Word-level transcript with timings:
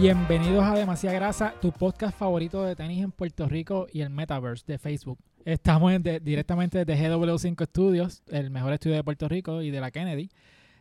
Bienvenidos 0.00 0.64
a 0.64 0.74
Demasiada 0.74 1.16
Grasa, 1.16 1.54
tu 1.60 1.72
podcast 1.72 2.16
favorito 2.16 2.62
de 2.62 2.76
tenis 2.76 3.02
en 3.02 3.10
Puerto 3.10 3.48
Rico 3.48 3.86
y 3.92 4.00
el 4.02 4.10
Metaverse 4.10 4.64
de 4.66 4.78
Facebook. 4.78 5.18
Estamos 5.44 5.92
en 5.92 6.02
de- 6.02 6.20
directamente 6.20 6.84
desde 6.84 7.08
GW5 7.10 7.64
Studios, 7.66 8.22
el 8.28 8.50
mejor 8.50 8.72
estudio 8.72 8.96
de 8.96 9.02
Puerto 9.04 9.28
Rico 9.28 9.60
y 9.62 9.70
de 9.70 9.80
la 9.80 9.90
Kennedy. 9.90 10.28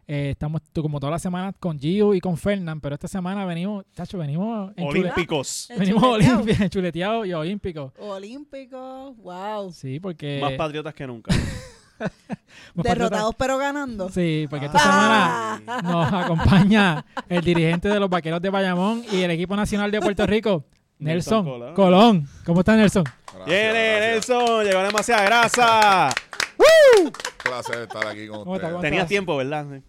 Eh, 0.07 0.29
estamos 0.31 0.61
tú, 0.71 0.81
como 0.83 0.99
todas 0.99 1.11
las 1.11 1.21
semanas 1.21 1.55
con 1.59 1.79
Gio 1.79 2.13
y 2.13 2.19
con 2.19 2.37
Fernand, 2.37 2.79
pero 2.81 2.93
esta 2.95 3.07
semana 3.07 3.43
venimos, 3.45 3.85
tacho, 3.93 4.17
venimos 4.17 4.71
en 4.77 4.87
chule- 4.87 4.99
Olímpicos. 5.11 5.67
venimos 5.77 6.03
Enchuleteado. 6.03 6.43
olimpi- 6.43 6.69
chuleteados 6.69 7.27
y 7.27 7.33
olímpicos. 7.33 7.91
Olímpico, 7.99 9.13
wow. 9.15 9.71
Sí, 9.71 9.99
porque 9.99 10.39
Más 10.39 10.53
patriotas 10.53 10.93
que 10.93 11.07
nunca. 11.07 11.33
Derrotados 12.75 13.33
pero 13.37 13.57
ganando. 13.57 14.09
Sí, 14.09 14.47
porque 14.49 14.67
esta 14.67 14.79
Ah. 14.83 15.59
semana 15.65 15.81
nos 15.81 16.13
acompaña 16.13 17.05
el 17.27 17.43
dirigente 17.43 17.89
de 17.89 17.99
los 17.99 18.09
Vaqueros 18.09 18.41
de 18.41 18.49
Bayamón 18.49 19.03
y 19.11 19.21
el 19.21 19.31
equipo 19.31 19.55
nacional 19.55 19.89
de 19.91 19.99
Puerto 19.99 20.25
Rico, 20.27 20.63
Nelson, 20.99 21.45
Nelson 21.45 21.45
Colón. 21.45 21.73
Colón. 21.75 22.27
¿Cómo 22.45 22.59
está 22.61 22.75
Nelson? 22.75 23.03
Gracias, 23.03 23.45
¡Viene, 23.45 23.95
gracias. 23.97 24.29
Nelson! 24.29 24.63
Llegó 24.65 24.81
demasiada 24.83 25.23
grasa. 25.25 26.09
Un 26.57 27.11
placer 27.43 27.81
estar 27.83 28.07
aquí 28.07 28.27
con 28.27 28.39
¿Cómo 28.43 28.55
está? 28.55 28.67
ustedes. 28.67 28.71
¿Cómo 28.73 28.81
Tenías 28.81 29.01
estás? 29.01 29.09
tiempo, 29.09 29.37
¿verdad? 29.37 29.65
Sí. 29.71 29.83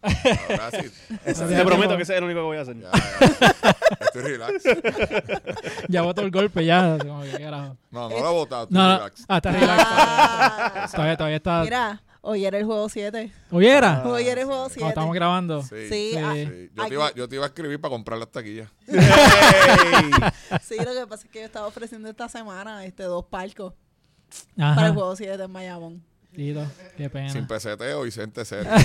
Ahora 0.50 0.70
sí, 0.70 1.54
Te 1.54 1.64
prometo 1.64 1.96
que 1.96 2.02
ese 2.02 2.12
es 2.12 2.18
el 2.18 2.24
único 2.24 2.40
que 2.40 2.44
voy 2.44 2.56
a 2.58 2.60
hacer. 2.60 2.76
ya, 2.78 2.90
ya. 2.92 3.76
Estoy 4.00 4.22
relax. 4.22 4.64
Ya 5.88 6.02
botó 6.02 6.20
el 6.22 6.30
golpe, 6.30 6.64
ya. 6.64 6.98
como 6.98 7.22
que. 7.22 7.38
No, 7.40 7.76
no 7.90 8.08
lo 8.08 8.18
he 8.18 8.32
votado, 8.32 8.64
estoy 8.64 8.76
No, 8.78 8.96
relax. 8.98 9.24
Ah, 9.28 9.36
está 9.36 9.52
relax. 9.52 9.84
Ah. 9.86 10.88
Todavía, 10.92 11.16
todavía 11.16 11.36
está. 11.38 11.62
Mira, 11.62 12.02
hoy 12.20 12.44
era 12.44 12.58
el 12.58 12.64
juego 12.64 12.88
7. 12.88 13.32
¿Hubiera? 13.50 14.02
Ah. 14.04 14.08
Hoy 14.08 14.28
era 14.28 14.40
el 14.42 14.46
juego 14.46 14.60
Cuando 14.62 14.74
7. 14.74 14.88
estamos 14.90 15.14
grabando. 15.14 15.62
Sí, 15.62 15.88
Sí, 15.88 16.10
Sí. 16.12 16.16
ah, 16.18 16.32
sí. 16.34 16.70
Yo, 16.74 16.84
te 16.88 16.94
iba, 16.94 17.14
yo 17.14 17.28
te 17.28 17.34
iba 17.36 17.44
a 17.44 17.48
escribir 17.48 17.80
para 17.80 17.90
comprar 17.90 18.18
las 18.18 18.30
taquillas. 18.30 18.68
Sí, 20.62 20.76
lo 20.84 20.92
que 20.94 21.06
pasa 21.06 21.24
es 21.24 21.30
que 21.30 21.40
yo 21.40 21.46
estaba 21.46 21.66
ofreciendo 21.66 22.08
esta 22.08 22.28
semana 22.28 22.84
este 22.84 23.02
dos 23.04 23.24
palcos 23.24 23.72
Ajá. 24.58 24.74
para 24.74 24.86
el 24.88 24.94
juego 24.94 25.16
7 25.16 25.42
en 25.42 25.50
Mayamón. 25.50 26.04
Tito, 26.34 26.64
qué 26.96 27.10
pena. 27.10 27.30
Sin 27.30 27.46
peseteo 27.46 28.06
y 28.06 28.10
gente 28.12 28.44
cero. 28.44 28.68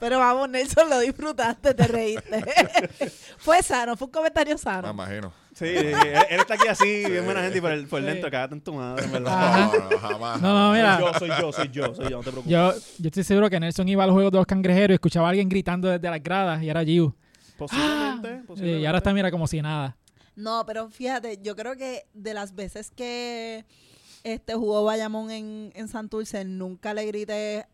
Pero 0.00 0.18
vamos, 0.18 0.48
Nelson, 0.48 0.88
lo 0.88 0.98
disfrutaste, 1.00 1.74
te 1.74 1.86
reíste. 1.86 2.42
fue 3.38 3.62
sano, 3.62 3.96
fue 3.96 4.06
un 4.06 4.12
comentario 4.12 4.54
Me 4.54 4.58
sano. 4.58 4.90
imagino. 4.90 5.32
Sí, 5.54 5.66
él, 5.66 5.94
él 6.30 6.40
está 6.40 6.54
aquí 6.54 6.68
así, 6.68 7.04
bien 7.04 7.24
buena 7.24 7.42
gente, 7.42 7.58
y 7.58 7.60
por 7.60 7.70
el, 7.72 7.86
por 7.86 7.98
el 8.00 8.06
Sí. 8.06 8.12
dentro, 8.12 8.30
cágate 8.30 8.54
en 8.54 8.60
tu 8.62 8.72
madre, 8.72 9.04
en 9.04 9.12
verdad. 9.12 9.32
Ajá. 9.32 9.72
No, 9.78 9.90
no, 9.90 9.98
jamás. 9.98 10.40
No, 10.40 10.54
no, 10.68 10.72
mira. 10.72 10.98
Soy 11.18 11.28
yo, 11.28 11.28
soy 11.28 11.28
yo, 11.28 11.52
soy 11.52 11.68
yo, 11.70 11.94
soy 11.94 12.04
yo, 12.10 12.16
no 12.18 12.22
te 12.22 12.30
preocupes. 12.30 12.50
Yo, 12.50 12.72
yo 12.98 13.06
estoy 13.08 13.24
seguro 13.24 13.50
que 13.50 13.60
Nelson 13.60 13.88
iba 13.88 14.04
a 14.04 14.06
los 14.06 14.14
juegos 14.14 14.32
de 14.32 14.38
los 14.38 14.46
cangrejeros 14.46 14.90
y 14.90 14.94
escuchaba 14.94 15.26
a 15.26 15.30
alguien 15.30 15.48
gritando 15.48 15.88
desde 15.88 16.08
las 16.08 16.22
gradas 16.22 16.62
y 16.62 16.70
era 16.70 16.82
Giu. 16.84 17.14
Posiblemente, 17.58 18.38
Sí, 18.38 18.42
posiblemente. 18.46 18.82
y 18.82 18.86
ahora 18.86 18.98
está, 18.98 19.12
mira, 19.12 19.30
como 19.30 19.46
si 19.46 19.60
nada. 19.60 19.96
No, 20.34 20.64
pero 20.66 20.88
fíjate, 20.88 21.38
yo 21.42 21.54
creo 21.56 21.76
que 21.76 22.06
de 22.14 22.32
las 22.32 22.54
veces 22.54 22.90
que 22.90 23.66
este 24.24 24.54
jugó 24.54 24.84
Bayamón 24.84 25.30
en, 25.30 25.72
en 25.74 25.88
Santurce, 25.88 26.44
nunca 26.44 26.94
le 26.94 27.06
grité 27.06 27.66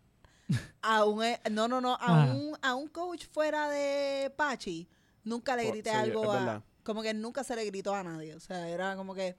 a 0.83 1.05
un 1.05 1.25
e- 1.25 1.41
no, 1.51 1.67
no, 1.69 1.81
no, 1.81 1.95
a 1.95 1.97
Ajá. 2.23 2.33
un, 2.33 2.57
a 2.63 2.75
un 2.75 2.89
coach 2.89 3.27
fuera 3.33 3.69
de 3.69 4.31
Pachi, 4.37 4.89
nunca 5.25 5.57
le 5.57 5.69
Oh, 5.69 5.73
grité 5.73 5.91
sí, 5.91 5.97
algo 5.97 6.31
a, 6.33 6.63
como 6.85 7.03
que 7.03 7.13
nunca 7.15 7.43
se 7.43 7.57
le 7.57 7.65
gritó 7.65 7.93
a 7.95 8.05
nadie, 8.05 8.33
o 8.37 8.39
sea, 8.39 8.69
era 8.69 8.95
como 8.95 9.13
que 9.13 9.37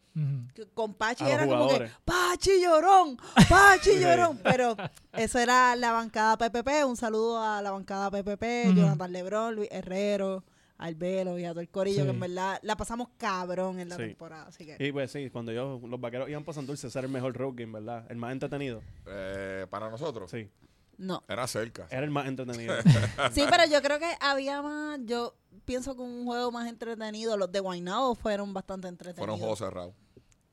con 0.74 0.94
Pachi 0.94 1.24
A 1.24 1.30
era 1.34 1.48
como 1.48 1.70
que. 1.70 1.90
Pachi 2.04 2.62
llorón, 2.62 3.18
Pachi 3.48 3.92
llorón, 4.02 4.40
pero 4.44 4.76
eso 5.14 5.40
era 5.40 5.74
la 5.78 5.94
bancada 5.94 6.38
PPP, 6.38 6.84
un 6.86 6.98
saludo 6.98 7.42
a 7.42 7.62
la 7.62 7.72
bancada 7.72 8.12
PPP. 8.12 8.76
Jonathan 8.76 9.14
Lebrón, 9.14 9.56
Luis 9.56 9.70
Herrero, 9.72 10.44
Albelo 10.80 11.40
y 11.40 11.46
a 11.46 11.52
todo 11.52 11.62
el 11.62 11.70
corillo, 11.70 12.02
Sí. 12.02 12.06
que 12.06 12.10
en 12.12 12.20
verdad 12.20 12.60
la 12.62 12.78
pasamos 12.78 13.08
cabrón 13.18 13.80
en 13.80 13.90
la 13.90 13.96
Sí. 13.96 14.04
temporada, 14.04 14.46
así 14.48 14.66
que 14.66 14.76
Y 14.80 14.92
pues 14.92 15.12
sí, 15.12 15.30
cuando 15.32 15.52
yo, 15.52 15.82
los 15.88 16.00
vaqueros 16.00 16.30
iban 16.30 16.46
Santurce, 16.54 16.88
ese 16.88 17.00
era 17.00 17.08
el 17.08 17.12
mejor 17.12 17.36
road 17.36 17.54
game, 17.56 17.74
¿verdad? 17.74 18.06
El 18.10 18.18
más 18.18 18.32
entretenido. 18.32 18.82
Eh, 19.08 19.66
para 19.70 19.90
nosotros, 19.90 20.30
Sí, 20.30 20.50
no. 20.98 21.24
era 21.28 21.48
cerca. 21.48 21.88
era 21.90 22.04
el 22.04 22.12
más 22.12 22.28
entretenido. 22.28 22.76
Sí, 23.34 23.44
pero 23.50 23.66
yo 23.66 23.82
creo 23.82 23.98
que 24.00 24.12
había 24.20 24.62
más, 24.62 25.00
yo 25.06 25.36
pienso 25.66 25.96
que 25.96 26.02
un 26.04 26.26
juego 26.26 26.52
más 26.52 26.68
entretenido, 26.70 27.38
los 27.38 27.52
de 27.52 27.60
Guaynabo 27.60 28.14
fueron 28.16 28.54
bastante 28.54 28.88
entretenidos. 28.88 29.20
Fueron 29.20 29.40
juegos 29.40 29.60
cerrados. 29.60 29.94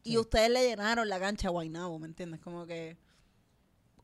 Y 0.03 0.17
ustedes 0.19 0.51
le 0.51 0.67
llenaron 0.69 1.09
la 1.09 1.19
cancha 1.19 1.49
a 1.49 1.51
Guaynabo, 1.51 1.99
¿me 1.99 2.07
entiendes? 2.07 2.41
Como 2.41 2.67
que 2.67 2.97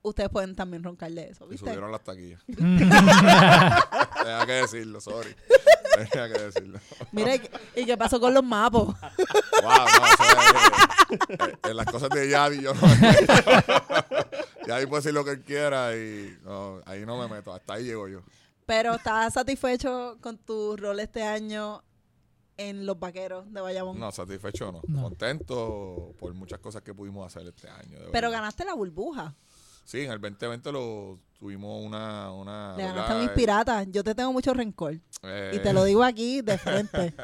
ustedes 0.03 0.31
pueden 0.31 0.55
también 0.55 0.83
roncar 0.83 1.11
de 1.13 1.29
eso, 1.29 1.45
Y 1.47 1.51
¿viste? 1.51 1.67
subieron 1.67 1.93
las 1.93 2.03
taquillas. 2.03 2.43
Tenía 2.47 4.47
que 4.47 4.53
decirlo, 4.53 5.01
sorry. 5.01 5.35
Tenía 6.11 6.33
que 6.33 6.41
decirlo. 6.43 6.79
Mira, 7.13 7.35
¿y 7.35 7.39
qué- 7.41 7.51
¿y 7.83 7.85
qué 7.87 7.97
pasó 7.97 8.19
con 8.21 8.33
los 8.35 8.45
mapos? 8.45 8.87
Wow, 8.89 9.63
no, 9.63 10.07
eso 10.07 10.25
es, 10.25 11.41
eh, 11.51 11.57
en 11.65 11.77
las 11.77 11.87
cosas 11.87 12.09
de 12.11 12.29
Yadi 12.29 12.63
yo 12.63 12.73
no. 12.75 12.81
Yadi 14.67 14.87
puede 14.87 15.01
decir 15.03 15.15
lo 15.15 15.25
que 15.25 15.43
quiera 15.43 15.97
y 15.97 16.37
no, 16.45 16.81
ahí 16.87 17.05
no 17.05 17.19
me 17.19 17.29
meto. 17.35 17.53
Hasta 17.53 17.75
ahí 17.75 17.85
llego 17.85 18.09
yo. 18.09 18.21
Pero 18.67 18.95
¿estás 18.95 19.35
satisfecho 19.35 20.19
con 20.21 20.39
tu 20.39 20.77
rol 20.77 21.01
este 21.01 21.23
año 21.25 21.83
en 22.57 22.87
los 22.87 22.99
vaqueros 22.99 23.53
de 23.53 23.61
Bayamón? 23.61 23.99
No, 23.99 24.13
satisfecho 24.13 24.71
no. 24.71 24.81
No. 24.87 25.03
Contento 25.03 26.15
por 26.19 26.33
muchas 26.35 26.61
cosas 26.61 26.83
que 26.83 26.95
pudimos 26.95 27.27
hacer 27.27 27.49
este 27.49 27.69
año. 27.69 27.99
de 27.99 28.09
Pero 28.13 28.31
ganaste 28.31 28.65
la 28.65 28.75
burbuja. 28.75 29.35
Sí, 29.85 30.03
en 30.03 30.13
el 30.13 30.21
2020 30.21 30.71
lo 30.73 31.19
tuvimos 31.41 31.83
una... 31.85 32.31
una 32.33 32.77
Le 32.77 32.85
¿verdad? 32.85 32.95
ganaste 32.95 33.13
a 33.15 33.19
mis 33.19 33.31
piratas. 33.31 33.87
Yo 33.91 34.05
te 34.05 34.15
tengo 34.15 34.33
mucho 34.33 34.53
rencor. 34.55 35.01
Eh, 35.23 35.53
Y 35.55 35.59
te 35.59 35.73
lo 35.73 35.83
digo 35.85 36.05
aquí 36.05 36.43
de 36.43 36.57
frente. 36.59 37.15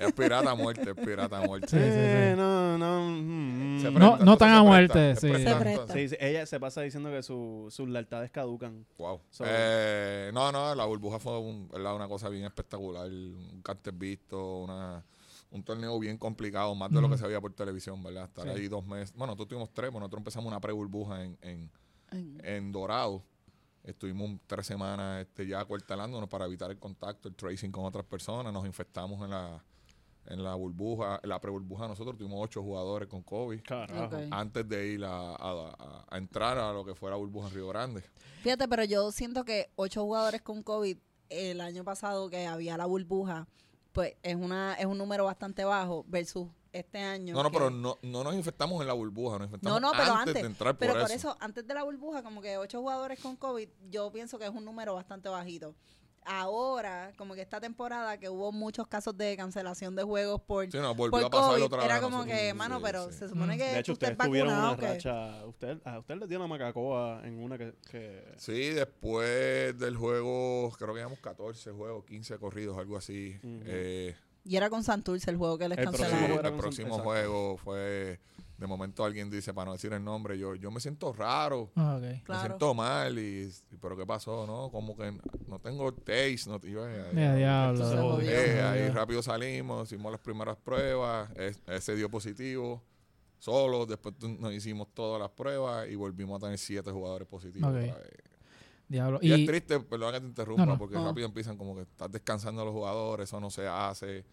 Es 0.00 0.12
pirata 0.12 0.50
a 0.50 0.54
muerte, 0.54 0.90
es 0.90 0.96
pirata 1.06 1.38
a 1.38 1.42
muerte. 1.46 1.68
Sí, 1.68 1.76
sí, 1.76 1.82
sí. 1.82 1.88
Eh, 1.90 2.34
no, 2.36 2.76
no. 2.76 3.08
mm, 3.08 3.80
Se 3.80 3.90
mm. 3.90 3.94
No- 3.98 4.16
no 4.18 4.36
tan 4.36 4.50
a 4.50 4.62
muerte, 4.62 4.92
presta, 5.14 5.20
Se 5.20 5.28
presta. 5.32 5.70
entonces. 5.72 5.94
Sí, 5.94 6.08
sí, 6.08 6.16
ella 6.20 6.44
se 6.44 6.58
pasa 6.60 6.82
diciendo 6.82 7.10
que 7.10 7.22
su- 7.22 7.68
sus 7.70 7.88
lealtades 7.88 8.30
caducan. 8.30 8.84
Wow. 8.98 9.20
So- 9.30 9.44
Eh, 9.46 10.30
no, 10.34 10.50
no, 10.52 10.74
la 10.74 10.84
burbuja 10.84 11.18
fue 11.20 11.38
un- 11.38 11.68
¿verdad? 11.68 11.94
una 11.94 12.08
cosa 12.08 12.28
bien 12.28 12.44
espectacular. 12.44 13.06
Un 13.06 13.60
cantes 13.62 13.96
visto, 13.96 14.58
una, 14.58 15.04
un 15.52 15.62
torneo 15.62 15.98
bien 16.00 16.18
complicado, 16.18 16.74
más 16.74 16.90
de 16.90 17.00
lo 17.00 17.08
que 17.08 17.16
se 17.16 17.26
veía 17.26 17.40
por 17.40 17.52
televisión, 17.52 18.02
¿verdad? 18.02 18.24
Estar 18.24 18.44
Sí. 18.44 18.50
ahí 18.50 18.66
dos 18.68 18.84
meses. 18.84 19.12
Bueno, 19.14 19.26
nosotros 19.34 19.48
tuvimos 19.48 19.70
tres, 19.72 19.90
pero 19.90 20.00
nosotros 20.00 20.18
empezamos 20.18 20.48
una 20.48 20.60
pre-burbuja 20.60 21.22
en, 21.22 21.38
en, 21.42 21.70
En 22.42 22.72
Dorado. 22.72 23.22
Estuvimos 23.82 24.30
tres 24.46 24.66
semanas 24.66 25.20
este, 25.26 25.46
ya 25.46 25.60
acuartelándonos 25.60 26.28
para 26.28 26.46
evitar 26.46 26.70
el 26.70 26.78
contacto, 26.78 27.28
el 27.28 27.34
tracing 27.34 27.70
con 27.70 27.84
otras 27.84 28.04
personas. 28.06 28.50
Nos 28.52 28.64
infectamos 28.64 29.22
en 29.22 29.30
la, 29.30 29.62
en 30.26 30.42
la 30.42 30.54
burbuja, 30.54 31.20
en 31.22 31.28
la 31.28 31.38
pre-burbuja. 31.38 31.86
Nosotros 31.86 32.16
tuvimos 32.16 32.38
ocho 32.42 32.62
jugadores 32.62 33.08
con 33.08 33.22
COVID 33.22 33.60
antes 34.32 34.66
de 34.66 34.86
ir 34.88 35.04
a, 35.04 35.34
a- 35.34 35.74
a- 35.78 36.04
a 36.08 36.16
entrar 36.16 36.56
a 36.56 36.72
lo 36.72 36.82
que 36.84 36.94
fuera 36.94 37.16
burbuja 37.16 37.48
en 37.48 37.54
Río 37.54 37.68
Grande. 37.68 38.02
Fíjate, 38.42 38.66
pero 38.68 38.84
yo 38.84 39.12
siento 39.12 39.44
que 39.44 39.70
ocho 39.76 40.02
jugadores 40.02 40.40
con 40.40 40.62
COVID 40.62 40.96
el 41.28 41.60
año 41.60 41.84
pasado 41.84 42.30
que 42.30 42.46
había 42.46 42.78
la 42.78 42.86
burbuja, 42.86 43.46
pues 43.92 44.14
es 44.22 44.34
una 44.36 44.74
es 44.74 44.86
un 44.86 44.96
número 44.96 45.24
bastante 45.26 45.62
bajo 45.64 46.04
versus 46.08 46.48
este 46.74 46.98
año. 46.98 47.34
No, 47.34 47.42
no, 47.42 47.50
que- 47.50 47.56
pero 47.58 47.70
no, 47.70 47.98
no 48.02 48.24
nos 48.24 48.34
infectamos 48.34 48.80
en 48.82 48.86
la 48.88 48.92
burbuja, 48.92 49.38
nos 49.38 49.46
infectamos 49.46 49.80
No, 49.80 49.88
no, 49.88 49.92
pero 49.96 50.12
antes, 50.12 50.28
antes. 50.28 50.34
de 50.42 50.48
entrar 50.48 50.74
por, 50.74 50.78
Pero 50.86 50.92
por 51.00 51.02
eso. 51.10 51.14
eso, 51.14 51.36
antes 51.40 51.66
de 51.66 51.72
la 51.74 51.84
burbuja, 51.84 52.22
como 52.22 52.42
que 52.42 52.58
ocho 52.58 52.80
jugadores 52.80 53.20
con 53.20 53.36
COVID, 53.36 53.68
yo 53.90 54.10
pienso 54.12 54.38
que 54.38 54.44
es 54.44 54.50
un 54.50 54.64
número 54.64 54.94
bastante 54.94 55.28
bajito. 55.28 55.74
Ahora, 56.26 57.12
como 57.18 57.34
que 57.34 57.42
esta 57.42 57.60
temporada 57.60 58.16
que 58.18 58.30
hubo 58.30 58.50
muchos 58.50 58.86
casos 58.88 59.14
de 59.16 59.36
cancelación 59.36 59.94
de 59.94 60.04
juegos 60.04 60.40
por, 60.40 60.64
Sí, 60.72 60.78
nos 60.78 60.96
volvió 60.96 61.10
por 61.10 61.24
a 61.24 61.28
pasar 61.30 61.50
COVID, 61.50 61.62
otra 61.64 61.84
era 61.84 62.00
como 62.00 62.16
nosotros, 62.18 62.38
que, 62.38 62.48
sí, 62.50 62.56
mano, 62.56 62.80
pero 62.80 63.12
sí. 63.12 63.18
se 63.18 63.28
supone 63.28 63.54
Mm. 63.54 63.58
que 63.58 63.64
De 63.64 63.78
hecho, 63.80 63.92
usted 63.92 64.06
ustedes 64.12 64.20
es 64.20 64.26
tuvieron 64.26 64.52
una 64.54 64.74
racha. 64.74 65.44
Usted, 65.46 65.78
a 65.86 65.98
usted 65.98 66.14
le 66.16 66.26
dio 66.26 66.38
una 66.38 66.46
macacoa 66.48 67.20
en 67.24 67.38
una 67.42 67.58
que. 67.58 67.74
que 67.90 68.24
Sí, 68.38 68.70
después 68.70 69.78
del 69.78 69.96
juego, 69.98 70.72
creo 70.78 70.94
que 70.94 71.00
llevamos 71.00 71.18
14 71.20 71.70
juegos, 71.72 72.04
15 72.06 72.38
corridos, 72.38 72.78
algo 72.78 72.96
así. 72.96 73.36
Ujú. 73.42 73.60
Eh, 73.66 74.16
Y 74.44 74.56
era 74.56 74.68
con 74.68 74.84
Santurce 74.84 75.30
el 75.30 75.36
juego 75.38 75.56
que 75.58 75.68
les 75.68 75.78
El 75.78 75.88
próximo 75.88 76.26
el 76.26 76.52
próximo 76.56 76.88
exacto. 76.88 77.02
juego 77.02 77.56
fue, 77.56 78.20
de 78.58 78.66
momento 78.66 79.02
alguien 79.04 79.30
dice, 79.30 79.54
para 79.54 79.66
no 79.66 79.72
decir 79.72 79.92
el 79.94 80.04
nombre, 80.04 80.38
yo, 80.38 80.54
yo 80.54 80.70
me 80.70 80.80
siento 80.80 81.12
raro. 81.14 81.70
Ah, 81.76 81.94
ok. 81.96 82.02
Me 82.02 82.22
Claro. 82.24 82.40
siento 82.42 82.74
mal 82.74 83.18
y, 83.18 83.50
y- 83.70 83.76
pero 83.80 83.96
qué 83.96 84.04
pasó, 84.04 84.46
¿no? 84.46 84.70
Como 84.70 84.96
que 84.96 85.18
no 85.48 85.58
tengo 85.60 85.92
taste, 85.94 86.42
no 86.46 86.60
yo, 86.60 86.86
eh, 86.86 87.10
Ya, 87.14 87.34
diablo. 87.36 88.20
Eh, 88.20 88.62
ahí 88.62 88.88
rápido 88.90 89.22
salimos, 89.22 89.90
hicimos 89.90 90.12
las 90.12 90.20
primeras 90.20 90.56
pruebas, 90.58 91.30
es- 91.36 91.60
ese 91.66 91.96
dio 91.96 92.10
positivo, 92.10 92.82
solo, 93.38 93.86
después 93.86 94.14
nos 94.20 94.52
hicimos 94.52 94.88
todas 94.92 95.20
las 95.22 95.30
pruebas 95.30 95.88
y 95.88 95.94
volvimos 95.94 96.36
a 96.36 96.44
tener 96.46 96.58
siete 96.58 96.90
jugadores 96.90 97.26
positivos. 97.26 97.70
Ok. 97.70 97.76
otra 97.82 97.98
vez. 97.98 98.10
Diablo. 98.94 99.18
Y, 99.22 99.28
Y, 99.32 99.40
es 99.42 99.46
triste, 99.46 99.80
perdón 99.80 100.12
que 100.14 100.20
te 100.20 100.26
interrumpa, 100.26 100.64
No, 100.66 100.72
no. 100.72 100.78
porque 100.78 100.94
No. 100.94 101.04
rápido 101.04 101.26
empiezan 101.26 101.56
como 101.56 101.74
que 101.76 101.82
estás 101.82 102.10
descansando 102.10 102.62
a 102.62 102.64
los 102.64 102.72
jugadores, 102.74 103.28
eso 103.28 103.40
no 103.40 103.50
se 103.50 103.66
hace. 103.66 104.24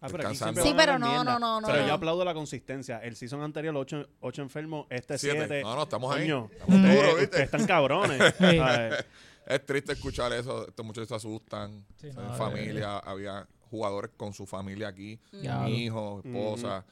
Ah, 0.00 0.08
pero 0.10 0.24
aquí 0.28 0.32
Descansando. 0.34 0.62
siempre 0.62 0.84
Sí, 0.84 0.86
pero 0.86 0.98
no, 0.98 1.24
no, 1.24 1.38
no, 1.38 1.60
no, 1.60 1.66
Pero 1.66 1.80
no. 1.82 1.86
yo 1.88 1.94
aplaudo 1.94 2.24
la 2.24 2.34
consistencia. 2.34 2.98
El 2.98 3.16
season 3.16 3.40
anterior, 3.42 3.74
8 3.76 4.06
ocho, 4.20 4.42
enfermos, 4.42 4.86
este 4.90 5.16
Siete. 5.16 5.38
7. 5.46 5.62
No, 5.62 5.74
no, 5.74 5.82
estamos 5.84 6.14
ahí. 6.14 6.22
Coño, 6.28 6.50
Estamos 6.52 6.74
ustedes, 6.76 6.96
duros, 6.96 7.10
¿viste? 7.12 7.24
ustedes 7.24 7.44
están 7.44 7.66
cabrones. 7.66 8.18
Sí. 8.38 8.56
¿sabes? 8.58 9.04
es 9.46 9.66
triste 9.66 9.92
escuchar 9.92 10.32
eso. 10.32 10.66
Estos 10.68 10.84
muchachos 10.84 11.08
se 11.08 11.14
asustan. 11.14 11.84
Sí, 11.96 12.12
son 12.12 12.26
no, 12.26 12.34
familia. 12.34 12.98
Había 12.98 13.46
jugadores 13.70 14.10
con 14.16 14.34
su 14.34 14.44
familia 14.44 14.88
aquí. 14.88 15.18
Diablo. 15.32 15.68
Mi 15.68 15.84
hijo, 15.84 16.20
esposa. 16.24 16.84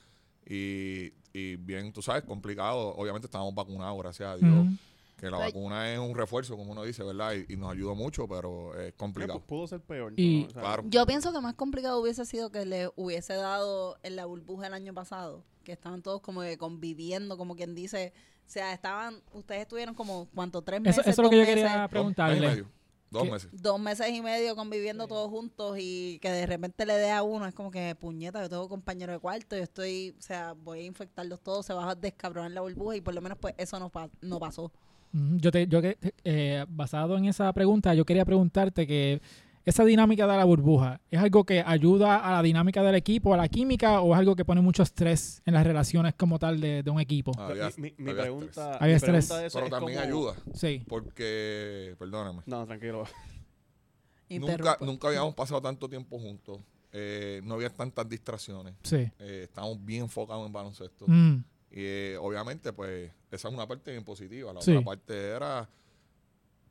y, 0.47 1.13
y 1.33 1.57
bien, 1.57 1.93
tú 1.93 2.01
sabes, 2.01 2.23
complicado. 2.25 2.95
Obviamente 2.97 3.27
estamos 3.27 3.53
vacunados, 3.55 3.99
gracias 4.03 4.29
a 4.31 4.37
Dios. 4.37 4.67
Que 5.17 5.31
la 5.31 5.39
vacuna 5.39 5.93
es 5.93 5.99
un 5.99 6.15
refuerzo, 6.15 6.57
como 6.57 6.73
uno 6.73 6.83
dice, 6.83 7.03
¿verdad? 7.05 7.33
Y, 7.49 7.53
y 7.53 7.57
nos 7.57 7.73
ayuda 7.73 7.95
mucho, 7.95 8.27
pero 8.29 8.75
es 8.79 8.89
Eh, 8.89 8.93
complicado. 8.97 9.41
pu- 9.41 9.47
Pudo 9.47 9.67
ser 9.69 9.81
peor. 9.81 10.13
Y- 10.17 10.43
¿no? 10.43 10.47
O 10.47 10.51
sea, 10.51 10.61
Claro. 10.63 10.83
Yo 10.87 11.07
pienso 11.07 11.33
que 11.33 11.41
más 11.41 11.55
complicado 11.55 12.01
hubiese 12.01 12.25
sido 12.27 12.51
que 12.51 12.67
le 12.67 12.91
hubiese 12.97 13.35
dado 13.35 13.97
en 14.03 14.17
la 14.17 14.27
burbuja 14.27 14.67
el 14.67 14.75
año 14.75 14.93
pasado, 14.93 15.45
que 15.63 15.73
estaban 15.73 16.03
todos 16.03 16.21
como 16.21 16.41
que 16.43 16.59
conviviendo, 16.59 17.39
como 17.39 17.55
quien 17.57 17.75
dice, 17.75 18.13
o 18.47 18.51
sea, 18.51 18.73
estaban, 18.75 19.23
ustedes 19.33 19.63
estuvieron 19.63 19.95
como, 19.95 20.29
¿cuánto? 20.35 20.63
¿Tres 20.63 20.81
meses? 20.81 20.99
eso 21.07 21.11
es 21.11 21.19
lo 21.19 21.31
que 21.31 21.37
dos 21.37 21.47
yo 21.47 21.55
quería 21.55 21.65
meses, 21.65 21.73
Dos 21.73 21.81
meses 21.81 21.89
y 21.89 21.91
preguntarle. 21.91 22.49
medio. 22.49 22.71
Dos 23.11 23.23
¿Qué? 23.23 23.31
meses. 23.31 23.51
Dos 23.63 23.81
meses 23.81 24.11
y 24.11 24.21
medio 24.21 24.57
conviviendo 24.57 25.07
todos 25.07 25.31
juntos 25.31 25.77
y 25.79 26.19
que 26.21 26.31
de 26.33 26.47
repente 26.47 26.85
le 26.85 26.95
dé 26.95 27.13
a 27.13 27.23
uno, 27.23 27.47
es 27.47 27.55
como 27.55 27.71
que, 27.71 27.95
puñeta, 27.95 28.43
yo 28.43 28.49
tengo 28.49 28.69
compañero 28.69 29.13
de 29.13 29.21
cuarto, 29.21 29.57
yo 29.57 29.63
estoy, 29.63 30.17
o 30.19 30.21
sea, 30.21 30.55
voy 30.55 30.81
a 30.81 30.83
infectarlos 30.83 31.41
todos, 31.41 31.65
se 31.65 31.73
va 31.73 31.89
a 31.91 31.95
descabronar 31.95 32.51
la 32.51 32.63
burbuja 32.63 32.97
y 32.97 33.01
por 33.01 33.15
lo 33.15 33.21
menos 33.23 33.39
pues 33.39 33.55
eso 33.57 33.79
no, 33.79 33.89
pa- 33.89 34.11
no 34.21 34.41
pasó. 34.41 34.73
Yo 35.17 35.51
te, 35.53 35.69
yo 35.69 35.81
que, 35.81 35.97
eh, 36.25 36.65
basado 36.69 37.17
en 37.17 37.27
esa 37.27 37.53
pregunta, 37.53 37.95
yo 37.95 38.05
quería 38.05 38.25
preguntarte 38.25 38.85
que 38.87 39.23
esa 39.65 39.85
dinámica 39.85 40.27
de 40.27 40.37
la 40.37 40.45
burbuja, 40.45 41.01
¿es 41.11 41.21
algo 41.21 41.45
que 41.45 41.63
ayuda 41.65 42.17
a 42.19 42.33
la 42.33 42.43
dinámica 42.43 42.83
del 42.83 42.97
equipo, 42.97 43.33
a 43.33 43.37
la 43.37 43.49
química, 43.49 44.01
o 44.01 44.13
es 44.13 44.19
algo 44.19 44.35
que 44.37 44.45
pone 44.45 44.61
mucho 44.61 44.83
estrés 44.83 45.41
en 45.47 45.55
las 45.55 45.65
relaciones 45.65 46.15
como 46.15 46.39
tal 46.41 46.61
de, 46.61 46.83
de 46.83 46.91
un 46.91 46.99
equipo? 47.01 47.33
Había- 47.39 47.71
mi, 47.79 47.95
mi- 47.97 48.11
había 48.11 48.23
pregunta, 48.25 48.75
Había 48.75 48.87
mi 48.89 48.93
estrés. 48.97 49.27
pregunta 49.27 49.39
de 49.41 49.47
eso 49.47 49.59
Pero 49.59 49.67
es 49.67 49.71
también 49.71 49.99
como- 50.01 50.09
ayuda, 50.09 50.35
Sí. 50.53 50.83
porque, 50.89 51.95
perdóname, 51.99 52.43
No, 52.47 52.67
tranquilo. 52.67 53.05
nunca, 54.31 54.77
nunca 54.81 55.09
habíamos 55.09 55.35
pasado 55.35 55.63
tanto 55.63 55.89
tiempo 55.89 56.19
juntos. 56.19 56.59
eh, 56.97 57.41
no 57.45 57.55
había 57.55 57.71
tantas 57.71 58.09
distracciones. 58.09 58.75
Sí. 58.85 59.11
eh, 59.19 59.43
estábamos 59.49 59.85
bien 59.85 60.03
enfocados 60.03 60.47
en 60.47 60.53
baloncesto. 60.53 61.07
Mm, 61.09 61.43
Y 61.77 61.81
eh, 61.83 62.17
obviamente, 62.21 62.73
pues, 62.73 63.11
esa 63.33 63.49
es 63.49 63.55
una 63.55 63.67
parte 63.67 63.91
bien 63.91 64.05
positiva. 64.05 64.53
La 64.53 64.61
Sí. 64.63 64.71
otra 64.71 64.85
parte 64.85 65.13
era, 65.31 65.69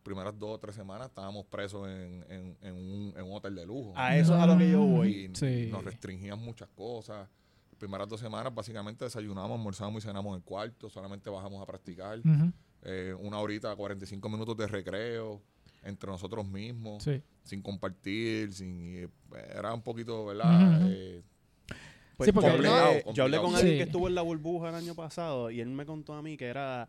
primeras 0.02 0.38
dos 0.40 0.52
o 0.56 0.60
tres 0.60 0.76
semanas 0.76 1.08
estábamos 1.08 1.46
presos 1.46 1.88
en, 1.90 2.26
en- 2.30 2.58
en 2.62 2.74
un, 2.76 3.14
en 3.18 3.24
un 3.26 3.34
hotel 3.36 3.56
de 3.56 3.66
lujo. 3.66 3.94
A 3.96 4.16
eso 4.18 4.34
es 4.36 4.42
a 4.42 4.48
lo 4.48 4.58
que 4.58 4.70
yo 4.72 4.82
voy. 4.82 5.26
y, 5.26 5.28
Mm, 5.30 5.36
Sí. 5.36 5.68
nos 5.72 5.84
restringían 5.84 6.40
muchas 6.40 6.70
cosas. 6.70 7.28
Las 7.70 7.78
primeras 7.78 8.08
dos 8.08 8.20
semanas 8.22 8.54
básicamente 8.56 9.04
desayunamos, 9.04 9.58
almorzamos 9.58 10.02
y 10.04 10.08
cenamos 10.08 10.32
en 10.32 10.36
el 10.38 10.44
cuarto, 10.44 10.90
solamente 10.90 11.30
bajamos 11.30 11.62
a 11.62 11.66
practicar. 11.66 12.20
ujú, 12.20 12.52
Eh, 12.86 13.14
una 13.20 13.40
horita, 13.40 13.74
45 13.76 14.28
minutos 14.30 14.56
de 14.58 14.68
recreo 14.68 15.42
entre 15.84 16.10
nosotros 16.10 16.46
mismos, 16.46 17.02
Sí. 17.04 17.22
sin 17.44 17.62
compartir, 17.62 18.54
sin 18.54 18.80
y, 18.80 18.98
eh, 19.00 19.10
era 19.56 19.74
un 19.74 19.82
poquito, 19.82 20.26
¿verdad? 20.26 20.82
Eh, 20.90 21.24
Pues 22.18 22.28
Sí, 22.28 22.32
porque- 22.32 22.48
yo, 22.50 22.54
hablé, 22.56 22.70
Complicado, 22.70 23.14
yo 23.14 23.24
hablé 23.24 23.38
con 23.38 23.56
alguien 23.56 23.74
Sí. 23.74 23.78
que 23.78 23.84
estuvo 23.84 24.08
en 24.08 24.16
la 24.16 24.22
burbuja 24.22 24.70
el 24.70 24.76
año 24.76 24.94
pasado 24.96 25.50
y 25.52 25.60
él 25.62 25.70
me 25.70 25.86
contó 25.86 26.14
a 26.14 26.22
mí 26.22 26.38
que 26.38 26.46
era, 26.46 26.88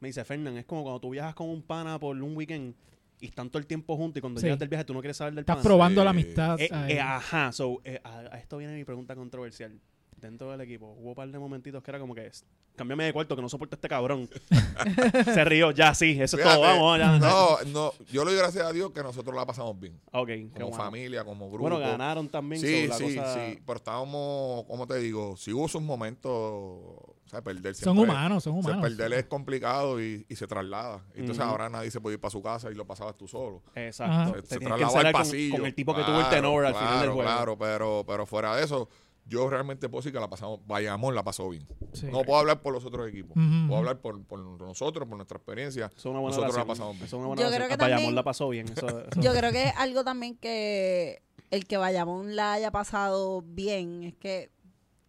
me 0.00 0.08
dice, 0.08 0.24
Fernán, 0.24 0.56
es 0.56 0.64
como 0.64 0.82
cuando 0.82 1.00
tú 1.00 1.10
viajas 1.10 1.34
con 1.34 1.48
un 1.48 1.62
pana 1.62 1.98
por 2.00 2.16
un 2.20 2.36
weekend 2.36 2.74
y 3.20 3.26
están 3.26 3.48
todo 3.48 3.58
el 3.58 3.66
tiempo 3.66 3.96
juntos 3.96 4.18
y 4.18 4.20
cuando 4.20 4.40
Sí. 4.40 4.46
llegas 4.46 4.58
del 4.58 4.68
viaje 4.68 4.84
tú 4.84 4.92
no 4.92 5.00
quieres 5.00 5.16
saber 5.16 5.34
del 5.34 5.42
Estás 5.42 5.56
pana. 5.56 5.62
probando 5.64 6.02
la 6.04 6.10
amistad. 6.10 6.60
Eh, 6.60 6.68
eh, 6.88 7.00
ajá, 7.00 7.52
so, 7.52 7.80
eh, 7.84 8.00
a, 8.04 8.18
a 8.18 8.38
esto 8.38 8.58
viene 8.58 8.74
mi 8.74 8.84
pregunta 8.84 9.14
controversial. 9.14 9.78
Dentro 10.16 10.50
del 10.50 10.60
equipo 10.62 10.86
hubo 10.98 11.10
un 11.10 11.14
par 11.14 11.28
de 11.30 11.38
momentitos 11.38 11.82
que 11.82 11.90
era 11.90 12.00
como 12.00 12.14
que, 12.14 12.30
cámbiame 12.74 13.04
de 13.04 13.12
cuarto 13.12 13.36
que 13.36 13.42
no 13.42 13.48
soporto 13.50 13.74
a 13.74 13.76
este 13.76 13.88
cabrón. 13.88 14.28
Se 15.24 15.44
rió, 15.44 15.72
ya 15.72 15.94
sí, 15.94 16.18
eso 16.20 16.38
es 16.38 16.42
todo, 16.42 16.60
vamos, 16.62 16.98
ya. 16.98 17.18
No, 17.18 17.58
no, 17.66 17.92
yo 18.10 18.24
le 18.24 18.30
doy 18.30 18.40
gracias 18.40 18.64
a 18.64 18.72
Dios 18.72 18.92
que 18.92 19.02
nosotros 19.02 19.36
la 19.36 19.44
pasamos 19.44 19.78
bien. 19.78 20.00
Ok, 20.12 20.28
Como 20.54 20.70
bueno. 20.70 20.72
familia, 20.84 21.22
como 21.24 21.48
grupo. 21.50 21.68
Bueno, 21.68 21.78
ganaron 21.78 22.28
también. 22.30 22.62
Sí, 22.62 22.84
so, 22.84 22.88
la 22.88 22.96
sí, 22.96 23.16
cosa- 23.16 23.34
sí. 23.34 23.58
Pero 23.66 23.76
estábamos, 23.76 24.64
¿cómo 24.64 24.86
te 24.86 24.96
digo? 24.98 25.36
Si 25.36 25.52
hubo 25.52 25.68
sus 25.68 25.82
momentos, 25.82 26.32
o 26.32 27.28
sea, 27.28 27.42
perder 27.42 27.74
son 27.74 27.98
humanos, 27.98 28.44
son 28.44 28.58
o 28.58 28.62
sea, 28.62 28.72
humanos. 28.72 28.88
perder 28.96 29.18
es 29.18 29.26
complicado 29.26 30.00
y, 30.02 30.24
y 30.28 30.36
se 30.36 30.46
traslada. 30.46 31.04
Entonces 31.14 31.44
ahora 31.44 31.68
nadie 31.68 31.90
se 31.90 32.00
puede 32.00 32.14
ir 32.14 32.20
para 32.20 32.30
su 32.30 32.42
casa 32.42 32.70
y 32.70 32.74
lo 32.74 32.86
pasabas 32.86 33.16
tú 33.16 33.28
solo. 33.28 33.62
Exacto. 33.74 34.40
Se, 34.42 34.54
se 34.54 34.60
trasladaba 34.60 35.00
al 35.00 35.12
con- 35.12 35.20
pasillo. 35.20 35.56
Con, 35.56 35.66
el 35.66 35.74
tipo 35.74 35.94
que 35.94 36.02
tuvo 36.04 36.20
el 36.20 36.28
tenor 36.30 36.64
al 36.64 36.72
final 36.74 36.88
del 36.88 36.98
claro, 37.00 37.14
juego. 37.14 37.28
Claro, 37.30 37.58
pero, 37.58 38.04
pero 38.06 38.26
fuera 38.26 38.56
de 38.56 38.64
eso, 38.64 38.88
yo 39.28 39.48
realmente 39.50 39.88
puedo 39.88 40.00
decir 40.00 40.12
que 40.12 40.20
la 40.20 40.28
pasamos, 40.30 40.60
Bayamón 40.66 41.14
la 41.14 41.24
pasó 41.24 41.48
bien. 41.48 41.66
Sí. 41.92 42.06
No 42.06 42.22
puedo 42.22 42.38
hablar 42.38 42.62
por 42.62 42.72
los 42.72 42.84
otros 42.84 43.08
equipos. 43.08 43.32
Puedo 43.34 43.76
hablar 43.78 44.00
por, 44.00 44.22
por 44.24 44.38
nosotros, 44.38 45.08
por 45.08 45.16
nuestra 45.16 45.36
experiencia. 45.38 45.86
Eso 45.86 45.96
es 45.96 46.04
una 46.06 46.20
buena 46.20 46.36
Nosotros 46.36 46.56
la 46.56 46.64
pasamos 46.64 46.92
bien. 46.94 47.04
Eso 47.06 47.16
es 47.16 47.18
una 47.20 47.26
buena 47.28 47.42
Yo 47.42 47.48
creo 47.54 47.68
que 47.68 47.74
A 47.74 47.76
Bayamón 47.76 47.96
también- 47.98 48.14
la 48.14 48.22
pasó 48.22 48.48
bien. 48.48 48.66
Eso, 48.68 48.86
eso- 49.10 49.20
Yo 49.20 49.32
creo 49.32 49.50
que 49.52 49.64
es 49.64 49.72
algo 49.76 50.04
también 50.04 50.36
que 50.36 51.22
el 51.50 51.66
que 51.66 51.76
Bayamón 51.76 52.36
la 52.36 52.52
haya 52.54 52.70
pasado 52.70 53.42
bien 53.42 54.02
es 54.04 54.14
que, 54.14 54.50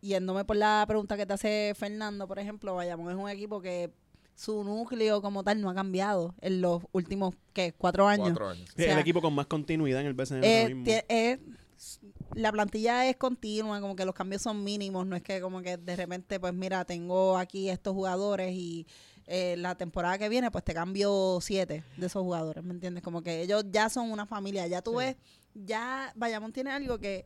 yéndome 0.01 0.45
por 0.45 0.55
la 0.55 0.83
pregunta 0.87 1.17
que 1.17 1.25
te 1.25 1.33
hace 1.33 1.73
Fernando, 1.75 2.27
por 2.27 2.39
ejemplo, 2.39 2.75
Bayamón 2.75 3.11
es 3.11 3.17
un 3.17 3.29
equipo 3.29 3.61
que 3.61 3.91
su 4.35 4.63
núcleo 4.63 5.21
como 5.21 5.43
tal 5.43 5.59
no 5.61 5.69
ha 5.69 5.73
cambiado 5.73 6.35
en 6.41 6.61
los 6.61 6.83
últimos, 6.91 7.33
¿qué? 7.53 7.73
Cuatro 7.75 8.07
años. 8.07 8.27
Cuatro 8.29 8.49
años. 8.49 8.69
Sí, 8.75 8.83
o 8.83 8.85
sea, 8.85 8.93
el 8.93 8.99
equipo 8.99 9.19
con 9.21 9.33
más 9.33 9.47
continuidad 9.47 10.01
en 10.01 10.07
el 10.07 10.13
BCN 10.13 10.43
Eh, 10.43 11.39
la 12.35 12.51
plantilla 12.51 13.07
es 13.09 13.17
continua, 13.17 13.79
como 13.81 13.95
que 13.95 14.05
los 14.05 14.13
cambios 14.15 14.41
son 14.41 14.63
mínimos, 14.63 15.05
no 15.05 15.15
es 15.15 15.21
que 15.23 15.41
como 15.41 15.61
que 15.61 15.77
de 15.77 15.95
repente, 15.95 16.39
pues 16.39 16.53
mira, 16.53 16.85
tengo 16.85 17.37
aquí 17.37 17.69
estos 17.69 17.93
jugadores 17.93 18.53
y 18.53 18.87
eh, 19.27 19.55
la 19.57 19.75
temporada 19.75 20.17
que 20.17 20.29
viene, 20.29 20.49
pues 20.51 20.63
te 20.63 20.73
cambio 20.73 21.39
siete 21.41 21.83
de 21.97 22.05
esos 22.05 22.23
jugadores, 22.23 22.63
¿me 22.63 22.73
entiendes? 22.73 23.03
Como 23.03 23.21
que 23.21 23.41
ellos 23.41 23.63
ya 23.71 23.89
son 23.89 24.11
una 24.11 24.25
familia, 24.25 24.65
ya 24.67 24.81
tú 24.81 24.91
Sí. 24.91 24.97
ves, 24.97 25.15
ya 25.53 26.11
Bayamón 26.15 26.53
tiene 26.53 26.71
algo 26.71 26.97
que 26.99 27.23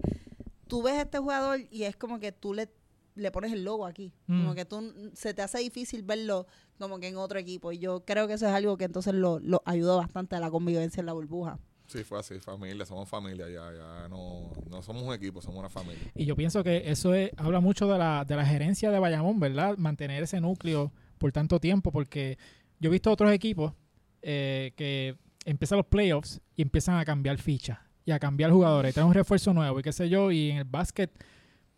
tú 0.67 0.81
ves 0.83 0.93
a 0.93 1.01
este 1.03 1.19
jugador 1.19 1.59
y 1.69 1.83
es 1.83 1.95
como 1.95 2.19
que 2.19 2.31
tú 2.31 2.53
le, 2.53 2.69
le 3.15 3.31
pones 3.31 3.51
el 3.53 3.63
logo 3.63 3.85
aquí, 3.85 4.13
como 4.25 4.51
Mm. 4.51 4.55
que 4.55 4.65
tú 4.65 5.11
se 5.13 5.33
te 5.33 5.41
hace 5.41 5.59
difícil 5.59 6.01
verlo 6.01 6.47
como 6.79 6.99
que 6.99 7.07
en 7.07 7.17
otro 7.17 7.37
equipo 7.39 7.71
y 7.71 7.77
yo 7.77 8.03
creo 8.05 8.27
que 8.27 8.33
eso 8.33 8.47
es 8.47 8.53
algo 8.53 8.77
que 8.77 8.85
entonces 8.85 9.13
lo, 9.13 9.39
lo 9.39 9.61
ayudó 9.65 9.97
bastante 9.97 10.35
a 10.35 10.39
la 10.39 10.49
convivencia 10.49 11.01
en 11.01 11.05
la 11.05 11.13
burbuja. 11.13 11.59
Sí, 11.91 12.03
fue 12.05 12.19
así, 12.19 12.39
familia, 12.39 12.85
somos 12.85 13.09
familia 13.09 13.47
ya, 13.49 13.69
ya 13.73 14.07
no, 14.07 14.49
no 14.69 14.81
somos 14.81 15.03
un 15.03 15.13
equipo, 15.13 15.41
somos 15.41 15.59
una 15.59 15.69
familia. 15.69 15.99
Y 16.15 16.23
yo 16.25 16.37
pienso 16.37 16.63
que 16.63 16.89
eso 16.89 17.13
es- 17.13 17.31
habla 17.35 17.59
mucho 17.59 17.85
de 17.91 17.97
la, 17.97 18.23
de 18.23 18.35
la 18.37 18.45
gerencia 18.45 18.91
de 18.91 18.97
Bayamón, 18.99 19.39
¿verdad? 19.41 19.77
Mantener 19.77 20.23
ese 20.23 20.39
núcleo 20.39 20.93
por 21.17 21.33
tanto 21.33 21.59
tiempo, 21.59 21.91
porque 21.91 22.37
yo 22.79 22.89
he 22.89 22.91
visto 22.93 23.11
otros 23.11 23.31
equipos 23.33 23.73
eh, 24.21 24.71
que 24.77 25.17
empiezan 25.43 25.79
los 25.79 25.87
playoffs 25.87 26.39
y 26.55 26.61
empiezan 26.61 26.97
a 26.97 27.03
cambiar 27.03 27.37
fichas 27.39 27.79
y 28.05 28.11
a 28.11 28.19
cambiar 28.19 28.51
jugadores, 28.51 28.93
traen 28.93 29.07
un 29.09 29.13
refuerzo 29.13 29.53
nuevo 29.53 29.79
y 29.79 29.83
qué 29.83 29.91
sé 29.91 30.07
yo, 30.07 30.31
y 30.31 30.51
en 30.51 30.57
el 30.59 30.63
básquet 30.63 31.11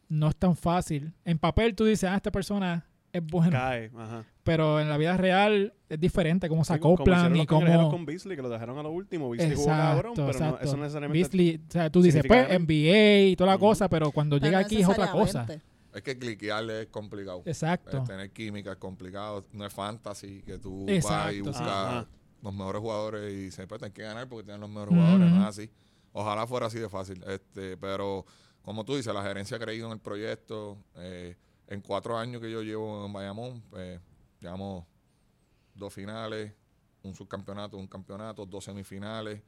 no 0.09 0.29
es 0.29 0.35
tan 0.35 0.55
fácil. 0.55 1.11
En 1.25 1.39
papel 1.39 1.73
tú 1.73 1.85
dices, 1.85 2.07
ah, 2.09 2.15
esta 2.17 2.31
persona 2.31 2.85
es 3.13 3.25
buena, 3.25 3.51
Cae, 3.51 3.91
ajá. 3.95 4.25
pero 4.43 4.81
en 4.81 4.89
la 4.89 4.97
vida 4.97 5.15
real 5.15 5.73
es 5.87 5.99
diferente 5.99 6.49
cómo 6.49 6.65
se 6.65 6.73
Sí, 6.73 6.79
como 6.79 6.95
acoplan 6.95 7.35
y 7.35 7.45
cómo... 7.45 7.89
con 7.91 8.05
Beasley, 8.05 8.35
que 8.35 8.41
lo 8.41 8.49
dejaron 8.49 8.77
a 8.79 8.83
lo 8.83 8.91
último. 8.91 9.29
Beasley 9.29 9.55
jugó 9.55 9.69
Exacto, 9.69 9.93
cabrón, 9.93 10.13
pero 10.15 10.25
no, 10.25 10.31
exacto. 10.33 10.65
eso 10.65 10.77
no 10.77 10.83
necesariamente... 10.83 11.19
Beasley, 11.19 11.61
o 11.69 11.71
sea, 11.71 11.89
tú 11.89 12.01
dices, 12.01 12.23
pues. 12.27 12.59
NBA 12.59 13.19
y 13.29 13.35
toda 13.37 13.51
la 13.51 13.57
cosa, 13.59 13.87
pero 13.87 14.11
cuando 14.11 14.37
Pero 14.37 14.45
llega 14.47 14.59
no 14.59 14.65
aquí 14.65 14.81
es 14.81 14.87
otra 14.89 15.11
cosa. 15.11 15.45
Es 15.93 16.01
que 16.01 16.17
cliquearle 16.17 16.81
es 16.81 16.87
complicado. 16.87 17.43
Exacto. 17.45 17.99
Eh, 17.99 18.01
tener 18.07 18.31
química 18.31 18.71
es 18.71 18.77
complicado. 18.77 19.45
No 19.53 19.63
es 19.63 19.71
fantasy 19.71 20.41
que 20.41 20.57
tú 20.57 20.85
vas 20.85 20.89
y 20.91 20.95
Exacto, 20.95 21.43
buscas. 21.43 21.61
Ajá. 21.67 22.07
los 22.41 22.53
mejores 22.53 22.81
jugadores 22.81 23.31
y 23.31 23.35
dices, 23.35 23.67
pues 23.67 23.77
tienes 23.79 23.93
que 23.93 24.01
ganar 24.01 24.27
porque 24.27 24.45
tienen 24.45 24.61
los 24.61 24.69
mejores 24.71 24.95
jugadores. 24.95 25.29
No 25.31 25.41
es 25.43 25.47
así. 25.47 25.69
Ojalá 26.11 26.47
fuera 26.47 26.65
así 26.65 26.79
de 26.79 26.89
fácil. 26.89 27.23
este 27.27 27.77
Pero, 27.77 28.25
como 28.63 28.83
tú 28.85 28.95
dices, 28.95 29.13
la 29.13 29.21
gerencia 29.21 29.57
ha 29.57 29.59
creído 29.59 29.85
en 29.85 29.93
el 29.93 29.99
proyecto. 29.99 30.79
Eh, 30.95 31.35
en 31.67 31.81
cuatro 31.81 32.17
años 32.17 32.41
que 32.41 32.51
yo 32.51 32.61
llevo 32.61 33.05
en 33.05 33.13
Bayamón, 33.13 33.61
pues 33.69 33.99
llevamos 34.39 34.85
dos 35.75 35.93
finales, 35.93 36.53
un 37.03 37.15
subcampeonato, 37.15 37.77
un 37.77 37.87
campeonato, 37.87 38.45
dos 38.45 38.63
semifinales. 38.65 39.41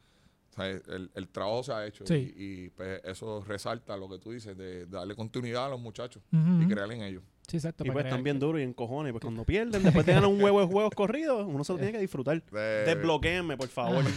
O 0.51 0.55
sea, 0.55 0.67
el, 0.69 1.12
el 1.13 1.27
trabajo 1.29 1.63
se 1.63 1.74
ha 1.74 1.86
hecho 1.86 2.05
Sí. 2.07 2.34
y, 2.38 2.43
y, 2.65 2.69
pues, 2.69 3.01
eso 3.03 3.43
resalta 3.45 3.98
lo 3.98 4.07
que 4.10 4.17
tú 4.19 4.31
dices, 4.31 4.57
de 4.57 4.86
darle 4.86 5.15
continuidad 5.15 5.65
a 5.65 5.69
los 5.69 5.79
muchachos 5.81 6.24
y 6.31 6.67
creer 6.67 6.91
en 6.91 7.01
ellos. 7.03 7.24
Sí, 7.47 7.57
exacto. 7.57 7.85
Y 7.85 7.91
pues 7.91 8.05
están 8.05 8.23
bien 8.23 8.39
duros 8.39 8.59
y 8.59 8.63
en 8.63 8.73
cojones. 8.73 9.11
Pues 9.13 9.21
cuando 9.23 9.43
pierden, 9.45 9.83
después 9.83 10.05
de 10.05 10.13
ganar 10.13 10.29
un 10.29 10.41
huevo 10.41 10.61
de 10.61 10.67
juegos 10.67 10.91
corridos, 10.95 11.45
uno 11.47 11.63
se 11.63 11.73
lo 11.73 11.77
tiene 11.79 11.91
que 11.93 11.99
disfrutar. 11.99 12.41
De- 12.43 12.85
Desbloqueenme, 12.85 13.57
por 13.57 13.67
favor. 13.69 14.03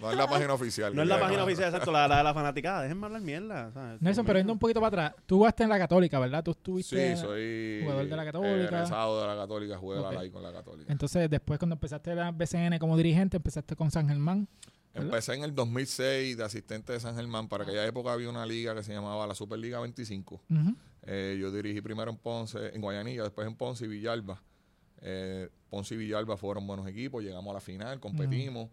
No 0.00 0.10
es 0.10 0.16
la 0.16 0.26
página 0.30 0.52
oficial. 0.52 0.94
no 0.94 1.02
es 1.02 1.08
la 1.08 1.18
página 1.18 1.42
oficial, 1.44 1.68
exacto, 1.68 1.90
la, 1.90 2.06
la 2.06 2.18
de 2.18 2.24
la 2.24 2.34
fanaticada. 2.34 2.82
Déjenme 2.82 3.06
hablar 3.06 3.22
mierda. 3.22 3.72
¿sabes? 3.72 4.00
Nelson, 4.02 4.26
pero 4.26 4.38
yendo 4.38 4.52
un 4.52 4.58
poquito 4.58 4.80
para 4.80 5.06
atrás, 5.06 5.22
tú 5.26 5.38
jugaste 5.38 5.62
en 5.64 5.68
la 5.70 5.78
Católica, 5.78 6.18
¿verdad? 6.18 6.44
Tú 6.44 6.50
estuviste. 6.52 7.16
Sí, 7.16 7.20
soy 7.20 7.80
jugador 7.82 8.08
de 8.08 8.16
la 8.16 8.24
Católica. 8.24 8.54
egresado 8.64 9.20
de 9.22 9.26
la 9.26 9.36
Católica, 9.36 9.78
jugué 9.78 9.98
Ok. 9.98 10.12
la 10.12 10.30
con 10.30 10.42
la 10.42 10.52
Católica. 10.52 10.92
Entonces, 10.92 11.30
después, 11.30 11.58
cuando 11.58 11.74
empezaste 11.74 12.14
la 12.14 12.30
BCN 12.30 12.78
como 12.78 12.96
dirigente, 12.96 13.38
empezaste 13.38 13.74
con 13.74 13.90
San 13.90 14.08
Germán. 14.08 14.48
¿verdad? 14.94 15.08
Empecé 15.08 15.34
en 15.34 15.44
el 15.44 15.54
2006 15.54 16.36
de 16.36 16.44
asistente 16.44 16.92
de 16.92 17.00
San 17.00 17.16
Germán. 17.16 17.48
Para 17.48 17.64
aquella 17.64 17.84
época 17.86 18.12
había 18.12 18.30
una 18.30 18.46
liga 18.46 18.74
que 18.74 18.82
se 18.82 18.92
llamaba 18.92 19.26
la 19.26 19.34
Superliga 19.34 19.80
25. 19.80 20.42
Ujú. 20.48 20.74
Eh, 21.06 21.36
yo 21.40 21.50
dirigí 21.52 21.80
primero 21.80 22.10
en 22.10 22.16
Ponce, 22.16 22.74
en 22.74 22.80
Guayanilla, 22.80 23.22
después 23.22 23.46
en 23.46 23.54
Ponce 23.54 23.84
y 23.84 23.88
Villalba. 23.88 24.42
Eh, 25.02 25.48
Ponce 25.70 25.94
y 25.94 25.98
Villalba 25.98 26.36
fueron 26.36 26.66
buenos 26.66 26.86
equipos, 26.88 27.22
llegamos 27.22 27.50
a 27.50 27.54
la 27.54 27.60
final, 27.60 28.00
competimos. 28.00 28.68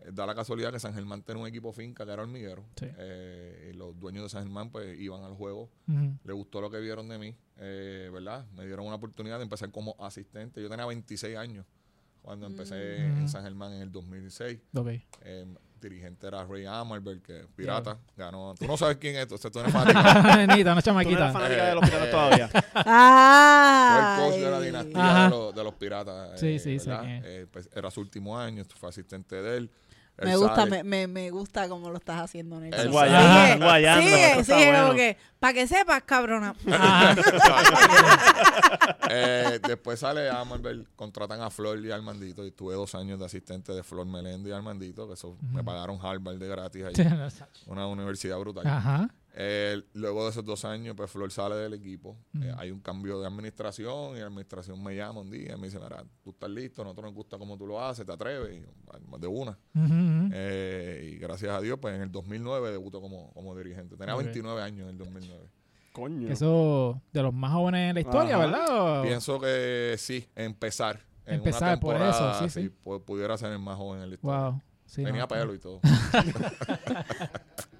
Eh, 0.00 0.10
Da 0.12 0.26
la 0.26 0.34
casualidad 0.34 0.72
que 0.72 0.80
San 0.80 0.94
Germán 0.94 1.22
tenía 1.22 1.42
un 1.42 1.48
equipo 1.48 1.72
finca 1.72 2.04
que 2.04 2.12
era 2.12 2.22
hormiguero. 2.22 2.64
Sí. 2.76 2.86
Y 3.70 3.72
los 3.74 3.98
dueños 4.00 4.24
de 4.24 4.28
San 4.30 4.42
Germán 4.42 4.70
pues 4.70 4.98
iban 5.00 5.22
al 5.22 5.34
juego. 5.34 5.70
Ujú. 5.88 6.18
Le 6.24 6.32
gustó 6.32 6.60
lo 6.60 6.70
que 6.70 6.80
vieron 6.80 7.08
de 7.08 7.18
mí, 7.18 7.36
¿verdad? 7.56 8.44
Me 8.56 8.66
dieron 8.66 8.84
una 8.86 8.96
oportunidad 8.96 9.36
de 9.38 9.44
empezar 9.44 9.70
como 9.70 9.94
asistente. 10.00 10.60
Yo 10.60 10.68
tenía 10.68 10.86
26 10.86 11.36
años 11.36 11.64
cuando 12.20 12.46
empecé 12.46 12.98
Mm. 12.98 13.18
en 13.22 13.28
San 13.28 13.42
Germán 13.44 13.72
en 13.74 13.82
el 13.82 13.92
2006. 13.92 14.60
Ok. 14.74 14.88
Dirigente 15.88 16.26
era 16.26 16.44
Ray 16.44 16.64
Amarberg, 16.66 17.22
que 17.22 17.40
es 17.40 17.46
pirata. 17.54 17.98
Ganó. 18.16 18.54
Tú 18.58 18.66
no 18.66 18.76
sabes 18.76 18.96
quién 18.98 19.16
es, 19.16 19.22
entonces 19.22 19.50
tú 19.50 19.58
eres 19.60 19.72
fanático. 19.72 20.36
Nenita, 20.46 20.72
una 20.72 20.82
Tú 20.82 20.92
no 20.92 21.00
eres 21.00 21.14
chamaquita. 21.14 21.32
fanática 21.32 21.64
de 21.66 21.74
los 21.74 21.82
Eh, 21.84 21.86
piratas 21.86 22.10
todavía. 22.10 22.48
Fue 22.48 24.00
el 24.00 24.30
coach 24.30 24.40
de 24.40 24.50
la 24.50 24.60
dinastía 24.60 25.14
de 25.24 25.30
los, 25.30 25.54
de 25.54 25.64
los 25.64 25.74
piratas. 25.74 26.40
Sí, 26.40 26.46
eh, 26.54 26.58
sí, 26.58 26.78
es. 26.78 26.86
Eh, 27.24 27.46
pues, 27.50 27.68
era 27.74 27.90
su 27.90 28.00
último 28.00 28.38
año, 28.38 28.64
fue 28.78 28.88
asistente 28.88 29.40
de 29.42 29.56
él. 29.58 29.70
Me 30.18 30.36
gusta, 30.36 30.66
me, 30.70 30.84
me, 30.84 31.06
me 31.08 31.30
gusta 31.30 31.68
cómo 31.68 31.90
lo 31.90 31.96
estás 31.96 32.20
haciendo, 32.20 32.60
Nelson. 32.60 32.80
Sale- 33.08 33.58
Sigue, 34.02 34.44
sigue, 34.44 34.72
como 34.82 34.94
que, 34.94 35.16
para 35.40 35.52
que 35.54 35.66
sepas, 35.66 36.02
cabrona. 36.04 36.54
Eh, 39.14 39.58
después 39.66 40.00
sale 40.00 40.30
Amarberg, 40.30 40.86
contratan 40.96 41.40
a 41.42 41.50
Flor 41.50 41.84
y 41.84 41.90
Armandito. 41.90 42.46
Y 42.46 42.50
tuve 42.52 42.74
dos 42.74 42.94
años 42.94 43.18
de 43.18 43.26
asistente 43.26 43.72
de 43.72 43.82
Flor 43.82 44.06
Meléndez 44.06 44.50
y 44.50 44.54
Armandito, 44.54 45.06
que 45.06 45.14
eso 45.14 45.36
me 45.52 45.62
pagaron 45.62 45.98
Harvard 46.02 46.38
de 46.38 46.48
gratis 46.48 46.84
ahí. 46.84 46.94
Una 47.66 47.86
universidad 47.86 48.38
brutal. 48.38 48.66
Ajá. 48.66 49.08
Eh, 49.34 49.82
luego 49.94 50.24
de 50.24 50.30
esos 50.30 50.44
dos 50.44 50.64
años, 50.66 50.94
pues 50.94 51.10
Flor 51.10 51.30
sale 51.32 51.54
del 51.56 51.72
equipo. 51.74 52.18
Eh, 52.40 52.52
hay 52.58 52.70
un 52.70 52.80
cambio 52.80 53.18
de 53.20 53.26
administración 53.26 54.14
y 54.16 54.20
la 54.20 54.26
administración 54.26 54.82
me 54.82 54.94
llama 54.94 55.20
un 55.20 55.30
día 55.30 55.54
y 55.54 55.56
me 55.58 55.68
dice, 55.68 55.78
mira, 55.80 56.04
tú 56.22 56.30
estás 56.30 56.50
listo, 56.50 56.82
a 56.82 56.84
nosotros 56.84 57.06
nos 57.06 57.14
gusta 57.14 57.38
cómo 57.38 57.56
tú 57.56 57.66
lo 57.66 57.82
haces, 57.82 58.04
te 58.04 58.12
atreves. 58.12 58.58
Y 58.58 58.60
yo, 58.60 58.68
"Ah, 58.92 58.98
de 59.18 59.26
una. 59.26 59.58
Eh, 60.34 61.12
y 61.14 61.16
gracias 61.18 61.50
a 61.50 61.60
Dios, 61.60 61.78
pues 61.80 61.94
en 61.94 62.02
el 62.02 62.12
2009 62.12 62.70
debutó 62.70 63.00
como, 63.00 63.32
como 63.32 63.56
dirigente. 63.56 63.96
Tenía 63.96 64.14
Ok. 64.16 64.22
29 64.24 64.62
años 64.62 64.82
en 64.84 64.88
el 64.90 64.98
2009. 64.98 65.48
Coño. 65.92 66.28
Eso 66.30 67.00
de 67.12 67.22
los 67.22 67.34
más 67.34 67.52
jóvenes 67.52 67.90
en 67.90 67.94
la 67.94 68.00
historia, 68.00 68.36
Ajá. 68.36 68.46
¿verdad? 68.46 69.00
O- 69.00 69.02
Pienso 69.02 69.40
que 69.40 69.94
sí, 69.98 70.26
empezar. 70.34 71.00
En 71.26 71.34
Empezar 71.36 71.62
una 71.74 71.80
por 71.80 71.92
temporada, 71.94 72.44
eso, 72.46 72.48
sí, 72.48 72.62
sí. 72.68 72.74
pu- 72.84 73.02
pudiera 73.04 73.36
ser 73.38 73.52
el 73.52 73.58
más 73.58 73.76
joven 73.76 74.02
en 74.02 74.08
la 74.08 74.14
historia. 74.14 74.40
Wow. 74.50 74.62
Sí, 74.86 75.04
Tenía 75.04 75.22
no. 75.22 75.28
pelo 75.28 75.54
y 75.54 75.58
todo. 75.58 75.80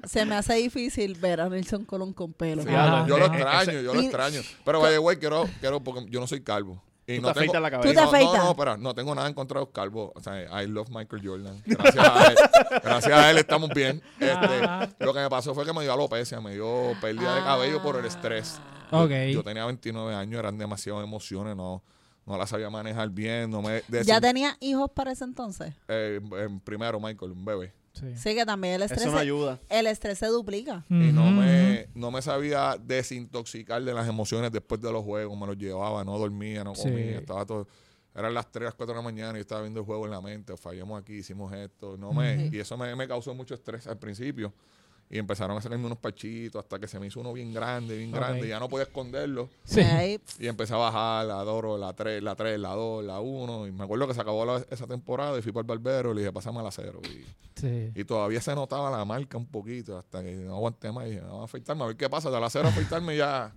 Se 0.04 0.24
me 0.24 0.34
hace 0.34 0.54
difícil 0.54 1.14
ver 1.14 1.40
a 1.40 1.48
Nelson 1.48 1.84
Colón 1.84 2.12
con 2.12 2.32
pelo. 2.32 2.62
Sí, 2.62 2.68
yo 3.06 3.18
lo 3.18 3.26
Ese- 3.26 3.34
extraño, 3.36 3.80
yo 3.80 3.94
lo 3.94 4.00
extraño. 4.00 4.40
Pero, 4.64 4.82
the 4.88 4.98
way, 4.98 5.16
quiero, 5.16 5.48
quiero, 5.60 5.80
porque 5.80 6.06
yo 6.10 6.20
no 6.20 6.26
soy 6.26 6.40
calvo. 6.42 6.82
Y 7.06 7.16
Tú 7.16 7.22
no 7.22 7.32
te 7.32 7.40
tengo, 7.40 7.52
afeitas 7.56 7.62
la 7.62 7.68
¿Tú 7.70 7.82
cabeza. 7.82 7.94
te 7.94 8.00
no, 8.00 8.08
afeitas? 8.08 8.38
no, 8.38 8.44
no, 8.44 8.50
espera, 8.52 8.76
no 8.76 8.94
tengo 8.94 9.14
nada 9.14 9.28
en 9.28 9.34
contra 9.34 9.58
de 9.60 9.66
los 9.66 9.72
calvos. 9.74 10.10
O 10.14 10.20
sea, 10.20 10.62
I 10.62 10.66
love 10.68 10.88
Michael 10.90 11.22
Jordan. 11.26 11.62
Gracias 11.66 12.08
a 12.08 12.26
él, 12.28 12.36
gracias 12.82 13.12
a 13.12 13.30
él 13.30 13.38
estamos 13.38 13.70
bien. 13.70 14.00
Este, 14.20 14.34
Ajá. 14.64 14.88
lo 15.00 15.12
que 15.12 15.20
me 15.20 15.28
pasó 15.28 15.52
fue 15.54 15.64
que 15.64 15.72
me 15.72 15.82
dio 15.82 15.92
alopecia, 15.92 16.40
me 16.40 16.52
dio 16.52 16.92
pérdida 17.00 17.34
de 17.36 17.42
cabello 17.42 17.82
por 17.82 17.96
el 17.96 18.04
estrés. 18.04 18.60
Yo- 18.92 19.02
Ok. 19.04 19.10
Yo, 19.32 19.42
tenía 19.42 19.64
29 19.66 20.14
años, 20.14 20.38
eran 20.38 20.58
demasiadas 20.58 21.02
emociones, 21.02 21.56
no, 21.56 21.82
no 22.26 22.36
las 22.38 22.50
sabía 22.50 22.70
manejar 22.70 23.08
bien. 23.10 23.50
No 23.50 23.62
me 23.62 23.82
¿Ya 24.04 24.20
tenía 24.20 24.56
hijos 24.60 24.90
para 24.94 25.12
ese 25.12 25.24
entonces? 25.24 25.74
eh, 25.88 26.20
primero, 26.62 27.00
Michael, 27.00 27.32
un 27.32 27.44
bebé. 27.44 27.72
Sí. 27.92 28.16
Sí, 28.16 28.34
que 28.34 28.46
también 28.46 28.74
el 28.74 28.82
estrés, 28.82 29.02
Eso 29.02 29.10
no 29.10 29.16
se, 29.18 29.22
ayuda. 29.22 29.60
el 29.68 29.86
estrés 29.86 30.18
se 30.18 30.26
duplica. 30.26 30.84
Y 30.88 31.12
no 31.12 31.30
me, 31.30 31.88
no 31.94 32.10
me 32.10 32.22
sabía 32.22 32.76
desintoxicar 32.82 33.82
de 33.82 33.92
las 33.92 34.08
emociones 34.08 34.50
después 34.50 34.80
de 34.80 34.90
los 34.90 35.04
juegos. 35.04 35.38
Me 35.38 35.46
los 35.46 35.56
llevaba, 35.58 36.02
no 36.04 36.18
dormía, 36.18 36.64
no 36.64 36.74
Sí. 36.74 36.84
comía. 36.84 37.18
Estaba 37.18 37.44
todo. 37.44 37.68
Eran 38.14 38.34
las 38.34 38.50
3, 38.50 38.64
las 38.66 38.74
4 38.74 38.94
de 38.94 38.98
la 38.98 39.02
mañana 39.04 39.32
y 39.32 39.36
yo 39.36 39.40
estaba 39.42 39.62
viendo 39.62 39.80
el 39.80 39.86
juego 39.86 40.04
en 40.06 40.10
la 40.10 40.20
mente. 40.20 40.56
Fallamos 40.56 41.00
aquí, 41.00 41.14
hicimos 41.14 41.52
esto. 41.54 41.96
No 41.96 42.12
me. 42.12 42.48
Y 42.52 42.58
eso 42.58 42.76
me, 42.76 42.94
me 42.96 43.06
causó 43.08 43.34
mucho 43.34 43.54
estrés 43.54 43.86
al 43.86 43.98
principio. 43.98 44.52
Y 45.12 45.18
empezaron 45.18 45.58
a 45.58 45.60
sacarme 45.60 45.84
unos 45.84 45.98
parchitos 45.98 46.58
hasta 46.64 46.78
que 46.78 46.88
se 46.88 46.98
me 46.98 47.06
hizo 47.06 47.20
uno 47.20 47.34
bien 47.34 47.52
grande, 47.52 47.98
bien 47.98 48.10
grande. 48.10 48.48
Ya 48.48 48.58
no 48.58 48.68
podía 48.70 48.84
esconderlo. 48.84 49.50
Sí. 49.62 49.80
Ahí, 49.80 50.18
Y 50.38 50.46
empecé 50.46 50.72
a 50.72 50.78
bajar 50.78 51.26
la 51.26 51.44
2, 51.44 51.78
la 51.78 51.92
3, 51.92 52.22
la 52.22 52.34
3, 52.34 52.58
la 52.58 52.70
2, 52.70 53.04
la 53.04 53.20
1. 53.20 53.66
Y 53.66 53.72
me 53.72 53.84
acuerdo 53.84 54.08
que 54.08 54.14
se 54.14 54.22
acabó 54.22 54.46
la- 54.46 54.64
esa 54.70 54.86
temporada 54.86 55.38
y 55.38 55.42
fui 55.42 55.52
para 55.52 55.60
el 55.62 55.66
barbero 55.68 56.12
y 56.12 56.14
le 56.14 56.20
dije, 56.22 56.32
pásame 56.32 56.60
a 56.60 56.62
la 56.62 56.70
0. 56.70 57.00
Y, 57.04 57.26
Sí. 57.60 57.92
y 57.94 58.04
todavía 58.04 58.40
se 58.40 58.54
notaba 58.54 58.90
la 58.90 59.04
marca 59.04 59.36
un 59.36 59.46
poquito 59.46 59.98
hasta 59.98 60.22
que 60.22 60.32
no 60.34 60.54
aguanté 60.56 60.90
más 60.90 61.06
y 61.06 61.10
dije, 61.10 61.20
vamos 61.20 61.42
a 61.42 61.44
afeitarme 61.44 61.84
a 61.84 61.86
ver 61.88 61.96
qué 61.96 62.08
pasa. 62.08 62.30
De 62.30 62.40
la 62.40 62.48
0 62.48 62.68
a 62.68 62.70
afeitarme 62.70 63.14
ya, 63.14 63.54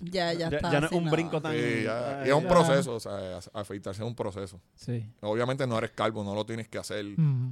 ya, 0.00 0.32
ya, 0.32 0.48
Ya, 0.50 0.56
está. 0.58 0.70
ya 0.72 0.80
no 0.80 0.86
es 0.86 0.92
un 0.92 1.10
brinco 1.10 1.40
tan. 1.40 1.52
sí, 1.52 1.82
ya- 1.84 2.20
Ay, 2.20 2.26
y 2.26 2.30
es 2.30 2.34
un 2.34 2.46
proceso. 2.46 2.94
O 2.94 3.00
sea, 3.00 3.38
afeitarse 3.52 4.02
es 4.02 4.06
un 4.08 4.14
proceso. 4.14 4.60
Sí. 4.74 5.04
Obviamente 5.20 5.66
no 5.66 5.76
eres 5.78 5.90
calvo, 5.90 6.22
no 6.24 6.34
lo 6.34 6.44
tienes 6.46 6.68
que 6.68 6.78
hacer 6.78 7.04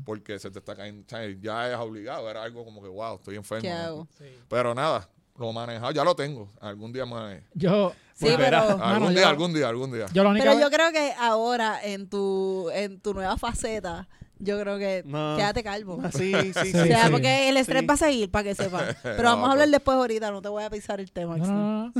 porque 0.05 0.38
se 0.38 0.50
te 0.50 0.59
está 0.61 0.75
cayendo. 0.76 1.03
o 1.07 1.09
sea, 1.09 1.21
ya 1.41 1.71
es 1.73 1.76
obligado, 1.79 2.29
era 2.31 2.43
algo 2.43 2.65
como 2.65 2.83
que, 2.83 2.88
wow, 2.88 3.17
estoy 3.17 3.37
enfermo. 3.37 3.62
¿Qué 3.62 3.71
¿no? 3.71 3.76
hago? 3.76 4.09
Pero 4.49 4.75
nada, 4.75 5.09
lo 5.38 5.53
manejado, 5.53 5.93
ya 5.93 6.05
lo 6.05 6.15
tengo. 6.17 6.50
Algún 6.61 6.93
día 6.93 7.05
me... 7.07 7.43
Yo, 7.55 7.93
Sí, 8.15 8.31
Volverá. 8.31 8.62
pero, 8.62 8.83
Algún 8.83 9.03
Mano, 9.03 9.09
día, 9.11 9.21
yo- 9.21 9.29
algún 9.29 9.53
día, 9.53 9.69
algún 9.69 9.93
día. 9.93 10.07
pero 10.15 10.33
vez- 10.33 10.59
yo 10.61 10.71
creo 10.71 10.91
que 10.91 11.12
ahora 11.21 11.85
en 11.85 12.09
tu, 12.09 12.71
en 12.73 12.99
tu 12.99 13.12
nueva 13.12 13.37
faceta, 13.37 14.09
yo 14.38 14.61
creo 14.61 14.78
que 14.78 15.02
No. 15.07 15.37
quédate 15.37 15.62
calvo. 15.62 15.99
Ah, 16.02 16.11
Sí, 16.12 16.33
sí, 16.35 16.52
sí. 16.52 16.73
Sí, 16.73 16.78
o 16.78 16.85
sea, 16.87 17.07
sí. 17.07 17.11
porque 17.12 17.49
el 17.49 17.57
estrés 17.57 17.81
Sí. 17.81 17.87
va 17.87 17.95
a 17.95 17.97
seguir, 17.97 18.31
para 18.31 18.45
que 18.45 18.55
sepas. 18.55 18.97
Pero 19.02 19.16
No, 19.23 19.28
vamos 19.31 19.49
a 19.49 19.52
hablar 19.52 19.69
después 19.69 19.97
ahorita, 19.97 20.31
no 20.31 20.43
te 20.43 20.49
voy 20.49 20.64
a 20.64 20.71
pisar 20.71 21.00
el 21.00 21.11
tema. 21.12 21.37
No, 21.37 21.47
no, 21.47 21.52
no. 21.87 21.93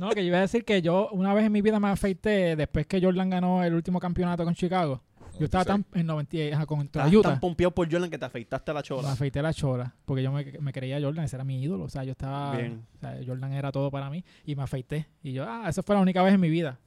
No, 0.00 0.10
que 0.10 0.22
yo 0.22 0.28
iba 0.28 0.38
a 0.38 0.42
decir 0.42 0.64
que 0.64 0.82
yo 0.82 1.08
una 1.12 1.32
vez 1.34 1.44
en 1.46 1.52
mi 1.52 1.62
vida 1.62 1.78
me 1.80 1.88
afeité 1.88 2.56
después 2.56 2.86
que 2.86 3.00
Jordan 3.00 3.30
ganó 3.30 3.62
el 3.64 3.74
último 3.74 3.98
campeonato 4.00 4.44
con 4.44 4.54
Chicago. 4.54 5.02
Yo 5.38 5.44
estaba 5.44 5.66
tan 5.66 5.84
en 5.92 6.06
90 6.06 6.56
ajá, 6.56 6.64
contra 6.64 7.02
Estás 7.04 7.14
Utah. 7.14 7.28
tan 7.32 7.40
pompeado 7.40 7.70
por 7.70 7.92
Jordan 7.92 8.08
que 8.08 8.16
te 8.16 8.24
afeitaste 8.24 8.72
la 8.72 8.78
Me 8.80 8.82
chola. 8.84 9.12
afeité 9.12 9.42
la 9.42 9.52
chola 9.52 9.94
porque 10.06 10.22
yo 10.22 10.32
me, 10.32 10.44
me 10.60 10.72
creía 10.72 10.98
Jordan, 10.98 11.26
ese 11.26 11.36
era 11.36 11.44
mi 11.44 11.62
ídolo. 11.62 11.84
O 11.84 11.88
sea, 11.90 12.04
yo 12.04 12.12
estaba. 12.12 12.56
Bien. 12.56 12.86
o 12.96 12.98
sea, 13.00 13.18
Jordan 13.26 13.52
era 13.52 13.70
todo 13.70 13.90
para 13.90 14.08
mí 14.08 14.24
y 14.46 14.56
me 14.56 14.62
afeité. 14.62 15.06
Y 15.22 15.34
yo, 15.34 15.44
ah, 15.46 15.66
esa 15.68 15.82
fue 15.82 15.94
la 15.94 16.00
única 16.00 16.22
vez 16.22 16.32
en 16.32 16.40
mi 16.40 16.48
vida. 16.48 16.78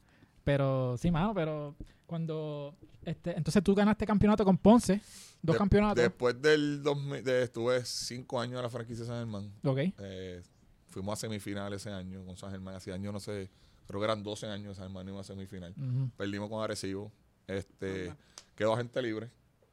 Pero 0.43 0.98
sí, 0.98 1.12
mano, 1.12 1.34
pero 1.34 1.75
cuando. 2.05 2.75
este 3.05 3.31
Entonces 3.38 3.63
tú 3.63 3.75
ganaste 3.75 4.05
campeonato 4.05 4.43
con 4.46 4.58
Ponce, 4.58 5.01
dos 5.41 5.53
De- 5.55 5.58
campeonatos. 5.60 6.03
Después 6.03 6.41
del 6.41 6.81
2000, 6.84 7.24
de, 7.24 7.43
estuve 7.43 7.84
cinco 7.86 8.39
años 8.39 8.58
en 8.58 8.63
la 8.63 8.69
franquicia 8.69 9.05
San 9.05 9.17
Germán. 9.19 9.51
ok. 9.63 9.77
Eh, 10.00 10.41
fuimos 10.89 11.13
a 11.13 11.15
semifinales 11.22 11.81
ese 11.81 11.91
año 11.93 12.25
con 12.25 12.36
San 12.38 12.51
Germán. 12.51 12.75
Hace 12.75 12.91
años, 12.91 13.13
no 13.13 13.19
sé, 13.19 13.50
creo 13.88 14.00
que 14.00 14.05
eran 14.05 14.24
12 14.24 14.48
años 14.48 14.77
San 14.77 14.86
Germán 14.88 15.08
iba 15.08 15.22
a 15.22 15.24
semifinal. 15.24 15.74
Perdimos 16.17 16.50
con 16.50 16.63
Arecibo. 16.63 17.12
Este, 17.48 18.13
quedó 18.55 18.74
agente 18.74 19.01
libre. 19.01 19.29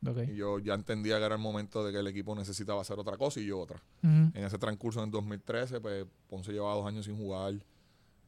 ok. 0.06 0.18
Y 0.28 0.36
yo 0.36 0.58
ya 0.58 0.74
entendía 0.74 1.18
que 1.18 1.24
era 1.24 1.34
el 1.36 1.40
momento 1.40 1.84
de 1.84 1.92
que 1.92 1.98
el 1.98 2.06
equipo 2.06 2.34
necesitaba 2.34 2.80
hacer 2.82 2.98
otra 2.98 3.16
cosa 3.16 3.40
y 3.40 3.46
yo 3.46 3.58
otra. 3.60 3.80
En 4.02 4.32
ese 4.36 4.58
transcurso, 4.58 5.02
en 5.02 5.10
2013, 5.10 5.80
pues 5.80 6.06
Ponce 6.28 6.52
llevaba 6.52 6.74
dos 6.74 6.86
años 6.86 7.04
sin 7.06 7.16
jugar. 7.16 7.54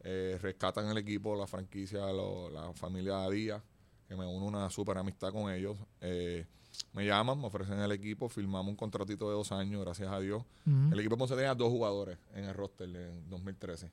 Eh, 0.04 0.38
rescatan 0.40 0.88
el 0.88 0.98
equipo, 0.98 1.34
la 1.36 1.46
franquicia, 1.46 2.00
lo- 2.12 2.48
la 2.50 2.72
familia 2.72 3.28
Díaz, 3.28 3.62
que 4.06 4.14
me 4.16 4.24
une 4.26 4.46
una 4.46 4.70
súper 4.70 4.96
amistad 4.98 5.32
con 5.32 5.52
ellos. 5.52 5.76
Eh, 6.00 6.46
me 6.92 7.04
llaman, 7.04 7.40
me 7.40 7.46
ofrecen 7.46 7.78
el 7.80 7.90
equipo, 7.92 8.28
firmamos 8.28 8.68
un 8.70 8.76
contratito 8.76 9.28
de 9.28 9.34
dos 9.34 9.50
años, 9.52 9.82
gracias 9.84 10.10
a 10.10 10.20
Dios. 10.20 10.44
El 10.92 10.98
equipo 11.00 11.14
de 11.16 11.18
Ponce 11.18 11.34
tenía 11.34 11.54
dos 11.54 11.68
jugadores 11.70 12.18
en 12.34 12.44
el 12.44 12.54
roster 12.54 12.88
en 12.88 13.28
2013. 13.28 13.90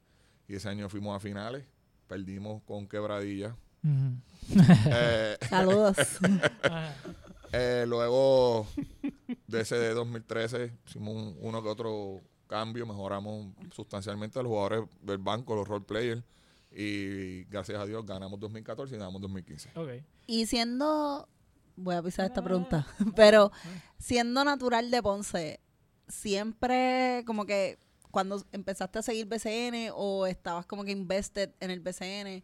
Y 0.48 0.56
ese 0.56 0.70
año 0.70 0.88
fuimos 0.90 1.16
a 1.16 1.20
finales, 1.20 1.66
perdimos 2.08 2.62
con 2.64 2.88
quebradilla. 2.88 3.56
Eh, 4.52 5.38
Saludos. 5.50 5.98
Eh, 7.58 7.86
luego 7.88 8.68
de 9.48 9.62
ese 9.62 9.76
de 9.78 9.94
2013 9.94 10.74
hicimos 10.88 11.16
un- 11.16 11.38
uno 11.40 11.64
que 11.64 11.70
otro 11.70 12.20
cambio, 12.46 12.86
mejoramos 12.86 13.48
sustancialmente 13.72 14.40
a 14.40 14.44
los 14.44 14.50
jugadores 14.50 14.90
del 15.02 15.18
banco, 15.18 15.56
los 15.56 15.68
role 15.68 15.86
players. 15.86 16.24
Y 16.72 17.46
gracias 17.46 17.80
a 17.80 17.86
Dios 17.86 18.06
ganamos 18.06 18.40
2014 18.40 18.96
y 18.96 18.98
ganamos 18.98 19.22
2015. 19.22 19.72
ok. 19.75 19.90
y 20.28 20.46
siendo, 20.46 21.28
voy 21.78 21.96
a 21.96 22.04
pisar 22.04 22.25
esta 22.25 22.44
pregunta, 22.44 22.86
pero 23.16 23.52
siendo 23.98 24.44
natural 24.44 24.92
de 24.92 25.02
Ponce, 25.02 25.62
siempre 26.08 27.24
como 27.25 27.46
que 27.46 27.80
cuando 28.12 28.46
empezaste 28.52 29.00
a 29.00 29.02
seguir 29.02 29.25
BCN 29.25 29.92
o 29.94 30.25
estabas 30.25 30.66
como 30.66 30.84
que 30.84 30.92
invested 30.92 31.52
en 31.60 31.72
el 31.72 31.80
BCN, 31.80 32.44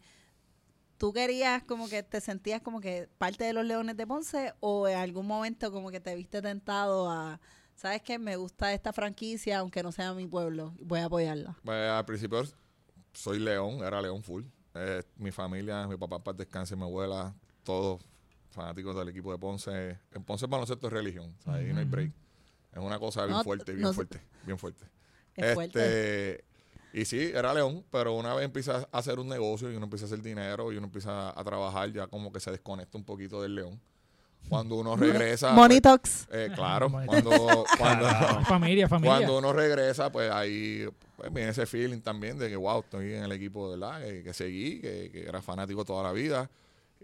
¿tú 0.98 1.14
querías 1.14 1.64
como 1.64 1.90
que 1.90 2.04
te 2.04 2.22
sentías 2.22 2.62
como 2.62 2.80
que 2.80 3.10
parte 3.18 3.44
de 3.44 3.54
los 3.54 3.66
Leones 3.66 3.98
de 3.98 4.08
Ponce 4.08 4.54
o 4.60 4.88
en 4.88 4.98
algún 4.98 5.28
momento 5.28 5.72
como 5.72 5.90
que 5.90 6.00
te 6.00 6.16
viste 6.16 6.42
tentado 6.42 7.10
a, 7.10 7.40
sabes 7.82 8.02
que 8.04 8.20
me 8.20 8.36
gusta 8.36 8.72
esta 8.74 8.94
franquicia 8.94 9.60
aunque 9.60 9.82
no 9.82 9.92
sea 9.92 10.14
mi 10.14 10.28
pueblo, 10.28 10.74
voy 10.80 11.00
a 11.00 11.06
apoyarla? 11.06 11.58
Pues, 11.64 11.90
al 11.90 12.06
principio 12.06 12.44
soy 13.14 13.40
león, 13.40 13.84
era 13.84 14.02
león 14.02 14.22
full. 14.24 14.44
Eh, 14.76 15.04
mi 15.18 15.32
familia, 15.32 15.88
mi 15.88 15.98
papá 15.98 16.24
para 16.24 16.38
descanse, 16.38 16.76
mi 16.76 16.84
abuela, 16.84 17.34
todos 17.64 18.02
fanáticos 18.52 18.96
del 18.96 19.10
equipo 19.10 19.32
de 19.32 19.38
Ponce. 19.40 20.00
En 20.14 20.24
Ponce 20.24 20.46
baloncesto 20.48 20.88
es 20.88 20.94
religión, 20.94 21.36
o 21.40 21.42
sea, 21.44 21.54
ahí 21.56 21.74
no 21.74 21.80
hay 21.80 21.86
break. 21.86 22.12
Es 22.72 22.80
una 22.80 23.00
cosa 23.00 23.26
bien 23.26 23.38
No, 23.38 23.44
fuerte, 23.44 23.72
bien 23.74 23.84
no- 23.84 23.94
fuerte, 23.94 24.22
bien 24.46 24.58
fuerte. 24.58 24.86
Es 25.36 25.54
fuerte. 25.56 25.80
Este, 26.38 26.46
Y 26.94 27.06
sí, 27.06 27.32
era 27.34 27.54
León, 27.54 27.84
pero 27.90 28.14
una 28.16 28.34
vez 28.34 28.46
empieza 28.46 28.88
a 28.92 28.98
hacer 28.98 29.18
un 29.20 29.28
negocio 29.30 29.72
y 29.72 29.76
uno 29.76 29.86
empieza 29.86 30.06
a 30.06 30.08
hacer 30.08 30.22
dinero 30.22 30.72
y 30.72 30.78
uno 30.78 30.88
empieza 30.88 31.30
a 31.38 31.44
trabajar, 31.44 31.92
ya 31.92 32.08
como 32.08 32.32
que 32.34 32.40
se 32.42 32.52
desconecta 32.52 32.98
un 32.98 33.06
poquito 33.06 33.42
del 33.42 33.56
León. 33.56 33.82
Cuando 34.50 34.76
uno 34.76 34.96
regresa... 34.98 35.54
Money 35.54 35.80
pues, 35.80 35.82
Talks. 35.82 36.28
eh, 36.32 36.52
claro, 36.54 36.90
cuando, 36.92 37.66
cuando, 37.78 38.08
familia, 38.48 38.88
familia. 38.88 39.18
cuando 39.18 39.38
uno 39.38 39.54
regresa, 39.54 40.12
pues 40.12 40.30
ahí 40.32 40.88
pues, 41.16 41.34
viene 41.34 41.52
ese 41.52 41.66
feeling 41.66 42.02
también 42.02 42.38
de 42.38 42.50
que, 42.50 42.56
wow, 42.56 42.82
estoy 42.82 43.14
en 43.14 43.24
el 43.24 43.32
equipo, 43.32 43.70
¿verdad? 43.70 44.02
Que, 44.04 44.24
que 44.24 44.34
seguí, 44.34 44.82
que, 44.82 45.10
que 45.12 45.24
era 45.28 45.42
fanático 45.42 45.86
toda 45.86 46.04
la 46.04 46.12
vida. 46.12 46.50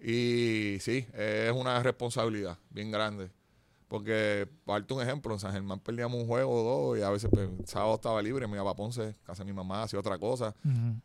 Y 0.02 0.78
sí, 0.80 1.08
es 1.14 1.52
una 1.52 1.82
responsabilidad 1.82 2.58
bien 2.70 2.92
grande. 2.92 3.30
Porque, 3.88 4.50
para 4.66 4.80
darte 4.80 4.94
un 4.94 5.02
ejemplo, 5.02 5.34
en 5.34 5.40
San 5.40 5.54
Germán 5.54 5.80
perdíamos 5.80 6.20
un 6.20 6.28
juego 6.28 6.52
o 6.52 6.64
dos 6.64 7.00
y 7.00 7.04
a 7.04 7.10
veces 7.10 7.30
pues, 7.32 7.48
el 7.48 7.66
sábado 7.66 7.96
estaba 7.96 8.22
libre, 8.22 8.46
me 8.46 8.56
iba 8.56 8.64
para 8.66 8.76
Ponce, 8.76 9.16
casa 9.24 9.44
de 9.44 9.52
mi 9.52 9.56
mamá, 9.56 9.84
hacía 9.84 10.00
otra 10.00 10.18
cosa. 10.18 10.54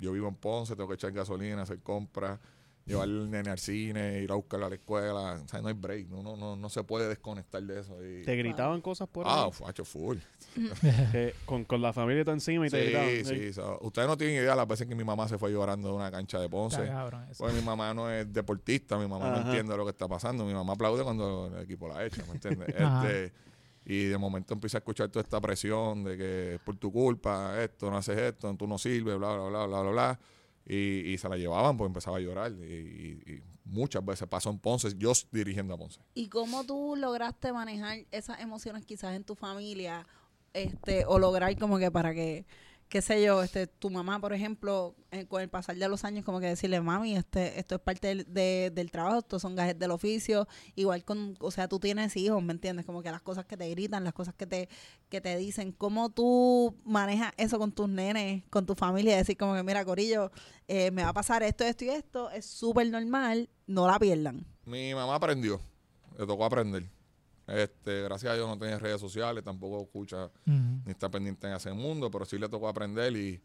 Yo 0.01 0.13
vivo 0.13 0.27
en 0.27 0.35
Ponce, 0.35 0.75
tengo 0.75 0.89
que 0.89 0.97
echar 0.97 1.13
gasolina, 1.13 1.63
hacer 1.63 1.81
compras, 1.81 2.41
llevar 2.85 3.09
el 3.09 3.31
nene 3.31 3.51
al 3.51 3.59
cine, 3.59 4.21
ir 4.21 4.31
a 4.33 4.35
buscarlo 4.35 4.67
a 4.67 4.69
la 4.69 4.75
escuela. 4.75 5.41
O 5.45 5.49
sea, 5.49 5.61
no 5.61 5.69
hay 5.69 5.75
break, 5.75 6.09
no, 6.09 6.23
no, 6.23 6.37
no, 6.37 6.57
no 6.57 6.69
se 6.69 6.83
puede 6.85 7.09
desconectar 7.09 7.63
de 7.63 7.81
eso. 7.81 7.97
Y, 8.05 8.23
Te 8.23 8.35
gritaban 8.37 8.81
cosas 8.81 9.09
por 9.09 9.27
ah, 9.27 9.45
ahí. 9.45 9.53
facho, 9.53 9.85
full. 9.85 10.19
con, 11.47 11.65
con 11.65 11.81
la 11.81 11.93
familia 11.93 12.21
está 12.21 12.33
encima 12.33 12.67
y 12.67 12.71
te 12.71 12.79
Sí, 12.79 12.85
gritaban. 12.85 13.25
sí. 13.25 13.53
so, 13.53 13.79
ustedes 13.83 14.09
no 14.09 14.17
tienen 14.17 14.37
idea 14.37 14.55
las 14.55 14.67
veces 14.67 14.87
que 14.87 14.95
mi 14.95 15.05
mamá 15.05 15.29
se 15.29 15.39
fue 15.39 15.51
llorando 15.53 15.89
de 15.89 15.95
una 15.95 16.11
cancha 16.11 16.39
de 16.39 16.49
Ponce. 16.49 16.85
Cabrón. 16.87 17.27
Porque 17.37 17.55
mi 17.55 17.63
mamá 17.63 17.95
no 17.95 18.11
es 18.11 18.33
deportista, 18.33 18.99
mi 18.99 19.07
mamá 19.07 19.31
no 19.31 19.49
entiende 19.49 19.77
lo 19.77 19.85
que 19.85 19.91
está 19.91 20.09
pasando. 20.09 20.45
Mi 20.45 20.55
mamá 20.55 20.73
aplaude 20.75 21.03
cuando 21.03 21.53
el 21.55 21.63
equipo 21.63 21.89
la 21.89 22.05
echa, 22.05 22.25
¿me 22.27 22.33
entiendes? 22.35 22.69
Este, 23.03 23.33
y 23.85 24.05
de 24.05 24.19
momento 24.19 24.55
empieza 24.55 24.79
a 24.79 24.81
escuchar 24.81 25.09
toda 25.09 25.23
esta 25.25 25.41
presión 25.41 26.05
de 26.05 26.17
que 26.17 26.55
es 26.55 26.61
por 26.61 26.77
tu 26.77 26.93
culpa, 26.93 27.61
esto, 27.63 27.91
no 27.91 27.97
haces 27.97 28.17
esto, 28.17 28.55
tú 28.55 28.67
no 28.67 28.79
sirves, 28.79 29.19
bla, 29.19 29.35
bla, 29.35 29.49
bla, 29.49 29.67
bla, 29.67 29.81
bla, 29.83 29.91
bla. 29.91 30.21
Y, 30.67 31.13
y 31.13 31.19
se 31.19 31.29
la 31.29 31.37
llevaban, 31.37 31.77
pues 31.77 31.89
empezaba 31.89 32.17
a 32.19 32.21
llorar. 32.21 32.53
Y, 32.53 33.21
y- 33.27 33.43
muchas 33.65 34.05
veces 34.05 34.27
pasó 34.29 34.51
en 34.51 34.59
Ponce, 34.59 34.93
yo 34.99 35.13
dirigiendo 35.31 35.75
a 35.75 35.79
Ponce. 35.79 36.01
¿Y 36.15 36.29
cómo 36.29 36.65
tú 36.65 36.95
lograste 36.97 37.53
manejar 37.53 37.99
esas 38.11 38.41
emociones 38.41 38.85
quizás 38.85 39.15
en 39.15 39.25
tu 39.25 39.35
familia? 39.35 40.07
Este, 40.53 41.07
o 41.07 41.19
lograr 41.19 41.57
como 41.59 41.79
que 41.79 41.91
para 41.91 42.13
que, 42.13 42.45
qué 42.93 43.01
sé 43.01 43.23
yo, 43.25 43.43
este, 43.43 43.67
tu 43.67 43.89
mamá, 43.89 44.21
por 44.21 44.35
ejemplo, 44.35 44.95
eh, 45.13 45.25
con 45.27 45.41
el 45.41 45.49
pasar 45.49 45.75
de 45.77 45.89
los 45.89 46.05
años, 46.05 46.27
como 46.27 46.41
que 46.41 46.47
decirle, 46.49 46.79
mami, 46.83 47.17
este, 47.17 47.59
esto 47.59 47.77
es 47.77 47.81
parte 47.81 48.09
del, 48.09 48.27
de- 48.35 48.71
del 48.71 48.91
trabajo, 48.91 49.21
estos 49.21 49.41
son 49.41 49.57
gajes 49.57 49.79
del 49.79 49.93
oficio, 49.93 50.47
igual 50.75 51.03
con, 51.03 51.35
o 51.41 51.51
sea, 51.51 51.69
tú 51.69 51.81
tienes 51.81 52.15
hijos, 52.19 52.43
¿me 52.43 52.53
entiendes? 52.53 52.85
Como 52.85 53.03
que 53.03 53.11
las 53.11 53.23
cosas 53.23 53.47
que 53.47 53.57
te 53.57 53.67
gritan, 53.71 54.05
las 54.05 54.13
cosas 54.13 54.35
que 54.35 54.47
te, 54.47 54.69
que 55.09 55.23
te 55.23 55.35
dicen, 55.39 55.73
¿cómo 55.73 56.11
tú 56.11 56.77
manejas 56.85 57.33
eso 57.39 57.59
con 57.59 57.73
tus 57.73 57.89
nenes, 57.89 58.45
con 58.51 58.67
tu 58.67 58.75
familia? 58.75 59.17
Decir 59.17 59.39
como 59.39 59.55
que, 59.55 59.63
mira, 59.63 59.87
Corillo, 59.87 60.31
eh, 60.69 60.91
me 60.91 61.03
va 61.03 61.09
a 61.09 61.15
pasar 61.15 61.43
esto, 61.43 61.65
esto 61.65 61.87
y 61.87 61.89
esto, 61.89 62.31
es 62.31 62.45
súper 62.45 62.91
normal, 62.91 63.49
no 63.67 63.87
la 63.91 63.99
pierdan. 63.99 64.45
Mi 64.67 64.95
mamá 64.95 65.15
aprendió, 65.15 65.63
le 66.19 66.27
tocó 66.27 66.45
aprender. 66.45 66.91
Este, 67.53 68.01
gracias 68.01 68.33
a 68.33 68.35
Dios 68.35 68.49
no 68.49 68.59
tiene 68.59 68.79
redes 68.79 68.99
sociales, 68.99 69.45
tampoco 69.45 69.83
escucha 69.83 70.31
ni 70.47 70.91
está 70.91 71.11
pendiente 71.11 71.47
en 71.47 71.53
ese 71.53 71.71
mundo, 71.73 72.11
pero 72.11 72.25
sí 72.25 72.39
le 72.39 72.49
tocó 72.49 72.67
aprender 72.67 73.15
y 73.15 73.43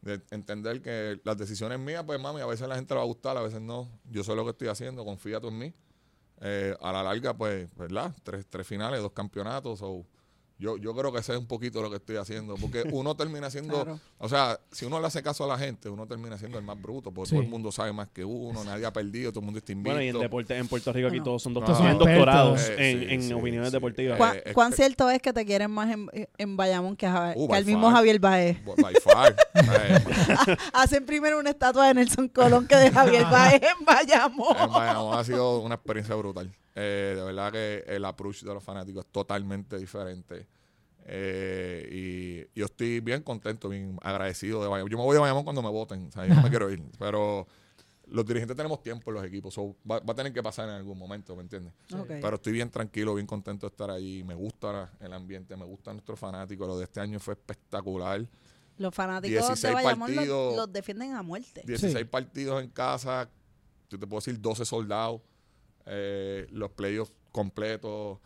de 0.00 0.22
entender 0.30 0.80
que 0.80 1.20
las 1.24 1.36
decisiones 1.36 1.76
mías, 1.80 2.04
pues 2.04 2.20
mami, 2.20 2.40
a 2.40 2.46
veces 2.46 2.68
la 2.68 2.76
gente 2.76 2.94
le 2.94 2.98
va 2.98 3.02
a 3.02 3.06
gustar, 3.06 3.36
a 3.36 3.42
veces 3.42 3.60
no. 3.60 3.88
Yo 4.08 4.22
sé 4.22 4.36
lo 4.36 4.44
que 4.44 4.52
estoy 4.52 4.68
haciendo, 4.68 5.04
confía 5.04 5.40
tú 5.40 5.48
en 5.48 5.58
mí. 5.58 5.74
Eh, 6.40 6.76
a 6.80 6.92
la 6.92 7.02
larga, 7.02 7.36
pues, 7.36 7.74
¿verdad? 7.74 8.14
Tres, 8.22 8.46
tres 8.48 8.64
finales, 8.64 9.02
dos 9.02 9.10
campeonatos. 9.10 9.80
o 9.82 10.06
yo, 10.58 10.76
yo 10.76 10.94
creo 10.94 11.12
que 11.12 11.22
sé 11.22 11.36
un 11.36 11.46
poquito 11.46 11.80
lo 11.82 11.88
que 11.90 11.96
estoy 11.96 12.16
haciendo, 12.16 12.56
porque 12.56 12.82
uno 12.92 13.14
termina 13.16 13.48
siendo, 13.50 13.74
Claro. 13.84 14.00
o 14.18 14.28
sea, 14.28 14.58
si 14.72 14.84
uno 14.84 15.00
le 15.00 15.06
hace 15.06 15.22
caso 15.22 15.44
a 15.44 15.46
la 15.46 15.56
gente, 15.58 15.88
uno 15.88 16.06
termina 16.06 16.36
siendo 16.36 16.58
el 16.58 16.64
más 16.64 16.80
bruto, 16.80 17.12
porque 17.12 17.30
Sí. 17.30 17.36
todo 17.36 17.42
el 17.44 17.48
mundo 17.50 17.70
sabe 17.70 17.92
más 17.92 18.08
que 18.08 18.24
uno, 18.24 18.64
nadie 18.64 18.84
ha 18.86 18.92
perdido, 18.92 19.30
todo 19.30 19.40
el 19.40 19.44
mundo 19.46 19.58
está 19.58 19.72
invicto. 19.72 19.92
Bueno, 19.94 20.04
y 20.04 20.08
en 20.08 20.18
deporte, 20.18 20.56
en 20.56 20.66
Puerto 20.68 20.92
Rico 20.92 21.08
aquí 21.08 21.20
todos 21.20 21.42
son 21.42 21.54
doctores, 21.54 21.78
son 21.78 21.98
doctorados 21.98 22.68
en, 22.70 22.78
Eh, 23.02 23.14
en 23.14 23.22
sí, 23.22 23.32
opiniones 23.32 23.68
sí. 23.70 23.76
deportivas. 23.76 24.18
¿Cuán, 24.18 24.36
eh, 24.36 24.52
cuán 24.52 24.72
cierto 24.72 25.08
es 25.10 25.22
que 25.22 25.32
te 25.32 25.44
quieren 25.46 25.70
más 25.70 25.90
en, 25.90 26.10
en 26.36 26.56
Bayamón 26.56 26.96
que, 26.96 27.06
a- 27.06 27.32
Uh, 27.36 27.48
que 27.48 27.54
al 27.56 27.64
mismo. 27.64 27.90
Javier 27.90 28.18
Baez? 28.18 28.58
By 28.64 28.94
far. 28.96 29.36
Hacen 30.72 31.06
primero 31.06 31.38
una 31.38 31.50
estatua 31.50 31.88
de 31.88 31.94
Nelson 31.94 32.28
Colón 32.28 32.66
que 32.66 32.76
de 32.76 32.90
Javier 32.90 33.24
Baez 33.24 33.62
en 33.62 33.84
Bayamón. 33.84 34.56
En 34.58 34.70
Bayamón 34.70 35.18
ha 35.18 35.24
sido 35.24 35.60
una 35.60 35.76
experiencia 35.76 36.14
brutal. 36.14 36.50
Eh, 36.74 37.14
de 37.16 37.22
verdad 37.24 37.50
que 37.52 37.84
el 37.88 38.04
approach 38.04 38.42
de 38.42 38.54
los 38.54 38.62
fanáticos 38.62 39.04
es 39.04 39.10
totalmente 39.12 39.78
diferente. 39.78 40.46
Eh, 41.10 42.46
y 42.54 42.58
yo 42.58 42.66
estoy 42.66 43.00
bien 43.00 43.22
contento, 43.22 43.68
bien 43.70 43.98
agradecido 44.02 44.62
de 44.62 44.68
Bayamón. 44.68 44.90
Yo 44.90 44.98
me 44.98 45.04
voy 45.04 45.14
de 45.14 45.20
Bayamón 45.20 45.44
cuando 45.44 45.62
me 45.62 45.70
voten, 45.70 46.06
o 46.08 46.12
sea, 46.12 46.26
yo 46.26 46.34
no 46.34 46.42
me 46.42 46.50
quiero 46.50 46.70
ir. 46.70 46.82
Pero 46.98 47.46
los 48.08 48.26
dirigentes 48.26 48.56
tenemos 48.56 48.82
tiempo 48.82 49.10
en 49.10 49.14
los 49.16 49.24
equipos, 49.24 49.54
so 49.54 49.74
va, 49.90 50.00
va 50.00 50.12
a 50.12 50.14
tener 50.14 50.32
que 50.32 50.42
pasar 50.42 50.68
en 50.68 50.74
algún 50.74 50.98
momento, 50.98 51.34
¿me 51.34 51.42
entiendes? 51.42 51.72
Pero 52.20 52.36
estoy 52.36 52.52
bien 52.52 52.70
tranquilo, 52.70 53.14
bien 53.14 53.26
contento 53.26 53.66
de 53.66 53.70
estar 53.70 53.90
ahí. 53.90 54.22
Me 54.24 54.34
gusta 54.34 54.72
la- 54.72 54.90
el 55.00 55.12
ambiente, 55.12 55.56
me 55.56 55.64
gustan 55.64 55.96
nuestros 55.96 56.18
fanáticos. 56.18 56.66
Lo 56.68 56.78
de 56.78 56.84
este 56.84 57.00
año 57.00 57.18
fue 57.20 57.34
espectacular. 57.34 58.24
Los 58.78 58.94
fanáticos 58.94 59.46
16 59.48 59.62
de 59.62 59.74
Bayamón 59.74 60.08
los, 60.10 60.16
partidos. 60.16 60.56
los 60.56 60.72
defienden 60.72 61.14
a 61.14 61.22
muerte. 61.22 61.62
16 61.66 62.04
partidos 62.06 62.62
en 62.62 62.70
casa, 62.70 63.28
yo 63.90 63.98
te 63.98 64.06
puedo 64.06 64.20
decir 64.20 64.40
12 64.40 64.64
soldados, 64.64 65.20
eh, 65.86 66.46
los 66.50 66.70
playoffs 66.72 67.12
completos. 67.32 68.18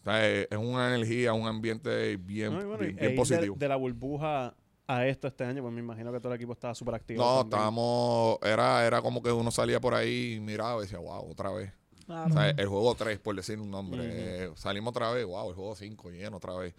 O 0.00 0.04
sea, 0.04 0.28
eh, 0.28 0.48
es 0.50 0.58
una 0.58 0.94
energía, 0.94 1.32
un 1.32 1.46
ambiente 1.46 2.16
bien, 2.16 2.52
No, 2.54 2.66
bueno, 2.66 2.78
bien, 2.78 2.96
y 2.96 3.00
bien 3.00 3.14
positivo. 3.16 3.54
De, 3.54 3.58
de 3.60 3.68
la 3.68 3.76
burbuja 3.76 4.54
a 4.86 5.06
esto 5.06 5.28
este 5.28 5.44
año, 5.44 5.60
pues 5.62 5.74
me 5.74 5.80
imagino 5.80 6.10
que 6.12 6.18
todo 6.20 6.32
el 6.32 6.36
equipo 6.36 6.52
estaba 6.54 6.74
súper 6.74 6.94
activo. 6.94 7.22
no, 7.22 7.26
también. 7.40 7.46
estábamos, 7.58 8.38
era, 8.42 8.86
era 8.86 9.02
como 9.02 9.22
que 9.22 9.30
uno 9.30 9.50
salía 9.50 9.80
por 9.80 9.94
ahí 9.94 10.34
y 10.34 10.40
miraba 10.40 10.78
y 10.78 10.82
decía, 10.82 10.98
wow, 10.98 11.30
otra 11.30 11.50
vez. 11.50 11.72
Claro. 12.06 12.30
O 12.30 12.32
sea, 12.32 12.48
el 12.50 12.66
juego 12.66 12.94
3, 12.94 13.18
por 13.18 13.36
decir 13.36 13.60
un 13.60 13.70
nombre. 13.70 14.00
Eh, 14.04 14.50
salimos 14.54 14.90
otra 14.92 15.10
vez, 15.10 15.26
wow, 15.26 15.50
el 15.50 15.54
juego 15.54 15.74
5 15.76 16.10
lleno 16.10 16.38
otra 16.38 16.54
vez. 16.54 16.74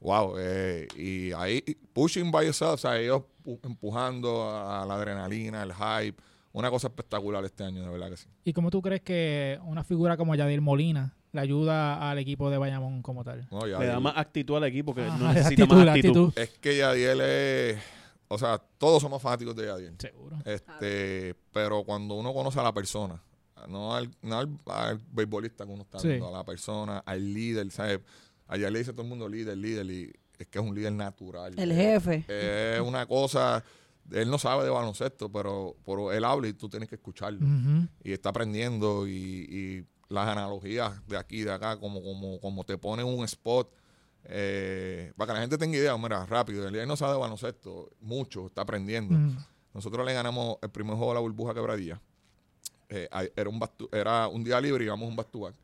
Wow, 0.00 0.36
eh, 0.38 0.88
y 0.96 1.32
ahí, 1.32 1.60
pushing 1.92 2.30
by 2.30 2.46
yourself, 2.46 2.72
o 2.72 2.78
sea, 2.78 2.98
ellos 2.98 3.24
pu- 3.44 3.60
empujando 3.62 4.50
a 4.50 4.86
la 4.86 4.94
adrenalina, 4.94 5.62
el 5.62 5.74
hype. 5.74 6.16
Una 6.52 6.70
cosa 6.70 6.86
espectacular 6.88 7.44
este 7.44 7.62
año, 7.64 7.82
de 7.82 7.90
verdad 7.90 8.08
que 8.08 8.16
sí. 8.16 8.28
¿Y 8.42 8.54
cómo 8.54 8.70
tú 8.70 8.80
crees 8.80 9.02
que 9.02 9.60
una 9.64 9.84
figura 9.84 10.16
como 10.16 10.34
Yadier 10.34 10.62
Molina 10.62 11.14
le 11.32 11.40
ayuda 11.40 12.10
al 12.10 12.18
equipo 12.18 12.50
de 12.50 12.58
Bayamón 12.58 13.02
como 13.02 13.22
tal? 13.24 13.46
No, 13.50 13.66
Le 13.66 13.86
da 13.86 14.00
más 14.00 14.16
actitud 14.16 14.56
al 14.56 14.64
equipo 14.64 14.94
que 14.94 15.02
no 15.02 15.18
la 15.18 15.32
necesita 15.34 15.62
actitud, 15.64 15.76
más 15.84 15.88
actitud. 15.88 16.28
actitud. 16.28 16.42
Es 16.42 16.50
que 16.58 16.76
Yadiel 16.78 17.20
es. 17.20 17.78
O 18.28 18.38
sea, 18.38 18.58
todos 18.78 19.02
somos 19.02 19.20
fanáticos 19.20 19.54
de 19.56 19.66
Yadiel. 19.66 19.94
Seguro. 19.98 20.36
Este, 20.44 21.34
pero 21.52 21.82
cuando 21.84 22.14
uno 22.14 22.32
conoce 22.32 22.60
a 22.60 22.62
la 22.62 22.72
persona, 22.72 23.20
no 23.68 23.94
al, 23.94 24.08
no 24.22 24.38
al, 24.38 24.48
al 24.66 25.00
beisbolista 25.12 25.66
que 25.66 25.72
uno 25.72 25.82
está 25.82 25.98
Sí. 25.98 26.08
viendo, 26.08 26.28
a 26.28 26.32
la 26.38 26.44
persona, 26.44 26.98
al 27.04 27.32
líder, 27.34 27.70
¿sabes? 27.70 28.00
Allá 28.46 28.70
le 28.70 28.78
dice 28.80 28.92
todo 28.92 29.02
el 29.02 29.08
mundo 29.08 29.28
líder, 29.28 29.56
líder, 29.58 29.86
y 29.86 30.12
es 30.38 30.46
que 30.46 30.58
es 30.58 30.64
un 30.64 30.74
líder 30.74 30.92
natural. 30.92 31.54
El 31.58 31.72
jefe. 31.72 32.24
Es 32.28 32.80
una 32.80 33.06
cosa. 33.06 33.62
Él 34.12 34.28
no 34.30 34.38
sabe 34.38 34.64
de 34.64 34.70
baloncesto, 34.70 35.30
pero, 35.30 35.76
pero 35.86 36.10
él 36.12 36.24
habla 36.24 36.48
y 36.48 36.52
tú 36.54 36.68
tienes 36.68 36.88
que 36.88 36.96
escucharlo. 36.96 37.46
Y 38.02 38.12
está 38.12 38.30
aprendiendo 38.30 39.06
y, 39.06 39.12
y 39.12 39.84
las 40.10 40.28
analogías 40.28 40.92
de 41.08 41.16
aquí, 41.16 41.42
de 41.42 41.52
acá, 41.52 41.78
como, 41.78 42.02
como, 42.02 42.38
como 42.40 42.64
te 42.64 42.76
ponen 42.76 43.06
un 43.06 43.24
spot. 43.24 43.70
eh, 44.24 45.12
para 45.16 45.28
que 45.28 45.34
la 45.34 45.40
gente 45.40 45.56
tenga 45.56 45.76
idea, 45.78 45.96
mira, 45.96 46.26
rápido, 46.26 46.68
él 46.68 46.86
no 46.86 46.96
sabe 46.96 47.14
de 47.14 47.18
baloncesto, 47.20 47.88
mucho, 48.02 48.46
está 48.46 48.60
aprendiendo. 48.62 49.14
Ujú. 49.14 49.40
Nosotros 49.72 50.04
le 50.04 50.12
ganamos 50.12 50.58
el 50.60 50.68
primer 50.70 50.94
juego 50.96 51.12
a 51.12 51.14
la 51.14 51.20
burbuja 51.20 51.54
quebradilla. 51.54 52.00
Eh, 52.88 53.08
era, 53.36 53.48
un 53.48 53.60
era 53.92 54.28
un 54.28 54.42
día 54.44 54.60
libre 54.60 54.84
y 54.84 54.86
íbamos 54.88 55.08
un 55.08 55.16
back 55.16 55.30
to 55.30 55.40
back. 55.40 55.54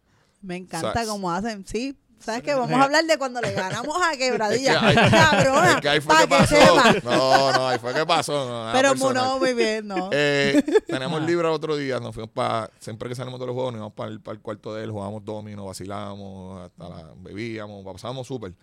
Me 0.43 0.57
encanta 0.57 0.95
Sa- 1.05 1.07
cómo 1.11 1.31
hacen. 1.31 1.67
Sí, 1.67 1.97
¿sabes 2.19 2.43
qué? 2.43 2.55
Vamos 2.55 2.73
a 2.73 2.85
hablar 2.85 3.05
de 3.05 3.19
cuando 3.19 3.41
le 3.41 3.53
ganamos 3.53 3.97
a 4.03 4.17
Quebradilla. 4.17 4.81
Cabrona, 5.11 5.73
Es 5.75 5.81
que 5.81 5.89
ahí 5.89 6.01
fue 6.01 6.15
para 6.15 6.27
que 6.27 6.55
que, 6.55 6.61
pasó. 6.61 6.93
sepa. 6.93 7.17
No, 7.17 7.53
no, 7.53 7.69
ahí 7.69 7.79
fue 7.79 7.95
que 7.95 8.07
pasó. 8.07 8.49
no, 8.49 8.73
Pero 8.73 8.95
no, 9.13 9.39
muy 9.39 9.55
bien, 9.55 9.87
¿no? 9.87 10.11
Eh, 10.13 10.63
tenemos 10.87 11.21
Ah. 11.23 11.25
libre 11.27 11.49
el 11.49 11.55
otro 11.55 11.77
día, 11.77 11.99
nos 12.01 12.15
fuimos 12.15 12.31
para, 12.31 12.71
siempre 12.79 13.09
que 13.09 13.15
salimos 13.15 13.39
de 13.41 13.47
los 13.47 13.55
juegos, 13.55 13.73
nos 13.73 13.79
íbamos 13.81 13.95
para 13.95 14.11
el, 14.11 14.21
para 14.21 14.35
el 14.37 14.43
cuarto 14.43 14.75
de 14.75 14.85
él, 14.85 14.91
jugábamos 14.91 15.25
domino, 15.25 15.65
vacilábamos, 15.67 16.61
hasta 16.63 16.89
la, 16.89 17.13
bebíamos, 17.19 17.85
pasábamos 17.85 18.27
súper. 18.27 18.55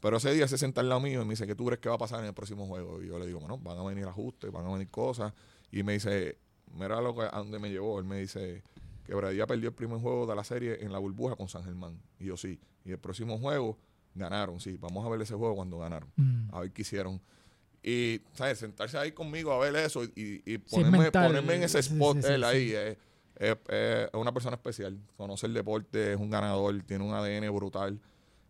Pero 0.00 0.18
ese 0.18 0.32
día 0.32 0.46
se 0.48 0.58
senta 0.58 0.80
al 0.82 0.88
lado 0.88 1.00
mío 1.00 1.22
y 1.22 1.24
me 1.24 1.30
dice, 1.30 1.46
¿qué 1.46 1.54
tú 1.54 1.64
crees 1.64 1.80
que 1.80 1.88
va 1.88 1.94
a 1.94 1.98
pasar 1.98 2.20
en 2.20 2.26
el 2.26 2.34
próximo 2.34 2.66
juego? 2.66 3.02
Y 3.02 3.08
yo 3.08 3.18
le 3.18 3.26
digo, 3.26 3.40
bueno, 3.40 3.58
van 3.58 3.78
a 3.78 3.82
venir 3.82 4.06
ajustes, 4.06 4.52
van 4.52 4.66
a 4.66 4.70
venir 4.70 4.88
cosas. 4.90 5.32
Y 5.72 5.82
me 5.82 5.94
dice, 5.94 6.38
mira 6.72 7.00
lo 7.00 7.14
que, 7.14 7.22
a 7.22 7.38
dónde 7.38 7.58
me 7.58 7.70
llevó. 7.70 7.98
Él 7.98 8.04
me 8.04 8.18
dice, 8.18 8.62
Quebradilla 9.06 9.46
perdió 9.46 9.70
el 9.70 9.74
primer 9.74 9.98
juego 10.00 10.26
de 10.26 10.34
la 10.36 10.44
serie 10.44 10.78
en 10.84 10.92
la 10.92 10.98
burbuja 10.98 11.36
con 11.36 11.48
San 11.48 11.64
Germán. 11.64 11.98
Y 12.20 12.26
yo, 12.26 12.36
sí. 12.36 12.60
Y 12.84 12.92
el 12.92 12.98
próximo 12.98 13.38
juego, 13.38 13.78
ganaron, 14.14 14.60
sí. 14.60 14.76
Vamos 14.80 15.04
a 15.04 15.08
ver 15.08 15.20
ese 15.22 15.34
juego 15.34 15.54
cuando 15.56 15.78
ganaron 15.78 16.08
Mm. 16.16 16.54
a 16.54 16.60
ver 16.60 16.70
qué 16.72 16.82
hicieron. 16.82 17.20
Y, 17.82 18.20
¿sabes? 18.32 18.58
Sentarse 18.58 18.96
ahí 18.96 19.12
conmigo 19.12 19.52
a 19.52 19.58
ver 19.58 19.74
eso 19.76 20.04
y, 20.04 20.42
y 20.46 20.58
ponerme, 20.58 21.10
ponerme 21.10 21.54
en 21.56 21.62
ese 21.64 21.80
spot 21.80 22.18
sí, 22.22 22.26
él 22.32 22.44
ahí. 22.44 22.72
Es, 22.72 22.96
es- 23.36 23.56
es 23.68 24.08
una 24.14 24.32
persona 24.32 24.56
especial. 24.56 24.98
Conoce 25.16 25.46
el 25.46 25.54
deporte, 25.54 26.12
es 26.14 26.18
un 26.18 26.30
ganador, 26.30 26.82
tiene 26.84 27.04
un 27.04 27.12
ADN 27.12 27.50
brutal. 27.50 28.00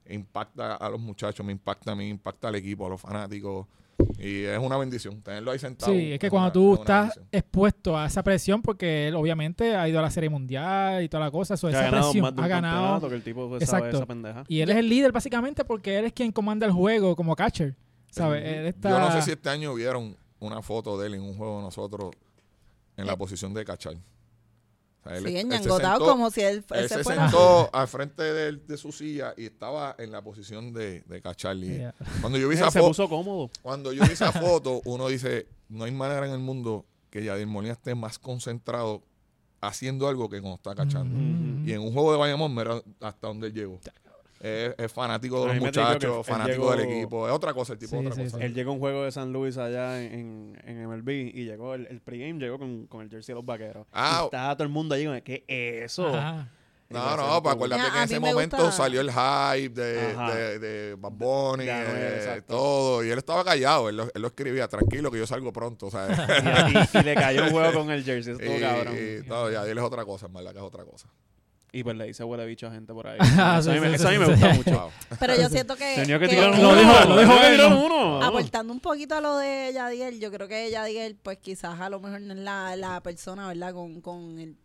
Impacta 0.09 0.75
a 0.77 0.89
los 0.91 1.01
muchachos, 1.01 1.45
me 1.45 1.53
impacta 1.53 1.93
a 1.93 1.95
mí, 1.97 2.09
impacta 2.09 2.49
al 2.49 2.55
equipo, 2.57 2.87
a 2.87 2.91
los 2.91 3.01
fanáticos. 3.01 3.67
Y 4.19 4.45
es 4.45 4.59
una 4.59 4.77
bendición 4.77 5.21
tenerlo 5.23 5.51
ahí 5.51 5.59
sentado. 5.59 5.93
Sí, 5.93 6.13
es 6.13 6.19
que 6.19 6.27
es 6.27 6.31
cuando 6.31 6.47
una- 6.47 6.53
tú 6.53 6.75
es 6.75 6.81
estás 6.81 7.01
bendición. 7.17 7.29
expuesto 7.33 7.99
a 7.99 8.07
esa 8.07 8.23
presión, 8.23 8.63
porque 8.63 9.09
él 9.09 9.15
obviamente 9.15 9.77
ha 9.77 9.89
ido 9.89 9.99
a 9.99 10.03
la 10.03 10.11
Serie 10.11 10.31
Mundial 10.31 11.03
y 11.03 11.09
toda 11.09 11.25
la 11.25 11.31
cosa, 11.31 11.57
so, 11.57 11.67
Que 11.69 11.73
esa 11.75 11.81
ha 11.81 11.85
ganado 11.85 12.03
presión 12.05 12.23
más 12.23 12.35
de 12.35 12.41
un 12.41 12.45
ha 12.45 12.49
ganado. 12.49 13.09
que 13.09 13.15
el 13.15 13.23
tipo 13.23 13.45
sabe 13.49 13.65
Exacto. 13.65 13.97
esa 13.97 14.07
pendeja. 14.07 14.45
Y 14.49 14.61
él 14.61 14.71
es 14.71 14.77
el 14.77 14.89
líder 14.89 15.13
básicamente 15.13 15.65
porque 15.65 15.99
él 15.99 16.05
es 16.07 16.13
quien 16.13 16.33
comanda 16.33 16.67
el 16.67 16.73
juego 16.73 17.15
como 17.17 17.35
catcher. 17.37 17.75
¿Sabes? 18.11 18.45
Él 18.45 18.67
está... 18.67 18.91
Yo 18.91 19.01
no 19.01 19.11
sé 19.13 19.23
si 19.23 19.33
este 19.33 19.49
año 19.51 19.75
vieron 19.75 20.17
una 20.39 20.63
foto 20.63 20.99
de 21.01 21.09
él 21.09 21.15
en 21.15 21.23
un 21.23 21.37
juego 21.37 21.57
de 21.59 21.63
nosotros 21.65 22.11
en 22.97 23.07
la 23.07 23.15
Eh. 23.15 23.17
posición 23.17 23.53
de 23.55 23.65
cachar. 23.65 23.95
Sea, 25.05 25.17
él- 25.19 25.25
Sí, 25.27 25.33
se 25.33 25.41
enñangotado 25.41 25.99
sentó- 25.99 26.11
como 26.11 26.31
si 26.31 26.41
él, 26.41 26.65
él 26.71 26.79
Él 26.81 26.89
se 26.89 26.95
se 26.97 27.05
sentó 27.05 27.71
al 27.75 27.89
frente 27.89 28.23
de, 28.23 28.49
él- 28.49 28.67
de 28.67 28.77
su 28.77 28.91
silla 28.91 29.35
y 29.37 29.45
estaba 29.47 29.95
en 29.99 30.11
la 30.11 30.23
posición 30.23 30.73
de, 30.73 31.03
de 31.03 31.21
cachar. 31.21 31.57
Y 31.57 31.67
Yeah. 31.77 31.95
Cuando 32.21 32.39
yo 32.39 32.49
vi 32.49 32.55
esa 32.57 32.71
se 32.71 32.79
foto, 32.79 32.89
puso 32.91 33.09
cómodo. 33.09 33.51
cuando 33.63 33.93
yo 33.93 34.03
vi 34.05 34.13
esa 34.13 34.33
foto, 34.33 34.81
uno 34.87 35.09
dice, 35.09 35.47
no 35.69 35.85
hay 35.85 35.93
manera 35.93 36.27
en 36.27 36.33
el 36.33 36.39
mundo 36.41 36.85
que 37.11 37.23
Yadir 37.23 37.47
Molina 37.47 37.75
esté 37.75 37.95
más 37.95 38.19
concentrado 38.19 39.03
haciendo 39.61 40.09
algo 40.09 40.29
que 40.29 40.41
cuando 40.41 40.57
está 40.57 40.75
cachando. 40.75 41.15
Mm. 41.17 41.69
Y 41.69 41.73
en 41.73 41.81
un 41.81 41.93
juego 41.93 42.13
de 42.13 42.19
Bayamón, 42.19 42.55
mira 42.55 42.83
hasta 43.01 43.29
dónde 43.29 43.47
él 43.49 43.55
llegó. 43.55 43.81
Es, 44.47 44.75
es 44.77 44.93
fanático 44.93 45.41
de 45.47 45.55
los 45.55 45.57
muchachos, 45.65 46.27
fanático 46.27 46.71
del 46.77 46.81
equipo. 46.91 47.27
Es 47.27 47.33
otra 47.33 47.55
cosa, 47.55 47.73
el 47.73 47.79
tipo 47.79 47.91
Sí, 47.93 47.97
otra 47.97 48.15
sí, 48.15 48.25
cosa. 48.25 48.37
sí. 48.39 48.45
Él 48.45 48.53
llegó 48.55 48.71
a 48.71 48.75
un 48.75 48.79
juego 48.81 49.05
de 49.05 49.11
San 49.13 49.33
Luis 49.33 49.57
allá 49.57 50.03
en, 50.03 50.55
en, 50.67 50.79
en 50.83 50.87
MLB 50.89 51.09
y 51.35 51.45
llegó 51.45 51.75
el, 51.75 51.87
el 51.87 52.01
pregame, 52.03 52.39
llegó 52.39 52.59
con, 52.59 52.87
con 52.87 53.01
el 53.01 53.09
jersey 53.09 53.33
de 53.33 53.37
los 53.37 53.47
vaqueros. 53.47 53.87
Ah, 53.93 54.19
Y 54.21 54.25
estaba 54.27 54.55
todo 54.55 54.65
el 54.65 54.69
mundo 54.73 54.95
allí 54.95 55.07
con 55.07 55.19
¿qué 55.23 55.45
es 55.49 55.85
eso? 55.93 56.09
Ajá. 56.09 56.51
No, 56.91 57.17
no, 57.17 57.43
pues 57.43 57.55
acuérdate 57.55 57.81
Mira, 57.83 57.93
que 57.93 57.99
en 57.99 58.05
ese 58.05 58.21
momento 58.21 58.57
gusta- 58.59 58.71
salió 58.73 59.01
el 59.01 59.11
hype 59.11 59.71
de, 59.81 60.15
de, 60.15 60.59
de 60.59 60.95
Bad 60.97 61.13
Bunny, 61.13 61.65
Ya, 61.65 61.83
eh, 62.37 62.43
todo. 62.47 63.03
Y 63.03 63.09
él 63.11 63.19
estaba 63.19 63.43
callado, 63.43 63.89
él 63.89 63.97
lo, 63.97 64.03
él 64.15 64.21
lo 64.23 64.29
escribía, 64.29 64.69
tranquilo 64.69 65.11
que 65.11 65.19
yo 65.19 65.27
salgo 65.27 65.53
pronto, 65.53 65.91
¿sabes? 65.91 66.17
y, 66.93 66.97
y- 66.99 67.01
y 67.01 67.03
le 67.03 67.15
cayó 67.15 67.45
un 67.45 67.51
juego 67.51 67.73
con 67.81 67.91
el 67.91 68.05
jersey, 68.05 68.35
eso 68.35 68.41
estuvo 68.43 68.57
y, 68.59 68.61
cabrón. 68.61 68.95
y 68.97 69.27
todo, 69.27 69.51
ya, 69.51 69.65
él 69.67 69.77
es 69.79 69.83
otra 69.83 70.05
cosa, 70.05 70.27
en 70.27 70.35
verdad 70.35 70.53
que 70.53 70.59
es 70.59 70.65
otra 70.65 70.85
cosa. 70.85 71.09
Y 71.77 71.83
pues 71.83 71.97
le 71.97 72.07
dice 72.07 72.23
huele 72.23 72.47
bicho 72.47 72.69
a 72.69 72.71
gente 72.71 72.93
por 72.93 73.07
ahí. 73.09 73.19
Ah, 73.39 73.59
eso, 73.61 73.71
a 73.71 73.75
mí, 73.75 73.81
sí, 73.81 73.85
me- 73.85 73.89
sí, 73.89 73.95
eso 73.97 74.09
a 74.09 74.11
mí 74.13 74.17
sí, 74.17 74.21
me 74.21 74.27
sí. 74.37 74.57
gusta 74.59 74.71
mucho. 74.73 74.91
Pero 75.19 75.35
yo 75.37 75.49
siento 75.49 75.75
que. 75.77 75.95
Tenía 75.97 76.19
que 76.21 76.29
que- 76.29 76.35
tirar 76.37 76.57
Lo 76.59 76.69
uno. 76.71 76.77
dijo- 76.81 77.69
lo 77.69 77.85
uno. 77.87 78.23
Aportando 78.23 78.73
un 78.73 78.81
poquito 78.81 79.17
a 79.17 79.21
lo 79.21 79.37
de 79.39 79.73
Yadiel, 79.75 80.21
yo 80.21 80.31
creo 80.31 80.47
que 80.47 80.71
Yadiel, 80.71 81.17
pues 81.17 81.39
quizás 81.39 81.81
a 81.81 81.89
lo 81.91 81.99
mejor 82.01 82.21
no 82.21 82.33
es 82.35 82.39
la, 82.39 82.77
la 82.77 83.01
persona, 83.03 83.49
¿verdad? 83.49 83.73
Con, 83.75 84.01
con 84.01 84.39
el- 84.39 84.57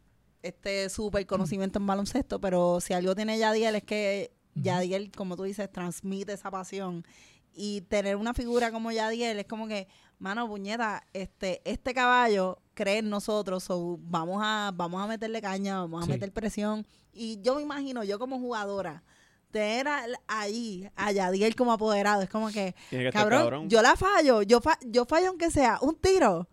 este 0.43 0.87
súper 0.89 1.25
conocimiento 1.25 1.79
en 1.79 1.87
baloncesto, 1.87 2.39
pero 2.39 2.79
si 2.79 2.93
algo 2.93 3.15
tiene 3.15 3.37
Yadiel 3.39 3.75
es 3.75 3.83
que. 3.83 4.31
Yadiel, 4.55 5.11
como 5.11 5.35
tú 5.37 5.43
dices, 5.43 5.71
transmite 5.71 6.33
esa 6.33 6.51
pasión. 6.51 7.05
Y 7.53 7.81
tener 7.81 8.15
una 8.17 8.33
figura 8.33 8.71
como 8.71 8.91
Yadiel 8.91 9.39
es 9.39 9.45
como 9.45 9.67
que, 9.67 9.87
mano, 10.19 10.47
puñeta, 10.47 11.03
este, 11.13 11.61
este 11.65 11.93
caballo 11.93 12.59
cree 12.73 12.99
en 12.99 13.09
nosotros, 13.09 13.63
so 13.63 13.97
vamos 14.01 14.41
a, 14.43 14.71
vamos 14.75 15.01
a 15.01 15.07
meterle 15.07 15.41
caña, 15.41 15.79
vamos 15.79 16.03
a 16.03 16.05
Sí. 16.05 16.11
meter 16.11 16.31
presión. 16.31 16.85
Y 17.21 17.41
yo 17.41 17.55
me 17.55 17.61
imagino, 17.61 18.03
yo 18.05 18.17
como 18.17 18.39
jugadora, 18.39 19.03
tener 19.51 19.87
a- 19.89 20.05
ahí 20.27 20.89
a 20.95 21.11
Yadiel 21.11 21.53
como 21.55 21.73
apoderado, 21.73 22.21
es 22.21 22.29
como 22.29 22.47
que, 22.47 22.73
Tiene 22.89 23.03
que 23.05 23.07
estar 23.09 23.23
cabrón, 23.23 23.41
cabrón. 23.41 23.69
yo 23.69 23.81
la 23.81 23.95
fallo, 23.97 24.41
yo, 24.43 24.61
fa- 24.61 24.79
yo 24.85 25.03
fallo 25.05 25.27
aunque 25.29 25.51
sea 25.51 25.79
un 25.81 25.95
tiro. 25.95 26.47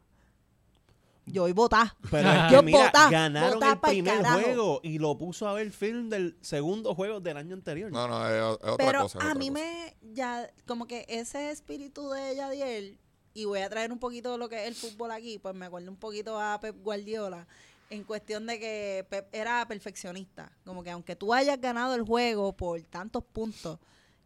Yo 1.29 1.43
voy 1.43 1.51
a 1.51 1.55
votar. 1.55 1.93
Pero 2.11 2.31
es 2.31 2.53
Yo 2.53 2.61
que 2.61 2.67
mira, 2.67 2.85
botá, 2.87 3.11
ganaron 3.11 3.55
botá 3.55 3.73
el 3.73 3.79
primer 3.81 4.25
juego 4.25 4.81
y 4.85 4.99
lo 4.99 5.19
puso 5.19 5.49
a 5.49 5.53
ver 5.55 5.71
film 5.73 6.09
del 6.09 6.37
segundo 6.41 6.95
juego 6.95 7.19
del 7.21 7.37
año 7.37 7.55
anterior. 7.55 7.91
No, 7.91 8.07
no, 8.07 8.29
es, 8.29 8.35
es 8.61 8.69
otra 8.71 8.77
Pero 8.77 9.03
cosa. 9.03 9.19
es 9.19 9.25
a 9.25 9.35
mí 9.35 9.49
cosa. 9.51 9.61
me, 9.61 9.97
ya, 10.15 10.49
como 10.67 10.87
que 10.87 11.05
ese 11.09 11.51
espíritu 11.51 12.11
de 12.11 12.37
Yadiel, 12.37 12.99
y 13.35 13.45
voy 13.45 13.61
a 13.61 13.69
traer 13.69 13.91
un 13.93 13.99
poquito 13.99 14.33
de 14.33 14.39
lo 14.39 14.49
que 14.49 14.63
es 14.63 14.69
el 14.69 14.75
fútbol 14.77 15.11
aquí, 15.11 15.39
pues 15.41 15.55
me 15.55 15.67
acuerdo 15.67 15.91
un 15.91 15.97
poquito 15.97 16.41
a 16.41 16.59
Pep 16.61 16.77
Guardiola, 16.83 17.47
en 17.91 18.05
cuestión 18.05 18.47
de 18.47 18.59
que 18.59 19.07
Pep 19.09 19.29
era 19.33 19.67
perfeccionista. 19.67 20.51
Como 20.65 20.83
que 20.83 20.91
aunque 20.91 21.17
tú 21.17 21.33
hayas 21.33 21.61
ganado 21.61 21.95
el 21.95 22.03
juego 22.03 22.53
por 22.53 22.81
tantos 22.83 23.25
puntos, 23.25 23.79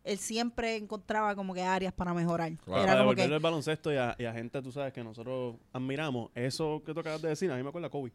él 0.05 0.19
siempre 0.19 0.77
encontraba 0.77 1.35
como 1.35 1.53
que 1.53 1.63
áreas 1.63 1.93
para 1.93 2.15
mejorar. 2.15 2.53
Claro. 2.65 2.83
Era 2.83 2.93
Para 2.93 3.01
como 3.01 3.11
devolverle 3.11 3.29
que, 3.31 3.35
el 3.35 3.41
baloncesto 3.41 3.93
y 3.93 3.97
a, 3.97 4.17
y 4.19 4.25
a 4.25 4.33
gente, 4.33 4.63
tú 4.63 4.73
sabes, 4.73 4.93
que 4.93 5.05
nosotros 5.05 5.57
admiramos. 5.73 6.31
Eso 6.35 6.83
que 6.85 6.95
tú 6.95 7.01
acabas 7.01 7.21
de 7.23 7.29
decir, 7.29 7.51
a 7.51 7.57
mí 7.57 7.63
me 7.63 7.69
acuerda 7.69 7.89
a 7.89 7.91
Kobe. 7.91 8.13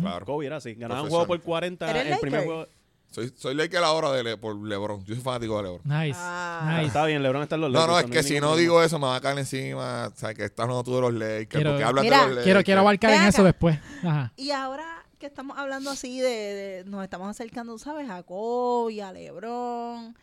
Claro. 0.00 0.24
Kobe 0.24 0.46
era 0.46 0.56
así. 0.56 0.74
Ganaba 0.74 1.02
un 1.02 1.10
juego 1.10 1.26
por 1.26 1.40
40. 1.40 1.90
¿Eres 1.90 2.12
El 2.14 2.18
primer 2.20 2.44
juego. 2.44 2.66
Soy, 3.14 3.32
soy 3.36 3.54
Laker 3.54 3.84
ahora 3.84 4.10
de 4.12 4.24
Le- 4.24 4.36
por 4.36 4.56
LeBron. 4.56 5.04
Yo 5.04 5.14
soy 5.14 5.22
fanático 5.22 5.56
de 5.56 5.62
LeBron. 5.62 5.80
Nice. 5.84 6.18
Ah. 6.20 6.72
nice. 6.74 6.86
Está 6.88 7.06
bien, 7.06 7.22
LeBron 7.22 7.42
está 7.42 7.54
en 7.54 7.60
los 7.60 7.70
No, 7.70 7.78
Lakers. 7.78 7.92
no, 7.92 7.98
es 8.00 8.04
so 8.06 8.10
que 8.10 8.22
si 8.24 8.40
no 8.40 8.56
digo 8.56 8.82
eso 8.82 8.98
me 8.98 9.06
va 9.06 9.16
a 9.16 9.20
caer 9.20 9.38
encima. 9.38 10.08
O 10.12 10.16
sea, 10.18 10.34
que 10.34 10.44
estás 10.44 10.64
hablando 10.64 10.82
tú 10.82 10.94
de 10.96 11.00
los 11.00 11.14
Lakers. 11.14 11.46
Quiero- 11.48 11.70
porque 11.70 11.84
hablas 11.84 12.04
Mira, 12.04 12.16
de 12.16 12.22
los 12.22 12.28
Lakers. 12.30 12.44
Quiero, 12.44 12.62
quiero 12.64 12.80
abarcar 12.80 13.10
en 13.12 13.22
eso 13.22 13.44
después. 13.44 13.78
Ajá. 14.02 14.32
Y 14.36 14.50
ahora 14.50 14.84
que 15.18 15.26
estamos 15.26 15.56
hablando 15.56 15.90
así 15.90 16.20
de, 16.20 16.28
de- 16.28 16.84
nos 16.86 17.02
estamos 17.04 17.28
acercando, 17.30 17.78
¿sabes? 17.78 18.10
A 18.10 18.22
Kobe, 18.24 19.00
a 19.02 19.12
Lebron. 19.12 20.16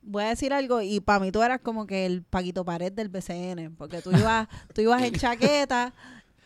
Voy 0.00 0.22
a 0.24 0.28
decir 0.28 0.52
algo 0.54 0.80
y 0.80 1.00
para 1.00 1.18
mí 1.20 1.30
tú 1.32 1.42
eras 1.42 1.60
como 1.60 1.86
que 1.86 2.06
el 2.06 2.22
Paquito 2.22 2.64
Pared 2.64 2.92
del 2.92 3.08
BCN, 3.08 3.74
porque 3.76 4.00
tú 4.00 4.10
ibas, 4.12 4.46
tú 4.72 4.80
ibas 4.80 5.02
en 5.02 5.12
chaqueta 5.14 5.92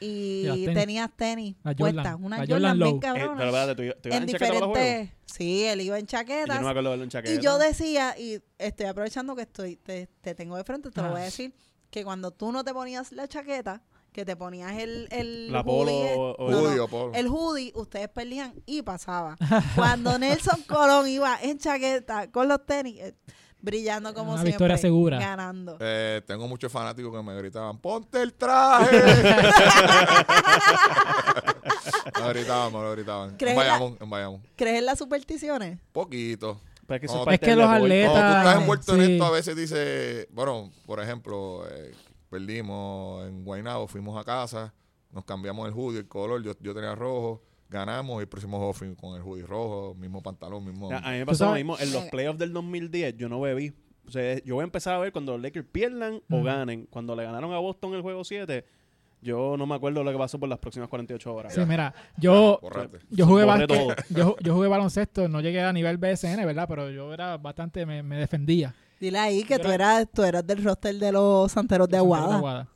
Y 0.03 0.43
las 0.45 0.57
y 0.59 0.65
tenis. 0.65 0.79
tenías 0.81 1.11
tenis 1.17 1.57
La 1.63 1.75
puestas, 1.75 2.05
Jordan, 2.05 2.25
una 2.25 2.39
la 2.39 2.43
Jordan, 2.47 2.61
Jordan 2.63 2.79
bien. 2.79 2.97
Eh, 2.97 3.01
cabrona, 3.01 3.37
pero 3.39 3.49
espérate, 3.51 3.75
tú, 3.95 4.01
tú 4.03 4.09
ibas 4.09 4.17
en 4.17 4.23
en 4.23 4.29
chaqueta 4.29 4.45
a 4.45 4.49
los 4.49 4.59
juegos. 4.59 4.79
diferentes, 4.79 5.15
sí, 5.27 5.65
él 5.65 5.81
iba 5.81 5.99
en 5.99 6.05
Y 6.05 6.09
Yo 6.09 6.19
no 6.19 6.25
me 6.25 6.25
chaquetas 6.25 6.59
acuerdo 6.67 6.97
de 6.97 7.03
en 7.05 7.09
chaqueta. 7.11 7.35
y 7.35 7.43
yo 7.45 7.59
decía 7.59 8.19
y 8.19 8.41
estoy 8.59 8.87
aprovechando 8.87 9.35
que 9.37 9.43
estoy 9.43 9.77
te, 9.77 10.07
te 10.21 10.35
tengo 10.35 10.57
de 10.57 10.65
frente, 10.65 10.91
te 10.91 11.01
lo 11.01 11.09
Ah. 11.09 11.11
voy 11.13 11.21
a 11.21 11.25
decir 11.25 11.55
que 11.91 12.05
cuando 12.05 12.31
tú 12.31 12.53
no 12.53 12.65
te 12.65 12.73
ponías 12.73 13.13
la 13.13 13.29
chaqueta, 13.29 13.83
que 14.13 14.25
te 14.27 14.37
ponías 14.37 14.77
el 14.79 15.09
el 15.11 15.51
La 15.53 15.65
polo 15.65 15.91
hoodie, 15.91 16.15
o- 16.17 16.33
o- 16.39 16.51
no, 16.51 16.61
no, 16.61 16.69
Hoodie 16.69 16.81
o 16.81 16.89
polo. 16.89 17.13
el 17.15 17.29
hoodie, 17.29 17.73
ustedes 17.75 18.09
perdían 18.11 18.53
y 18.67 18.83
pasaba. 18.83 19.37
Cuando 19.77 20.19
Nelson 20.19 20.63
Colón 20.65 21.09
iba 21.09 21.39
en 21.41 21.59
chaqueta 21.59 22.31
con 22.31 22.47
los 22.49 22.65
tenis, 22.67 23.01
eh, 23.01 23.15
brillando 23.63 24.13
como 24.13 24.33
Una 24.33 24.43
siempre, 24.43 24.51
victoria 24.53 24.77
segura. 24.77 25.19
ganando. 25.19 25.79
Eh, 25.81 26.21
tengo 26.27 26.47
muchos 26.49 26.71
fanáticos 26.71 27.17
que 27.17 27.23
me 27.23 27.35
gritaban, 27.39 27.79
ponte 27.79 28.21
el 28.21 28.35
traje. 28.35 28.97
lo 32.21 32.29
gritaban, 32.29 32.73
me 32.73 32.79
lo 32.81 32.93
gritaban. 32.93 33.31
En 33.31 33.37
¿Crees 33.37 33.57
la- 33.57 33.63
Bayamón, 33.63 33.97
en 34.01 34.11
Bayamón. 34.11 34.43
¿Crees 34.57 34.79
en 34.79 34.87
las 34.87 34.99
supersticiones? 34.99 35.79
Poquito. 35.93 36.61
Pero 36.87 36.97
es 36.97 37.01
que, 37.01 37.07
No, 37.07 37.31
Es 37.31 37.57
los 37.57 37.69
atletas- 37.69 38.13
Cuando 38.13 38.33
tú 38.33 38.39
estás 38.39 38.61
envuelto 38.61 38.95
en 38.97 39.07
sí. 39.07 39.13
esto, 39.13 39.25
a 39.25 39.31
veces 39.31 39.57
dice, 39.57 40.29
bueno, 40.33 40.71
por 40.85 41.01
ejemplo, 41.01 41.65
eh, 41.71 41.93
perdimos 42.29 43.27
en 43.27 43.45
Guaynabo, 43.45 43.87
fuimos 43.87 44.21
a 44.21 44.25
casa, 44.25 44.75
nos 45.11 45.25
cambiamos 45.25 45.67
el 45.69 45.75
hoodie, 45.75 46.01
el 46.01 46.09
color, 46.09 46.43
yo, 46.43 46.53
yo 46.61 46.75
tenía 46.75 46.95
rojo, 46.95 47.43
ganamos 47.73 48.19
y 48.19 48.21
el 48.21 48.29
próximo 48.29 48.59
juego 48.59 48.97
con 48.97 49.17
el 49.17 49.23
hoodie 49.23 49.45
rojo, 49.47 49.95
mismo 49.99 50.23
pantalón, 50.23 50.65
mismo... 50.65 50.91
Ya, 50.91 50.99
A 50.99 51.11
mí 51.11 51.19
me 51.19 51.27
pasó 51.27 51.47
lo 51.47 51.55
mismo. 51.55 51.77
En 51.81 51.93
los 51.93 52.05
playoffs 52.05 52.39
del 52.39 52.53
2010 52.53 53.17
yo 53.17 53.29
no 53.29 53.41
bebí. 53.41 53.73
O 54.07 54.11
sea, 54.11 54.39
yo 54.45 54.55
voy 54.57 54.63
a 54.63 54.65
empezar 54.65 54.95
a 54.95 54.99
ver 54.99 55.13
cuando 55.13 55.33
los 55.33 55.41
Lakers 55.43 55.67
pierdan 55.73 56.21
o 56.31 56.43
ganen. 56.43 56.87
Cuando 56.87 57.17
le 57.17 57.25
ganaron 57.25 57.53
a 57.53 57.59
Boston 57.59 57.95
el 57.95 58.03
juego 58.03 58.25
7, 58.25 58.65
yo 59.23 59.57
no 59.57 59.65
me 59.67 59.75
acuerdo 59.77 60.03
lo 60.03 60.11
que 60.13 60.19
pasó 60.19 60.39
por 60.39 60.49
las 60.49 60.59
próximas 60.59 60.89
48 60.89 61.35
horas. 61.35 61.55
Sí, 61.55 61.61
mira, 61.67 61.95
yo, 62.17 62.61
yo 63.11 63.27
jugué 63.27 63.67
todo. 63.67 63.95
yo, 64.11 64.37
yo 64.43 64.55
jugué 64.55 64.69
baloncesto, 64.69 65.29
no 65.29 65.41
llegué 65.41 65.63
a 65.63 65.73
nivel 65.73 65.97
BSN, 65.99 66.45
¿verdad? 66.45 66.67
Pero 66.69 66.91
yo 66.91 67.15
era 67.15 67.37
bastante, 67.39 67.87
me, 67.87 68.03
me 68.03 68.17
defendía. 68.17 68.75
Dile 69.01 69.19
ahí 69.19 69.45
que 69.45 69.55
Yo 69.55 69.61
tú 69.61 69.69
era- 69.71 69.97
eras, 69.99 70.09
tú 70.13 70.23
eras 70.25 70.47
del 70.47 70.63
roster 70.65 70.95
de 70.97 71.13
los 71.13 71.51
santeros 71.53 71.89
de 71.89 71.97
Aguada. 71.97 72.37
Aguada. 72.37 72.69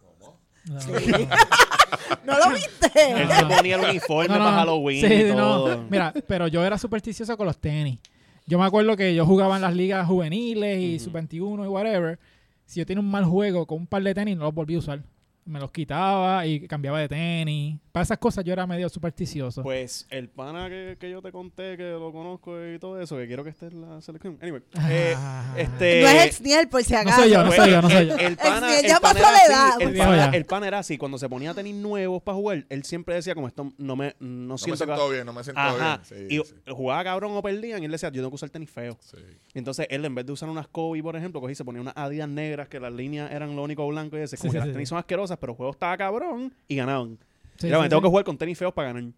No, 0.69 0.81
Sí. 0.81 0.91
no, 0.93 1.19
no. 1.19 1.27
¿No 2.25 2.39
lo 2.39 2.51
viste? 2.55 2.91
Él 3.23 3.29
se 3.29 3.47
ponía 3.47 3.77
el 3.77 3.85
uniforme 3.85 4.29
No, 4.29 4.35
no, 4.39 4.45
para 4.45 4.51
no. 4.53 4.57
Halloween 4.59 5.09
Sí, 5.09 5.15
y 5.15 5.35
no. 5.35 5.85
Mira, 5.91 6.13
pero 6.27 6.49
yo 6.49 6.65
era 6.65 6.79
supersticioso 6.79 7.37
con 7.37 7.47
los 7.47 7.59
tenis. 7.59 7.99
Yo 8.47 8.59
me 8.59 8.65
acuerdo 8.65 8.97
que 8.97 9.15
yo 9.15 9.27
jugaba 9.27 9.57
en 9.57 9.63
las 9.63 9.75
ligas 9.75 10.07
juveniles 10.07 10.81
y 10.81 10.97
Ujú. 10.97 11.05
sub-21 11.07 11.65
y 11.65 11.69
whatever. 11.69 12.19
Si 12.65 12.79
yo 12.81 12.87
tenía 12.87 13.01
un 13.01 13.11
mal 13.11 13.25
juego 13.25 13.67
con 13.67 13.79
un 13.79 13.87
par 13.87 14.03
de 14.03 14.15
tenis, 14.15 14.37
no 14.37 14.45
los 14.45 14.55
volví 14.55 14.75
a 14.77 14.79
usar. 14.79 15.01
Me 15.47 15.61
los 15.61 15.71
quitaba 15.71 16.45
y 16.45 16.67
cambiaba 16.67 16.99
de 17.01 17.09
tenis. 17.09 17.79
Para 17.93 18.03
esas 18.03 18.19
cosas 18.19 18.45
yo 18.45 18.53
era 18.53 18.67
medio 18.67 18.89
supersticioso. 18.89 19.63
Pues 19.63 20.07
el 20.11 20.29
pana 20.29 20.69
que, 20.69 20.97
que 21.01 21.09
yo 21.11 21.23
te 21.23 21.31
conté, 21.33 21.77
que 21.77 21.85
lo 21.93 22.13
conozco 22.13 22.53
y 22.67 22.79
todo 22.79 23.01
eso, 23.01 23.17
que 23.17 23.27
quiero 23.27 23.43
que 23.45 23.51
esté 23.51 23.67
en 23.67 23.81
la 23.81 24.01
selección. 24.01 24.39
Anyway, 24.43 24.61
eh, 24.91 25.15
Ah. 25.17 25.55
este... 25.57 26.03
No 26.03 26.09
es 26.09 26.25
el 26.27 26.33
Sniel, 26.33 26.69
por 26.69 26.83
si 26.85 26.93
No 26.93 26.99
acaso. 26.99 27.21
soy 27.23 27.31
yo, 27.31 27.39
no 27.43 27.47
Pues, 27.47 27.57
soy 27.61 27.71
yo, 27.71 27.81
no 27.83 27.89
soy 27.91 28.07
yo. 28.09 28.15
El, 28.17 28.21
el 28.27 28.37
pana, 28.37 28.79
el 28.81 28.87
ya 28.87 29.01
pana 29.01 29.15
pasó 29.15 29.19
era 29.19 29.31
la 29.33 29.45
edad, 29.45 29.69
así, 29.77 29.83
el, 29.85 29.97
pana, 29.97 30.17
ya. 30.17 30.37
el 30.37 30.45
pana 30.45 30.69
era 30.69 30.79
así. 30.81 30.99
Cuando 30.99 31.17
se 31.19 31.29
ponía 31.29 31.55
tenis 31.55 31.75
nuevos 31.77 32.23
para 32.23 32.37
jugar, 32.37 32.67
él 32.69 32.85
siempre 32.85 33.15
decía 33.15 33.35
como 33.35 33.47
esto 33.49 33.73
no 33.79 33.97
me 33.97 34.15
no 34.19 34.29
No 34.29 34.53
me 34.55 34.59
siento 34.59 34.79
que... 34.85 34.93
siento 34.93 35.09
bien, 35.11 35.25
no 35.27 35.33
me 35.33 35.45
siento 35.45 35.61
Ajá. 35.61 36.01
bien. 36.11 36.29
Sí, 36.29 36.35
y 36.37 36.45
sí, 36.45 36.55
jugaba 36.69 37.05
cabrón 37.05 37.33
o 37.37 37.41
perdían 37.43 37.81
y 37.83 37.87
él 37.87 37.93
decía, 37.93 38.09
yo 38.11 38.17
tengo 38.17 38.31
que 38.31 38.35
usar 38.35 38.51
tenis 38.51 38.69
feo. 38.71 38.99
sí. 39.01 39.17
Entonces 39.55 39.87
él 39.91 40.05
en 40.05 40.15
vez 40.15 40.27
de 40.27 40.33
usar 40.33 40.49
unas 40.51 40.67
Kobe, 40.69 41.03
por 41.03 41.17
ejemplo, 41.17 41.41
cogí 41.41 41.53
y 41.53 41.55
se 41.55 41.65
ponía 41.65 41.81
unas 41.81 41.95
Adidas 41.97 42.29
negras 42.29 42.69
que 42.69 42.79
las 42.79 42.93
líneas 42.93 43.31
eran 43.33 43.57
lo 43.57 43.63
único 43.63 43.87
blanco 43.89 44.19
y 44.19 44.21
ese, 44.21 44.37
como 44.37 44.51
Sí, 44.51 44.57
que 44.59 44.59
sí, 44.59 44.59
las 44.59 44.67
sí. 44.69 44.73
tenis 44.75 44.89
son 44.91 44.99
asquerosas, 44.99 45.36
pero 45.39 45.53
el 45.53 45.57
juego 45.57 45.73
estaba 45.73 45.97
cabrón 45.97 46.53
y 46.69 46.77
ganaban. 46.77 47.19
Sí, 47.59 47.67
Mira, 47.67 47.79
sí, 47.79 47.83
me 47.85 47.89
tengo 47.89 48.03
que 48.03 48.09
jugar 48.09 48.25
con 48.25 48.37
tenis 48.39 48.59
feos 48.59 48.73
para 48.75 48.93
ganar. 48.93 49.13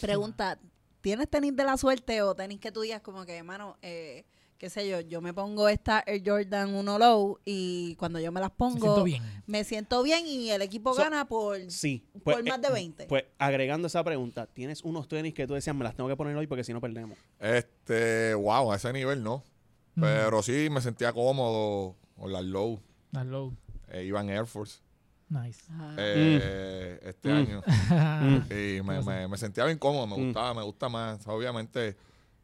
Pregunta, 0.00 0.58
¿tienes 1.00 1.28
tenis 1.28 1.54
de 1.56 1.64
la 1.64 1.76
suerte 1.76 2.22
o 2.22 2.34
tenis 2.34 2.60
que 2.60 2.70
tú 2.72 2.82
digas 2.82 3.00
como 3.02 3.24
que, 3.26 3.36
hermano, 3.36 3.76
eh, 3.82 4.24
qué 4.58 4.68
sé 4.70 4.88
yo, 4.88 5.00
yo 5.00 5.20
me 5.20 5.32
pongo 5.34 5.68
esta 5.68 6.04
Air 6.06 6.22
Jordan 6.24 6.74
1 6.74 6.98
Low 6.98 7.38
y 7.44 7.94
cuando 7.96 8.20
yo 8.20 8.30
me 8.30 8.40
las 8.40 8.50
Me 8.50 8.56
pongo, 8.56 8.78
siento 8.78 9.04
bien. 9.04 9.22
me 9.46 9.64
siento 9.64 10.02
bien 10.02 10.26
y 10.26 10.50
el 10.50 10.60
equipo 10.62 10.92
So- 10.94 11.00
gana 11.02 11.26
por, 11.26 11.58
Sí. 11.70 12.04
por 12.22 12.44
más 12.46 12.60
de 12.60 12.70
20. 12.70 13.06
Pues 13.06 13.24
agregando 13.38 13.86
esa 13.88 14.04
pregunta, 14.04 14.46
¿tienes 14.46 14.82
unos 14.84 15.08
tenis 15.08 15.32
que 15.34 15.46
tú 15.46 15.54
decías, 15.54 15.74
me 15.74 15.82
las 15.84 15.94
tengo 15.96 16.08
que 16.08 16.16
poner 16.16 16.36
hoy 16.36 16.46
porque 16.46 16.62
si 16.62 16.72
no 16.74 16.80
perdemos? 16.80 17.18
Este, 17.40 18.34
wow, 18.34 18.70
a 18.72 18.76
ese 18.76 18.92
nivel 18.92 19.22
no. 19.24 19.42
Mm. 19.94 20.02
Pero 20.02 20.42
sí 20.42 20.68
me 20.70 20.80
sentía 20.80 21.12
cómodo 21.12 21.96
con 22.16 22.32
las 22.32 22.44
low. 22.44 22.80
That's 23.12 23.26
low. 23.26 23.54
Eh, 23.88 24.04
iba 24.04 24.20
en 24.20 24.30
Air 24.30 24.46
Force 24.46 24.80
Nice. 25.30 25.62
Eh, 25.96 27.00
este 27.04 27.28
Mm. 27.28 27.32
año. 27.36 27.62
Y 28.50 28.82
me, 28.82 29.00
me- 29.02 29.28
me 29.28 29.38
sentía 29.38 29.64
bien 29.64 29.78
cómodo, 29.78 30.06
me 30.06 30.16
gustaba, 30.16 30.54
me 30.54 30.62
gusta 30.62 30.88
más. 30.88 31.26
Obviamente, 31.26 31.96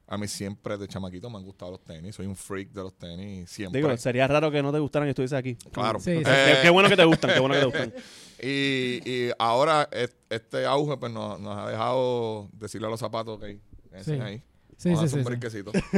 a 0.06 0.16
mí 0.16 0.28
siempre 0.28 0.78
de 0.78 0.86
chamaquito 0.86 1.28
me 1.28 1.36
han 1.38 1.44
gustado 1.44 1.72
los 1.72 1.82
tenis. 1.82 2.14
Soy 2.14 2.26
un 2.26 2.36
freak 2.36 2.70
de 2.70 2.82
los 2.82 2.94
tenis, 2.96 3.50
siempre. 3.50 3.80
Digo, 3.82 3.96
sería 3.96 4.28
raro 4.28 4.50
que 4.52 4.62
no 4.62 4.72
te 4.72 4.78
gustaran 4.78 5.08
y 5.08 5.10
estuvieses 5.10 5.36
aquí. 5.36 5.56
Claro. 5.72 5.98
Sí, 5.98 6.12
Eh, 6.12 6.18
sí. 6.18 6.24
qué, 6.24 6.58
qué 6.62 6.70
bueno 6.70 6.88
que 6.88 6.96
te 6.96 7.04
gustan, 7.04 7.32
qué 7.34 7.40
bueno 7.40 7.54
que 7.54 7.60
te 7.60 7.66
gustan. 7.66 7.92
Y, 8.38 9.00
y 9.10 9.30
ahora 9.38 9.88
es- 9.90 10.14
este 10.28 10.66
auge 10.66 10.98
pues 10.98 11.10
nos, 11.10 11.40
nos 11.40 11.56
ha 11.58 11.70
dejado 11.70 12.50
decirle 12.52 12.86
a 12.86 12.90
los 12.90 13.00
zapatos 13.00 13.40
que 13.40 13.58
Sí. 14.04 14.12
ahí. 14.12 14.42
Sí, 14.76 14.94
sí, 14.94 15.08
sí. 15.08 15.18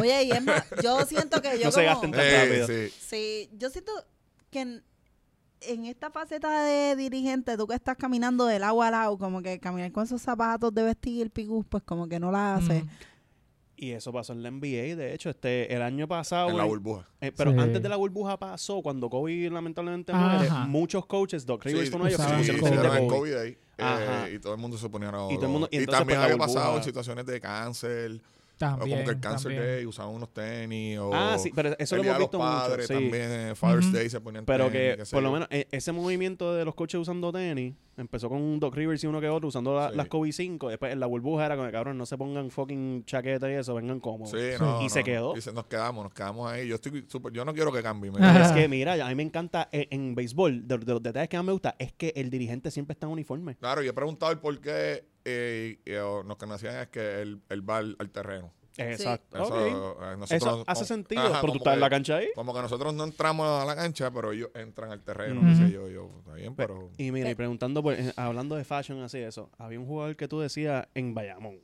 Oye, 0.01 0.23
y 0.23 0.31
es 0.31 0.43
más, 0.45 0.65
yo 0.83 1.05
siento 1.05 1.43
que 1.43 1.49
yo 1.59 1.65
No 1.65 1.73
se 1.73 1.81
como- 1.85 1.87
gasten 1.89 2.13
tan 2.13 2.21
Eh, 2.21 2.39
rápido. 2.45 2.67
sí. 2.69 2.95
Sí, 3.01 3.51
yo 3.59 3.71
siento 3.71 3.91
que 4.53 4.81
en, 5.61 5.85
esta 5.87 6.11
faceta 6.11 6.63
de 6.63 6.97
dirigente, 6.97 7.57
tú 7.57 7.67
que 7.67 7.75
estás 7.75 7.97
caminando 7.97 8.47
del 8.47 8.63
agua 8.63 8.89
al 8.89 8.95
agua, 8.95 9.19
como 9.19 9.43
que 9.43 9.59
caminar 9.59 9.91
con 9.93 10.05
esos 10.05 10.21
zapatos 10.23 10.73
de 10.75 10.83
vestir 10.83 11.31
pigus, 11.31 11.67
pues 11.69 11.83
como 11.83 12.09
que 12.09 12.19
no 12.21 12.31
la 12.33 12.57
hace. 12.57 12.83
Mm. 12.83 12.89
Y 13.81 13.93
eso 13.93 14.13
pasó 14.13 14.33
en 14.33 14.43
la 14.43 14.51
NBA, 14.51 14.97
de 14.97 15.15
hecho, 15.15 15.31
este 15.31 15.73
el 15.73 15.83
año 15.83 16.09
pasado. 16.09 16.51
En 16.51 16.57
la 16.57 16.65
burbuja. 16.65 17.07
eh, 17.21 17.31
pero 17.31 17.53
Sí. 17.53 17.59
antes 17.61 17.81
de 17.81 17.89
la 17.89 17.95
burbuja 17.95 18.37
pasó, 18.37 18.83
cuando 18.83 19.09
Kobe 19.09 19.49
lamentablemente 19.51 20.11
Ajá. 20.13 20.37
muere, 20.37 20.51
muchos 20.69 21.07
coaches, 21.07 21.47
Doc 21.47 21.65
Rivers 21.65 21.85
Sí, 21.85 21.91
fue 21.93 22.01
uno 22.01 22.09
de 22.09 22.15
ellos, 22.15 22.47
se 22.47 22.55
pusieron 22.55 22.97
el. 22.97 23.07
COVID 23.09 23.35
ahí. 23.35 23.59
eh, 23.79 24.33
y 24.35 24.39
todo 24.41 24.55
el 24.55 24.61
mundo 24.61 24.77
se 24.77 24.89
ponía 24.89 25.11
a 25.11 25.33
Y 25.33 25.37
todo 25.37 25.47
el 25.47 25.53
mundo- 25.53 25.69
y 25.71 25.77
y, 25.77 25.79
entonces, 25.79 25.99
también 26.01 26.19
pues, 26.19 26.33
había 26.33 26.39
pasado 26.45 26.77
en 26.79 26.83
situaciones 26.83 27.25
de 27.27 27.41
cáncer. 27.41 28.21
También. 28.59 28.81
o 28.93 28.95
como 28.97 29.05
que 29.05 29.11
el 29.15 29.21
Cancer 29.21 29.53
también. 29.53 29.63
Day 29.77 29.87
usaban 29.87 30.15
unos 30.15 30.35
tenis. 30.35 30.99
O 30.99 31.11
Ah, 31.15 31.37
sí, 31.39 31.51
pero 31.55 31.75
eso 31.79 31.95
el 31.97 32.03
lo 32.03 32.09
hemos 32.09 32.19
visto 32.19 32.39
los 32.39 32.47
mucho. 32.47 32.59
padres 32.67 32.87
sí. 32.89 32.93
también, 32.93 33.31
eh, 33.31 33.55
Father's 33.55 33.87
Ujú. 33.87 33.97
Day 33.97 34.11
se 34.11 34.21
ponían 34.21 34.45
Pero 34.45 34.69
tenis, 34.71 34.97
que 34.97 35.05
por 35.15 35.23
lo 35.23 35.29
yo. 35.29 35.33
menos 35.33 35.49
e- 35.51 35.69
ese 35.71 35.93
movimiento 35.93 36.55
de 36.55 36.65
los 36.65 36.75
coaches 36.75 37.01
usando 37.01 37.33
tenis 37.33 37.75
empezó 37.97 38.29
con 38.29 38.61
Doc 38.61 38.75
Rivers 38.77 39.03
y 39.03 39.07
uno 39.09 39.21
que 39.21 39.29
otro 39.29 39.49
usando 39.49 39.75
la- 39.75 39.91
Sí. 39.91 39.97
las 39.97 40.07
Kobe 40.09 40.31
5. 40.33 40.69
Después 40.69 40.93
en 40.93 41.01
la 41.01 41.07
burbuja 41.07 41.47
era 41.47 41.57
como 41.57 41.67
que 41.67 41.73
cabrón, 41.73 41.99
no 41.99 42.07
se 42.07 42.17
pongan 42.17 42.51
fucking 42.51 43.05
chaqueta 43.07 43.51
y 43.51 43.55
eso, 43.55 43.75
vengan 43.75 43.99
cómodos. 44.01 44.31
Sí, 44.31 44.37
no, 44.61 44.79
Y 44.81 44.85
no, 44.85 44.89
se 44.91 45.03
quedó. 45.03 45.37
Y 45.37 45.41
se- 45.41 45.53
nos 45.53 45.67
quedamos, 45.67 46.05
nos 46.05 46.15
quedamos 46.15 46.51
ahí. 46.51 46.69
Yo 46.69 46.77
estoy 46.77 47.05
súper, 47.09 47.33
yo 47.33 47.45
no 47.45 47.53
quiero 47.55 47.73
que 47.73 47.83
cambie. 47.83 48.11
Es 48.49 48.53
que 48.53 48.69
mira, 48.69 48.95
a 49.05 49.09
mí 49.09 49.15
me 49.15 49.23
encanta 49.25 49.69
eh, 49.73 49.89
en 49.91 50.15
béisbol, 50.15 50.67
de, 50.69 50.79
de 50.79 50.93
los 50.93 51.03
detalles 51.03 51.29
que 51.29 51.37
más 51.37 51.47
me 51.47 51.53
gusta, 51.53 51.75
es 51.79 51.93
que 51.93 52.13
el 52.17 52.31
dirigente 52.31 52.71
siempre 52.71 52.93
está 52.93 53.07
en 53.07 53.13
uniforme. 53.13 53.57
Claro, 53.57 53.83
y 53.83 53.89
he 53.89 53.93
preguntado 53.93 54.31
el 54.33 54.39
por 54.39 54.61
qué. 54.61 55.05
Eh, 55.29 55.79
y, 55.85 55.91
eh, 55.91 55.99
lo 56.27 56.37
que 56.39 56.47
nos 56.47 56.61
decían 56.61 56.81
es 56.83 56.89
que 56.89 57.23
él, 57.23 57.41
él 57.49 57.69
va 57.69 57.79
al, 57.79 57.97
al 57.99 58.11
terreno. 58.11 58.53
Exacto. 58.81 59.37
Eso, 59.37 59.45
Ok. 59.47 59.55
eh, 59.57 60.17
nosotros- 60.19 60.31
Eso 60.31 60.65
hace 60.67 60.75
como- 60.81 60.87
sentido, 60.87 61.21
ajá, 61.23 61.41
pero 61.41 61.53
tú 61.55 61.59
estás 61.59 61.73
en 61.75 61.79
que- 61.79 61.81
la 61.81 61.91
cancha 61.91 62.17
ahí. 62.17 62.29
Como 62.37 62.55
que 62.55 62.63
nosotros 62.63 62.95
no 62.95 63.03
entramos 63.05 63.47
a 63.61 63.65
la 63.65 63.75
cancha, 63.75 64.09
pero 64.13 64.31
ellos 64.31 64.51
entran 64.55 64.93
al 64.93 65.03
terreno. 65.03 65.41
Ujú. 65.41 65.49
qué 65.51 65.57
sé 65.57 65.71
yo, 65.73 65.89
yo, 65.89 66.11
está 66.21 66.35
bien, 66.35 66.55
pero. 66.55 66.91
Y 66.97 67.11
mira, 67.11 67.29
y 67.31 67.35
preguntando, 67.35 67.83
por- 67.83 67.95
eh, 67.95 68.13
hablando 68.17 68.55
de 68.55 68.63
fashion 68.65 69.03
así, 69.03 69.19
eso, 69.19 69.51
había 69.59 69.81
un 69.81 69.87
jugador 69.87 70.15
que 70.15 70.29
tú 70.29 70.39
decías 70.39 70.87
en 70.95 71.13
Bayamón. 71.13 71.59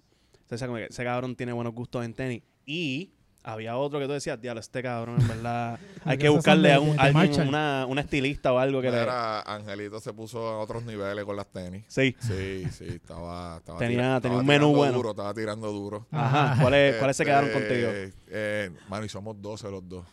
O 0.50 0.59
sea, 0.59 0.66
como 0.66 0.79
que 0.79 0.87
ese 0.87 1.05
cabrón 1.05 1.37
tiene 1.37 1.53
buenos 1.53 1.72
gustos 1.72 2.05
en 2.05 2.14
tenis. 2.14 2.42
Y 2.66 3.12
había 3.44 3.76
otro 3.76 4.00
que 4.00 4.07
tú 4.07 4.12
decías, 4.12 4.40
diablo, 4.40 4.61
este 4.61 4.83
cabrón, 4.83 5.20
en 5.20 5.28
verdad, 5.28 5.78
hay 6.04 6.18
que 6.18 6.28
buscarle 6.28 6.72
a 6.72 6.80
un 6.80 6.98
alguien, 6.98 7.46
una, 7.48 7.85
una 7.88 8.00
estilista 8.00 8.52
o 8.52 8.59
algo 8.59 8.80
que 8.83 8.90
le... 8.90 8.96
Era, 9.02 9.40
Angelito 9.42 10.00
se 10.00 10.12
puso 10.12 10.48
a 10.48 10.59
otros 10.59 10.83
niveles 10.85 11.24
con 11.24 11.37
las 11.37 11.46
tenis. 11.46 11.85
Sí. 11.88 12.16
Sí, 12.20 12.64
sí, 12.72 12.87
estaba. 12.88 13.59
estaba 13.59 13.78
Tenía- 13.78 13.96
tira- 13.96 14.02
tenía 14.02 14.16
estaba 14.16 14.37
un 14.40 14.46
menú 14.46 14.74
bueno. 14.74 14.94
Duro, 14.94 15.11
estaba 15.11 15.35
tirando 15.35 15.70
duro. 15.70 16.07
Ajá. 16.11 16.57
¿Cuáles, 16.61 16.96
¿cuáles 16.96 17.16
se 17.16 17.24
quedaron 17.24 17.50
Este, 17.50 17.61
contigo? 17.61 17.90
Eh, 18.28 18.70
mano, 18.88 19.04
y 19.04 19.09
somos 19.09 19.40
12 19.40 19.70
los 19.70 19.88
dos. 19.88 20.07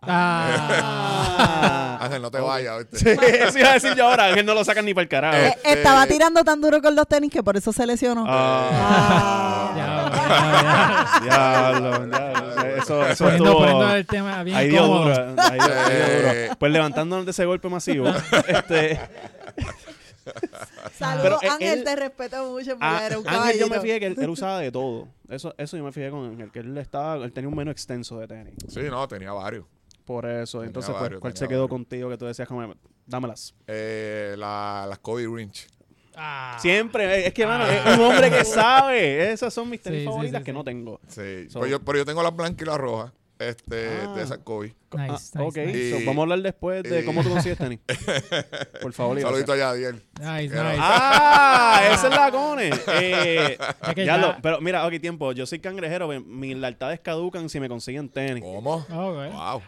Ah. 0.00 1.98
Ángel, 2.02 2.22
no 2.22 2.30
te 2.30 2.38
vayas, 2.40 2.78
¿viste? 2.78 2.98
Sí, 2.98 3.08
eso 3.40 3.58
iba 3.58 3.70
a 3.70 3.74
decir 3.74 3.94
yo 3.94 4.06
ahora, 4.08 4.26
Ángel 4.26 4.46
no 4.46 4.54
lo 4.54 4.64
sacan 4.64 4.84
ni 4.84 4.94
para 4.94 5.02
el 5.02 5.08
carajo. 5.08 5.36
Eh, 5.36 5.48
Este- 5.56 5.72
estaba 5.72 6.06
tirando 6.06 6.44
tan 6.44 6.60
duro 6.60 6.80
con 6.80 6.94
los 6.94 7.06
tenis 7.08 7.32
que 7.32 7.42
por 7.42 7.56
eso 7.56 7.72
se 7.72 7.84
lesionó. 7.86 8.24
Ah. 8.26 9.72
Ya, 9.76 11.20
ya, 11.20 11.20
Diablo, 11.22 12.06
diablo. 12.06 12.48
Eso, 12.76 13.04
eso 13.06 13.24
Poniendo, 13.24 13.44
estuvo... 13.50 13.58
poniendo 13.60 13.94
el 13.94 14.06
tema 14.06 14.42
bien 14.44 14.56
Ahí 14.56 14.68
dio 14.68 14.86
duro, 14.86 15.12
ahí 15.12 15.34
dio, 15.34 15.40
ahí 15.40 15.96
dio 15.96 16.16
duro. 16.16 16.32
Eh. 16.32 16.50
Pues 16.58 16.72
levantándonos 16.72 17.24
de 17.24 17.30
ese 17.32 17.44
golpe 17.44 17.68
masivo, 17.68 18.08
este, 18.46 19.00
Saludos, 20.98 21.22
Pero, 21.22 21.38
eh, 21.42 21.48
Ángel, 21.54 21.78
él- 21.78 21.84
te 21.84 21.96
respeto 21.96 22.50
mucho 22.50 22.70
porque 22.72 22.84
Ah, 22.84 23.02
eres 23.06 23.18
un 23.18 23.28
Ángel, 23.28 23.58
yo 23.58 23.68
me 23.68 23.80
fijé 23.80 23.98
que 23.98 24.06
él, 24.06 24.16
él 24.18 24.28
usaba 24.30 24.58
de 24.60 24.70
todo. 24.70 25.08
Eso, 25.28 25.54
eso 25.58 25.76
yo 25.76 25.82
me 25.84 25.90
fijé 25.92 26.10
con 26.10 26.24
Ángel, 26.24 26.50
que 26.52 26.60
él 26.60 26.76
estaba, 26.78 27.16
él 27.24 27.32
tenía 27.32 27.48
un 27.48 27.56
menú 27.56 27.70
extenso 27.70 28.18
de 28.20 28.28
tenis. 28.28 28.54
Sí, 28.68 28.80
no, 28.90 29.08
tenía 29.08 29.32
varios. 29.32 29.64
Por 30.08 30.24
eso, 30.26 30.58
Tenía 30.58 30.68
entonces, 30.68 30.90
pues, 30.90 31.02
varios, 31.02 31.20
¿cuál 31.20 31.34
tenía 31.34 31.46
se 31.46 31.48
quedó 31.48 31.60
varios. 31.64 31.70
contigo 31.70 32.08
que 32.08 32.16
tú 32.16 32.24
decías 32.24 32.48
como, 32.48 32.74
dámelas? 33.04 33.54
Eh, 33.66 34.34
la, 34.38 34.86
las 34.88 34.98
Kobe 35.00 35.26
Rinch. 35.30 35.68
Ah. 36.16 36.56
Siempre, 36.60 37.04
eh, 37.04 37.26
es 37.26 37.34
que, 37.34 37.46
mano, 37.46 37.66
es 37.66 37.96
un 37.98 38.04
hombre 38.06 38.30
que 38.30 38.42
sabe. 38.44 39.30
Esas 39.30 39.52
son 39.52 39.68
mis 39.68 39.82
tenis 39.82 39.98
Sí, 39.98 40.04
sí, 40.04 40.08
favoritas 40.08 40.40
sí, 40.40 40.44
que 40.46 40.50
sí. 40.50 40.56
no 40.56 40.64
tengo. 40.64 40.98
Sí. 41.08 41.48
So- 41.50 41.60
pero, 41.60 41.70
yo, 41.70 41.80
pero 41.84 41.98
yo 41.98 42.04
tengo 42.06 42.22
las 42.22 42.34
blancas 42.34 42.62
y 42.62 42.64
las 42.64 42.78
rojas. 42.78 43.12
Este, 43.38 43.88
Ah. 44.02 44.14
de 44.16 44.22
esas 44.22 44.38
Kobe. 44.38 44.74
Nice, 44.90 45.04
Ah, 45.12 45.12
nice, 45.12 45.38
ok, 45.42 45.56
nice. 45.66 45.90
so, 45.90 45.98
Y- 45.98 46.04
vamos 46.06 46.18
a 46.18 46.22
hablar 46.22 46.38
después 46.40 46.82
de 46.82 47.00
y- 47.00 47.04
cómo 47.04 47.22
tú 47.22 47.28
consigues 47.28 47.58
tenis. 47.58 47.78
Por 48.80 48.92
favor, 48.94 49.20
saludito 49.20 49.52
allá, 49.52 49.70
Adiel. 49.70 49.96
Nice, 50.18 50.48
nice. 50.48 50.76
Ah, 50.80 51.80
esa 51.92 52.08
es 52.08 52.14
la 52.16 52.30
cone. 52.30 52.70
Eh, 52.94 53.58
Es 53.88 53.94
que 53.94 54.06
ya 54.06 54.16
ya- 54.16 54.18
lo- 54.18 54.36
pero 54.40 54.60
mira, 54.62 54.86
ok, 54.86 54.92
tiempo. 55.00 55.32
Yo 55.32 55.44
soy 55.46 55.58
cangrejero. 55.60 56.08
Mis 56.24 56.56
lealtades 56.56 57.00
caducan 57.00 57.48
si 57.50 57.60
me 57.60 57.68
consiguen 57.68 58.08
tenis. 58.08 58.42
¿Cómo? 58.42 58.76
Ok. 58.76 58.88
Wow. 58.90 59.62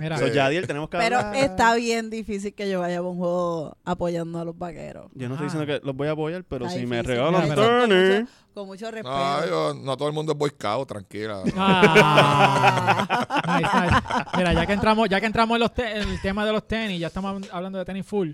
Mira, 0.00 0.18
So, 0.18 0.26
Yadiel, 0.26 0.66
tenemos 0.66 0.88
que 0.88 0.98
Pero 0.98 1.18
hablar. 1.18 1.36
está 1.36 1.74
bien 1.76 2.10
difícil 2.10 2.52
que 2.54 2.68
yo 2.68 2.80
vaya 2.80 2.98
a 2.98 3.02
un 3.02 3.16
juego 3.18 3.76
apoyando 3.84 4.40
a 4.40 4.44
los 4.44 4.58
vaqueros. 4.58 5.06
Yo 5.14 5.28
no 5.28 5.34
estoy 5.36 5.46
Ah. 5.46 5.50
diciendo 5.52 5.66
que 5.80 5.86
los 5.86 5.96
voy 5.96 6.08
a 6.08 6.12
apoyar, 6.12 6.44
pero 6.44 6.66
Está 6.66 6.78
si 6.80 6.86
me 6.86 7.00
regalan 7.02 7.42
Mira, 7.44 7.54
Con 7.54 7.64
mucho- 7.64 7.88
tenis. 7.88 8.28
Con 8.54 8.66
mucho 8.66 8.90
respeto. 8.90 9.08
No, 9.16 9.46
yo- 9.46 9.74
no 9.82 9.96
todo 9.96 10.08
el 10.08 10.14
mundo 10.14 10.36
es 10.38 10.50
scout, 10.52 10.86
tranquila. 10.88 11.42
Ah. 11.56 13.28
Nice, 13.42 13.68
nice. 13.80 13.96
Mira, 14.36 14.52
ya 14.52 14.66
que 14.66 14.72
entramos, 14.72 15.08
ya 15.08 15.20
que 15.20 15.26
entramos 15.26 15.56
en, 15.56 15.60
los 15.60 15.74
te- 15.74 15.98
el 15.98 16.20
tema 16.20 16.44
de 16.46 16.52
los 16.52 16.66
tenis, 16.66 16.98
ya 17.00 17.08
estamos 17.08 17.48
hablando 17.50 17.78
de 17.78 17.84
tenis 17.84 18.06
full. 18.06 18.30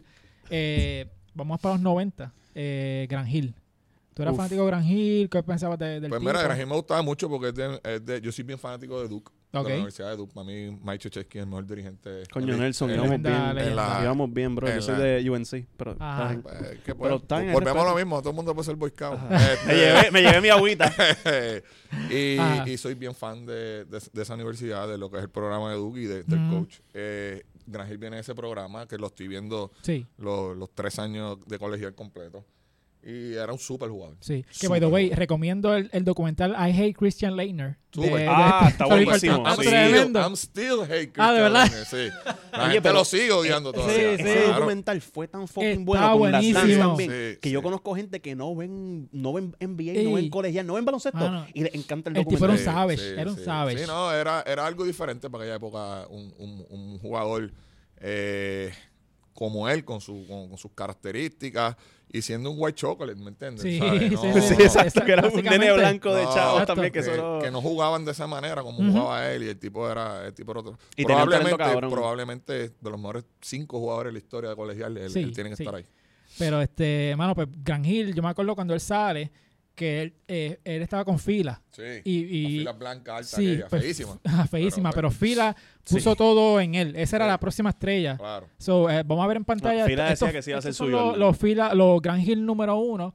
eh, 0.50 1.06
vamos 1.34 1.60
para 1.60 1.74
los 1.74 1.82
90. 1.82 2.32
Eh, 2.54 3.06
Gran 3.08 3.28
Hill. 3.28 3.54
¿Tú 4.18 4.22
eras 4.22 4.32
Uf. 4.32 4.38
fanático 4.38 4.62
de 4.62 4.66
Gran 4.66 4.84
Hill? 4.84 5.28
¿Qué 5.30 5.42
pensabas 5.44 5.78
de- 5.78 6.00
del 6.00 6.08
Pues 6.10 6.18
tipo? 6.20 6.28
mira, 6.32 6.42
Graham 6.42 6.68
me 6.70 6.74
gustaba 6.74 7.02
mucho 7.02 7.28
porque 7.28 7.50
es 7.50 7.54
de, 7.54 7.80
es 7.84 8.04
de- 8.04 8.20
yo 8.20 8.32
soy 8.32 8.42
bien 8.42 8.58
fanático 8.58 9.00
de 9.00 9.06
Duke. 9.06 9.30
De 9.52 9.62
la 9.62 9.68
Universidad 9.76 10.10
de 10.10 10.16
Duke. 10.16 10.32
Para 10.34 10.44
mí, 10.48 10.76
Mike 10.82 10.98
Krzyzewski 11.08 11.38
es 11.38 11.44
el 11.44 11.48
mejor 11.48 11.66
dirigente. 11.68 12.24
Coño, 12.32 12.52
en- 12.54 12.58
Nelson, 12.60 12.90
íbamos 12.90 13.22
bien. 13.22 13.72
íbamos 14.02 14.32
bien, 14.34 14.56
bro. 14.56 14.68
Yo 14.74 14.82
soy 14.82 14.96
la- 14.96 15.04
de 15.04 15.30
UNC. 15.30 15.66
Pero, 15.76 15.94
Ajá. 16.00 16.36
Pues, 16.42 16.78
que, 16.84 16.94
pues, 16.96 17.12
volvemos 17.52 17.84
a 17.86 17.90
lo 17.90 17.94
mismo, 17.96 18.18
todo 18.20 18.30
el 18.30 18.36
mundo 18.36 18.52
puede 18.54 18.66
ser 18.66 18.74
boy 18.74 18.90
scout. 18.90 19.14
Ajá. 19.20 19.52
Este, 19.52 19.66
me, 19.68 19.74
llevé, 19.76 20.10
me 20.10 20.20
llevé 20.22 20.40
mi 20.40 20.48
agüita. 20.48 20.92
y, 22.10 22.76
soy 22.76 22.94
bien 22.94 23.14
fan 23.14 23.46
de, 23.46 23.84
de- 23.84 24.02
de 24.12 24.22
esa 24.22 24.34
universidad, 24.34 24.88
de 24.88 24.98
lo 24.98 25.10
que 25.10 25.18
es 25.18 25.22
el 25.22 25.30
programa 25.30 25.70
de 25.70 25.76
Duke 25.76 26.00
y 26.00 26.04
de- 26.06 26.22
del 26.24 26.50
coach. 26.50 26.80
Eh, 26.92 27.44
Gran 27.66 27.88
Hill 27.90 27.98
viene 27.98 28.16
de 28.16 28.22
ese 28.22 28.34
programa 28.34 28.86
que 28.88 28.96
lo 28.98 29.06
estoy 29.08 29.28
viendo 29.28 29.70
Sí, 29.82 30.06
los, 30.18 30.56
los 30.56 30.70
tres 30.74 30.98
años 30.98 31.38
de 31.46 31.58
colegial 31.58 31.94
completo. 31.94 32.44
Y 33.00 33.34
era 33.34 33.52
un 33.52 33.58
súper 33.58 33.88
jugador. 33.88 34.16
sí. 34.20 34.44
Que, 34.60 34.68
by 34.68 34.80
the 34.80 34.86
way, 34.86 35.10
recomiendo 35.10 35.74
el, 35.74 35.88
el 35.92 36.04
documental 36.04 36.50
I 36.52 36.72
Hate 36.78 36.94
Christian 36.94 37.36
Leitner. 37.36 37.78
Ah, 38.28 38.66
está 38.70 38.86
Sorry, 38.86 39.04
buenísimo. 39.06 39.36
está 39.48 39.54
Sí. 39.62 39.68
tremendo. 39.68 40.20
I'm 40.20 40.32
still 40.36 40.80
hate 40.82 41.12
Ah, 41.16 41.32
¿de 41.32 41.40
verdad? 41.40 41.70
Christian 41.70 42.00
Leitner, 42.00 42.12
Sí. 42.12 42.38
La 42.52 42.58
Oye, 42.64 42.72
gente 42.72 42.82
pero- 42.82 42.94
lo 42.94 43.04
sigue 43.04 43.32
odiando 43.32 43.72
todavía. 43.72 43.94
sí, 43.96 44.02
Ese 44.02 44.16
sí. 44.24 44.38
Claro. 44.40 44.54
documental 44.54 45.00
fue 45.00 45.28
tan 45.28 45.48
fucking 45.48 45.70
Está 45.70 45.84
bueno 45.84 46.18
con 46.18 46.32
las 46.32 46.40
buenísimo. 46.42 46.88
También, 46.88 47.10
Sí, 47.32 47.38
que 47.40 47.50
yo 47.50 47.62
conozco 47.62 47.94
gente 47.94 48.20
que 48.20 48.34
no 48.34 48.54
ven 48.56 49.08
no 49.12 49.32
ven 49.32 49.54
NBA, 49.60 50.02
no 50.02 50.12
ven 50.14 50.28
colegial, 50.28 50.66
no 50.66 50.74
ven 50.74 50.84
baloncesto 50.84 51.18
Mano, 51.18 51.46
y 51.54 51.62
les 51.62 51.74
encanta 51.74 52.10
el 52.10 52.16
el 52.16 52.26
tipo 52.26 52.44
era 52.44 52.52
documental. 52.54 52.74
un 52.74 52.74
savage, 52.96 53.20
era 53.20 53.30
un 53.30 53.38
savage. 53.44 53.78
Sí, 53.78 53.84
no, 53.86 54.12
era, 54.12 54.42
era 54.46 54.66
algo 54.66 54.84
diferente 54.84 55.30
para 55.30 55.44
aquella 55.44 55.56
época. 55.56 56.06
Un, 56.10 56.34
un, 56.38 56.66
un 56.68 56.98
jugador 56.98 57.52
eh, 58.00 58.72
como 59.38 59.68
él, 59.68 59.84
con, 59.84 60.00
su, 60.00 60.26
con, 60.26 60.48
con 60.48 60.58
sus 60.58 60.72
características 60.72 61.76
y 62.12 62.22
siendo 62.22 62.50
un 62.50 62.56
white 62.58 62.74
chocolate, 62.74 63.16
¿me 63.20 63.28
entiendes? 63.28 63.62
Sí, 63.62 63.78
¿Sabes? 63.78 64.02
sí, 64.08 64.10
No, 64.16 64.20
sí, 64.34 64.40
Sí, 64.40 64.54
sí, 64.56 64.62
exacto, 64.64 65.04
que 65.04 65.12
era 65.12 65.28
un 65.28 65.42
nene 65.44 65.72
blanco 65.74 66.12
de 66.12 66.24
No, 66.24 66.34
chavos 66.34 66.52
exacto. 66.62 66.74
también 66.74 66.92
que 66.92 66.98
que, 66.98 67.04
solo... 67.04 67.38
que 67.40 67.50
no 67.52 67.60
jugaban 67.62 68.04
de 68.04 68.10
esa 68.10 68.26
manera 68.26 68.62
como 68.64 68.78
jugaba 68.78 69.30
él 69.30 69.44
y 69.44 69.48
el 69.50 69.56
tipo 69.56 69.88
era 69.88 70.26
el 70.26 70.34
tipo 70.34 70.50
era 70.50 70.60
otro. 70.60 70.78
Y 70.96 71.04
probablemente, 71.04 71.56
probablemente 71.88 72.52
de 72.70 72.90
los 72.90 72.98
mejores 72.98 73.24
cinco 73.40 73.78
jugadores 73.78 74.10
de 74.10 74.12
la 74.14 74.18
historia 74.18 74.50
de 74.50 74.56
colegial, 74.56 74.96
él, 74.96 75.10
Sí, 75.10 75.20
él 75.20 75.32
tiene 75.32 75.50
que 75.50 75.56
sí. 75.56 75.62
estar 75.62 75.76
ahí. 75.76 75.84
Pero, 76.36 76.60
este, 76.60 77.14
mano, 77.16 77.34
pues 77.36 77.46
Gran 77.62 77.84
Hill, 77.84 78.12
yo 78.14 78.22
me 78.22 78.30
acuerdo 78.30 78.56
cuando 78.56 78.74
él 78.74 78.80
sale, 78.80 79.30
que 79.78 80.02
él, 80.02 80.14
eh, 80.26 80.58
él 80.64 80.82
estaba 80.82 81.04
con 81.04 81.18
fila. 81.18 81.62
Sí. 81.70 81.82
Y, 82.04 82.20
la 82.22 82.48
y 82.48 82.58
fila 82.58 82.72
blanca 82.72 83.16
alta 83.16 83.36
sí, 83.36 83.46
aquella, 83.52 83.68
pues, 83.68 83.82
feísima. 83.82 84.18
feísima, 84.50 84.90
pero, 84.90 85.08
Pero, 85.08 85.18
fila 85.18 85.56
Sí. 85.84 85.94
puso 85.94 86.16
todo 86.16 86.60
en 86.60 86.74
él. 86.74 86.94
Esa 86.96 87.16
era 87.16 87.26
la 87.26 87.38
próxima 87.40 87.70
estrella. 87.70 88.16
Claro. 88.18 88.48
So, 88.58 88.90
eh, 88.90 89.02
vamos 89.06 89.24
a 89.24 89.28
ver 89.28 89.36
en 89.38 89.44
pantalla. 89.44 89.80
No, 89.82 89.86
Fila 89.86 90.02
decía 90.02 90.12
estos- 90.14 90.32
que 90.32 90.42
sí 90.42 90.50
iba 90.50 90.58
a 90.58 90.62
ser 90.62 90.74
suyo 90.74 90.90
Los, 90.90 91.14
el- 91.14 91.20
los 91.20 91.38
fila, 91.38 91.72
los 91.74 92.02
Grand 92.02 92.28
Hill 92.28 92.44
número 92.44 92.76
uno. 92.76 93.14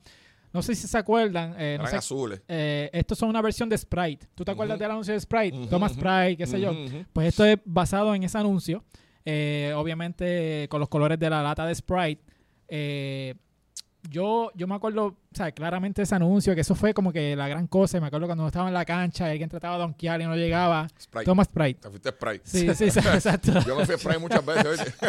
No 0.54 0.62
sé 0.62 0.74
si 0.76 0.88
se 0.88 0.98
acuerdan. 0.98 1.52
eh, 1.58 1.76
no 1.78 1.84
Eran 1.84 1.88
sé, 1.90 1.96
azules. 1.98 2.42
eh, 2.48 2.90
estos 2.94 3.18
son 3.18 3.28
una 3.30 3.42
versión 3.42 3.68
de 3.70 3.78
Sprite. 3.78 4.28
¿Tú 4.36 4.46
te 4.46 4.52
acuerdas 4.52 4.80
del 4.80 4.90
anuncio 4.92 5.14
de 5.14 5.20
Sprite? 5.20 5.58
Ujú, 5.58 5.68
Toma. 5.68 5.90
Sprite, 5.90 6.38
qué 6.38 6.48
sé 6.48 6.62
yo. 6.62 6.74
Pues 7.12 7.28
esto 7.28 7.44
es 7.44 7.58
basado 7.66 8.16
en 8.16 8.24
ese 8.24 8.38
anuncio. 8.38 8.84
Eh, 9.26 9.74
obviamente 9.76 10.68
con 10.70 10.80
los 10.80 10.90
colores 10.90 11.18
de 11.20 11.30
la 11.30 11.42
lata 11.44 11.66
de 11.66 11.76
Sprite. 11.76 12.22
Yo, 14.10 14.52
yo 14.54 14.68
me 14.68 14.76
acuerdo, 14.76 15.06
o 15.06 15.16
sea, 15.32 15.52
claramente 15.52 16.02
ese 16.02 16.14
anuncio, 16.14 16.54
que 16.56 16.62
eso 16.62 16.76
fue 16.76 16.94
como 16.94 17.12
que 17.14 17.36
la 17.36 17.48
gran 17.48 17.68
cosa. 17.68 18.00
Me 18.00 18.08
acuerdo 18.08 18.28
cuando 18.28 18.46
estaba 18.48 18.68
en 18.68 18.74
la 18.74 18.86
cancha 18.86 19.28
y 19.28 19.32
alguien 19.32 19.50
trataba 19.50 19.76
de 19.78 19.82
donkear 19.82 20.22
y 20.22 20.26
no 20.26 20.36
llegaba. 20.36 20.88
Sprite. 21.00 21.26
Toma 21.26 21.44
Sprite. 21.46 21.82
Te 21.82 21.90
fuiste 21.90 22.10
Sprite. 22.10 22.42
Sí, 22.44 22.76
sí, 22.76 22.86
exacto. 23.00 23.60
Yo 23.66 23.76
me 23.76 23.86
fui 23.86 23.96
a 23.96 23.98
Sprite 23.98 24.20
muchas 24.20 24.46
veces. 24.46 24.94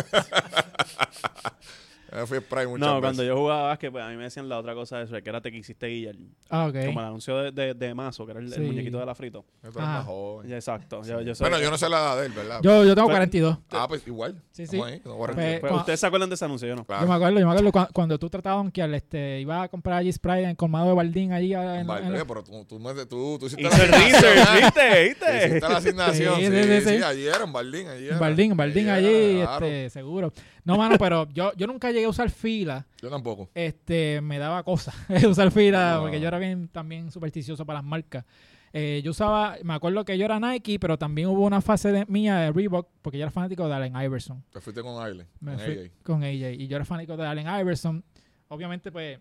Yo 2.15 2.27
fui 2.27 2.39
muchas 2.39 2.69
No, 2.79 2.95
veces. 2.95 3.01
cuando 3.01 3.25
yo 3.25 3.37
jugaba 3.37 3.63
básquet, 3.65 3.91
pues 3.91 4.05
a 4.05 4.09
mí 4.09 4.17
me 4.17 4.23
decían 4.25 4.49
la 4.49 4.59
otra 4.59 4.73
cosa 4.75 4.99
de 4.99 5.05
eso, 5.05 5.21
que 5.21 5.29
era 5.29 5.41
te 5.41 5.51
quisiste 5.51 5.87
guillar. 5.89 6.15
Ah, 6.49 6.67
ok. 6.67 6.87
Como 6.87 7.01
el 7.01 7.07
anuncio 7.07 7.37
de, 7.39 7.51
de, 7.51 7.75
de 7.75 7.95
Mazo, 7.95 8.25
que 8.25 8.31
era 8.31 8.41
el, 8.41 8.47
el 8.47 8.53
Sí. 8.53 8.61
muñequito 8.61 8.99
de 8.99 9.07
la 9.07 9.15
frito. 9.17 9.45
Eres 9.63 9.77
Ah. 9.77 9.81
más 9.81 10.05
joven. 10.07 10.49
Ya, 10.49 10.55
exacto. 10.57 11.03
Yo, 11.03 11.21
yo 11.23 11.35
soy- 11.35 11.49
Bueno, 11.49 11.61
yo 11.63 11.71
no 11.71 11.77
sé 11.79 11.89
la 11.89 11.99
edad 11.99 12.21
de 12.21 12.27
él, 12.27 12.33
¿verdad? 12.33 12.61
Yo, 12.63 12.85
yo 12.85 12.95
tengo 12.95 13.09
Pero- 13.09 13.17
42. 13.19 13.59
Ah, 13.71 13.87
pues 13.89 14.07
igual. 14.07 14.35
Sí, 14.53 14.67
sí. 14.67 14.77
Estamos 14.77 14.87
ahí, 14.87 15.01
tengo 15.01 15.17
42. 15.17 15.61
Pues, 15.61 15.71
Pues, 15.71 15.81
¿Ustedes 15.81 16.01
se 16.01 16.07
acuerdan 16.07 16.29
de 16.29 16.35
ese 16.37 16.45
anuncio? 16.45 16.69
Yo 16.69 16.77
no. 16.77 16.85
Claro. 16.85 17.03
Yo 17.03 17.09
me 17.09 17.15
acuerdo, 17.15 17.41
yo 17.41 17.47
me 17.47 17.53
acuerdo 17.53 17.73
cua- 17.73 17.89
cuando, 17.93 18.19
tú 18.19 18.31
tratabas 18.31 18.59
de 18.59 18.63
donkear, 18.65 18.95
este, 18.95 19.41
ibas 19.41 19.65
a 19.65 19.69
comprar 19.69 19.99
allí 19.99 20.13
Sprite 20.13 20.43
en 20.45 20.49
el 20.51 20.57
colmado 20.57 20.89
de 20.91 20.95
Baldín 20.95 21.33
allí. 21.33 21.53
ah, 21.55 21.81
En, 21.81 21.87
Vale, 21.89 22.07
en 22.07 22.13
oye, 22.15 22.25
pero 22.25 22.45
tú, 22.45 22.65
tú, 22.65 22.79
me- 22.79 22.95
tú, 23.07 23.39
tú 23.41 23.47
hiciste 23.47 23.63
Hizo 23.67 23.83
el 23.83 23.89
research, 23.89 24.63
¿viste? 24.63 25.05
¿Viste? 25.09 25.37
Hiciste 25.49 25.61
la 25.69 25.77
asignación. 25.79 26.35
Sí, 26.37 26.47
Sí, 26.47 26.53
sí, 26.53 26.63
sí, 26.63 26.81
sí, 26.81 26.97
sí. 26.99 27.03
allí 27.03 27.27
era 27.27 27.43
en 27.45 27.53
Baldín. 27.53 27.89
Allí 27.89 28.07
era. 28.07 28.19
Baldín, 28.19 28.57
Baldín 28.57 28.89
Allí 28.89 29.07
allí, 29.09 29.37
era, 29.41 29.47
claro. 29.47 29.67
este, 29.67 29.91
seguro. 29.91 30.33
No, 30.65 30.77
mano, 30.79 30.97
pero 30.99 31.29
yo, 31.31 31.53
yo 31.57 31.67
nunca 31.67 31.91
llegué 31.93 32.07
a 32.07 32.09
usar 32.09 32.31
fila. 32.31 32.87
Yo 33.03 33.11
tampoco. 33.11 33.51
Este, 33.55 34.21
me 34.23 34.39
daba 34.39 34.63
cosa 34.63 34.93
usar 35.29 35.51
fila 35.51 35.95
No. 35.97 36.03
porque 36.03 36.21
yo 36.21 36.29
era 36.29 36.39
bien 36.39 36.69
también 36.69 37.11
supersticioso 37.11 37.67
para 37.67 37.81
las 37.81 37.85
marcas. 37.85 38.25
Eh, 38.73 39.03
yo 39.05 39.13
usaba, 39.13 39.57
me 39.63 39.73
acuerdo 39.75 40.05
que 40.05 40.19
yo 40.19 40.25
era 40.25 40.41
Nike, 40.41 40.81
pero 40.81 40.99
también 40.99 41.29
hubo 41.29 41.45
una 41.45 41.61
fase 41.61 41.93
de, 41.93 42.07
mía 42.07 42.37
de 42.39 42.51
Reebok, 42.53 42.89
porque 43.03 43.19
yo 43.19 43.23
era 43.25 43.31
fanático 43.31 43.69
de 43.69 43.75
Allen 43.75 43.95
Iverson. 43.95 44.43
Te 44.53 44.61
fuiste 44.61 44.83
con 44.83 45.01
Aileen. 45.01 45.29
Me 45.39 45.53
con 45.53 45.61
fui 45.61 45.73
AJ. 45.79 45.91
con 46.03 46.25
AJ. 46.25 46.55
Y 46.61 46.67
yo 46.67 46.77
era 46.77 46.85
fanático 46.85 47.17
de 47.17 47.25
Allen 47.27 47.47
Iverson. 47.61 48.03
Obviamente, 48.49 48.91
pues, 48.91 49.21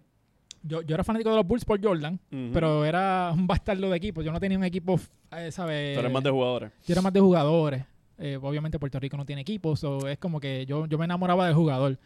yo, 0.63 0.81
yo 0.81 0.95
era 0.95 1.03
fanático 1.03 1.29
de 1.29 1.35
los 1.35 1.45
Bulls 1.45 1.65
por 1.65 1.79
Jordan, 1.83 2.19
Ujú. 2.31 2.49
pero 2.51 2.83
era 2.83 3.31
un 3.31 3.45
bastardo 3.45 3.89
de 3.91 3.97
equipo. 3.97 4.23
Yo 4.23 4.31
no 4.31 4.39
tenía 4.39 4.57
un 4.57 4.63
equipo, 4.63 4.99
eh, 5.31 5.51
¿sabes? 5.51 5.93
Tú 5.93 5.99
eres 5.99 6.11
más 6.11 6.23
de 6.23 6.31
jugadores. 6.31 6.71
Yo 6.87 6.93
era 6.93 7.01
más 7.03 7.13
de 7.13 7.19
jugadores. 7.19 7.83
Eh, 8.25 8.37
obviamente 8.41 8.79
Puerto 8.79 8.99
Rico 8.99 9.17
no 9.17 9.25
tiene 9.25 9.41
equipo, 9.41 9.75
so 9.75 10.07
es 10.07 10.17
como 10.17 10.39
que 10.39 10.65
yo, 10.65 10.85
yo 10.85 10.97
me 10.97 11.05
enamoraba 11.05 11.45
del 11.45 11.55
jugador. 11.55 11.99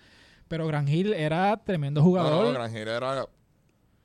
Pero 0.47 0.65
Gran 0.65 0.87
Hill 0.87 1.13
era 1.13 1.55
tremendo 1.63 2.01
No, 2.01 2.05
jugador. 2.07 2.45
no, 2.47 2.53
Granjera 2.53 2.97
era 2.97 3.25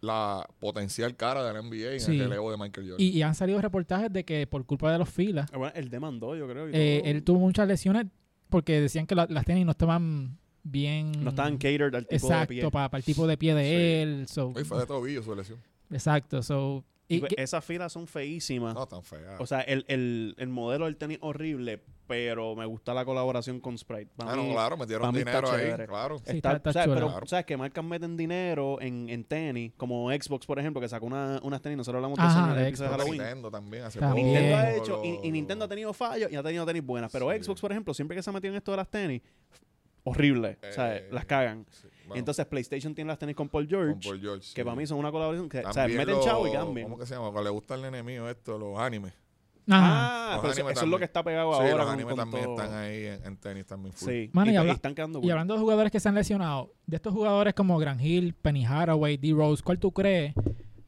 la 0.00 0.46
potencial 0.58 1.14
cara 1.16 1.44
de 1.44 1.52
la 1.52 1.60
NBA 1.62 1.92
en 1.94 2.00
Sí. 2.00 2.18
el 2.18 2.24
relevo 2.28 2.50
de 2.50 2.56
Michael 2.58 2.90
Jordan. 2.90 3.06
y, 3.06 3.10
y 3.10 3.22
han 3.22 3.34
salido 3.34 3.60
reportajes 3.60 4.12
de 4.12 4.24
que 4.24 4.46
por 4.46 4.66
culpa 4.66 4.90
de 4.92 4.98
los 4.98 5.08
filas, 5.08 5.48
Ah, 5.52 5.58
Bueno, 5.58 5.72
él 5.76 5.88
demandó, 5.90 6.34
yo 6.36 6.48
creo. 6.48 6.68
y 6.68 6.72
eh, 6.74 6.98
todo. 7.02 7.10
él 7.12 7.22
tuvo 7.24 7.38
muchas 7.38 7.68
lesiones 7.68 8.06
porque 8.50 8.80
decían 8.80 9.06
que 9.06 9.14
la- 9.14 9.26
las 9.30 9.44
tenis 9.44 9.64
no 9.64 9.70
estaban 9.70 10.36
bien... 10.64 11.12
No 11.24 11.30
estaban 11.30 11.54
catered 11.56 11.94
al 11.94 12.06
tipo 12.06 12.10
de 12.28 12.34
Exacto, 12.34 12.48
pie. 12.48 12.70
para 12.70 12.98
el 12.98 13.04
tipo 13.04 13.26
de 13.26 13.36
pie 13.38 13.54
de 13.54 13.64
Sí. 13.64 13.74
él. 14.20 14.26
so- 14.28 14.48
Oye, 14.48 14.64
fue 14.64 14.78
de 14.80 14.86
tobillo 14.86 15.22
su 15.22 15.34
lesión. 15.34 15.58
exacto. 15.90 16.42
So, 16.42 16.84
Y 17.08 17.16
y 17.16 17.20
pues, 17.20 17.32
esas 17.36 17.64
filas 17.64 17.92
son 17.92 18.06
feísimas. 18.06 18.74
No, 18.74 18.86
tan 18.86 19.02
fea. 19.02 19.36
O 19.38 19.46
sea, 19.46 19.60
el, 19.60 19.84
el, 19.88 20.34
el 20.38 20.48
modelo 20.48 20.86
del 20.86 20.96
tenis 20.96 21.18
horrible, 21.20 21.82
pero 22.06 22.54
me 22.54 22.64
gusta 22.64 22.94
la 22.94 23.04
colaboración 23.04 23.60
con 23.60 23.76
Sprite. 23.76 24.10
Para 24.16 24.32
ah, 24.32 24.36
no, 24.36 24.44
mí, 24.44 24.52
claro, 24.52 24.76
metieron 24.78 25.12
dinero 25.12 25.50
ahí. 25.50 25.60
chévere. 25.62 25.86
Claro. 25.86 26.18
Sí, 26.18 26.24
está- 26.26 26.36
está- 26.36 26.56
está 26.56 26.72
¿sabes? 26.72 26.84
chulo. 26.86 26.94
Pero, 26.96 27.08
Claro. 27.10 27.26
¿sabes? 27.26 27.44
Que 27.44 27.56
marcas 27.56 27.84
meten 27.84 28.16
dinero 28.16 28.80
en, 28.80 29.08
en 29.10 29.24
tenis, 29.24 29.72
como 29.76 30.10
Xbox, 30.10 30.46
por 30.46 30.58
ejemplo, 30.58 30.80
que 30.80 30.88
sacó 30.88 31.04
una, 31.06 31.38
unas 31.42 31.60
tenis, 31.60 31.76
nosotros 31.76 31.98
hablamos 31.98 32.18
de 32.18 32.24
Ajá, 32.24 32.32
eso 32.32 32.52
en 32.52 32.58
el 32.58 32.64
de 32.70 32.76
Xbox. 32.76 32.90
Halloween. 32.90 33.12
Nintendo 33.20 33.50
también 33.50 33.82
hace 33.84 33.98
También. 33.98 34.26
poco, 34.28 34.38
Nintendo 34.38 34.56
ha 34.56 34.70
hecho, 34.72 35.02
y, 35.04 35.28
y 35.28 35.32
Nintendo 35.32 35.64
ha 35.64 35.68
tenido 35.68 35.92
fallos 35.92 36.30
y 36.32 36.36
ha 36.36 36.42
tenido 36.42 36.64
tenis 36.64 36.84
buenas, 36.84 37.12
pero 37.12 37.30
Sí. 37.32 37.42
Xbox, 37.42 37.60
por 37.60 37.72
ejemplo, 37.72 37.92
siempre 37.92 38.16
que 38.16 38.22
se 38.22 38.30
ha 38.30 38.32
metido 38.32 38.52
en 38.54 38.58
esto 38.58 38.70
de 38.70 38.76
las 38.78 38.88
tenis, 38.88 39.20
horrible, 40.04 40.58
o 40.68 40.72
sea, 40.72 40.96
Eh, 40.96 41.08
las 41.12 41.24
cagan. 41.26 41.66
sí, 41.70 41.88
bueno, 42.06 42.18
Entonces 42.18 42.46
PlayStation 42.46 42.94
tiene 42.94 43.08
las 43.08 43.18
tenis 43.18 43.34
con 43.36 43.48
Paul 43.48 43.64
con 43.64 43.70
George, 43.70 44.08
Paul 44.08 44.20
George, 44.20 44.40
que 44.54 44.60
sí. 44.60 44.64
para 44.64 44.76
mí 44.76 44.86
son 44.86 44.98
una 44.98 45.10
colaboración 45.10 45.48
que, 45.48 45.60
o 45.64 45.72
sea, 45.72 45.86
meten 45.88 46.20
chavo 46.20 46.46
y 46.46 46.52
cambian. 46.52 46.86
¿Cómo 46.88 46.98
que 46.98 47.06
se 47.06 47.14
llama? 47.14 47.26
Cuando 47.30 47.44
le 47.44 47.50
gusta 47.50 47.74
al 47.74 47.82
nene 47.82 48.02
mío 48.02 48.28
esto, 48.28 48.58
los 48.58 48.78
animes. 48.78 49.12
Ajá. 49.68 50.32
Ah, 50.32 50.32
Los 50.32 50.40
pero 50.40 50.52
eso, 50.54 50.60
animes 50.62 50.76
eso 50.78 50.84
es 50.86 50.90
lo 50.90 50.98
que 50.98 51.04
está 51.04 51.22
pegado 51.22 51.52
sí, 51.52 51.58
ahora 51.60 51.70
los 51.76 51.84
con, 51.84 51.94
animes 51.94 52.14
con 52.14 52.16
también 52.16 52.44
todo. 52.46 52.60
están 52.62 52.74
ahí 52.78 53.04
en, 53.06 53.24
en 53.26 53.36
tenis 53.36 53.64
también 53.66 53.92
full. 53.94 54.08
Sí, 54.08 54.30
Mano, 54.32 54.50
y, 54.50 54.50
y 54.50 54.54
y 54.54 54.56
habla- 54.58 54.72
están 54.72 54.94
quedando 54.94 55.20
Y 55.22 55.30
hablando 55.30 55.54
de 55.54 55.60
jugadores 55.60 55.92
que 55.92 56.00
se 56.00 56.08
han 56.08 56.16
lesionado, 56.16 56.72
de 56.86 56.96
estos 56.96 57.12
jugadores 57.14 57.54
como 57.54 57.78
Gran 57.78 58.00
Hill, 58.00 58.34
Penny 58.34 58.64
Haraway, 58.66 59.16
D. 59.18 59.32
Rose, 59.32 59.62
¿cuál 59.62 59.78
tú 59.78 59.92
crees 59.92 60.34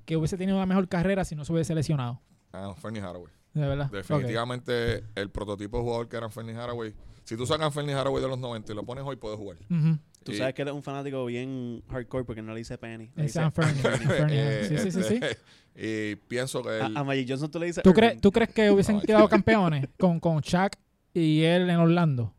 que 0.04 0.16
hubiese 0.16 0.36
tenido 0.36 0.56
una 0.56 0.66
mejor 0.66 0.88
carrera 0.88 1.24
si 1.24 1.36
no 1.36 1.44
se 1.44 1.52
hubiese 1.52 1.72
lesionado? 1.74 2.20
Ah, 2.52 2.74
Fernie 2.76 3.00
Haraway. 3.00 3.32
De 3.52 3.64
verdad. 3.64 3.88
Definitivamente 3.92 5.04
el 5.14 5.30
prototipo 5.30 5.76
de 5.78 5.82
jugador 5.84 6.08
que 6.08 6.16
era 6.16 6.28
Fernie 6.30 6.56
Haraway. 6.56 6.94
Si 7.22 7.36
tú 7.36 7.46
sacas 7.46 7.72
Fernie 7.72 7.94
Haraway 7.94 8.20
de 8.22 8.28
los 8.28 8.38
90 8.38 8.72
y 8.72 8.74
lo 8.74 8.82
pones 8.84 9.04
hoy, 9.04 9.16
puedes 9.16 9.38
jugar. 9.38 9.56
Ujú. 9.70 9.98
Tú 10.24 10.32
Y- 10.32 10.36
sabes 10.36 10.54
que 10.54 10.62
eres 10.62 10.74
un 10.74 10.82
fanático 10.82 11.24
bien 11.26 11.82
hardcore 11.88 12.24
porque 12.24 12.42
no 12.42 12.52
le 12.52 12.58
dice 12.58 12.76
Penny. 12.78 13.10
Le 13.14 13.24
Es 13.26 13.34
dice 13.34 13.40
San 13.40 13.52
Fernie. 13.52 13.82
Fernie, 13.82 14.64
sí, 14.68 14.78
sí, 14.78 14.90
sí, 14.90 15.02
sí. 15.02 15.20
Y 15.76 16.14
pienso 16.16 16.62
que 16.62 16.68
a, 16.70 16.86
él, 16.86 16.96
a 16.96 17.02
Magic 17.02 17.26
Johnson 17.28 17.50
tú 17.50 17.58
le 17.58 17.66
dices 17.66 17.82
¿Tú, 17.82 17.92
crees, 17.92 18.20
¿Tú 18.20 18.30
crees 18.30 18.48
que 18.50 18.70
hubiesen 18.70 19.00
quedado 19.02 19.28
campeones 19.28 19.88
con, 19.98 20.20
con 20.20 20.40
Shaq 20.40 20.76
y 21.12 21.42
él 21.42 21.68
en 21.68 21.76
Orlando? 21.76 22.32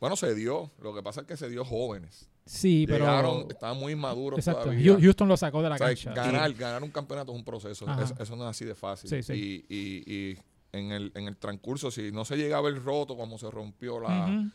bueno, 0.00 0.16
se 0.16 0.34
dio. 0.34 0.70
Lo 0.82 0.94
que 0.94 1.02
pasa 1.02 1.20
es 1.20 1.26
que 1.26 1.36
se 1.36 1.48
dio 1.50 1.62
jóvenes. 1.64 2.26
Sí, 2.46 2.86
pero... 2.88 3.04
Llegaron, 3.04 3.46
estaban 3.50 3.76
muy 3.76 3.92
inmaduros 3.92 4.38
Exacto. 4.38 4.62
todavía. 4.62 4.96
Houston 4.98 5.28
lo 5.28 5.36
sacó 5.36 5.62
de 5.62 5.68
la 5.68 5.74
O 5.74 5.78
sea, 5.78 5.88
cancha. 5.88 6.14
ganar, 6.14 6.52
ganar 6.54 6.82
un 6.82 6.90
campeonato 6.90 7.32
es 7.32 7.38
un 7.38 7.44
proceso. 7.44 7.84
Eso, 8.02 8.14
eso 8.18 8.34
no 8.36 8.44
es 8.44 8.50
así 8.56 8.64
de 8.64 8.74
fácil. 8.74 9.10
Sí, 9.10 9.22
sí. 9.22 9.66
Y, 9.68 9.74
y, 9.76 10.14
y 10.14 10.38
en, 10.72 10.90
el, 10.90 11.12
en 11.14 11.28
el 11.28 11.36
transcurso, 11.36 11.90
si 11.90 12.10
no 12.12 12.24
se 12.24 12.36
llega 12.38 12.56
a 12.56 12.60
ver 12.62 12.82
roto 12.82 13.14
como 13.14 13.36
se 13.38 13.50
rompió 13.50 14.00
la. 14.00 14.50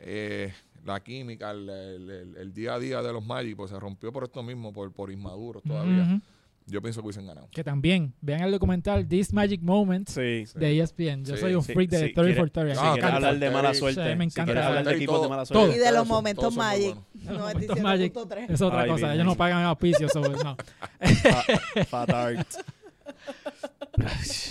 Eh, 0.00 0.52
la 0.84 1.00
química, 1.02 1.50
el, 1.50 1.68
el- 1.68 2.10
el- 2.10 2.36
el 2.36 2.52
día 2.54 2.74
a 2.74 2.78
día 2.78 3.02
de 3.02 3.12
los 3.12 3.24
Magic, 3.24 3.56
pues 3.56 3.70
se 3.70 3.78
rompió 3.78 4.12
por 4.12 4.24
esto 4.24 4.42
mismo, 4.42 4.72
por, 4.72 4.92
por 4.92 5.10
inmaduros 5.12 5.62
todavía. 5.62 6.02
Ujú. 6.04 6.20
Yo 6.66 6.80
pienso 6.80 7.00
que 7.00 7.06
hubiesen 7.06 7.26
ganado. 7.26 7.48
Que 7.50 7.64
también, 7.64 8.14
vean 8.20 8.42
el 8.42 8.52
documental 8.52 9.08
This 9.08 9.32
Magic 9.32 9.60
Moments 9.60 10.12
Sí. 10.12 10.44
De 10.54 10.78
ESPN. 10.78 11.24
Yo 11.24 11.34
Sí, 11.34 11.40
soy 11.40 11.54
un 11.56 11.62
sí, 11.64 11.72
freak 11.72 11.90
de 11.90 11.98
sí. 12.08 12.12
30 12.14 12.38
for 12.40 12.50
30. 12.50 12.80
Quiere- 12.80 12.90
Me 12.94 13.00
Si 13.00 13.02
Ah, 13.02 13.14
hablar 13.16 13.38
de 13.40 13.50
mala 13.50 13.74
Sí, 13.74 13.80
suerte, 13.80 14.00
me 14.14 14.24
si 14.30 14.34
encanta. 14.40 14.44
quieres 14.44 14.64
hablar 14.64 14.84
de 14.84 14.92
Y 14.92 14.96
equipos 14.96 15.14
todo- 15.16 15.22
de 15.24 15.28
mala 15.30 15.44
todo. 15.46 15.58
suerte. 15.58 15.76
Y 15.76 15.80
de 15.80 15.90
los 15.90 15.98
son- 16.00 16.08
momentos 16.08 16.44
son 16.44 16.56
Magic. 16.56 16.94
buenos. 17.24 17.40
Momentos 17.40 17.80
Magic. 17.80 18.12
97.3. 18.14 18.50
Es 18.50 18.62
otra 18.62 18.80
Ay, 18.82 18.90
cosa. 18.90 19.06
bien. 19.06 19.14
Ellos 19.14 19.26
no 19.26 19.34
pagan 19.34 19.64
auspicios. 19.64 20.12
so, 20.12 20.20
no. 20.20 20.56
Fa- 21.00 21.84
Fat 21.86 22.10
Art. 22.10 22.48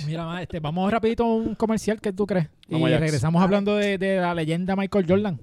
Mira, 0.06 0.42
este, 0.42 0.60
vamos 0.60 0.92
rapidito 0.92 1.24
a 1.24 1.36
un 1.36 1.56
comercial 1.56 2.00
que 2.02 2.14
tú 2.14 2.26
crees. 2.26 2.50
Vamos 2.70 2.90
y 2.90 2.94
allá. 2.94 3.00
regresamos 3.00 3.42
hablando 3.42 3.76
de, 3.76 3.98
de 3.98 4.18
la 4.18 4.34
leyenda 4.34 4.76
Michael 4.76 5.06
Jordan. 5.08 5.40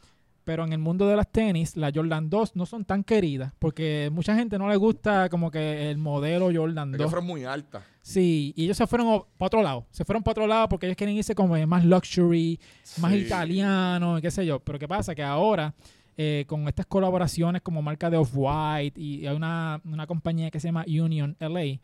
Pero 0.45 0.65
en 0.65 0.73
el 0.75 0.79
mundo 0.79 1.09
de 1.09 1.17
las 1.17 1.31
tenis, 1.33 1.75
la 1.77 1.91
Jordan 1.95 2.29
2 2.29 2.55
no 2.55 2.67
son 2.67 2.85
tan 2.85 3.03
queridas. 3.03 3.53
Porque 3.59 4.11
mucha 4.13 4.37
gente 4.37 4.59
no 4.59 4.69
le 4.69 4.77
gusta 4.77 5.29
como 5.31 5.51
que 5.51 5.91
el 5.91 5.97
modelo 5.97 6.51
Jordan 6.55 6.91
Es 6.91 6.99
que 6.99 7.03
2. 7.05 7.11
fueron 7.11 7.27
muy 7.27 7.45
altas. 7.45 7.83
Sí, 8.03 8.53
y 8.55 8.65
ellos 8.65 8.77
se 8.77 8.87
fueron 8.87 9.23
para 9.39 9.47
otro 9.47 9.63
lado. 9.63 9.87
Se 9.91 10.05
fueron 10.05 10.23
para 10.23 10.33
otro 10.33 10.47
lado 10.47 10.69
porque 10.69 10.85
ellos 10.87 10.97
quieren 10.99 11.17
irse 11.17 11.35
como 11.35 11.57
más 11.67 11.85
luxury, 11.87 12.61
más 13.01 13.13
Sí. 13.13 13.19
italiano, 13.21 14.19
qué 14.21 14.31
sé 14.31 14.45
yo. 14.45 14.61
Pero 14.61 14.79
¿qué 14.79 14.87
pasa? 14.87 15.15
Que 15.15 15.23
ahora, 15.23 15.75
eh, 16.19 16.45
con 16.47 16.69
estas 16.69 16.85
colaboraciones 16.87 17.63
como 17.63 17.81
marca 17.81 18.11
de 18.11 18.19
Off-White 18.19 19.01
y 19.01 19.27
hay 19.27 19.35
una, 19.35 19.81
una 19.85 20.07
compañía 20.07 20.51
que 20.51 20.61
se 20.61 20.69
llama 20.69 20.85
Union 20.87 21.35
LA, 21.41 21.81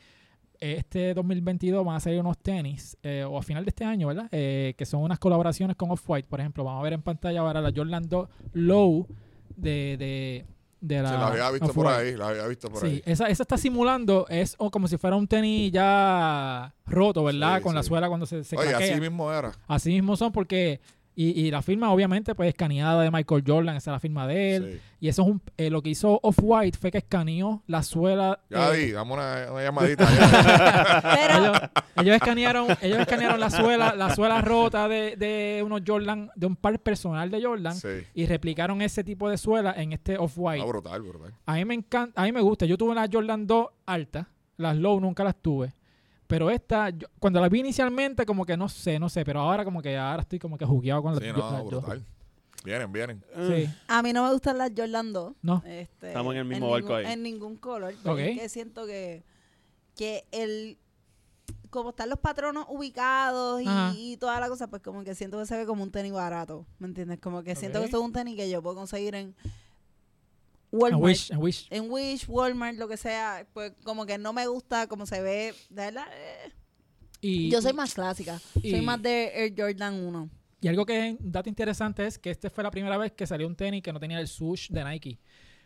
este 0.61 1.15
2022 1.15 1.85
van 1.85 1.97
a 1.97 2.01
salir 2.01 2.21
unos 2.21 2.39
tenis, 2.39 2.97
eh, 3.03 3.25
o 3.27 3.39
a 3.39 3.43
final 3.43 3.65
de 3.65 3.71
este 3.71 3.85
año, 3.85 4.09
¿verdad? 4.09 4.29
Eh, 4.33 4.75
que 4.77 4.85
son 4.87 5.03
unas 5.03 5.19
colaboraciones 5.19 5.77
con 5.77 5.91
Off-White. 5.91 6.29
Por 6.29 6.41
ejemplo, 6.41 6.65
vamos 6.65 6.81
a 6.81 6.85
ver 6.85 6.93
en 6.93 7.03
pantalla 7.03 7.41
ahora 7.41 7.61
la 7.61 7.73
Jordan 7.75 8.09
2 8.09 8.29
Low 8.53 9.07
de, 9.57 9.97
de, 9.99 10.45
de 10.81 11.03
la, 11.03 11.09
Sí, 11.11 11.15
la 11.17 11.27
había 11.29 11.51
visto 11.51 11.73
por 11.75 11.87
ahí, 11.87 12.17
la 12.17 12.29
había 12.29 12.47
visto 12.47 12.71
por 12.71 12.81
Sí, 12.81 12.87
ahí. 12.87 13.03
esa, 13.05 13.27
esa 13.29 13.43
está 13.43 13.57
simulando, 13.59 14.27
es 14.29 14.55
o 14.59 14.71
como 14.71 14.87
si 14.89 14.97
fuera 14.97 15.17
un 15.17 15.27
tenis 15.27 15.73
ya 15.73 16.75
roto, 16.87 17.25
¿verdad? 17.25 17.59
Sí, 17.59 17.63
Con 17.63 17.75
la 17.75 17.83
sí. 17.83 17.89
suela 17.89 18.09
cuando 18.09 18.27
se, 18.27 18.45
se 18.45 18.57
Oye, 18.57 18.69
craquea. 18.71 18.93
así 18.93 19.01
mismo 19.01 19.33
era. 19.33 19.53
Así 19.67 19.91
mismo 19.91 20.17
son 20.17 20.31
porque... 20.33 20.81
Y, 21.23 21.39
y 21.39 21.51
la 21.51 21.61
firma, 21.61 21.93
obviamente, 21.93 22.35
pues 22.35 22.49
escaneada 22.49 23.03
de 23.03 23.11
Michael 23.11 23.45
Jordan, 23.47 23.77
esa 23.77 23.91
es 23.91 23.95
la 23.95 24.01
firma 24.01 24.27
de 24.27 24.57
él. 24.57 24.73
Sí. 24.73 24.81
Y 25.01 25.09
eso 25.09 25.21
es 25.21 25.29
un... 25.29 25.43
eh, 25.59 25.69
lo 25.69 25.83
que 25.83 25.91
hizo 25.91 26.19
Off-White 26.23 26.79
fue 26.79 26.91
que 26.91 26.97
escaneó 26.97 27.63
la 27.67 27.83
suela... 27.83 28.41
Ya 28.49 28.73
eh, 28.73 28.79
di, 28.79 28.93
dame 28.93 29.13
una, 29.13 29.53
una 29.53 29.63
llamadita. 29.63 30.09
Pero 31.03 31.45
ellos, 31.45 31.61
ellos 31.97 32.17
escanearon, 32.17 32.69
ellos 32.81 33.01
escanearon 33.01 33.39
la 33.39 33.51
suela, 33.51 33.95
la 33.95 34.15
suela 34.15 34.41
rota 34.41 34.89
de, 34.89 35.17
de 35.17 35.63
unos 35.63 35.83
Jordan, 35.87 36.31
de 36.35 36.47
un 36.47 36.57
par 36.57 36.79
personal 36.79 37.31
de 37.31 37.45
Jordan, 37.45 37.75
sí. 37.75 37.89
y 38.15 38.25
replicaron 38.25 38.81
ese 38.81 39.05
tipo 39.05 39.29
de 39.29 39.37
suela 39.37 39.75
en 39.77 39.93
este 39.93 40.17
Off-White. 40.17 40.63
Ah, 40.63 40.67
brutal, 40.67 41.03
brutal. 41.03 41.35
A 41.45 41.57
mí 41.57 41.67
me 41.67 41.75
encanta, 41.75 42.19
a 42.23 42.25
mí 42.25 42.33
me 42.33 42.41
gusta. 42.41 42.65
Yo 42.65 42.79
tuve 42.79 42.93
una 42.93 43.07
Jordan 43.13 43.47
2 43.47 43.67
alta, 43.85 44.31
las 44.57 44.75
low 44.75 44.99
nunca 44.99 45.23
las 45.23 45.37
tuve. 45.37 45.75
Pero 46.31 46.49
esta, 46.51 46.89
yo- 46.91 47.09
cuando 47.19 47.41
la 47.41 47.49
vi 47.49 47.61
inicialmente, 47.61 48.25
como 48.25 48.47
que 48.47 48.57
no 48.57 48.69
sé, 48.69 48.99
no 48.99 49.09
sé, 49.11 49.25
pero 49.25 49.41
ahora 49.41 49.65
como 49.65 49.83
que 49.83 49.99
ahora 49.99 50.23
estoy 50.23 50.39
como 50.39 50.57
que 50.57 50.65
jugueado 50.65 51.03
con 51.03 51.19
Sí, 51.21 51.27
no, 51.37 51.65
brutal. 51.67 52.05
Vienen, 52.65 52.93
vienen. 52.93 53.25
Sí. 53.49 53.69
a 53.89 54.03
mí 54.03 54.13
no 54.13 54.25
me 54.25 54.33
gustan 54.33 54.57
las 54.59 54.71
Jordan 54.77 55.13
2. 55.13 55.33
No. 55.43 55.63
Este, 55.67 56.09
Estamos 56.09 56.33
en 56.35 56.41
el 56.41 56.45
mismo 56.47 56.71
barco 56.71 56.89
ningún- 56.89 57.07
ahí. 57.07 57.13
En 57.13 57.23
ningún 57.23 57.57
color. 57.57 57.95
Ok. 58.05 58.19
Es 58.19 58.39
que 58.39 58.49
siento 58.49 58.87
que, 58.87 59.25
que 59.97 60.25
el 60.31 60.79
como 61.71 61.91
están 61.91 62.11
los 62.11 62.19
patronos 62.19 62.67
ubicados 62.69 63.63
y, 63.63 63.67
y 64.13 64.17
toda 64.17 64.41
la 64.41 64.49
cosa, 64.49 64.67
pues 64.69 64.83
como 64.83 65.05
que 65.05 65.15
siento 65.15 65.39
que 65.39 65.47
se 65.47 65.57
ve 65.57 65.67
como 65.67 65.85
un 65.85 65.93
tenis 65.93 66.13
barato, 66.13 66.67
¿me 66.81 66.89
entiendes? 66.89 67.21
Como 67.21 67.43
que 67.45 67.55
siento 67.55 67.79
que 67.79 67.85
esto 67.85 67.99
es 67.99 68.05
un 68.05 68.13
tenis 68.13 68.35
que 68.37 68.51
yo 68.51 68.61
puedo 68.61 68.75
conseguir 68.77 69.15
en 69.15 69.37
En 70.73 70.79
Walmart, 70.79 71.03
Wish, 71.03 71.31
en 71.33 71.39
Wish. 71.39 71.67
en 71.71 71.91
Wish, 71.91 72.25
Walmart, 72.29 72.77
lo 72.79 72.87
que 72.89 72.97
sea, 72.97 73.47
pues 73.53 73.73
como 73.85 74.07
que 74.07 74.19
no 74.19 74.33
me 74.33 74.47
gusta 74.47 74.87
como 74.87 75.05
se 75.07 75.21
ve, 75.21 75.53
de 75.69 75.83
verdad. 75.87 76.07
eh. 76.15 76.53
Y, 77.21 77.51
Yo 77.51 77.61
soy 77.61 77.73
más 77.73 77.93
clásica, 77.95 78.41
y- 78.63 78.71
soy 78.71 78.81
más 78.83 79.03
de 79.03 79.31
Air 79.35 79.55
Jordan 79.57 79.95
1. 79.95 80.31
y 80.63 80.69
algo 80.69 80.87
que 80.87 81.09
es 81.11 81.21
un 81.21 81.33
dato 81.33 81.49
interesante 81.49 82.07
es 82.07 82.19
que 82.19 82.31
este 82.31 82.49
fue 82.51 82.63
la 82.65 82.71
primera 82.71 82.97
vez 82.99 83.13
que 83.13 83.27
salió 83.27 83.47
un 83.47 83.57
tenis 83.57 83.83
que 83.83 83.93
no 83.93 83.99
tenía 84.01 84.21
el 84.21 84.29
swoosh 84.29 84.71
de 84.71 84.85
Nike. 84.85 85.19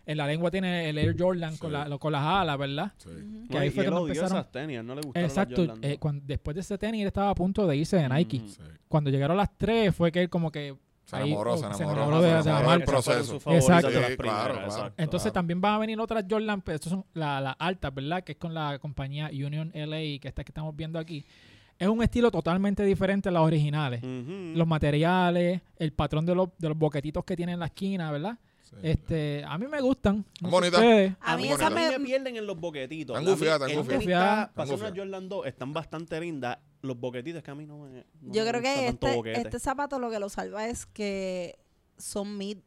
En 0.07 0.19
la 0.19 0.27
lengua 0.27 0.51
tiene 0.51 0.91
el 0.91 0.99
Air 0.99 1.17
Jordan 1.19 1.53
Sí. 1.55 1.59
con, 1.61 1.73
la, 1.73 1.89
lo- 1.89 1.99
con 1.99 2.13
las 2.13 2.23
alas, 2.23 2.59
¿verdad? 2.59 2.93
Sí. 2.99 3.09
Que 3.51 3.57
ahí 3.59 3.69
y 3.69 3.71
fue 3.71 3.85
él 3.85 3.91
cuando 3.91 4.03
odió 4.05 4.15
empezaron- 4.15 4.39
esas 4.39 4.53
tenis, 4.53 4.85
no 4.85 4.95
le 4.95 5.01
gustaron 5.01 5.29
Exacto. 5.31 5.65
las 5.65 5.79
eh, 5.83 5.97
cuando- 5.99 6.23
después 6.27 6.55
de 6.55 6.61
ese 6.61 6.77
tenis 6.77 7.01
él 7.03 7.07
estaba 7.07 7.31
a 7.31 7.35
punto 7.35 7.67
de 7.67 7.77
irse 7.77 7.97
de 7.97 8.09
Nike. 8.09 8.43
Sí. 8.47 8.59
Cuando 8.89 9.11
llegaron 9.11 9.37
las 9.37 9.57
tres 9.57 9.95
fue 9.95 10.11
que 10.13 10.21
él 10.23 10.29
como 10.29 10.51
que... 10.53 10.77
Se 11.05 11.17
ahí, 11.17 11.29
enamoró, 11.29 11.53
oh, 11.53 11.57
se 11.57 11.61
se 11.63 11.67
enamoró. 11.69 11.93
enamoró 11.93 12.21
de- 12.23 12.35
de 12.35 12.43
se 12.43 12.49
enamoró 12.49 12.69
marca. 12.69 12.85
del 12.93 12.99
Esas 13.01 13.15
proceso. 13.15 13.51
Exacto. 13.51 13.91
de 13.91 14.07
Sí, 14.07 14.17
claro, 14.17 14.55
claro. 14.55 14.65
exacto. 14.67 14.95
Entonces 14.97 15.23
Claro. 15.25 15.33
también 15.35 15.61
van 15.61 15.75
a 15.75 15.79
venir 15.79 16.01
otras 16.01 16.25
Jordan, 16.29 16.63
pero 16.63 16.75
estas 16.77 16.91
son 16.93 17.05
las 17.15 17.43
la 17.43 17.51
altas, 17.53 17.95
¿verdad? 17.95 18.25
Que 18.25 18.33
es 18.33 18.39
con 18.39 18.55
la 18.55 18.79
compañía 18.79 19.29
Union 19.33 19.71
LA, 19.75 20.19
que 20.21 20.29
esta 20.29 20.45
que 20.45 20.51
estamos 20.51 20.75
viendo 20.75 20.99
aquí. 20.99 21.25
Es 21.79 21.89
un 21.89 22.03
estilo 22.03 22.31
totalmente 22.31 22.85
diferente 22.85 23.29
a 23.29 23.33
las 23.33 23.43
originales. 23.43 24.01
Ujú. 24.03 24.57
Los 24.57 24.67
materiales, 24.67 25.61
el 25.77 25.93
patrón 25.93 26.25
de 26.25 26.35
los, 26.35 26.49
de 26.59 26.69
los 26.69 26.79
boquetitos 26.79 27.25
que 27.25 27.37
tienen 27.37 27.55
en 27.55 27.61
la 27.61 27.67
esquina, 27.67 28.11
¿verdad? 28.13 28.39
Sí. 28.63 28.77
Este, 28.83 29.45
a 29.47 29.59
mí 29.59 29.67
me 29.67 29.81
gustan. 29.81 30.25
No 30.41 30.51
bonitas. 30.51 30.81
A 30.81 30.85
mí 31.37 31.43
bonito. 31.43 31.55
esa 31.57 31.67
a 31.67 31.71
mí 31.71 31.77
me, 31.77 31.99
me 31.99 32.05
pierden 32.07 32.37
en 32.37 32.47
los 32.47 32.59
boquetitos. 32.59 33.19
Están 33.19 33.31
gufiadas, 33.35 33.71
están 33.71 33.85
gufiadas. 33.99 34.49
Para 34.55 34.69
ser 34.69 34.79
una 34.81 34.89
Jordan 34.97 35.29
2 35.29 35.47
están 35.47 35.73
bastante 35.73 36.21
lindas. 36.21 36.59
Los 36.85 36.99
boquetitos 37.01 37.43
que 37.43 37.51
a 37.51 37.55
mí 37.55 37.67
no 37.67 37.79
me. 37.79 38.05
no 38.21 38.33
Yo 38.33 38.45
me 38.45 38.51
creo 38.51 38.61
gusta 38.61 38.75
que 38.81 38.87
tanto 38.87 39.07
este, 39.09 39.41
este 39.41 39.59
zapato 39.59 39.99
lo 39.99 40.11
que 40.11 40.19
lo 40.19 40.29
salva 40.29 40.67
es 40.69 40.87
que 40.87 41.59
son 41.99 42.37
mid. 42.37 42.59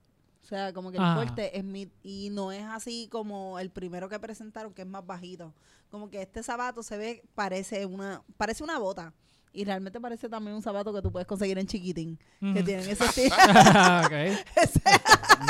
O 0.44 0.48
sea, 0.48 0.72
como 0.74 0.92
que 0.92 0.98
el 0.98 1.04
Ah. 1.04 1.16
fuerte 1.16 1.58
es 1.58 1.64
mid. 1.64 1.90
Y 2.04 2.30
no 2.32 2.52
es 2.52 2.64
así 2.64 3.08
como 3.12 3.60
el 3.60 3.70
primero 3.70 4.08
que 4.10 4.18
presentaron, 4.20 4.74
que 4.74 4.82
es 4.84 4.88
más 4.88 5.06
bajito. 5.06 5.54
Como 5.90 6.10
que 6.10 6.22
este 6.22 6.42
zapato 6.42 6.84
se 6.84 6.98
ve, 6.98 7.24
parece 7.36 7.86
una, 7.86 8.22
parece 8.38 8.64
una 8.64 8.80
bota. 8.80 9.14
Y 9.54 9.66
realmente 9.66 10.00
parece 10.00 10.30
también 10.30 10.56
un 10.56 10.62
zapato 10.62 10.94
que 10.94 11.02
tú 11.02 11.12
puedes 11.12 11.28
conseguir 11.28 11.58
en 11.58 11.66
chiquitín. 11.68 12.20
Que 12.40 12.62
tienen 12.64 12.88
ese 12.90 13.06
estilo. 13.06 13.36
Ok. 13.36 14.14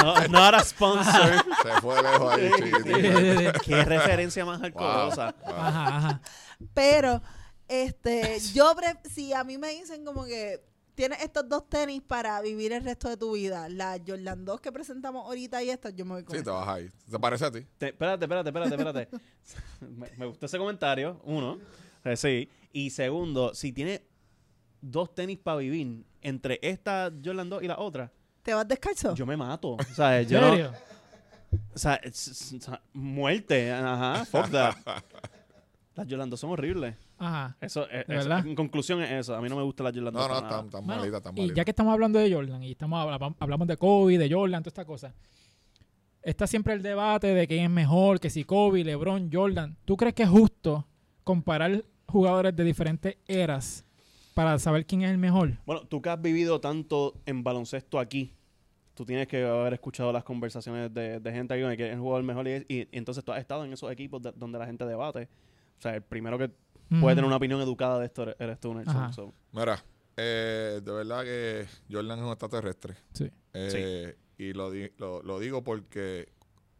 No, 0.03 0.27
no 0.27 0.45
era 0.47 0.59
sponsor. 0.63 1.45
Se 1.63 1.81
fue 1.81 2.01
lejos 2.03 2.33
ahí. 2.33 2.51
Qué 3.63 3.83
referencia 3.85 4.45
más 4.45 4.61
alcoholosa. 4.61 5.33
Wow. 5.45 5.55
Ajá, 5.55 5.97
ajá. 5.97 6.21
Pero, 6.73 7.21
este, 7.67 8.39
yo, 8.53 8.73
pre- 8.75 8.97
si 9.09 9.33
a 9.33 9.43
mí 9.43 9.57
me 9.57 9.69
dicen 9.71 10.03
como 10.05 10.25
que 10.25 10.63
tienes 10.95 11.21
estos 11.21 11.47
dos 11.47 11.69
tenis 11.69 12.01
para 12.01 12.41
vivir 12.41 12.71
el 12.73 12.83
resto 12.83 13.07
de 13.09 13.17
tu 13.17 13.33
vida, 13.33 13.69
la 13.69 13.99
Jordan 14.05 14.43
2 14.45 14.61
que 14.61 14.71
presentamos 14.71 15.25
ahorita 15.25 15.61
y 15.63 15.69
esta, 15.69 15.89
yo 15.91 16.05
me 16.05 16.13
voy 16.15 16.23
con 16.23 16.35
Sí, 16.35 16.43
te 16.43 16.49
vas 16.49 16.67
ahí. 16.67 16.89
¿Te 17.09 17.19
parece 17.19 17.45
a 17.45 17.51
ti? 17.51 17.65
Te- 17.77 17.89
espérate, 17.89 18.25
espérate, 18.25 18.49
espérate, 18.49 18.75
espérate. 18.75 19.07
me, 19.81 20.09
me 20.17 20.25
gustó 20.25 20.45
ese 20.47 20.57
comentario, 20.57 21.21
uno. 21.23 21.59
Eh, 22.03 22.17
sí. 22.17 22.49
Y 22.73 22.89
segundo, 22.89 23.53
si 23.53 23.71
tiene 23.73 24.03
dos 24.81 25.13
tenis 25.13 25.37
para 25.37 25.57
vivir 25.57 26.03
entre 26.21 26.59
esta 26.63 27.11
Jordan 27.23 27.49
2 27.49 27.63
y 27.63 27.67
la 27.67 27.77
otra, 27.79 28.11
¿Te 28.41 28.53
vas 28.53 28.67
descalzo? 28.67 29.13
yo 29.13 29.25
me 29.25 29.35
mato. 29.37 29.71
O 29.73 29.83
sea, 29.95 30.19
¿En 30.21 30.27
yo 30.29 30.39
no- 30.41 30.49
serio? 30.51 30.73
o 31.75 31.77
sea, 31.77 31.95
es- 31.95 32.27
es- 32.29 32.53
o 32.53 32.61
sea, 32.61 32.81
muerte. 32.93 33.71
Ajá, 33.71 34.25
fuck 34.25 34.49
that. 34.51 34.75
Las 35.97 36.07
Jordan 36.09 36.29
2 36.29 36.39
son 36.39 36.51
horribles. 36.51 36.95
Ajá. 37.17 37.57
Eso, 37.59 37.85
eh, 37.89 38.05
¿De 38.07 38.15
eso- 38.15 38.29
verdad? 38.29 38.45
en 38.47 38.55
conclusión 38.55 39.01
es 39.01 39.11
eso. 39.11 39.35
A 39.35 39.41
mí 39.41 39.49
no 39.49 39.55
me 39.57 39.63
gusta 39.63 39.83
la 39.83 39.89
Jordan 39.91 40.13
2 40.13 40.21
No, 40.21 40.27
no, 40.33 40.41
nada. 40.41 40.49
tan, 40.49 40.69
tan 40.69 40.85
Bueno, 40.85 41.01
malita, 41.01 41.21
tan 41.21 41.37
y 41.37 41.51
ya 41.53 41.65
que 41.65 41.71
estamos 41.71 41.91
hablando 41.93 42.19
de 42.19 42.31
Jordan 42.33 42.63
y 42.63 42.71
estamos 42.71 42.99
habla- 42.99 43.35
hablamos 43.39 43.67
de 43.67 43.77
Kobe, 43.77 44.17
de 44.17 44.31
Jordan, 44.31 44.61
toda 44.63 44.69
esta 44.69 44.85
cosa. 44.85 45.13
Está 46.21 46.45
siempre 46.45 46.73
el 46.73 46.81
debate 46.81 47.27
de 47.33 47.47
quién 47.47 47.63
es 47.63 47.69
mejor, 47.69 48.19
que 48.19 48.29
si 48.29 48.43
Kobe, 48.43 48.83
LeBron, 48.83 49.29
Jordan. 49.31 49.77
¿Tú 49.85 49.95
crees 49.95 50.13
que 50.13 50.23
es 50.23 50.29
justo 50.29 50.85
comparar 51.23 51.83
jugadores 52.05 52.55
de 52.55 52.63
diferentes 52.63 53.17
eras 53.27 53.85
para 54.33 54.59
saber 54.59 54.85
quién 54.85 55.03
es 55.03 55.11
el 55.11 55.17
mejor? 55.17 55.57
Bueno, 55.65 55.81
tú 55.87 56.01
que 56.01 56.09
has 56.09 56.21
vivido 56.21 56.59
tanto 56.59 57.13
en 57.25 57.43
baloncesto 57.43 57.97
aquí, 57.97 58.33
tú 58.93 59.05
tienes 59.05 59.27
que 59.27 59.43
haber 59.45 59.73
escuchado 59.73 60.11
las 60.11 60.23
conversaciones 60.23 60.93
de, 60.93 61.19
de 61.19 61.31
gente 61.31 61.53
aquí 61.53 61.77
que 61.77 61.87
es 61.87 61.93
el 61.93 61.99
jugador 61.99 62.23
mejor 62.23 62.47
y, 62.47 62.65
y- 62.67 62.81
y 62.81 62.87
entonces 62.97 63.23
tú 63.23 63.31
has 63.31 63.39
estado 63.39 63.63
en 63.63 63.71
esos 63.71 63.89
equipos 63.91 64.21
de- 64.21 64.33
donde 64.33 64.59
la 64.59 64.65
gente 64.65 64.85
debate. 64.85 65.29
O 65.77 65.81
sea, 65.81 65.95
el 65.95 66.01
primero 66.01 66.37
que 66.37 66.49
puede 66.89 67.01
Ujú. 67.01 67.07
tener 67.09 67.25
una 67.25 67.35
opinión 67.37 67.61
educada 67.61 67.99
de 67.99 68.05
esto 68.05 68.23
eres, 68.39 68.59
tú, 68.59 68.73
Nelson. 68.73 69.13
So, 69.13 69.33
Mira, 69.51 69.83
eh, 70.15 70.81
de 70.83 70.91
verdad 70.91 71.23
que 71.23 71.67
Jordan 71.91 72.19
es 72.19 72.25
un 72.25 72.31
extraterrestre. 72.31 72.95
Sí. 73.13 73.31
Eh, 73.53 74.15
Y 74.39 74.53
lo, 74.53 74.69
di- 74.71 74.91
lo, 74.97 75.21
lo 75.23 75.39
digo 75.39 75.63
porque 75.63 76.31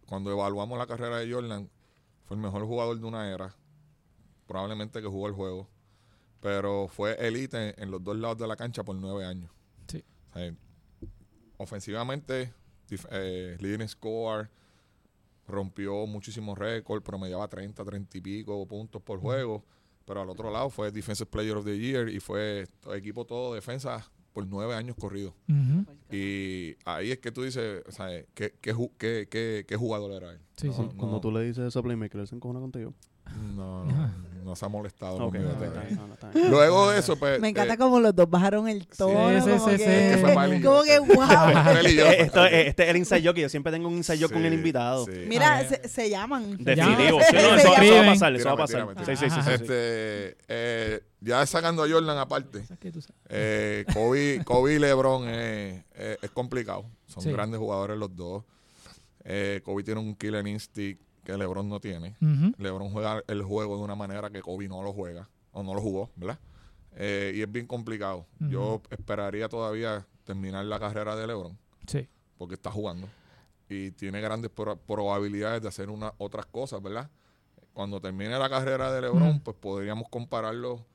cuando 0.06 0.32
evaluamos 0.32 0.78
la 0.78 0.86
carrera 0.88 1.18
de 1.18 1.32
Jordan, 1.32 1.70
fue 2.26 2.38
el 2.38 2.42
mejor 2.44 2.64
jugador 2.66 3.00
de 3.00 3.06
una 3.06 3.32
era. 3.34 3.56
Probablemente 4.48 5.02
que 5.02 5.08
jugó 5.08 5.28
el 5.28 5.34
juego. 5.34 5.68
Pero 6.40 6.88
fue 6.88 7.16
elite 7.28 7.70
en, 7.70 7.84
en 7.84 7.92
los 7.92 8.04
dos 8.04 8.16
lados 8.16 8.38
de 8.38 8.48
la 8.48 8.56
cancha 8.56 8.84
por 8.84 8.96
nueve 8.96 9.26
años. 9.26 9.50
Sí. 9.88 10.04
O 10.32 10.34
sea, 10.40 10.54
ofensivamente, 11.58 12.54
eh, 13.12 13.58
leading 13.60 13.88
score, 13.88 14.50
rompió 15.48 16.06
muchísimos 16.08 16.58
récords, 16.58 17.04
promediaba 17.04 17.48
30, 17.48 17.84
30 17.84 18.18
y 18.18 18.22
pico 18.22 18.66
puntos 18.68 19.02
por 19.02 19.20
juego. 19.20 19.64
Pero 20.06 20.22
al 20.22 20.30
otro 20.30 20.52
lado 20.52 20.70
fue 20.70 20.92
Defensive 20.92 21.30
Player 21.30 21.56
of 21.58 21.66
the 21.66 21.78
Year 21.78 22.08
y 22.10 22.20
fue 22.20 22.66
equipo 22.96 23.26
todo 23.26 23.54
defensa 23.54 24.10
por 24.32 24.48
nueve 24.48 24.74
años 24.76 24.96
corridos. 24.98 25.34
Ujú. 25.50 25.86
Y 26.16 26.76
ahí 26.86 27.12
es 27.12 27.20
que 27.20 27.32
tú 27.32 27.44
dices, 27.44 27.84
o 27.88 27.92
sea, 27.92 28.08
¿qué, 28.34 28.54
qué, 28.62 28.74
qué, 28.98 29.28
qué, 29.30 29.66
qué 29.68 29.76
jugador 29.76 30.12
era 30.12 30.32
él? 30.32 30.40
Sí, 30.56 30.68
No, 30.68 30.74
sí. 30.74 30.82
no, 30.84 30.90
Cuando 30.98 31.20
tú 31.20 31.32
le 31.32 31.42
dices 31.44 31.66
eso 31.66 31.80
a 31.80 31.84
Playmaker, 31.84 32.22
él 32.22 32.28
se 32.28 32.36
encojona 32.36 32.60
contigo. 32.62 32.94
No, 33.56 33.84
no, 33.86 34.12
no 34.44 34.56
se 34.56 34.66
ha 34.66 34.70
molestado 34.70 35.16
Ok, 35.18 35.34
conmigo. 35.34 35.50
ok, 35.52 35.60
de 35.60 35.66
está 35.68 35.82
TV. 35.82 35.96
bien, 36.34 36.46
no. 36.46 36.50
Luego 36.50 36.90
de 36.92 37.00
eso, 37.00 37.16
pues. 37.18 37.40
Me 37.40 37.50
encanta 37.50 37.74
eh, 37.74 37.78
como 37.78 38.00
los 38.00 38.16
dos 38.16 38.30
bajaron 38.30 38.68
el 38.68 38.88
tono. 38.88 39.30
sí, 39.44 39.50
como 39.50 39.66
sí, 39.66 39.72
que, 39.72 39.78
sí. 39.78 39.84
Es 39.86 40.16
que 40.16 40.22
fue 40.22 40.36
malillo. 40.36 40.70
como 40.72 40.84
que 40.84 41.00
wow. 41.00 41.24
esto, 42.18 42.46
este 42.46 42.84
es 42.84 42.90
el 42.90 42.98
inside 42.98 43.24
joke. 43.28 43.40
Yo 43.42 43.50
siempre 43.50 43.72
tengo 43.72 43.88
un 43.88 43.96
inside 43.98 44.20
joke 44.22 44.34
con 44.34 44.46
el 44.46 44.54
invitado. 44.54 45.06
sí. 45.06 45.12
Mira, 45.28 45.58
Ah, 45.60 45.64
se, 45.64 45.88
se 45.88 46.10
llaman. 46.10 46.58
Definitivo. 46.58 47.20
Se 47.22 47.34
llaman. 47.36 47.60
eso, 47.60 47.74
eso 47.82 47.94
va 47.96 48.02
a 48.02 48.06
pasar, 48.06 48.36
eso 48.36 48.56
va 48.56 48.64
a 48.64 48.68
Tírame, 48.68 48.96
pasar. 48.96 49.06
tírame, 49.06 49.18
Sí, 49.18 49.26
sí, 49.26 49.30
sí, 49.30 49.42
sí, 49.42 49.48
sí. 49.48 49.54
Este, 49.54 50.38
eh, 50.48 51.02
ya 51.22 51.46
sacando 51.46 51.84
a 51.84 51.90
Jordan 51.90 52.18
aparte, 52.18 52.64
eh, 53.30 53.86
Kobe, 53.94 54.42
Kobe 54.44 54.74
y 54.76 54.80
LeBron 54.80 55.28
es, 55.30 55.84
es- 55.96 56.18
es 56.22 56.30
complicado. 56.32 56.86
Son 57.08 57.24
Sí. 57.24 57.32
grandes 57.32 57.60
jugadores 57.60 57.98
los 57.98 58.16
dos. 58.16 58.44
Eh, 59.24 59.62
Kobe 59.64 59.84
tiene 59.84 60.00
un 60.00 60.16
killer 60.16 60.46
instinct 60.48 61.02
que 61.28 61.38
LeBron 61.38 61.68
no 61.68 61.80
tiene. 61.82 62.16
Ujú. 62.22 62.54
LeBron 62.58 62.90
juega 62.90 63.22
el 63.28 63.44
juego 63.44 63.76
de 63.78 63.84
una 63.84 63.96
manera 63.96 64.30
que 64.30 64.42
Kobe 64.42 64.68
no 64.70 64.82
lo 64.82 64.94
juega 64.94 65.28
o 65.52 65.62
no 65.62 65.74
lo 65.74 65.82
jugó, 65.82 66.10
¿verdad? 66.16 66.40
Eh, 66.96 67.34
y 67.36 67.42
es 67.42 67.52
bien 67.52 67.68
complicado. 67.68 68.26
Yo 68.40 68.82
esperaría 68.90 69.50
todavía 69.50 70.08
terminar 70.24 70.64
la 70.66 70.80
carrera 70.80 71.16
de 71.18 71.28
LeBron 71.28 71.58
Sí. 71.86 72.08
porque 72.38 72.56
está 72.56 72.72
jugando 72.72 73.08
y 73.70 73.92
tiene 73.92 74.22
grandes 74.22 74.50
pro- 74.52 74.78
probabilidades 74.78 75.62
de 75.62 75.68
hacer 75.68 75.90
una, 75.90 76.14
otras 76.18 76.46
cosas, 76.46 76.82
¿verdad? 76.82 77.10
Cuando 77.74 78.00
termine 78.00 78.40
la 78.40 78.50
carrera 78.50 78.92
de 78.94 79.02
LeBron, 79.02 79.42
pues 79.42 79.58
podríamos 79.58 80.08
compararlo 80.10 80.86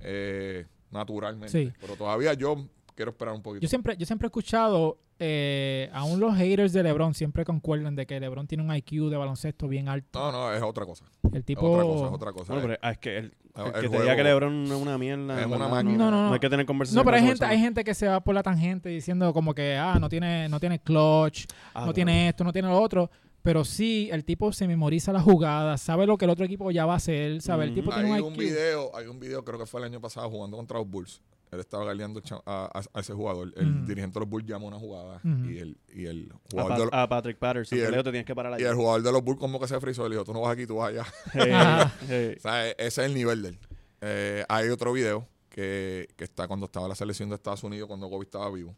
eh, 0.00 0.66
naturalmente. 0.92 1.48
Sí. 1.66 1.72
Pero 1.80 1.96
todavía 1.96 2.32
yo 2.34 2.66
quiero 2.94 3.10
esperar 3.10 3.34
un 3.34 3.42
poquito. 3.42 3.62
Yo 3.62 3.68
siempre, 3.68 3.96
yo 3.96 4.06
siempre 4.06 4.26
he 4.26 4.28
escuchado, 4.28 4.98
eh, 5.20 5.88
aún 5.92 6.18
los 6.18 6.34
haters 6.36 6.72
de 6.72 6.82
LeBron 6.82 7.14
siempre 7.14 7.44
concuerdan 7.44 7.94
de 7.94 8.06
que 8.06 8.18
LeBron 8.18 8.46
tiene 8.46 8.64
un 8.64 8.74
IQ 8.74 9.10
de 9.10 9.16
baloncesto 9.16 9.68
bien 9.68 9.88
alto. 9.88 10.18
No, 10.18 10.32
no, 10.32 10.52
es 10.52 10.62
otra 10.62 10.84
cosa. 10.86 11.04
El 11.32 11.38
Es 11.40 11.44
tipo... 11.44 11.70
otra 11.70 11.84
cosa, 11.84 12.06
es 12.06 12.12
otra 12.12 12.32
cosa. 12.32 12.52
Bueno, 12.54 12.68
pero 12.80 12.90
es 12.90 12.98
que 12.98 13.18
el, 13.18 13.24
el 13.56 13.66
el 13.66 13.72
que 13.82 13.88
te 13.90 14.00
diga 14.00 14.16
que 14.16 14.24
LeBron 14.24 14.64
es 14.64 14.70
una 14.72 14.98
mierda. 14.98 15.40
es 15.42 15.46
No- 15.48 15.58
máquina. 15.68 15.92
No, 15.96 16.10
no, 16.10 16.10
no. 16.10 16.26
No 16.28 16.32
hay 16.34 16.40
que 16.40 16.48
tener 16.50 16.64
conversación. 16.66 16.98
No, 16.98 17.04
pero 17.04 17.16
hay 17.18 17.22
gente, 17.26 17.44
hay 17.44 17.58
gente 17.60 17.84
que 17.84 17.94
se 17.94 18.08
va 18.08 18.20
por 18.20 18.34
la 18.34 18.42
tangente 18.42 18.88
diciendo 18.88 19.32
como 19.32 19.54
que, 19.54 19.76
ah, 19.76 19.98
no 20.00 20.08
tiene, 20.08 20.48
no 20.48 20.58
tiene 20.58 20.78
clutch, 20.80 21.44
Ah, 21.50 21.70
no 21.74 21.80
bueno. 21.80 21.92
tiene 21.92 22.28
esto, 22.28 22.42
no 22.42 22.52
tiene 22.52 22.68
lo 22.68 22.80
otro. 22.80 23.10
Pero 23.42 23.64
sí, 23.64 24.08
el 24.12 24.24
tipo 24.24 24.52
se 24.52 24.68
memoriza 24.68 25.12
las 25.14 25.22
jugadas, 25.22 25.80
sabe 25.80 26.06
lo 26.06 26.18
que 26.18 26.26
el 26.26 26.30
otro 26.30 26.44
equipo 26.44 26.70
ya 26.70 26.84
va 26.84 26.92
a 26.94 26.96
hacer, 26.96 27.40
sabe, 27.40 27.64
el 27.64 27.70
Ujú. 27.70 27.80
tipo 27.80 27.92
hay 27.94 28.04
tiene 28.04 28.20
un 28.20 28.26
un 28.26 28.32
IQ. 28.34 28.38
video, 28.40 28.94
hay 28.94 29.06
un 29.06 29.18
video, 29.18 29.42
creo 29.44 29.58
que 29.58 29.64
fue 29.64 29.80
el 29.80 29.86
año 29.86 29.98
pasado 30.00 30.28
jugando 30.28 30.58
contra 30.58 30.78
los 30.78 30.86
Bulls. 30.90 31.22
Él 31.52 31.58
estaba 31.60 31.84
galeando 31.84 32.22
a, 32.46 32.70
a- 32.72 32.82
a 32.94 33.00
ese 33.00 33.12
jugador. 33.12 33.52
El 33.56 33.84
dirigente 33.86 34.14
de 34.14 34.20
los 34.20 34.28
Bulls 34.28 34.46
llama 34.46 34.66
una 34.66 34.78
jugada 34.78 35.20
y 35.24 35.58
el, 35.58 35.76
y 35.92 36.06
el 36.06 36.32
A, 36.32 36.38
jugador 36.50 36.72
de 36.78 36.84
los, 36.84 36.94
a 36.94 37.08
Patrick 37.08 37.38
Patterson. 37.38 37.76
y 37.78 37.80
el- 37.80 37.86
le 37.86 37.90
dijo, 37.96 38.04
te 38.04 38.10
tienes 38.10 38.26
que 38.26 38.34
parar 38.34 38.52
ahí. 38.54 38.62
y 38.62 38.64
el 38.64 38.74
jugador 38.74 39.02
de 39.02 39.12
los 39.12 39.22
Bulls 39.24 39.40
como 39.40 39.58
que 39.58 39.66
se 39.66 39.80
frizó. 39.80 40.08
Le 40.08 40.14
dijo, 40.14 40.24
tú 40.24 40.32
no 40.32 40.42
vas 40.42 40.52
aquí, 40.52 40.66
tú 40.66 40.76
vas 40.76 40.90
allá. 40.90 41.04
Eh, 42.08 42.34
O 42.38 42.40
sea, 42.40 42.68
e- 42.68 42.76
ese 42.78 42.86
es 43.02 43.06
el 43.08 43.14
nivel 43.14 43.42
de 43.42 43.48
él. 43.50 43.58
Eh, 44.02 44.44
hay 44.48 44.68
otro 44.68 44.92
video 44.92 45.26
que, 45.48 46.08
que 46.16 46.24
está 46.24 46.46
cuando 46.46 46.66
estaba 46.66 46.86
la 46.88 46.94
selección 46.94 47.28
de 47.28 47.34
Estados 47.34 47.62
Unidos, 47.64 47.88
cuando 47.88 48.08
Kobe 48.08 48.24
estaba 48.24 48.50
vivo. 48.50 48.74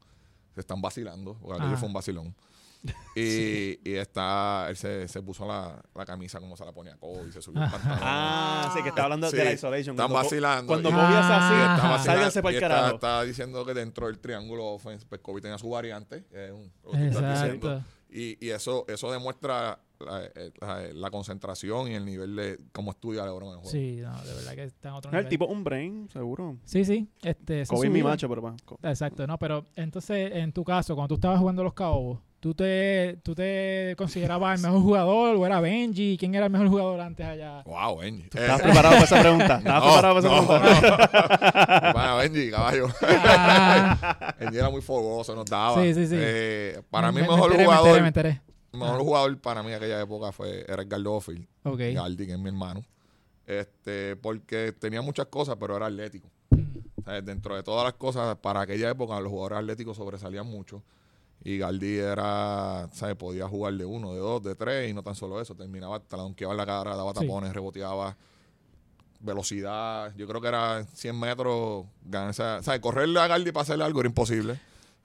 Se 0.54 0.60
están 0.60 0.80
vacilando, 0.82 1.34
porque 1.40 1.76
fue 1.76 1.88
un 1.88 1.94
vacilón. 1.94 2.34
Y, 3.14 3.78
y 3.84 3.94
está, 3.96 4.66
él 4.70 4.76
se, 4.76 5.06
se 5.06 5.20
puso 5.22 5.46
la, 5.46 5.82
la 5.94 6.04
camisa 6.06 6.40
como 6.40 6.56
se 6.56 6.64
la 6.64 6.72
ponía 6.72 6.96
Kobe 6.96 7.28
y 7.28 7.32
se 7.32 7.42
subió 7.42 7.62
el 7.62 7.70
pantalón. 7.70 7.98
Ah, 8.00 8.72
sí, 8.74 8.82
que 8.82 8.88
está 8.88 9.04
hablando 9.04 9.28
Sí, 9.30 9.36
de 9.36 9.44
la 9.44 9.52
isolation. 9.52 9.94
Están 9.94 10.08
Cuando 10.08 10.14
vacilando. 10.24 10.66
Cuando 10.66 10.88
y- 10.88 10.92
Ah, 10.94 10.96
Kobe 10.96 11.16
hace 11.18 11.94
así, 11.98 12.04
sálganse 12.06 12.42
para 12.42 12.54
el 12.54 12.60
carajo. 12.60 12.94
está 12.94 13.22
diciendo 13.22 13.66
que 13.66 13.74
dentro 13.74 14.06
del 14.06 14.18
triángulo 14.18 14.64
offense, 14.66 15.04
pues 15.06 15.20
Kobe 15.20 15.42
tenía 15.42 15.58
su 15.58 15.68
variante. 15.68 16.24
es 16.32 16.52
un- 16.52 16.72
lo 16.84 16.90
que 16.92 16.98
tú 16.98 17.04
estás 17.18 17.42
diciendo. 17.42 17.70
Exacto. 17.72 17.90
Y, 18.14 18.46
y 18.46 18.50
eso, 18.50 18.84
eso 18.88 19.12
demuestra 19.12 19.78
la, 20.00 20.24
eh, 20.34 20.50
la- 20.60 20.82
la 20.94 21.10
concentración 21.10 21.88
y 21.88 21.94
el 21.94 22.06
nivel 22.06 22.34
de 22.34 22.60
cómo 22.72 22.92
estudia 22.92 23.24
LeBron 23.26 23.48
en 23.48 23.54
el 23.54 23.56
juego. 23.56 23.70
Sí, 23.70 23.98
no, 24.02 24.22
de 24.22 24.34
verdad 24.34 24.54
que 24.54 24.64
está 24.64 24.88
en 24.88 24.94
otro 24.94 25.10
No, 25.12 25.18
el 25.18 25.24
nivel. 25.24 25.30
tipo 25.30 25.46
un 25.46 25.64
brain, 25.64 26.08
seguro. 26.10 26.56
Sí, 26.64 26.84
sí. 26.86 27.08
Este, 27.22 27.66
Kobe 27.66 27.88
es 27.88 27.92
mi 27.92 28.02
macho, 28.02 28.26
pero 28.28 28.40
va. 28.40 28.56
Exacto, 28.84 29.26
no, 29.26 29.38
pero 29.38 29.66
entonces, 29.76 30.32
en 30.34 30.50
tu 30.52 30.64
caso, 30.64 30.94
cuando 30.94 31.08
tú 31.08 31.14
estabas 31.16 31.38
jugando 31.38 31.62
los 31.62 31.74
Cabos, 31.74 32.18
¿tú 32.42 32.54
te, 32.54 33.18
¿tú 33.22 33.36
te 33.36 33.94
considerabas 33.96 34.58
el 34.58 34.66
mejor 34.66 34.82
jugador 34.82 35.36
o 35.36 35.46
era 35.46 35.60
Benji? 35.60 36.16
¿Quién 36.18 36.34
era 36.34 36.46
el 36.46 36.50
mejor 36.52 36.66
jugador 36.68 37.00
antes 37.00 37.24
allá? 37.24 37.62
Wow, 37.64 37.98
Benji. 37.98 38.24
¿Estabas 38.24 38.60
Eh, 38.60 38.62
preparado 38.64 38.94
para 38.94 39.04
esa 39.04 39.20
pregunta? 39.20 39.58
¿Estabas 39.58 39.84
no, 39.84 39.92
preparado 39.92 40.14
para 40.14 40.18
esa 40.18 40.28
no, 40.28 40.46
pregunta? 40.48 41.80
no. 41.86 41.92
Bueno, 41.92 42.16
Benji, 42.16 42.50
caballo. 42.50 42.88
Ah, 43.00 44.34
Benji 44.40 44.58
era 44.58 44.70
muy 44.70 44.82
fogoso, 44.82 45.34
nos 45.36 45.46
daba. 45.46 45.80
Sí, 45.82 45.94
sí, 45.94 46.06
sí. 46.08 46.16
Eh, 46.18 46.82
para 46.90 47.12
mí, 47.12 47.20
me- 47.20 47.28
mejor 47.28 47.44
enteré, 47.52 47.64
jugador, 47.64 48.00
Me 48.02 48.08
enteré, 48.08 48.28
me 48.28 48.34
enteré. 48.34 48.42
mejor 48.72 49.00
jugador 49.00 49.40
para 49.40 49.62
mí 49.62 49.68
en 49.70 49.76
aquella 49.76 50.00
época 50.00 50.32
fue 50.32 50.64
era 50.68 50.82
Edgar 50.82 51.00
Duffield. 51.00 51.46
Ok. 51.62 51.78
Galdi, 51.94 52.26
que 52.26 52.32
es 52.32 52.38
mi 52.40 52.48
hermano. 52.48 52.82
Este, 53.46 54.16
porque 54.16 54.72
tenía 54.72 55.00
muchas 55.02 55.26
cosas, 55.26 55.56
pero 55.60 55.76
era 55.76 55.86
atlético. 55.86 56.28
Mm, 56.50 56.78
O 57.00 57.04
sea, 57.04 57.20
dentro 57.20 57.54
de 57.56 57.62
todas 57.62 57.84
las 57.84 57.94
cosas, 57.94 58.36
para 58.36 58.62
aquella 58.62 58.90
época 58.90 59.18
los 59.20 59.30
jugadores 59.30 59.58
atléticos 59.58 59.96
sobresalían 59.96 60.46
mucho. 60.46 60.82
Y 61.44 61.58
Galdi 61.58 61.98
era, 61.98 62.88
¿sabes? 62.92 63.16
Podía 63.16 63.48
jugar 63.48 63.74
de 63.74 63.84
uno, 63.84 64.12
de 64.12 64.18
dos, 64.20 64.42
de 64.42 64.54
tres, 64.54 64.90
y 64.90 64.94
no 64.94 65.02
tan 65.02 65.14
solo 65.14 65.40
eso. 65.40 65.54
Terminaba, 65.56 65.98
te 66.00 66.16
la 66.16 66.22
donkeaba 66.22 66.52
en 66.52 66.58
la 66.58 66.66
cara, 66.66 66.94
daba 66.96 67.12
Sí. 67.12 67.20
tapones, 67.20 67.52
reboteaba, 67.52 68.16
velocidad. 69.20 70.12
Yo 70.16 70.26
creo 70.26 70.40
que 70.40 70.48
era 70.48 70.84
100 70.84 71.18
metros, 71.18 71.86
ganarse, 72.04 72.42
¿sabes? 72.62 72.80
Correrle 72.80 73.20
a 73.20 73.26
Galdi 73.26 73.52
para 73.52 73.62
hacerle 73.62 73.84
algo 73.84 74.00
era 74.00 74.08
imposible. 74.08 74.58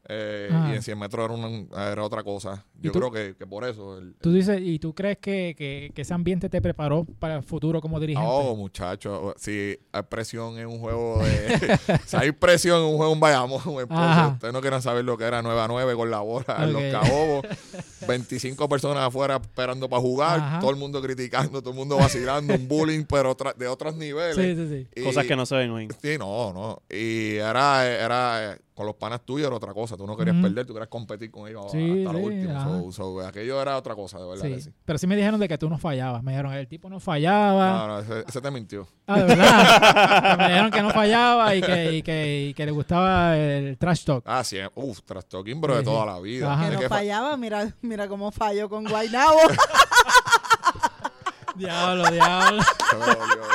Eh, 0.10 0.48
Ah. 0.52 0.70
y 0.72 0.76
en 0.78 0.82
100 0.82 0.98
metros 0.98 1.26
era, 1.26 1.34
una- 1.34 1.92
era 1.92 2.04
otra 2.04 2.24
cosa. 2.24 2.64
¿Y 2.80 2.86
Yo 2.86 2.92
tú? 2.94 3.00
creo 3.00 3.12
que, 3.12 3.36
que 3.36 3.46
por 3.46 3.66
eso. 3.66 3.98
el- 3.98 4.16
Tú 4.22 4.32
dices, 4.32 4.62
¿y 4.64 4.80
tú 4.80 4.96
crees 4.96 5.18
que, 5.18 5.54
que, 5.58 5.92
que 5.94 6.02
ese 6.04 6.14
ambiente 6.14 6.48
te 6.50 6.62
preparó 6.62 7.06
para 7.20 7.36
el 7.36 7.44
futuro 7.44 7.82
como 7.82 8.00
dirigente? 8.00 8.26
Oh, 8.32 8.56
muchacho, 8.56 9.34
si 9.38 9.78
hay 9.92 10.04
presión 10.04 10.58
en 10.60 10.68
un 10.68 10.80
juego 10.80 11.22
de... 11.24 11.78
si 12.06 12.16
hay 12.16 12.32
presión 12.32 12.80
en 12.84 12.86
un 12.92 12.98
juego 12.98 13.12
en 13.14 13.20
Bayamón, 13.20 13.62
pues, 13.64 13.88
Ajá. 13.90 14.28
ustedes 14.30 14.54
no 14.54 14.62
quieren 14.62 14.82
saber 14.82 15.04
lo 15.04 15.18
que 15.18 15.26
era 15.26 15.42
9 15.42 15.60
a 15.60 15.68
9 15.68 15.96
con 15.96 16.10
la 16.10 16.22
bola 16.22 16.56
en 16.64 16.72
los 16.74 16.82
cabobos. 16.92 17.46
25 18.08 18.70
personas 18.70 19.04
afuera 19.04 19.36
esperando 19.42 19.90
para 19.90 20.02
jugar, 20.02 20.40
Ajá. 20.40 20.60
todo 20.60 20.70
el 20.72 20.78
mundo 20.78 21.02
criticando, 21.02 21.62
todo 21.62 21.72
el 21.72 21.76
mundo 21.78 21.98
vacilando, 21.98 22.54
un 22.54 22.68
bullying, 22.68 23.04
pero 23.10 23.32
otra- 23.32 23.54
de 23.54 23.68
otros 23.68 23.96
niveles. 23.96 24.36
sí, 24.36 24.56
sí, 24.56 24.68
sí. 24.94 25.02
Y- 25.02 25.04
Cosas 25.04 25.26
que 25.26 25.36
no 25.36 25.46
se 25.46 25.56
ven 25.56 25.72
hoy. 25.72 25.88
Sí, 26.02 26.18
no, 26.18 26.54
no. 26.54 26.82
Y 26.90 27.36
era, 27.36 27.86
era 27.88 28.58
con 28.78 28.86
los 28.86 28.96
panas 28.96 29.22
tuyos 29.26 29.48
era 29.48 29.56
otra 29.56 29.74
cosa. 29.74 29.98
Tú 29.98 30.06
no 30.06 30.16
querías 30.16 30.36
perder, 30.40 30.64
tú 30.68 30.74
querías 30.74 30.88
competir 30.88 31.32
con 31.32 31.48
ellos 31.48 31.66
Sí, 31.72 32.06
hasta 32.06 32.14
lo 32.14 32.20
último. 32.26 32.92
So- 32.92 32.92
so, 32.92 33.22
aquello 33.26 33.60
era 33.60 33.76
otra 33.76 33.96
cosa, 33.96 34.20
de 34.20 34.28
verdad 34.28 34.44
Sí. 34.46 34.52
que 34.54 34.62
sí. 34.62 34.70
Pero 34.86 35.00
sí 35.00 35.08
me 35.08 35.16
dijeron 35.16 35.40
de 35.40 35.48
que 35.48 35.58
tú 35.58 35.68
no 35.68 35.80
fallabas. 35.80 36.22
Me 36.22 36.34
dijeron, 36.34 36.54
el 36.54 36.68
tipo 36.68 36.88
no 36.88 37.00
fallaba. 37.00 37.72
No, 37.72 37.88
no, 37.88 38.00
ese, 38.02 38.24
ese 38.28 38.40
te 38.40 38.52
mintió. 38.52 38.88
Ah, 39.08 39.20
de 39.20 39.24
verdad. 39.26 40.38
me 40.38 40.48
dijeron 40.50 40.70
que 40.72 40.82
no 40.84 40.92
fallaba 40.92 41.56
y 41.56 41.62
que, 41.62 41.94
y 41.94 42.02
que, 42.04 42.46
y 42.50 42.54
que 42.54 42.66
le 42.68 42.72
gustaba 42.72 43.36
el 43.36 43.78
trash 43.80 44.04
talk. 44.04 44.24
Ah, 44.28 44.44
sí, 44.44 44.58
uff, 44.76 45.02
trash 45.02 45.24
talking, 45.28 45.60
pero 45.60 45.76
de 45.78 45.84
toda 45.84 46.02
sí. 46.02 46.08
la 46.08 46.20
vida. 46.20 46.54
Ajá. 46.54 46.66
Que 46.70 46.74
no 46.76 46.80
que 46.82 46.88
fa- 46.90 46.96
fallaba, 46.98 47.36
mira, 47.36 47.74
mira 47.82 48.08
cómo 48.08 48.32
falló 48.32 48.70
con 48.70 48.84
Guaynabo. 48.86 49.40
Diablo, 51.58 52.06
diablo. 52.12 52.64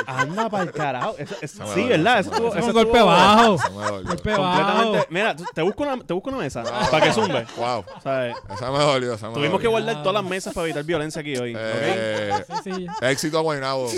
Anda 0.05 0.49
para 0.49 0.63
el 0.63 0.71
carajo. 0.71 1.15
Eso- 1.17 1.35
es- 1.41 1.55
me 1.59 1.65
sí, 1.67 1.71
dolió, 1.81 1.87
¿verdad? 1.89 2.19
Eso 2.19 2.29
me 2.29 2.35
estuvo, 2.35 2.49
dolió. 2.49 2.53
Es 2.53 2.57
eso 2.57 2.67
un 2.67 2.73
golpe 2.73 2.97
estuvo 2.97 3.05
bajo. 3.11 3.57
Se 3.57 3.69
me 3.69 3.75
dolió. 3.85 4.07
Golpe 4.09 4.29
bajo. 4.31 4.43
Completamente. 4.43 5.07
Mira, 5.09 5.35
tú- 5.35 5.45
te 5.53 5.61
busco 5.61 5.83
una, 5.83 5.97
te 6.03 6.13
busco 6.13 6.29
una 6.29 6.39
mesa 6.39 6.63
para 6.91 7.05
que 7.05 7.13
zumbe. 7.13 7.45
Wow. 7.57 7.85
¿sabes? 8.03 8.35
Esa 8.53 8.71
me 8.71 8.79
dolió, 8.79 9.13
esa 9.13 9.27
me 9.29 9.33
Tuvimos 9.35 9.59
que 9.59 9.67
dolió. 9.67 9.83
guardar 9.83 10.03
todas 10.03 10.13
las 10.21 10.29
mesas 10.29 10.53
para 10.53 10.65
evitar 10.65 10.83
violencia 10.83 11.21
aquí 11.21 11.35
hoy. 11.37 11.55
¿ok? 11.55 11.61
Eh, 11.63 12.45
Sí, 12.63 12.71
sí. 12.73 12.87
éxito 13.01 13.37
a 13.39 13.41
Guaynabo. 13.41 13.89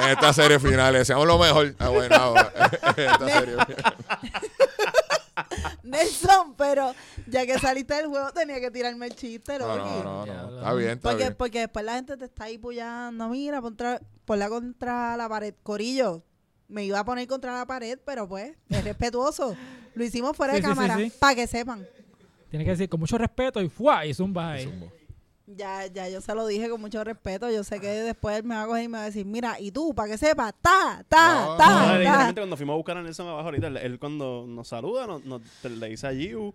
en 0.00 0.08
esta 0.10 0.32
serie 0.32 0.58
final. 0.58 0.94
Deseamos 0.94 1.26
lo 1.26 1.38
mejor 1.38 1.74
a 1.78 1.88
Guaynabo. 1.88 2.36
en 2.96 3.10
esta 3.10 3.28
serie 3.28 3.54
final. 3.66 3.94
Nelson, 5.82 6.54
pero 6.56 6.94
ya 7.26 7.46
que 7.46 7.58
saliste 7.58 7.94
del 7.94 8.06
juego 8.06 8.30
tenía 8.32 8.60
que 8.60 8.70
tirarme 8.70 9.06
el 9.06 9.14
chiste, 9.16 9.58
No, 9.58 9.76
no, 9.76 10.26
no. 10.26 10.56
Está 10.58 10.74
bien, 10.74 10.90
está 10.90 11.08
Porque, 11.10 11.24
bien. 11.24 11.34
porque 11.36 11.58
después 11.60 11.84
la 11.84 11.94
gente 11.94 12.16
te 12.16 12.24
está 12.24 12.44
ahí 12.44 12.58
mira, 13.28 13.60
contra, 13.60 14.00
ponla 14.24 14.48
contra 14.48 15.16
la 15.16 15.28
pared. 15.28 15.54
Corillo, 15.62 16.22
me 16.68 16.84
iba 16.84 16.98
a 16.98 17.04
poner 17.04 17.26
contra 17.26 17.54
la 17.56 17.66
pared, 17.66 17.98
pero 18.04 18.28
pues, 18.28 18.52
es 18.68 18.84
respetuoso. 18.84 19.56
Lo 19.94 20.04
hicimos 20.04 20.36
fuera 20.36 20.54
Sí, 20.54 20.60
de 20.60 20.62
sí, 20.66 20.72
sí, 20.72 20.74
cámara, 20.78 20.96
sí. 20.96 21.12
para 21.18 21.34
que 21.34 21.46
sepan. 21.46 21.86
Tiene 22.50 22.64
que 22.64 22.70
decir 22.72 22.88
con 22.88 23.00
mucho 23.00 23.16
respeto 23.18 23.60
y 23.62 23.68
¡fua! 23.68 24.04
y 24.06 24.14
zumba 24.14 24.52
ahí. 24.52 24.64
Zumbo. 24.64 24.92
Ya, 25.56 25.86
ya 25.86 26.08
yo 26.08 26.20
se 26.20 26.34
lo 26.34 26.46
dije 26.46 26.68
con 26.68 26.80
mucho 26.80 27.02
respeto. 27.04 27.50
Yo 27.50 27.64
sé 27.64 27.80
que 27.80 27.88
después 27.88 28.36
él 28.38 28.44
me 28.44 28.54
va 28.54 28.62
a 28.62 28.66
coger 28.66 28.84
y 28.84 28.88
me 28.88 28.98
va 28.98 29.02
a 29.04 29.06
decir, 29.06 29.24
mira, 29.26 29.58
y 29.60 29.70
tú, 29.70 29.94
para 29.94 30.10
que 30.10 30.18
sepas, 30.18 30.52
ta, 30.62 31.04
ta, 31.08 31.44
No, 31.46 31.56
ta, 31.56 31.98
No, 31.98 32.04
ta. 32.04 32.32
cuando 32.34 32.56
fuimos 32.56 32.74
a 32.74 32.76
buscar 32.76 32.96
a 32.96 33.02
Nelson 33.02 33.26
abajo 33.28 33.46
ahorita, 33.46 33.66
él, 33.68 33.76
él 33.78 33.98
cuando 33.98 34.44
nos 34.46 34.68
saluda, 34.68 35.06
nos, 35.06 35.24
nos- 35.24 35.42
le 35.64 35.88
dice 35.88 36.06
a 36.06 36.12
Giu, 36.12 36.54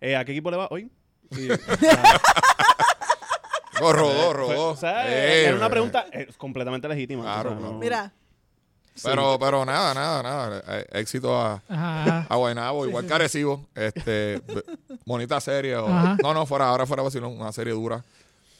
eh, 0.00 0.16
¿a 0.16 0.24
qué 0.24 0.32
equipo 0.32 0.50
le 0.50 0.56
va 0.56 0.68
hoy? 0.70 0.90
Y, 1.30 1.50
o 1.50 1.56
sea, 1.56 2.20
No, 3.80 3.92
rodó, 3.92 4.12
fue- 4.26 4.32
rodó. 4.34 4.68
o 4.70 4.76
sea, 4.76 5.08
Eh, 5.12 5.46
era 5.46 5.56
una 5.56 5.66
eh. 5.66 5.70
pregunta 5.70 6.06
eh, 6.12 6.28
completamente 6.38 6.86
legítima. 6.88 7.22
Claro, 7.22 7.50
o 7.50 7.52
sea, 7.52 7.58
claro. 7.58 7.72
no- 7.72 7.78
Mira, 7.80 8.12
Pero, 9.02 9.36
pero 9.40 9.64
nada, 9.64 9.92
nada, 9.92 10.22
nada. 10.22 10.62
Éxito 10.92 11.36
a, 11.36 11.54
Ajá, 11.68 12.02
ajá. 12.04 12.26
a 12.28 12.36
Guaynabo, 12.36 12.86
igual 12.86 13.04
que 13.06 13.12
Arecibo. 13.12 13.66
Este, 13.74 14.40
bonita 15.04 15.40
serie. 15.40 15.74
o- 15.76 15.88
no, 15.88 16.32
no, 16.34 16.46
fuera, 16.46 16.68
ahora 16.68 16.86
fuera 16.86 17.02
vacilón, 17.02 17.32
una 17.40 17.50
serie 17.50 17.72
dura. 17.72 18.04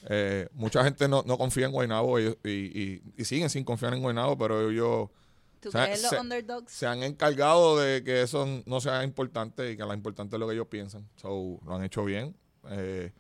Eh, 0.09 0.49
mucha 0.53 0.85
gente 0.85 1.09
no, 1.09 1.23
no 1.27 1.39
confía 1.39 1.67
en 1.67 1.73
Guaynabo 1.73 2.21
y, 2.21 2.37
y, 2.45 2.51
y- 2.51 3.03
y 3.17 3.25
siguen 3.25 3.49
sin 3.51 3.65
confiar 3.65 3.95
en 3.95 4.03
Guaynabo, 4.03 4.37
pero 4.37 4.71
ellos 4.71 5.09
¿Tú 5.61 5.71
O 5.71 5.73
sea, 5.73 5.85
crees 5.87 6.03
los 6.03 6.11
se- 6.11 6.21
underdogs? 6.21 6.71
se 6.73 6.87
han 6.87 7.03
encargado 7.03 7.79
de 7.79 8.05
que 8.05 8.21
eso 8.21 8.47
no 8.67 8.81
sea 8.83 9.03
importante 9.03 9.71
y 9.73 9.77
que 9.79 9.83
lo 9.83 9.95
importante 9.95 10.37
es 10.37 10.41
lo 10.41 10.47
que 10.47 10.53
ellos 10.55 10.67
piensan. 10.69 11.09
So, 11.17 11.59
lo 11.65 11.75
han 11.75 11.85
hecho 11.85 12.05
bien. 12.05 12.37
eh, 12.71 13.13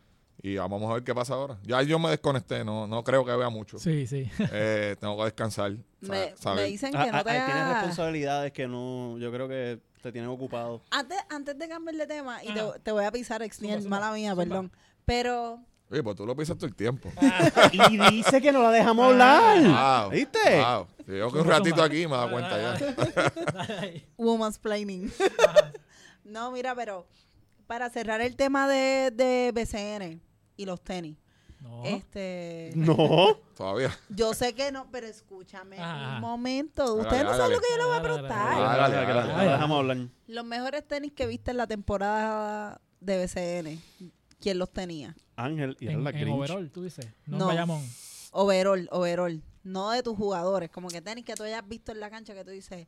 y 0.42 0.56
vamos 0.56 0.90
a 0.90 0.94
ver 0.94 1.04
qué 1.04 1.14
pasa 1.14 1.32
ahora. 1.32 1.58
Ya 1.62 1.80
yo 1.80 1.98
me 1.98 2.10
desconecté, 2.10 2.64
no, 2.66 2.86
no 2.86 3.02
creo 3.02 3.24
que 3.24 3.34
vea 3.34 3.48
mucho. 3.48 3.78
Sí, 3.78 4.06
sí. 4.06 4.30
Eh, 4.52 4.94
tengo 5.00 5.16
que 5.16 5.24
descansar. 5.24 5.72
me, 6.02 6.34
dicen 6.66 6.92
que 6.92 6.98
Ah, 6.98 7.06
no 7.12 7.16
ah, 7.18 7.24
te 7.24 7.30
ah, 7.30 7.46
tienes 7.46 7.68
responsabilidades 7.72 8.52
que 8.52 8.68
no, 8.68 9.16
yo 9.16 9.32
creo 9.32 9.48
que 9.48 9.80
te 10.02 10.12
tienen 10.12 10.28
ocupado. 10.28 10.82
Antes, 10.90 11.16
antes 11.30 11.58
de 11.58 11.66
cambiar 11.66 11.96
de 11.96 12.06
tema, 12.06 12.44
y 12.44 12.52
te, 12.52 12.60
Ah. 12.60 12.74
te 12.82 12.92
voy 12.92 13.04
a 13.04 13.10
pisar, 13.10 13.42
Exniel, 13.42 13.88
mala 13.88 14.12
mía, 14.12 14.36
perdón. 14.36 14.70
Pero 15.06 15.60
Oye, 15.90 16.02
pues 16.02 16.16
tú 16.16 16.26
lo 16.26 16.34
pisas 16.34 16.56
todo 16.56 16.66
el 16.66 16.74
tiempo. 16.74 17.10
y 17.72 17.98
dice 18.10 18.40
que 18.40 18.50
no 18.52 18.62
la 18.62 18.70
dejamos 18.70 19.12
hablar. 19.12 20.02
Wow. 20.02 20.10
¿Viste? 20.10 20.60
Wow. 20.60 20.86
Si 21.06 21.18
Yo 21.18 21.30
que 21.30 21.38
un 21.38 21.46
ratito 21.46 21.82
aquí 21.82 22.06
me 22.06 22.16
da 22.16 22.30
cuenta 22.30 22.78
ya. 22.78 24.02
woman's 24.16 24.58
planning. 24.58 25.12
no, 26.24 26.50
mira, 26.50 26.74
pero 26.74 27.06
para 27.66 27.90
cerrar 27.90 28.20
el 28.22 28.34
tema 28.36 28.66
de, 28.68 29.10
de 29.12 29.52
BCN 29.54 30.20
y 30.56 30.64
los 30.66 30.80
tenis, 30.82 31.16
No. 31.60 31.82
este, 31.84 32.70
No. 32.74 33.36
Todavía. 33.56 33.96
yo 34.08 34.34
sé 34.34 34.54
que 34.54 34.72
no, 34.72 34.88
pero 34.90 35.06
escúchame 35.06 35.76
un 35.78 36.20
momento. 36.20 36.82
Hágale, 36.84 37.00
Ustedes 37.02 37.24
no 37.24 37.36
saben 37.36 37.52
lo 37.52 37.60
que 37.60 37.66
yo 37.70 37.76
les 37.76 37.86
voy 37.86 37.96
a 37.96 38.02
preguntar. 38.02 38.56
Los 40.26 40.44
mejores 40.44 40.86
tenis 40.88 41.12
que 41.12 41.26
viste 41.26 41.50
en 41.52 41.58
la 41.58 41.66
temporada 41.66 42.80
de 43.00 43.18
BCN, 43.24 43.80
¿quién 44.44 44.58
los 44.58 44.70
tenía? 44.72 45.16
Ángel 45.36 45.76
y 45.80 45.86
era 45.86 45.94
En, 45.94 46.04
la 46.04 46.10
en 46.10 46.16
Grinch. 46.20 46.36
overall, 46.36 46.70
tú 46.70 46.82
dices. 46.84 47.06
No, 47.26 47.38
No. 47.38 47.46
Bayamón. 47.46 47.82
Overall, 48.30 48.88
overall. 48.92 49.42
No 49.64 49.90
de 49.90 50.02
tus 50.02 50.16
jugadores, 50.16 50.70
como 50.70 50.88
que 50.88 51.00
tenis 51.00 51.24
que 51.24 51.34
tú 51.34 51.42
hayas 51.42 51.66
visto 51.66 51.90
en 51.92 51.98
la 52.00 52.10
cancha 52.10 52.34
que 52.34 52.44
tú 52.44 52.50
dices, 52.50 52.86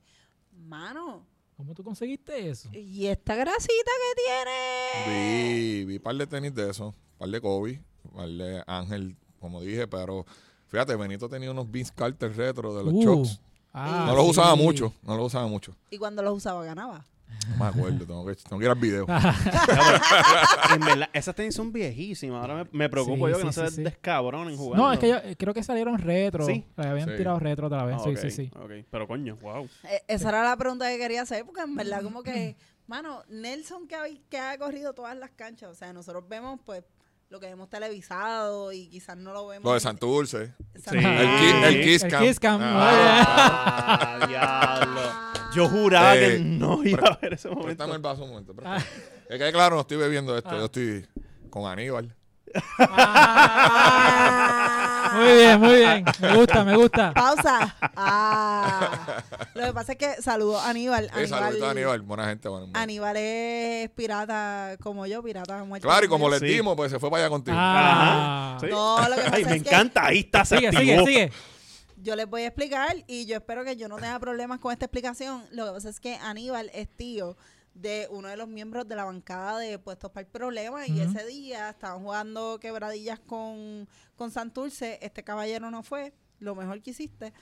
mano, 0.52 1.26
¿Cómo 1.56 1.72
tú 1.74 1.82
conseguiste 1.82 2.50
eso? 2.50 2.68
¿y 2.74 3.06
esta 3.06 3.34
grasita 3.34 3.72
que 3.72 4.22
tiene? 4.22 5.78
Vi, 5.78 5.84
vi 5.86 5.98
par 5.98 6.14
de 6.14 6.26
tenis 6.26 6.54
de 6.54 6.68
eso. 6.70 6.94
Par 7.16 7.30
de 7.30 7.40
Kobe. 7.40 7.82
Par 8.14 8.28
de 8.28 8.62
Ángel, 8.66 9.16
como 9.40 9.62
dije. 9.62 9.88
Pero 9.88 10.26
fíjate, 10.68 10.94
Benito 10.96 11.30
tenía 11.30 11.50
unos 11.50 11.70
Vince 11.70 11.92
Carter 11.96 12.36
retro 12.36 12.74
de 12.76 12.84
los 12.84 12.92
Uh, 12.92 13.02
Chucks. 13.02 13.40
ah, 13.72 14.04
No 14.06 14.14
los 14.14 14.28
usaba 14.28 14.54
mucho. 14.54 14.92
No 15.02 15.16
los 15.16 15.28
usaba 15.28 15.46
mucho. 15.46 15.74
Y 15.90 15.96
cuando 15.96 16.22
los 16.22 16.36
usaba 16.36 16.62
ganaba. 16.62 17.06
No 17.50 17.56
me 17.56 17.66
acuerdo. 17.66 17.98
Tengo 18.06 18.26
que, 18.26 18.34
tengo 18.36 18.58
que 18.58 18.64
ir 18.64 18.70
al 18.70 18.78
video. 18.78 19.06
en 20.74 20.80
verdad, 20.80 21.08
esas 21.12 21.34
tenis 21.34 21.54
son 21.54 21.72
viejísimas. 21.72 22.40
Ahora 22.40 22.64
me, 22.64 22.68
me 22.72 22.88
preocupo 22.88 23.26
Sí, 23.26 23.32
yo 23.32 23.36
que 23.36 23.40
sí, 23.40 23.46
no 23.46 23.52
se 23.52 23.70
sí. 23.70 23.82
descabronen 23.82 24.56
jugando. 24.56 24.84
No, 24.86 24.92
es 24.92 24.98
que 24.98 25.08
yo 25.08 25.16
creo 25.38 25.54
que 25.54 25.62
salieron 25.62 25.98
retro. 25.98 26.44
Sí. 26.46 26.64
Le 26.76 26.86
habían 26.88 27.08
Sí. 27.08 27.16
tirado 27.16 27.38
retro 27.38 27.66
otra 27.68 27.84
vez. 27.84 27.96
Ah, 28.00 28.04
sí, 28.04 28.16
sí, 28.16 28.30
sí. 28.30 28.50
Pero 28.90 29.06
coño, 29.06 29.36
wow. 29.36 29.68
Eh, 29.84 30.02
esa 30.08 30.28
era 30.30 30.42
la 30.42 30.56
pregunta 30.56 30.88
que 30.88 30.98
quería 30.98 31.22
hacer, 31.22 31.44
porque 31.44 31.60
en 31.62 31.74
verdad 31.76 32.02
como 32.02 32.22
que, 32.22 32.56
mano, 32.86 33.22
Nelson 33.28 33.86
que 33.86 33.94
ha, 33.96 34.04
que 34.28 34.38
ha 34.38 34.58
corrido 34.58 34.92
todas 34.94 35.16
las 35.16 35.30
canchas, 35.30 35.70
o 35.70 35.74
sea, 35.74 35.92
nosotros 35.92 36.24
vemos 36.28 36.58
pues 36.64 36.82
lo 37.28 37.40
que 37.40 37.48
hemos 37.48 37.68
televisado 37.68 38.72
y 38.72 38.88
quizás 38.88 39.16
no 39.16 39.32
lo 39.32 39.46
vemos. 39.48 39.64
Lo 39.64 39.74
de 39.74 39.80
Santurce. 39.80 40.54
Sí. 40.76 40.96
El, 40.96 41.00
ki- 41.00 41.64
el 41.64 41.84
Kiss 41.84 42.02
El 42.04 42.10
Cam. 42.10 42.22
Kiss 42.24 42.40
Cam, 42.40 42.60
Ah, 42.62 44.18
Ah, 44.20 44.26
diablo. 44.28 45.00
Yo 45.56 45.68
juraba 45.68 46.16
Eh, 46.16 46.36
que 46.36 46.38
no 46.40 46.82
iba 46.84 47.08
a 47.08 47.16
ver 47.20 47.34
ese 47.34 47.48
momento. 47.48 47.66
Préstame 47.66 47.94
el 47.94 47.98
vaso 48.00 48.24
un 48.24 48.30
momento. 48.30 48.54
Es 49.28 49.38
que 49.38 49.52
claro, 49.52 49.76
no 49.76 49.80
estoy 49.82 49.96
bebiendo 49.96 50.36
esto. 50.36 50.50
Ah. 50.52 50.56
Yo 50.58 50.64
estoy 50.66 51.06
con 51.50 51.70
Aníbal. 51.70 52.14
Ah. 52.78 55.12
Muy 55.16 55.32
bien, 55.34 55.60
muy 55.60 55.74
bien. 55.76 56.04
Me 56.20 56.36
gusta, 56.36 56.64
me 56.64 56.76
gusta. 56.76 57.12
Pausa. 57.14 57.74
Ah. 57.96 59.22
Lo 59.54 59.66
que 59.66 59.72
pasa 59.72 59.92
es 59.92 59.98
que 59.98 60.20
saludo 60.22 60.60
a 60.60 60.68
Aníbal. 60.70 61.04
Eh, 61.06 61.10
a 61.32 61.46
Aníbal, 61.46 61.70
Aníbal. 61.70 62.02
Buena 62.02 62.26
gente. 62.26 62.48
bueno. 62.48 62.68
Aníbal 62.74 63.16
es 63.16 63.90
pirata 63.90 64.76
como 64.82 65.06
yo, 65.06 65.22
pirata 65.22 65.62
muerto. 65.64 65.88
Claro, 65.88 66.06
y 66.06 66.08
como 66.08 66.28
le 66.28 66.38
Sí. 66.38 66.46
dimos, 66.46 66.76
pues 66.76 66.90
se 66.92 66.98
fue 66.98 67.10
para 67.10 67.22
allá 67.24 67.30
contigo. 67.30 67.56
Ah. 67.58 68.58
Sí. 68.60 68.66
No, 68.70 69.08
lo 69.08 69.14
que 69.16 69.22
pasa 69.22 69.36
Ay, 69.36 69.44
me 69.44 69.56
es 69.56 69.62
que 69.62 69.68
encanta. 69.68 70.06
Ahí 70.06 70.18
está, 70.20 70.44
se 70.44 70.56
Sigue, 70.56 70.68
activó. 70.68 70.82
sigue, 70.82 71.04
sigue. 71.06 71.32
Yo 72.06 72.14
les 72.14 72.28
voy 72.28 72.42
a 72.42 72.46
explicar 72.46 73.02
y 73.08 73.26
yo 73.26 73.34
espero 73.34 73.64
que 73.64 73.74
yo 73.74 73.88
no 73.88 73.96
tenga 73.96 74.20
problemas 74.20 74.60
con 74.60 74.72
esta 74.72 74.84
explicación. 74.84 75.42
Lo 75.50 75.66
que 75.66 75.72
pasa 75.72 75.88
es 75.88 75.98
que 75.98 76.14
Aníbal 76.14 76.70
es 76.72 76.88
tío 76.88 77.36
de 77.74 78.06
uno 78.12 78.28
de 78.28 78.36
los 78.36 78.46
miembros 78.46 78.86
de 78.86 78.94
la 78.94 79.02
bancada 79.02 79.58
de 79.58 79.76
Puestos 79.80 80.12
para 80.12 80.24
el 80.24 80.30
Problema 80.30 80.86
y 80.86 81.00
ese 81.00 81.26
día 81.26 81.68
estaban 81.68 82.04
jugando 82.04 82.60
quebradillas 82.60 83.18
con, 83.18 83.88
con 84.14 84.30
Santurce. 84.30 85.00
Este 85.02 85.24
caballero 85.24 85.68
no 85.72 85.82
fue. 85.82 86.14
Lo 86.38 86.54
mejor 86.54 86.80
que 86.80 86.90
hiciste. 86.90 87.32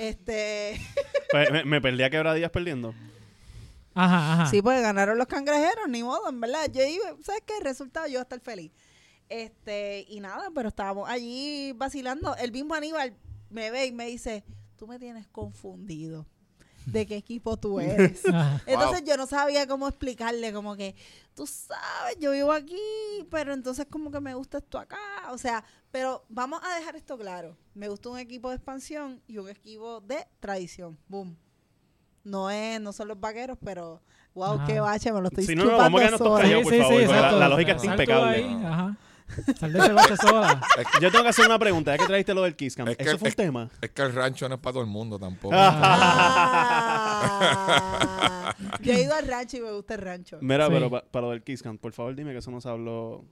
Este, 0.00 0.80
Pues, 1.30 1.50
me, 1.50 1.64
me 1.64 1.80
perdí 1.82 2.02
a 2.02 2.08
quebradillas 2.08 2.50
perdiendo. 2.50 2.94
Ajá, 3.92 4.32
ajá. 4.32 4.46
sí, 4.46 4.62
pues 4.62 4.80
ganaron 4.80 5.18
los 5.18 5.26
cangrejeros, 5.26 5.86
ni 5.88 6.02
modo, 6.02 6.30
en 6.30 6.40
verdad. 6.40 6.70
Yo 6.72 6.82
iba, 6.82 7.04
¿sabes 7.22 7.42
qué? 7.44 7.58
El 7.58 7.64
resultado, 7.64 8.06
yo 8.06 8.12
voy 8.12 8.18
a 8.20 8.22
estar 8.22 8.40
feliz. 8.40 8.72
Este, 9.28 10.06
y 10.08 10.20
nada, 10.20 10.50
pero 10.54 10.68
estábamos 10.68 11.08
allí 11.10 11.72
vacilando. 11.72 12.34
El 12.36 12.52
mismo 12.52 12.74
Aníbal 12.74 13.14
me 13.54 13.70
ve 13.70 13.86
y 13.86 13.92
me 13.92 14.06
dice, 14.06 14.44
tú 14.76 14.86
me 14.86 14.98
tienes 14.98 15.26
confundido 15.28 16.26
de 16.86 17.06
qué 17.06 17.16
equipo 17.16 17.56
tú 17.56 17.80
eres. 17.80 18.22
Entonces 18.66 19.04
yo 19.06 19.16
no 19.16 19.26
sabía 19.26 19.66
cómo 19.66 19.88
explicarle, 19.88 20.52
como 20.52 20.76
que, 20.76 20.94
tú 21.34 21.46
sabes, 21.46 22.18
yo 22.20 22.32
vivo 22.32 22.52
aquí, 22.52 22.76
pero 23.30 23.54
entonces 23.54 23.86
como 23.88 24.10
que 24.10 24.20
me 24.20 24.34
gusta 24.34 24.58
esto 24.58 24.78
acá. 24.78 24.98
O 25.30 25.38
sea, 25.38 25.64
pero 25.90 26.24
vamos 26.28 26.60
a 26.62 26.76
dejar 26.78 26.96
esto 26.96 27.16
claro. 27.16 27.56
Me 27.74 27.88
gusta 27.88 28.10
un 28.10 28.18
equipo 28.18 28.50
de 28.50 28.56
expansión 28.56 29.22
y 29.26 29.38
un 29.38 29.48
equipo 29.48 30.00
de 30.02 30.26
tradición. 30.40 30.98
Boom. 31.08 31.36
No 32.24 32.50
es, 32.50 32.80
no 32.80 32.92
son 32.92 33.08
los 33.08 33.20
vaqueros, 33.20 33.58
pero 33.62 34.00
wow, 34.34 34.54
Ajá. 34.54 34.66
qué 34.66 34.80
bache, 34.80 35.12
me 35.12 35.20
lo 35.20 35.28
estoy 35.28 35.44
Sí, 35.44 35.54
no, 35.54 35.64
no, 35.66 35.76
vamos 35.76 35.98
a 36.00 36.04
quedarnos 36.04 36.20
todos 36.20 36.40
callados, 36.40 36.64
por 36.64 36.72
favor, 36.78 36.92
porque 36.94 37.06
la- 37.06 37.32
la 37.32 37.48
lógica 37.48 37.72
está 37.72 37.86
impecable. 37.86 38.36
ahí, 38.36 38.62
Ajá. 38.64 38.98
Sal 39.58 39.72
de 39.72 39.78
ese 39.78 39.92
bote 39.92 40.16
sola. 40.16 40.60
Yo 41.00 41.10
tengo 41.10 41.24
que 41.24 41.30
hacer 41.30 41.46
una 41.46 41.58
pregunta. 41.58 41.92
Ya 41.92 41.98
que 41.98 42.06
trajiste 42.06 42.34
lo 42.34 42.42
del 42.42 42.54
Kiss 42.54 42.76
Cam. 42.76 42.88
Es 42.88 42.96
que- 42.96 43.04
¿Eso 43.04 43.18
fue 43.18 43.26
un 43.26 43.30
es- 43.30 43.36
tema? 43.36 43.70
Es 43.80 43.90
que 43.90 44.02
el 44.02 44.12
rancho 44.14 44.48
no 44.48 44.56
es 44.56 44.60
para 44.60 44.72
todo 44.74 44.82
el 44.82 44.88
mundo 44.88 45.18
tampoco. 45.18 45.54
Ah. 45.56 46.94
yo 48.80 48.92
he 48.92 49.02
ido 49.02 49.14
al 49.14 49.26
rancho 49.26 49.56
y 49.56 49.60
me 49.60 49.72
gusta 49.72 49.94
el 49.94 50.00
rancho. 50.02 50.38
Mira, 50.40 50.66
Sí. 50.66 50.72
pero 50.72 50.90
pa- 50.90 51.04
para 51.10 51.26
lo 51.26 51.32
del 51.32 51.42
Kiss 51.42 51.62
Cam, 51.62 51.78
por 51.78 51.92
favor 51.92 52.14
dime 52.14 52.32
que 52.32 52.38
eso 52.38 52.50
no 52.50 52.60
se 52.60 52.68
habló 52.68 53.24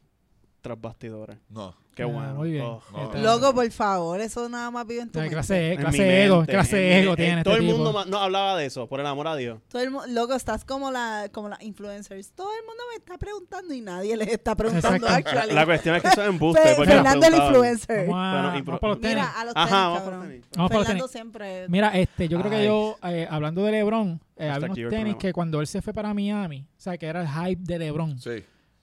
tras 0.63 0.81
bastidores. 0.81 1.37
No. 1.51 1.75
Qué 1.95 2.05
Ah, 2.05 2.07
bueno. 2.07 2.35
muy 2.37 2.53
bien. 2.53 2.65
Oh. 2.65 2.81
No. 2.91 3.03
Este- 3.03 3.19
Loco, 3.21 3.53
por 3.55 3.71
favor, 3.71 4.19
eso 4.23 4.49
nada 4.49 4.71
más 4.71 4.87
vive 4.87 5.03
en 5.03 5.11
tu 5.11 5.19
Ay, 5.19 5.25
mente. 5.25 5.35
clase, 5.35 5.73
En 5.75 5.81
clase 5.81 6.25
ego, 6.25 6.37
mente, 6.39 6.53
clase 6.53 6.87
en 6.97 7.03
ego 7.03 7.13
eh, 7.13 7.17
tiene 7.17 7.45
Todo 7.45 7.55
este 7.55 7.67
el 7.67 7.71
tipo. 7.75 7.85
mundo 7.85 8.05
no 8.07 8.17
hablaba 8.19 8.57
de 8.57 8.65
eso, 8.65 8.87
por 8.89 8.99
el 9.01 9.07
amor 9.07 9.29
a 9.29 9.37
Dios. 9.37 9.61
Todo 9.69 9.83
el 9.83 9.93
loco, 10.15 10.33
estás 10.35 10.65
como 10.65 10.91
la 10.91 11.29
como 11.33 11.51
las 11.51 11.61
influencers. 11.63 12.33
Todo 12.33 12.49
el 12.59 12.65
mundo 12.65 12.83
me 12.93 12.97
está 12.97 13.19
preguntando 13.19 13.75
y 13.75 13.83
nadie 13.83 14.17
les 14.17 14.29
está 14.29 14.55
preguntando 14.55 15.07
actually. 15.07 15.53
La 15.53 15.67
cuestión 15.67 15.97
es 15.97 16.03
que 16.03 16.09
eso 16.09 16.23
es 16.23 16.29
embuste. 16.31 16.63
Fernando 16.77 17.27
el 17.27 17.35
influencer. 17.35 18.07
Vamos, 18.09 18.25
a, 18.25 18.33
Bueno, 18.33 18.49
y 18.49 18.51
vamos 18.53 18.63
pro- 18.65 18.79
por 18.81 18.89
los 18.89 19.01
tenis. 19.01 19.17
Mira, 19.17 19.31
a 19.41 19.45
los 19.45 19.55
tenis, 19.55 19.69
Ajá, 19.73 19.77
vamos 19.89 20.01
cabrón. 20.01 20.23
tenis. 20.29 20.45
Vamos 20.57 20.71
por 20.71 20.79
los 20.79 20.87
Fernando 20.87 21.05
tenis. 21.09 21.13
siempre. 21.13 21.69
Mira, 21.69 21.89
este, 21.99 22.29
yo 22.29 22.39
creo 22.39 22.51
que 22.51 22.65
yo, 22.65 22.97
eh, 23.07 23.29
hablando 23.31 23.63
de 23.65 23.71
LeBron, 23.73 24.19
eh, 24.37 24.49
había 24.49 24.65
unos 24.67 24.79
el 24.79 24.89
tenis 24.89 25.17
que 25.17 25.35
cuando 25.35 25.61
él 25.61 25.67
se 25.67 25.83
fue 25.83 25.93
para 25.93 26.15
Miami, 26.15 26.63
o 26.63 26.81
sea, 26.81 26.97
que 26.97 27.05
era 27.05 27.21
el 27.21 27.29
hype 27.29 27.61
de 27.65 27.79
LeBron. 27.79 28.19
Sí. 28.19 28.43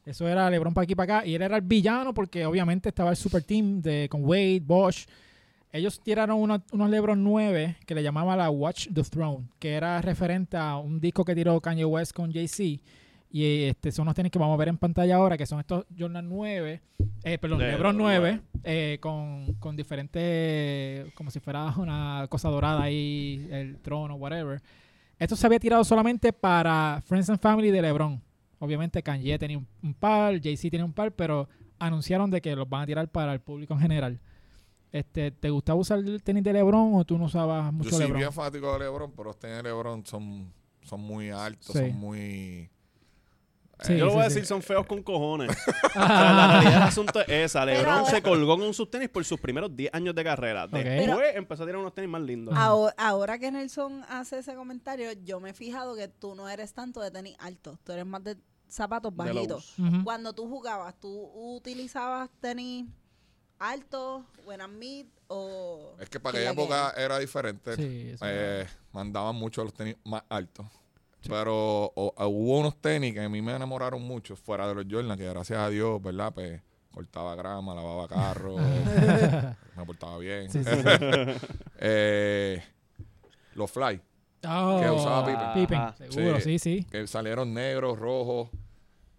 Eso 0.09 0.27
era 0.27 0.49
LeBron 0.49 0.73
para 0.73 0.83
aquí 0.83 0.95
para 0.95 1.19
acá. 1.19 1.27
Y 1.27 1.35
él 1.35 1.41
era 1.41 1.55
el 1.55 1.61
villano 1.61 2.13
porque 2.13 2.45
obviamente 2.45 2.89
estaba 2.89 3.11
el 3.11 3.15
super 3.15 3.43
team 3.43 3.81
de, 3.81 4.07
con 4.09 4.25
Wade, 4.25 4.61
Bosch. 4.61 5.05
Ellos 5.71 6.01
tiraron 6.01 6.39
unos, 6.39 6.61
unos 6.71 6.89
LeBron 6.89 7.23
9 7.23 7.77
que 7.85 7.93
le 7.93 8.01
llamaban 8.01 8.39
la 8.39 8.49
Watch 8.49 8.87
the 8.91 9.03
Throne, 9.03 9.45
que 9.59 9.73
era 9.73 10.01
referente 10.01 10.57
a 10.57 10.77
un 10.77 10.99
disco 10.99 11.23
que 11.23 11.35
tiró 11.35 11.61
Kanye 11.61 11.85
West 11.85 12.13
con 12.13 12.33
Jay-Z. 12.33 12.81
Y 13.31 13.65
este, 13.65 13.91
son 13.91 14.07
los 14.07 14.15
tenis 14.15 14.31
que 14.31 14.39
vamos 14.39 14.55
a 14.55 14.57
ver 14.57 14.69
en 14.69 14.77
pantalla 14.77 15.17
ahora, 15.17 15.37
que 15.37 15.45
son 15.45 15.59
estos 15.59 15.85
Jordan 15.95 16.27
9, 16.27 16.81
eh, 17.23 17.37
perdón, 17.37 17.59
LeBron 17.59 17.75
LeBron 17.75 17.97
9, 17.97 18.19
9. 18.19 18.61
eh, 18.63 18.97
con, 18.99 19.53
con 19.59 19.75
diferentes, 19.75 21.13
como 21.13 21.29
si 21.29 21.39
fuera 21.39 21.71
una 21.77 22.25
cosa 22.29 22.49
dorada 22.49 22.81
ahí, 22.81 23.47
el 23.51 23.77
trono, 23.77 24.15
whatever. 24.15 24.59
Esto 25.19 25.35
se 25.35 25.45
había 25.45 25.59
tirado 25.59 25.83
solamente 25.83 26.33
para 26.33 27.03
Friends 27.05 27.29
and 27.29 27.39
Family 27.39 27.69
de 27.69 27.83
LeBron. 27.83 28.28
Obviamente 28.59 29.01
Kanye 29.01 29.39
tenía 29.39 29.57
un, 29.57 29.67
un 29.81 29.93
par, 29.93 30.39
Jay-Z 30.41 30.69
tenía 30.69 30.85
un 30.85 30.93
par, 30.93 31.11
pero 31.13 31.47
anunciaron 31.79 32.29
de 32.29 32.41
que 32.41 32.55
los 32.55 32.67
van 32.67 32.81
a 32.83 32.85
tirar 32.85 33.07
para 33.09 33.33
el 33.33 33.39
público 33.39 33.73
en 33.73 33.79
general. 33.79 34.19
Este, 34.91 35.31
¿Te 35.31 35.49
gustaba 35.49 35.79
usar 35.79 35.99
el 35.99 36.21
tenis 36.23 36.43
de 36.43 36.51
LeBron 36.53 36.95
o 36.95 37.05
tú 37.05 37.17
no 37.17 37.25
usabas 37.25 37.71
mucho 37.71 37.91
Yo 37.91 37.95
soy 37.97 38.05
LeBron? 38.05 38.19
bien 38.19 38.33
fanático 38.33 38.73
de 38.73 38.79
LeBron, 38.79 39.11
pero 39.11 39.25
los 39.25 39.37
tenis 39.39 39.57
de 39.57 39.63
LeBron 39.63 40.05
son, 40.05 40.51
son 40.81 40.99
muy 41.01 41.29
altos, 41.29 41.67
Sí. 41.67 41.79
son 41.79 41.99
muy... 41.99 42.69
Sí, 43.81 43.95
Yo 43.95 44.07
lo 44.07 44.11
voy 44.11 44.21
a 44.23 44.23
sí, 44.23 44.29
decir, 44.31 44.41
sí. 44.43 44.47
son 44.49 44.61
feos 44.61 44.85
con 44.85 45.01
cojones. 45.01 45.49
O 45.85 45.89
sea, 45.93 46.33
la 46.33 46.47
realidad 46.51 46.73
del 46.73 46.81
asunto 46.83 47.21
es 47.21 47.29
esa. 47.29 47.63
Pero 47.63 47.79
LeBron 47.81 48.05
se 48.07 48.21
colgó 48.21 48.57
con 48.57 48.73
sus 48.73 48.91
tenis 48.91 49.07
por 49.07 49.23
sus 49.23 49.39
primeros 49.39 49.73
10 49.73 49.93
años 49.93 50.13
de 50.15 50.23
carrera. 50.25 50.67
Después 50.67 51.33
empezó 51.35 51.63
a 51.63 51.65
tirar 51.65 51.79
unos 51.79 51.93
tenis 51.93 52.09
más 52.09 52.21
lindos. 52.21 52.53
Ah. 52.57 52.65
Ahora, 52.65 52.93
ahora 52.97 53.39
que 53.39 53.49
Nelson 53.51 54.03
hace 54.09 54.39
ese 54.39 54.53
comentario, 54.55 55.13
yo 55.23 55.39
me 55.39 55.51
he 55.51 55.53
fijado 55.53 55.95
que 55.95 56.09
tú 56.09 56.35
no 56.35 56.49
eres 56.49 56.73
tanto 56.73 56.99
de 56.99 57.09
tenis 57.09 57.37
altos, 57.39 57.79
tú 57.85 57.93
eres 57.93 58.05
más 58.05 58.21
de 58.21 58.35
zapatos 58.69 59.15
bajitos. 59.15 59.75
Cuando 60.03 60.33
tú 60.33 60.47
jugabas, 60.47 60.97
tú 60.99 61.31
utilizabas 61.55 62.29
tenis 62.39 62.85
altos 63.57 64.23
eran 64.51 64.77
mid 64.79 65.05
o... 65.27 65.95
Es 65.99 66.09
que 66.09 66.19
para 66.19 66.39
¿qué 66.39 66.47
aquella 66.47 66.63
época 66.63 66.93
era 66.97 67.19
diferente. 67.19 67.75
Sí, 67.75 68.09
eso 68.11 68.25
Eh, 68.27 68.65
mandaban 68.93 69.35
mucho 69.35 69.63
los 69.63 69.73
tenis 69.73 69.95
más 70.05 70.23
altos. 70.29 70.65
Pero 71.27 71.91
o- 71.95 72.13
o 72.15 72.27
hubo 72.27 72.59
unos 72.59 72.77
tenis 72.79 73.13
que 73.13 73.19
a 73.21 73.27
mí 73.27 73.41
me 73.41 73.53
enamoraron 73.53 74.01
mucho 74.01 74.35
fuera 74.37 74.65
de 74.67 74.75
los 74.75 74.85
Jordan, 74.89 75.17
que 75.17 75.25
gracias 75.27 75.59
a 75.59 75.69
Dios, 75.69 76.01
¿verdad? 76.01 76.33
Pues 76.33 76.61
cortaba 76.93 77.35
grama, 77.35 77.75
lavaba 77.75 78.07
carro, 78.07 78.55
me 79.75 79.85
portaba 79.85 80.17
bien. 80.19 80.49
Sí, 80.49 80.63
sí. 80.63 80.71
Eh, 81.81 82.63
los 83.55 83.69
Fly, 83.71 84.01
Oh, 84.47 84.79
Que 84.81 84.89
usaba 84.89 85.25
Pippen. 85.25 85.53
Pippen, 85.53 85.77
Ajá. 85.79 85.95
seguro, 86.09 86.39
sí, 86.39 86.59
sí. 86.59 86.85
que 86.89 87.05
salieron 87.07 87.53
negros, 87.53 87.97
rojos. 87.99 88.49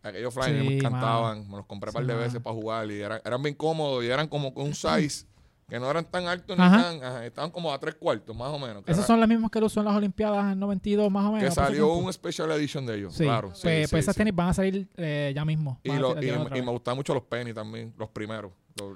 Aquellos 0.03 0.33
Fly 0.33 0.45
Sí, 0.45 0.51
me 0.53 0.59
mano. 0.65 0.71
encantaban. 0.71 1.51
Me 1.51 1.57
los 1.59 1.67
compré 1.67 1.91
un 1.91 1.95
par 1.95 2.07
de 2.07 2.15
mano. 2.15 2.25
veces 2.25 2.41
para 2.41 2.55
jugar 2.57 2.91
y 2.91 3.01
eran, 3.03 3.21
eran 3.25 3.43
bien 3.43 3.55
cómodos 3.55 4.03
y 4.03 4.07
eran 4.09 4.29
como 4.29 4.55
con 4.55 4.65
un 4.67 4.75
size 4.75 5.27
que 5.69 5.79
no 5.79 5.89
eran 5.89 6.05
tan 6.05 6.27
altos 6.27 6.57
ni 6.59 6.65
tan... 6.65 7.05
ajá, 7.05 7.27
estaban 7.27 7.51
como 7.51 7.73
a 7.73 7.79
tres 7.79 7.95
cuartos, 7.97 8.35
más 8.35 8.49
o 8.49 8.59
menos. 8.59 8.83
Esos 8.87 9.07
son 9.07 9.21
los 9.21 9.29
mismos 9.29 9.51
que 9.53 9.59
él 9.59 9.65
usó 9.67 9.81
en 9.81 9.87
las 9.87 9.95
Olimpiadas 9.95 10.53
en 10.53 10.59
92, 10.59 11.11
más 11.13 11.27
o 11.27 11.33
menos. 11.33 11.49
que 11.49 11.55
salió 11.55 11.93
un 11.95 12.13
special 12.13 12.51
edition 12.53 12.85
de 12.87 12.97
ellos, 12.97 13.15
Sí, 13.15 13.23
claro. 13.25 13.49
pues, 13.51 13.59
sí, 13.61 13.69
pues 13.91 14.03
esas 14.05 14.17
tenis 14.17 14.35
van 14.35 14.49
a 14.49 14.55
salir 14.55 14.89
eh, 14.97 15.33
ya 15.35 15.45
mismo. 15.45 15.79
Y, 15.85 15.93
lo- 15.93 16.21
y, 16.21 16.27
me 16.63 16.71
gustaban 16.73 16.97
mucho 16.97 17.15
los 17.15 17.23
penny 17.25 17.53
también, 17.53 17.95
los 17.97 18.09
primeros, 18.09 18.51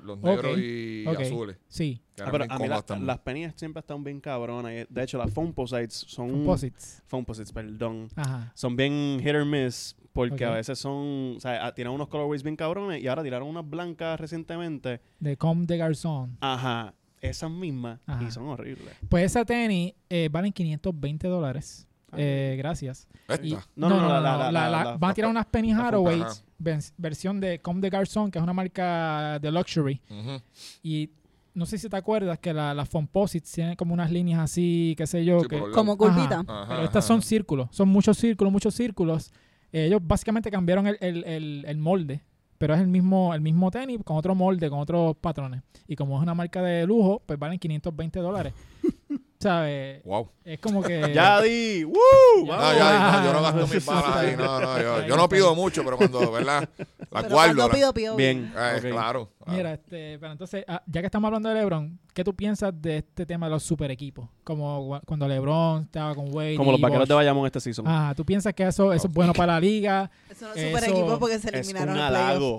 los, 0.05 0.19
negros 0.19 0.59
y 0.59 1.05
azules. 1.07 1.57
Sí, 1.69 2.01
Ah, 2.21 2.29
pero 2.31 2.45
a 2.49 2.59
mí 2.59 2.69
la- 2.69 2.85
las 3.01 3.19
pennies 3.19 3.53
siempre 3.57 3.81
están 3.81 4.03
bien 4.05 4.21
cabronas. 4.21 4.73
y, 4.73 4.87
De 4.93 5.03
hecho, 5.03 5.19
las 5.19 5.33
Foamposites 5.33 5.95
son... 6.09 6.31
composites. 6.31 7.03
Foamposites, 7.07 7.53
perdón. 7.53 8.09
Ajá. 8.15 8.53
Son 8.55 8.77
bien 8.77 9.19
hit 9.21 9.35
or 9.35 9.45
miss 9.45 9.97
porque 10.13 10.45
a 10.45 10.51
veces 10.53 10.79
son... 10.79 11.35
O 11.37 11.41
sea, 11.41 11.67
ah, 11.67 11.75
tienen 11.75 11.93
unos 11.93 12.09
colorways 12.09 12.43
bien 12.45 12.55
cabrones 12.57 13.03
y 13.03 13.09
ahora 13.09 13.23
tiraron 13.25 13.49
unas 13.49 13.69
blancas 13.69 14.19
recientemente. 14.21 15.01
De 15.19 15.37
Com 15.37 15.65
de 15.67 15.77
Garzón. 15.77 16.37
Ajá. 16.41 16.95
Esas 17.21 17.51
mismas. 17.51 17.99
Ajá. 18.07 18.23
Y 18.23 18.31
son 18.31 18.45
horribles. 18.49 18.95
Pues 19.09 19.25
esa 19.25 19.45
tenis 19.45 19.95
eh, 20.09 20.29
valen 20.31 20.53
520 20.53 21.27
dólares. 21.27 21.89
Eh, 22.17 22.55
gracias. 22.59 23.09
Esta. 23.29 23.45
Y- 23.47 23.53
No, 23.77 23.89
no, 23.89 24.01
no, 24.01 24.09
la- 24.09 24.21
la- 24.21 24.37
la- 24.39 24.53
la- 24.53 24.71
la- 24.85 24.97
van 24.97 25.11
a 25.11 25.15
tirar 25.15 25.31
unas 25.31 25.47
Penny 25.47 25.73
la 25.73 25.91
vers- 26.61 26.93
versión 26.97 27.41
de 27.41 27.59
Com 27.61 27.81
de 27.81 27.91
Garzón, 27.91 28.31
que 28.31 28.39
es 28.39 28.43
una 28.43 28.53
marca 28.53 29.39
de 29.41 29.51
luxury. 29.51 30.01
Y 30.83 31.11
no 31.55 31.67
sé 31.67 31.79
si 31.79 31.89
te 31.89 31.97
acuerdas 31.97 32.39
que 32.39 32.53
la- 32.53 32.75
las 32.75 32.89
Fomposites 32.89 33.51
tienen 33.53 33.77
como 33.77 33.95
unas 33.95 34.11
líneas 34.11 34.41
así, 34.41 34.95
qué 34.97 35.07
sé 35.07 35.25
yo. 35.25 35.41
Sí, 35.41 35.49
que, 35.49 35.61
Como 35.73 35.97
curvita. 35.97 36.41
Ajá, 36.41 36.45
pero 36.47 36.75
ajá, 36.79 36.85
estas 36.85 37.05
son 37.07 37.23
círculos, 37.23 37.69
son 37.71 37.89
muchos 37.89 38.17
círculos, 38.19 38.53
muchos 38.53 38.75
círculos. 38.75 39.33
Eh, 39.73 39.87
ellos 39.87 40.01
básicamente 40.03 40.51
cambiaron 40.51 40.87
el, 40.87 40.97
el- 41.01 41.25
el- 41.25 41.65
el 41.67 41.79
molde, 41.79 42.23
pero 42.59 42.75
es 42.75 42.81
el 42.81 42.87
mismo, 42.89 43.35
el 43.35 43.41
mismo 43.41 43.71
tenis 43.71 43.99
con 44.05 44.17
otro 44.17 44.35
molde, 44.35 44.71
con 44.71 44.79
otros 44.79 45.17
patrones. 45.17 45.63
Y 45.89 45.97
como 45.97 46.17
es 46.17 46.23
una 46.23 46.35
marca 46.35 46.63
de 46.63 46.87
lujo, 46.87 47.23
pues 47.27 47.39
valen 47.39 47.59
520 47.59 48.21
dólares. 48.21 48.53
¿Sabes? 49.45 50.03
Wow. 50.05 50.31
Es 50.43 50.59
como 50.59 50.83
que... 50.83 51.13
¡Ya 51.15 51.43
di! 51.43 51.85
¡Woo! 51.85 51.95
Ya. 52.47 52.57
No, 52.57 52.73
ya, 52.75 53.13
no, 53.21 53.25
yo 53.27 53.33
no 53.35 53.43
gasto 53.43 53.67
mis 53.75 53.85
balas 53.85 54.17
ahí, 54.17 54.35
no, 54.37 54.59
no, 54.59 54.81
yo, 54.81 55.07
yo 55.07 55.17
no 55.19 55.29
pido 55.29 55.55
mucho, 55.55 55.85
pero 55.85 55.99
cuando, 55.99 56.33
¿verdad? 56.33 56.67
La 57.11 57.21
Pero 57.21 57.35
guardo. 57.35 57.55
cuando 57.55 57.69
la- 57.69 57.75
pido, 57.75 57.93
pido 57.95 58.17
Bien. 58.17 58.53
Eh, 58.57 58.73
Ok. 58.77 58.81
Claro. 58.91 58.93
claro. 58.93 59.31
Mira, 59.47 59.75
este, 59.75 60.19
pero 60.19 60.33
entonces, 60.33 60.65
ah, 60.67 60.83
ya 60.87 61.01
que 61.03 61.07
estamos 61.07 61.29
hablando 61.29 61.51
de 61.51 61.55
LeBron, 61.57 62.01
¿qué 62.15 62.25
tú 62.25 62.35
piensas 62.35 62.73
de 62.75 62.97
este 62.99 63.27
tema 63.27 63.47
de 63.47 63.51
los 63.51 63.63
super 63.63 63.91
equipos? 63.91 64.29
Como 64.43 64.99
cuando 65.07 65.29
LeBron 65.29 65.83
estaba 65.85 66.15
con 66.15 66.35
Wade. 66.35 66.57
Como 66.57 66.73
los 66.73 66.81
vaqueros 66.81 67.07
de. 67.07 67.15
Bayamón 67.15 67.45
este 67.47 67.61
season. 67.61 67.85
Ah, 67.87 68.15
¿tú 68.17 68.25
piensas 68.25 68.53
que 68.55 68.67
eso, 68.67 68.93
eso 68.95 69.07
es 69.07 69.13
bueno 69.13 69.33
para 69.35 69.53
la 69.53 69.61
liga? 69.61 70.11
Eso 70.31 70.47
no 70.49 70.55
es 70.55 70.67
super 70.69 70.85
equipo 70.91 71.19
porque 71.21 71.39
se 71.39 71.49
es 71.49 71.69
eliminaron. 71.69 71.95
Es 71.97 72.01
un 72.01 72.07
halago. 72.07 72.59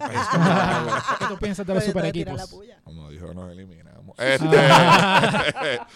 ¿Qué 1.19 1.25
tú 1.27 1.37
piensas 1.37 1.65
de 1.65 1.73
los 1.73 1.83
Pero 1.83 1.93
super 1.93 2.05
equipos? 2.05 2.55
Como 2.83 3.09
dijo, 3.09 3.33
nos 3.33 3.51
eliminamos. 3.51 4.15
Este, 4.19 4.45
Ah. 4.69 5.87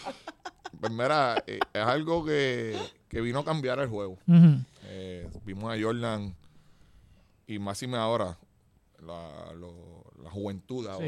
Pues 0.79 0.91
mira, 0.91 1.43
eh, 1.47 1.59
es 1.73 1.81
algo 1.83 2.23
que, 2.25 2.77
que 3.07 3.21
vino 3.21 3.39
a 3.39 3.45
cambiar 3.45 3.79
el 3.79 3.87
juego. 3.89 4.17
Eh, 4.83 5.29
vimos 5.45 5.71
a 5.73 5.81
Jordan 5.81 6.35
y 7.47 7.59
Máxime 7.59 7.97
ahora, 7.97 8.37
la, 9.05 9.53
lo- 9.53 10.03
la 10.23 10.29
juventud 10.29 10.85
ahora, 10.87 11.05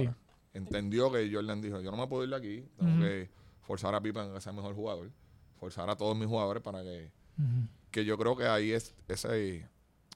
entendió 0.53 1.11
que 1.11 1.29
Jordan 1.31 1.61
dijo, 1.61 1.79
yo 1.81 1.91
no 1.91 1.97
me 1.97 2.07
puedo 2.07 2.23
ir 2.23 2.29
de 2.29 2.35
aquí, 2.35 2.65
tengo 2.77 2.91
que 2.99 3.29
forzar 3.61 3.93
a 3.95 4.01
Pippen 4.01 4.35
a 4.35 4.37
el 4.39 4.53
mejor 4.53 4.73
jugador, 4.75 5.11
forzar 5.59 5.89
a 5.89 5.95
todos 5.95 6.15
mis 6.17 6.27
jugadores 6.27 6.61
para 6.63 6.81
que, 6.83 7.11
que 7.91 8.03
yo 8.05 8.17
creo 8.17 8.35
que 8.35 8.45
ahí 8.47 8.71
es 8.71 8.95
ese, 9.07 9.67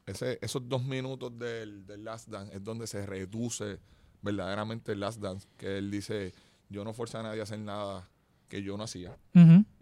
ese 0.06 0.39
esos 0.41 0.68
dos 0.68 0.84
minutos 0.84 1.38
del, 1.38 1.86
del 1.86 2.03
Last 2.03 2.28
Dance 2.30 2.56
es 2.56 2.64
donde 2.64 2.88
se 2.88 3.06
reduce 3.06 3.80
verdaderamente 4.22 4.91
el 4.93 4.99
Last 5.01 5.20
Dance, 5.22 5.47
que 5.58 5.78
él 5.78 5.91
dice, 5.91 6.34
yo 6.70 6.84
no 6.84 6.93
forzé 6.93 7.18
a 7.18 7.24
nadie 7.24 7.39
a 7.41 7.43
hacer 7.43 7.60
nada 7.60 8.10
que 8.47 8.61
yo 8.61 8.77
no 8.77 8.83
hacía, 8.83 9.17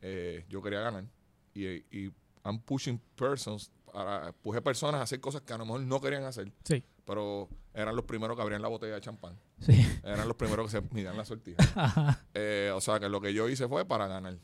eh, 0.01 0.45
yo 0.49 0.61
quería 0.61 0.79
ganar. 0.81 1.05
Y, 1.53 1.67
y 1.67 2.11
I'm 2.43 2.59
pushing 2.59 2.99
persons 3.15 3.71
para 3.93 4.33
puse 4.33 4.61
personas 4.61 4.99
a 4.99 5.03
hacer 5.03 5.19
cosas 5.19 5.41
que 5.41 5.53
a 5.53 5.57
lo 5.57 5.65
mejor 5.65 5.81
no 5.81 6.01
querían 6.01 6.23
hacer. 6.23 6.51
Sí. 6.63 6.83
pero 7.05 7.47
eran 7.73 7.95
los 7.95 8.05
primeros 8.05 8.35
que 8.35 8.41
abrían 8.41 8.61
la 8.61 8.67
botella 8.67 8.95
de 8.95 9.01
champán. 9.01 9.37
Sí. 9.59 9.73
eran 10.03 10.27
los 10.27 10.37
primeros 10.37 10.65
que 10.71 10.79
se 10.79 10.93
midían 10.93 11.15
la 11.17 11.25
sortija. 11.25 11.63
Ajá. 11.75 12.25
Eh, 12.33 12.71
o 12.73 12.81
sea 12.81 12.99
que 12.99 13.09
lo 13.09 13.21
que 13.21 13.33
yo 13.33 13.47
hice 13.49 13.67
fue 13.67 13.85
para 13.85 14.07
ganar. 14.07 14.37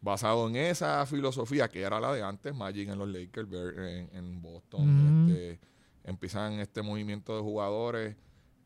Basado 0.00 0.46
en 0.48 0.56
esa 0.56 1.06
filosofía 1.06 1.68
que 1.68 1.80
era 1.80 1.98
la 1.98 2.12
de 2.12 2.22
antes 2.22 2.54
Magic 2.54 2.90
en 2.90 2.98
los 2.98 3.08
Lakers 3.08 3.48
en, 3.52 4.10
en 4.14 4.42
Boston 4.42 5.30
este, 5.30 5.60
empiezan 6.04 6.60
este 6.60 6.82
movimiento 6.82 7.34
de 7.34 7.42
jugadores. 7.42 8.16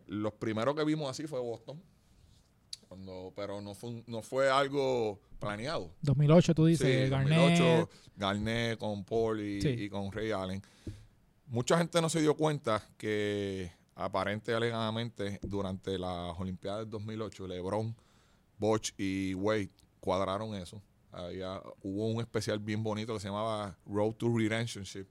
Los 0.06 0.32
primeros 0.32 0.74
que 0.74 0.84
vimos 0.84 1.08
así 1.08 1.26
fue 1.26 1.38
Boston 1.40 1.80
cuando, 2.88 3.32
pero 3.36 3.60
no 3.60 3.74
fue, 3.74 3.90
un- 3.90 4.04
no 4.06 4.22
fue 4.22 4.48
algo 4.50 5.20
planeado 5.38 5.90
2008 6.02 6.54
tú 6.54 6.66
dices, 6.66 7.04
Sí, 7.04 7.10
Garnett. 7.10 7.38
2008, 7.38 7.88
Garnett 8.16 8.78
con 8.78 9.04
Paul 9.04 9.40
y, 9.40 9.60
Sí. 9.62 9.68
y 9.68 9.88
con 9.90 10.10
Ray 10.10 10.30
Allen. 10.32 10.62
Mucha 11.46 11.78
gente 11.78 12.00
no 12.00 12.08
se 12.08 12.20
dio 12.20 12.34
cuenta 12.36 12.82
que 12.96 13.70
aparente 13.94 14.52
y 14.52 14.54
alegadamente 14.54 15.38
durante 15.42 15.98
las 15.98 16.38
Olimpiadas 16.38 16.80
del 16.80 16.90
2008 16.90 17.46
LeBron, 17.46 17.94
Bosch 18.58 18.92
y 18.98 19.34
Wade 19.34 19.70
cuadraron 20.00 20.54
eso. 20.54 20.82
Había- 21.10 21.60
hubo 21.82 22.06
un 22.08 22.20
especial 22.20 22.58
bien 22.58 22.82
bonito 22.82 23.14
que 23.14 23.20
se 23.20 23.28
llamaba 23.28 23.76
Road 23.86 24.12
to 24.14 24.28
Redemptionship, 24.36 25.06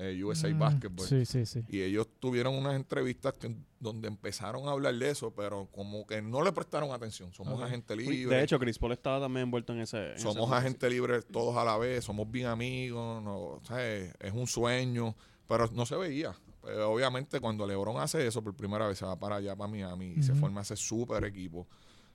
eh, 0.00 0.22
USA 0.24 0.48
Mm, 0.48 0.58
Basketball. 0.58 1.06
Sí, 1.06 1.26
sí, 1.26 1.44
sí. 1.44 1.64
Y 1.68 1.82
ellos 1.82 2.06
tuvieron 2.20 2.54
unas 2.54 2.76
entrevistas 2.76 3.32
que- 3.34 3.54
donde 3.80 4.06
empezaron 4.08 4.66
a 4.68 4.70
hablar 4.70 4.94
de 4.94 5.10
eso, 5.10 5.32
pero 5.34 5.68
como 5.72 6.06
que 6.06 6.22
no 6.22 6.42
le 6.42 6.52
prestaron 6.52 6.92
atención. 6.92 7.32
Somos 7.34 7.54
Ok. 7.54 7.62
agente 7.66 7.94
libre. 7.96 8.36
De 8.36 8.42
hecho, 8.42 8.58
Chris 8.58 8.78
Paul 8.78 8.92
estaba 8.92 9.20
también 9.20 9.44
envuelto 9.44 9.72
en 9.72 9.80
ese. 9.80 10.12
en 10.12 10.18
Somos 10.20 10.48
ese- 10.48 10.54
agentes 10.56 10.90
libres 10.90 11.26
todos 11.26 11.56
a 11.56 11.64
la 11.64 11.76
vez, 11.76 12.04
somos 12.04 12.30
bien 12.30 12.46
amigos, 12.46 13.22
no, 13.22 13.36
o 13.38 13.60
sea, 13.64 13.84
es, 13.86 14.32
un 14.32 14.46
sueño, 14.46 15.14
pero 15.48 15.68
no 15.72 15.84
se 15.84 15.96
veía. 15.96 16.34
Pero 16.62 16.90
obviamente 16.92 17.40
cuando 17.40 17.66
LeBron 17.66 18.00
hace 18.00 18.26
eso 18.26 18.42
por 18.42 18.54
primera 18.54 18.86
vez, 18.88 18.98
se 18.98 19.04
va 19.06 19.16
para 19.18 19.36
allá, 19.36 19.54
para 19.56 19.70
Miami, 19.70 20.14
y 20.16 20.22
se 20.22 20.34
forma 20.34 20.60
ese 20.62 20.76
súper 20.76 21.24
equipo, 21.24 21.66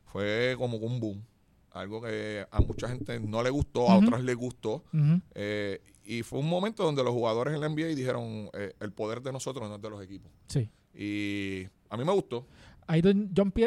fue 0.06 0.56
como 0.58 0.78
un 0.78 1.00
boom. 1.00 1.24
Algo 1.72 2.02
que 2.02 2.46
a 2.52 2.60
mucha 2.62 2.88
gente 2.88 3.20
no 3.20 3.42
le 3.42 3.50
gustó, 3.50 3.90
a 3.90 3.98
otras 3.98 4.22
les 4.22 4.36
gustó. 4.36 4.84
Eh, 5.34 5.82
y 6.06 6.24
fue 6.24 6.40
un 6.40 6.50
momento 6.50 6.84
donde 6.84 7.04
los 7.04 7.14
jugadores 7.14 7.54
en 7.54 7.62
la 7.62 7.70
NBA 7.70 7.88
dijeron, 7.96 8.50
eh, 8.54 8.74
el 8.80 8.92
poder 8.92 9.22
de 9.22 9.32
nosotros 9.32 9.68
no 9.70 9.76
es 9.76 9.82
de 9.82 9.90
los 9.90 10.04
equipos. 10.04 10.32
Sí. 10.48 10.70
Y 10.94 11.68
a 11.90 11.98
mí 11.98 12.04
me 12.06 12.12
gustó. 12.14 12.46
Ahí 12.88 13.02
yo, 13.02 13.12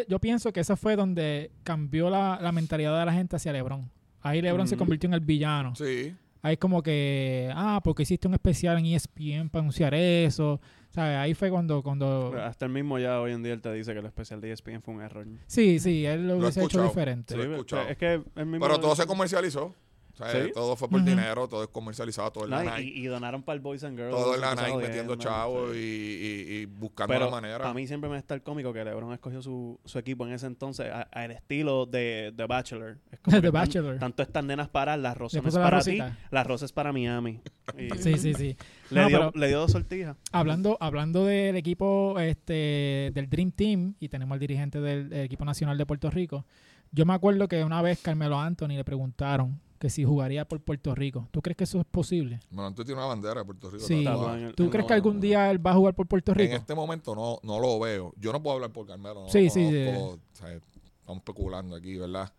yo 0.08 0.18
pienso 0.20 0.52
que 0.52 0.60
esa 0.60 0.76
fue 0.76 0.94
donde 0.96 1.50
cambió 1.62 2.10
la, 2.10 2.38
la 2.40 2.52
mentalidad 2.52 2.98
de 2.98 3.06
la 3.06 3.12
gente 3.12 3.36
hacia 3.36 3.52
LeBron. 3.52 3.90
Ahí 4.20 4.42
LeBron 4.42 4.68
se 4.68 4.74
Ujú. 4.74 4.80
convirtió 4.84 5.08
en 5.08 5.14
el 5.14 5.20
villano. 5.20 5.74
Sí. 5.74 6.14
Ahí 6.42 6.52
es 6.54 6.58
como 6.58 6.82
que, 6.82 7.50
ah, 7.54 7.80
porque 7.82 8.02
hiciste 8.04 8.28
un 8.28 8.34
especial 8.34 8.78
en 8.78 8.86
ESPN 8.86 9.48
para 9.48 9.60
anunciar 9.62 9.94
eso. 9.94 10.60
¿Sabes? 10.90 11.16
Ahí 11.16 11.34
fue 11.34 11.50
cuando, 11.50 11.82
cuando... 11.82 12.32
Hasta 12.40 12.66
el 12.66 12.72
mismo 12.72 12.98
ya 12.98 13.20
hoy 13.20 13.32
en 13.32 13.42
día 13.42 13.52
él 13.52 13.60
te 13.60 13.72
dice 13.72 13.92
que 13.92 13.98
el 13.98 14.06
especial 14.06 14.40
de 14.40 14.52
ESPN 14.52 14.80
fue 14.82 14.94
un 14.94 15.00
error. 15.02 15.26
Sí, 15.46 15.78
sí, 15.80 16.06
él 16.06 16.28
lo 16.28 16.34
Lo 16.34 16.40
hubiese 16.40 16.60
hecho 16.60 16.66
escuchado. 16.66 16.88
diferente. 16.88 17.36
Lo 17.36 17.42
he 17.42 17.46
Sí, 17.46 17.52
escuchado. 17.52 17.88
es 17.88 17.96
que 17.98 18.12
él 18.14 18.46
mismo 18.46 18.60
Pero 18.66 18.78
todo 18.80 18.94
se 18.94 19.06
comercializó. 19.06 19.74
O 20.18 20.24
sea, 20.30 20.30
¿Sí? 20.46 20.50
Todo 20.54 20.76
fue 20.76 20.88
por 20.88 21.00
Ujú. 21.00 21.08
dinero, 21.10 21.46
todo 21.46 21.62
es 21.62 21.68
comercializado, 21.68 22.30
todo 22.32 22.44
es 22.44 22.50
No, 22.50 22.62
la 22.62 22.80
y, 22.80 22.84
Nike. 22.86 22.98
y 23.00 23.04
donaron 23.06 23.42
para 23.42 23.54
el 23.56 23.60
Boys 23.60 23.84
and 23.84 23.98
Girls. 23.98 24.10
Todo 24.16 24.34
en 24.34 24.40
la 24.40 24.54
Nike 24.54 24.76
metiendo 24.78 25.14
chavos 25.16 25.76
y, 25.76 25.78
sí. 25.78 26.46
y- 26.48 26.54
y 26.62 26.64
buscando 26.64 27.12
Pero 27.12 27.26
la 27.26 27.30
manera. 27.30 27.68
a 27.68 27.74
mí 27.74 27.86
siempre 27.86 28.08
me 28.08 28.16
está 28.16 28.32
el 28.34 28.40
cómico 28.42 28.72
que 28.72 28.82
LeBron 28.82 29.12
escogió 29.12 29.42
su, 29.42 29.78
su 29.84 29.98
equipo 29.98 30.26
en 30.26 30.32
ese 30.32 30.46
entonces 30.46 30.90
a- 30.90 31.02
al 31.02 31.32
estilo 31.32 31.84
de 31.84 32.32
The 32.34 32.46
Bachelor. 32.46 32.98
Es 33.12 33.20
como 33.20 33.36
The 33.42 33.42
tan- 33.42 33.52
Bachelor. 33.52 33.98
tanto 33.98 34.22
estas 34.22 34.42
nenas 34.44 34.68
para, 34.70 34.96
las 34.96 35.16
rosas 35.18 35.42
puso 35.42 35.58
la 35.58 35.64
para 35.66 35.80
ti, 35.82 35.98
las 36.30 36.46
rosas 36.46 36.72
para 36.72 36.92
Miami. 36.92 37.40
Y 37.78 37.90
Sí, 37.98 38.16
sí, 38.16 38.32
sí. 38.32 38.56
Le, 38.90 39.02
No, 39.02 39.08
dio, 39.08 39.18
pero- 39.18 39.32
le 39.34 39.48
dio 39.48 39.58
dos 39.58 39.72
sortijas. 39.72 40.16
Hablando, 40.32 40.78
hablando 40.80 41.24
del 41.26 41.56
equipo 41.56 42.18
este, 42.20 43.10
del 43.12 43.28
Dream 43.28 43.50
Team, 43.50 43.94
y 44.00 44.08
tenemos 44.08 44.32
al 44.34 44.38
dirigente 44.40 44.80
del, 44.80 45.10
del 45.10 45.24
equipo 45.26 45.44
nacional 45.44 45.76
de 45.76 45.84
Puerto 45.84 46.08
Rico, 46.08 46.46
yo 46.92 47.04
me 47.04 47.12
acuerdo 47.12 47.48
que 47.48 47.64
una 47.64 47.82
vez 47.82 48.00
Carmelo 48.00 48.38
Anthony 48.40 48.68
le 48.76 48.84
preguntaron 48.84 49.60
que 49.78 49.90
si 49.90 50.04
jugaría 50.04 50.46
por 50.46 50.60
Puerto 50.60 50.94
Rico. 50.94 51.28
¿Tú 51.30 51.40
crees 51.42 51.56
que 51.56 51.64
eso 51.64 51.78
es 51.80 51.86
posible? 51.86 52.40
Bueno, 52.50 52.74
tú 52.74 52.84
tienes 52.84 52.98
una 53.02 53.08
bandera 53.08 53.40
de 53.40 53.44
Puerto 53.44 53.70
Rico. 53.70 53.84
Sí. 53.86 54.04
en 54.06 54.44
el- 54.44 54.54
¿Tú 54.54 54.64
en 54.64 54.70
crees 54.70 54.86
que 54.86 54.94
algún 54.94 55.20
día 55.20 55.50
él 55.50 55.64
va 55.64 55.72
a 55.72 55.74
jugar 55.74 55.94
por 55.94 56.06
Puerto 56.06 56.32
En 56.32 56.38
Rico? 56.38 56.54
este 56.54 56.74
momento 56.74 57.14
no, 57.14 57.38
no 57.42 57.58
lo 57.60 57.78
veo. 57.78 58.12
Yo 58.16 58.32
no 58.32 58.42
puedo 58.42 58.56
hablar 58.56 58.72
por 58.72 58.86
Carmelo. 58.86 59.22
No 59.22 59.28
Sí, 59.28 59.50
sí, 59.50 59.64
conozco, 59.86 60.14
o 60.14 60.18
sea, 60.32 60.52
estamos 60.52 61.18
especulando 61.18 61.76
aquí, 61.76 61.96
¿verdad? 61.96 62.32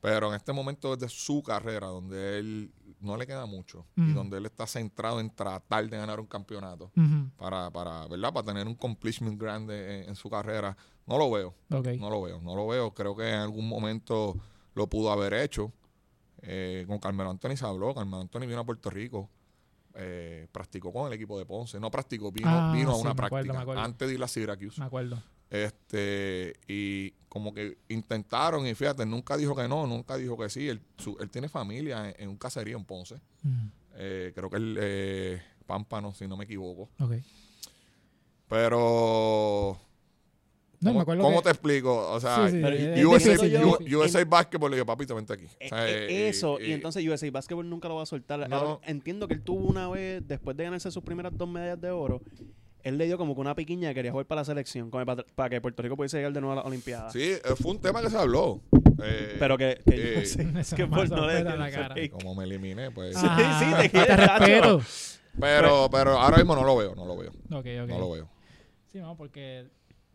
Pero 0.00 0.28
en 0.28 0.34
este 0.34 0.52
momento 0.54 0.94
es 0.94 0.98
de 0.98 1.08
su 1.10 1.42
carrera, 1.42 1.88
donde 1.88 2.38
él 2.38 2.72
no 3.00 3.16
le 3.18 3.26
queda 3.26 3.44
mucho 3.46 3.86
y 3.96 4.12
donde 4.12 4.38
él 4.38 4.46
está 4.46 4.66
centrado 4.66 5.20
en 5.20 5.28
tratar 5.30 5.88
de 5.88 5.96
ganar 5.96 6.20
un 6.20 6.26
campeonato 6.26 6.90
para, 7.36 7.70
para 7.70 8.06
¿verdad? 8.08 8.32
Para 8.32 8.46
tener 8.46 8.66
un 8.66 8.74
accomplishment 8.74 9.38
grande 9.40 10.02
en, 10.02 10.08
en 10.10 10.14
su 10.16 10.30
carrera. 10.30 10.74
No 11.06 11.18
lo 11.18 11.30
veo, 11.30 11.54
ok. 11.70 11.88
no 11.98 12.08
lo 12.08 12.22
veo, 12.22 12.40
no 12.40 12.54
lo 12.56 12.66
veo. 12.66 12.92
Creo 12.94 13.14
que 13.14 13.28
en 13.28 13.40
algún 13.40 13.68
momento 13.68 14.36
lo 14.74 14.86
pudo 14.86 15.10
haber 15.12 15.34
hecho. 15.34 15.70
Eh, 16.42 16.84
con 16.86 16.98
Carmelo 16.98 17.30
Anthony 17.30 17.56
se 17.56 17.66
habló, 17.66 17.94
Carmelo 17.94 18.20
Anthony 18.22 18.40
vino 18.46 18.60
a 18.60 18.64
Puerto 18.64 18.88
Rico, 18.90 19.28
eh, 19.94 20.46
practicó 20.52 20.92
con 20.92 21.06
el 21.06 21.12
equipo 21.12 21.38
de 21.38 21.44
Ponce, 21.44 21.78
no 21.80 21.90
practicó, 21.90 22.30
vino, 22.32 22.48
Ah, 22.50 22.70
vino 22.72 22.92
a 22.92 22.94
sí, 22.94 23.00
una 23.02 23.10
acuerdo, 23.10 23.52
práctica 23.52 23.82
antes 23.84 24.08
de 24.08 24.14
ir 24.14 24.22
a 24.22 24.28
Syracuse. 24.28 24.80
Me 24.80 24.86
acuerdo. 24.86 25.22
Este, 25.50 26.54
y 26.68 27.10
como 27.28 27.52
que 27.52 27.76
intentaron, 27.88 28.66
y 28.66 28.74
fíjate, 28.74 29.04
nunca 29.04 29.36
dijo 29.36 29.54
que 29.56 29.66
no, 29.68 29.86
nunca 29.86 30.16
dijo 30.16 30.36
que 30.38 30.48
sí. 30.48 30.68
Él, 30.68 30.80
su- 30.96 31.16
él 31.20 31.28
tiene 31.28 31.48
familia 31.48 32.08
en, 32.10 32.14
en 32.22 32.28
un 32.28 32.36
caserío 32.36 32.76
en 32.78 32.84
Ponce. 32.84 33.16
Ujú, 33.44 33.70
Eh, 33.94 34.32
creo 34.34 34.48
que 34.48 34.56
él, 34.56 34.78
eh, 34.80 35.42
Pámpano, 35.66 36.14
si 36.14 36.26
no 36.28 36.36
me 36.36 36.44
equivoco. 36.44 36.88
ok. 37.00 37.12
Pero, 38.48 39.78
No, 40.80 40.90
me 40.90 40.92
¿cómo, 40.92 41.00
acuerdo 41.02 41.22
cómo 41.22 41.36
que- 41.38 41.44
te 41.44 41.50
explico? 41.50 42.10
O 42.10 42.20
sea, 42.20 42.48
Sí, 42.48 42.56
sí, 42.60 43.04
USA, 43.04 43.30
difícil, 43.32 43.50
yo- 43.86 43.98
USA 44.00 44.24
Basketball, 44.24 44.70
le 44.70 44.76
digo, 44.78 44.86
papito, 44.86 45.14
vente 45.14 45.34
aquí. 45.34 45.44
Eh, 45.60 45.66
O 45.66 45.68
sea, 45.68 45.88
eh, 45.88 46.06
eh, 46.08 46.28
eso, 46.28 46.58
eh, 46.58 46.68
y 46.68 46.72
entonces 46.72 47.06
USA 47.06 47.30
Basketball 47.30 47.68
nunca 47.68 47.88
lo 47.88 47.96
va 47.96 48.02
a 48.04 48.06
soltar. 48.06 48.48
No. 48.48 48.56
Ahora, 48.56 48.78
entiendo 48.86 49.28
que 49.28 49.34
él 49.34 49.42
tuvo 49.42 49.66
una 49.68 49.88
vez, 49.90 50.26
después 50.26 50.56
de 50.56 50.64
ganarse 50.64 50.90
sus 50.90 51.02
primeras 51.02 51.36
dos 51.36 51.48
medallas 51.48 51.80
de 51.80 51.90
oro, 51.90 52.22
él 52.82 52.96
le 52.96 53.04
dio 53.04 53.18
como 53.18 53.34
que 53.34 53.40
una 53.42 53.54
piquiña 53.54 53.90
que 53.90 53.96
quería 53.96 54.10
jugar 54.10 54.24
para 54.26 54.40
la 54.40 54.44
selección, 54.46 54.90
como 54.90 55.04
para, 55.04 55.22
para 55.34 55.50
que 55.50 55.60
Puerto 55.60 55.82
Rico 55.82 55.96
pudiese 55.96 56.16
llegar 56.16 56.32
de 56.32 56.40
nuevo 56.40 56.52
a 56.54 56.56
las 56.56 56.64
Olimpiadas. 56.64 57.12
Sí, 57.12 57.34
fue 57.60 57.72
un 57.72 57.78
tema 57.80 58.00
que 58.00 58.08
se 58.08 58.16
habló. 58.16 58.62
Eh, 59.02 59.36
Pero 59.38 59.58
que, 59.58 59.80
que 59.86 60.20
eh, 60.20 60.24
sí, 60.26 60.40
Eso 60.58 60.76
que 60.76 60.86
me 60.86 60.96
por 60.96 61.10
no 61.10 61.26
le 61.26 61.44
la 61.44 61.70
cara. 61.70 61.94
como 62.10 62.34
me 62.34 62.44
eliminé, 62.44 62.90
pues. 62.90 63.16
Sí, 63.18 63.26
sí, 63.26 63.88
te 63.90 63.98
Nacho. 63.98 64.16
respeto. 64.16 64.80
Pero, 65.38 65.88
pero 65.90 66.18
ahora 66.18 66.38
mismo 66.38 66.54
no 66.56 66.64
lo 66.64 66.76
veo, 66.76 66.94
no 66.94 67.04
lo 67.04 67.16
veo. 67.18 67.30
Ok, 67.50 67.66
ok. 67.82 67.88
No 67.88 67.98
lo 67.98 68.10
veo. 68.10 68.28
Sí, 68.92 68.98
no, 68.98 69.16
porque, 69.16 69.66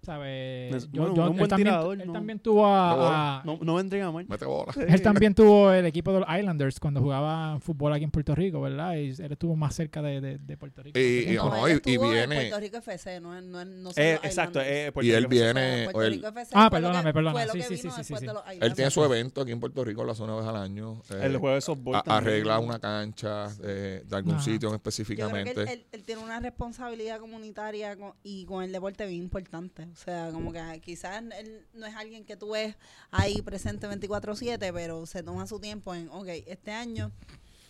¿sabes? 0.06 0.76
Es- 0.76 0.92
Yo, 0.92 1.02
bueno, 1.02 1.16
yo- 1.16 1.24
un 1.24 1.32
él, 1.34 1.38
buen 1.38 1.50
también, 1.50 1.68
tirador, 1.68 2.00
él 2.02 2.08
no. 2.08 2.14
también 2.14 2.40
tuvo 2.40 2.66
a, 2.66 3.40
a- 3.40 3.44
No, 3.44 3.60
no 3.62 3.76
vendría 3.76 4.12
mal. 4.12 4.26
Mete 4.28 4.46
bola. 4.46 4.72
Él 4.88 5.02
también 5.26 5.34
tuvo 5.34 5.72
el 5.72 5.86
equipo 5.86 6.14
de 6.14 6.20
los 6.22 6.30
Islanders 6.30 6.80
cuando 6.80 7.02
jugaba 7.02 7.60
fútbol 7.60 7.92
aquí 7.94 8.04
en 8.04 8.12
Puerto 8.12 8.36
Rico, 8.36 8.62
¿verdad? 8.62 8.96
Y 8.96 9.10
él 9.10 9.32
estuvo 9.32 9.56
más 9.56 9.76
cerca 9.76 10.02
de, 10.02 10.22
de, 10.22 10.38
de 10.38 10.58
Puerto 10.58 10.84
Rico. 10.84 10.98
Y- 11.00 11.32
y- 11.32 11.36
No, 11.36 11.50
no, 11.50 11.68
él 11.68 11.82
y- 11.86 11.90
y 11.90 11.94
estuvo 11.94 12.06
en 12.06 12.12
viene- 12.30 12.36
Puerto 12.36 12.60
Rico 12.60 12.78
FC, 12.78 13.20
no, 13.20 13.36
es- 13.36 13.44
no, 13.44 13.62
es- 13.62 13.68
no 13.68 13.90
Eh, 13.96 14.20
exacto, 14.24 14.60
eh, 14.62 14.92
Puerto 14.94 15.08
Y 15.08 15.12
él 15.12 15.24
Rico 15.24 15.34
FC. 15.36 15.44
viene, 15.54 15.84
Puerto 15.86 16.02
él- 16.04 16.14
Rico 16.14 16.28
FC 16.28 16.52
Ah, 16.56 16.70
perdóname, 16.70 17.14
perdóname. 17.14 17.48
Sí, 17.52 17.62
sí, 17.62 17.78
sí, 17.78 17.90
sí, 17.90 18.04
sí. 18.04 18.14
de 18.14 18.20
Él 18.20 18.38
Islanders. 18.54 18.76
tiene 18.76 18.92
su 18.92 19.04
evento 19.04 19.42
aquí 19.42 19.52
en 19.52 19.60
Puerto 19.60 19.84
Rico, 19.84 20.04
la 20.04 20.14
zona 20.16 20.36
vez 20.36 20.46
al 20.46 20.56
año. 20.58 21.02
eh, 21.10 21.20
El 21.24 21.38
juego 21.38 21.56
de 21.56 21.62
softball 21.62 21.96
a- 21.96 22.04
también. 22.04 22.34
arregla 22.34 22.60
una 22.60 22.80
cancha 22.80 23.48
eh, 23.64 24.04
de 24.08 24.16
algún 24.16 24.36
Ajá. 24.36 24.44
sitio 24.44 24.56
Yo 24.56 24.60
creo 24.60 24.72
que 24.72 24.76
específicamente. 24.90 25.52
él, 25.62 25.68
él- 25.68 25.86
él 25.92 26.04
tiene 26.04 26.22
una 26.24 26.40
responsabilidad 26.40 27.20
comunitaria 27.20 27.96
con- 27.98 28.14
y 28.24 28.46
con 28.46 28.64
el 28.64 28.72
deporte 28.72 29.06
bien 29.06 29.24
importante. 29.24 29.88
O 29.96 29.98
sea, 29.98 30.30
como 30.34 30.52
que 30.52 30.60
quizás 30.84 31.24
él 31.40 31.66
no 31.74 31.86
es 31.86 31.96
alguien 31.96 32.26
que 32.26 32.36
tú 32.36 32.50
ves 32.52 32.76
ahí 33.12 33.42
presente 33.42 33.88
24/7, 33.88 34.74
pero 34.74 35.06
se 35.06 35.24
toma 35.24 35.48
su 35.48 35.58
tiempo 35.62 35.96
en, 35.96 36.10
ok, 36.10 36.28
este 36.48 36.72
año 36.72 37.14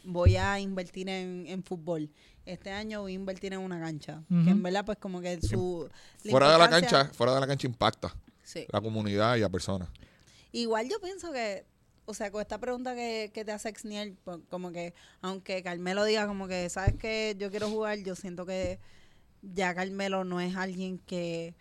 voy 0.04 0.36
a 0.36 0.60
invertir 0.60 1.08
en, 1.08 1.46
en 1.48 1.64
fútbol. 1.64 2.10
Este 2.44 2.72
año 2.72 3.02
voy 3.02 3.12
a 3.12 3.16
invertir 3.16 3.54
en 3.54 3.60
una 3.60 3.80
cancha. 3.80 4.24
Que 4.28 4.50
en 4.50 4.64
verdad, 4.64 4.84
pues 4.86 4.98
como 4.98 5.22
que 5.22 5.40
su... 5.40 5.88
fuera 6.28 6.52
de 6.52 6.58
la 6.58 6.68
cancha, 6.70 7.06
fuera 7.14 7.36
de 7.36 7.42
la 7.42 7.48
cancha 7.48 7.68
impacta 7.68 8.16
Sí. 8.44 8.66
la 8.72 8.82
comunidad 8.82 9.36
y 9.38 9.44
a 9.44 9.50
personas. 9.50 9.90
Igual 10.52 10.88
yo 10.90 11.00
pienso 11.00 11.32
que, 11.32 11.66
o 12.06 12.14
sea, 12.16 12.32
con 12.32 12.42
esta 12.42 12.58
pregunta 12.60 12.96
que, 12.96 13.30
que 13.34 13.44
te 13.46 13.52
hace 13.52 13.70
Exniel, 13.70 14.14
po- 14.24 14.42
como 14.50 14.72
que, 14.72 14.94
aunque 15.22 15.62
Carmelo 15.64 16.04
diga 16.06 16.26
como 16.28 16.48
que, 16.48 16.70
¿sabes 16.70 16.96
que 16.96 17.36
Yo 17.38 17.50
quiero 17.52 17.70
jugar, 17.70 18.00
yo 18.00 18.16
siento 18.16 18.46
que 18.48 18.80
ya 19.42 19.74
Carmelo 19.76 20.24
no 20.24 20.40
es 20.42 20.56
alguien 20.56 20.98
que, 21.00 21.56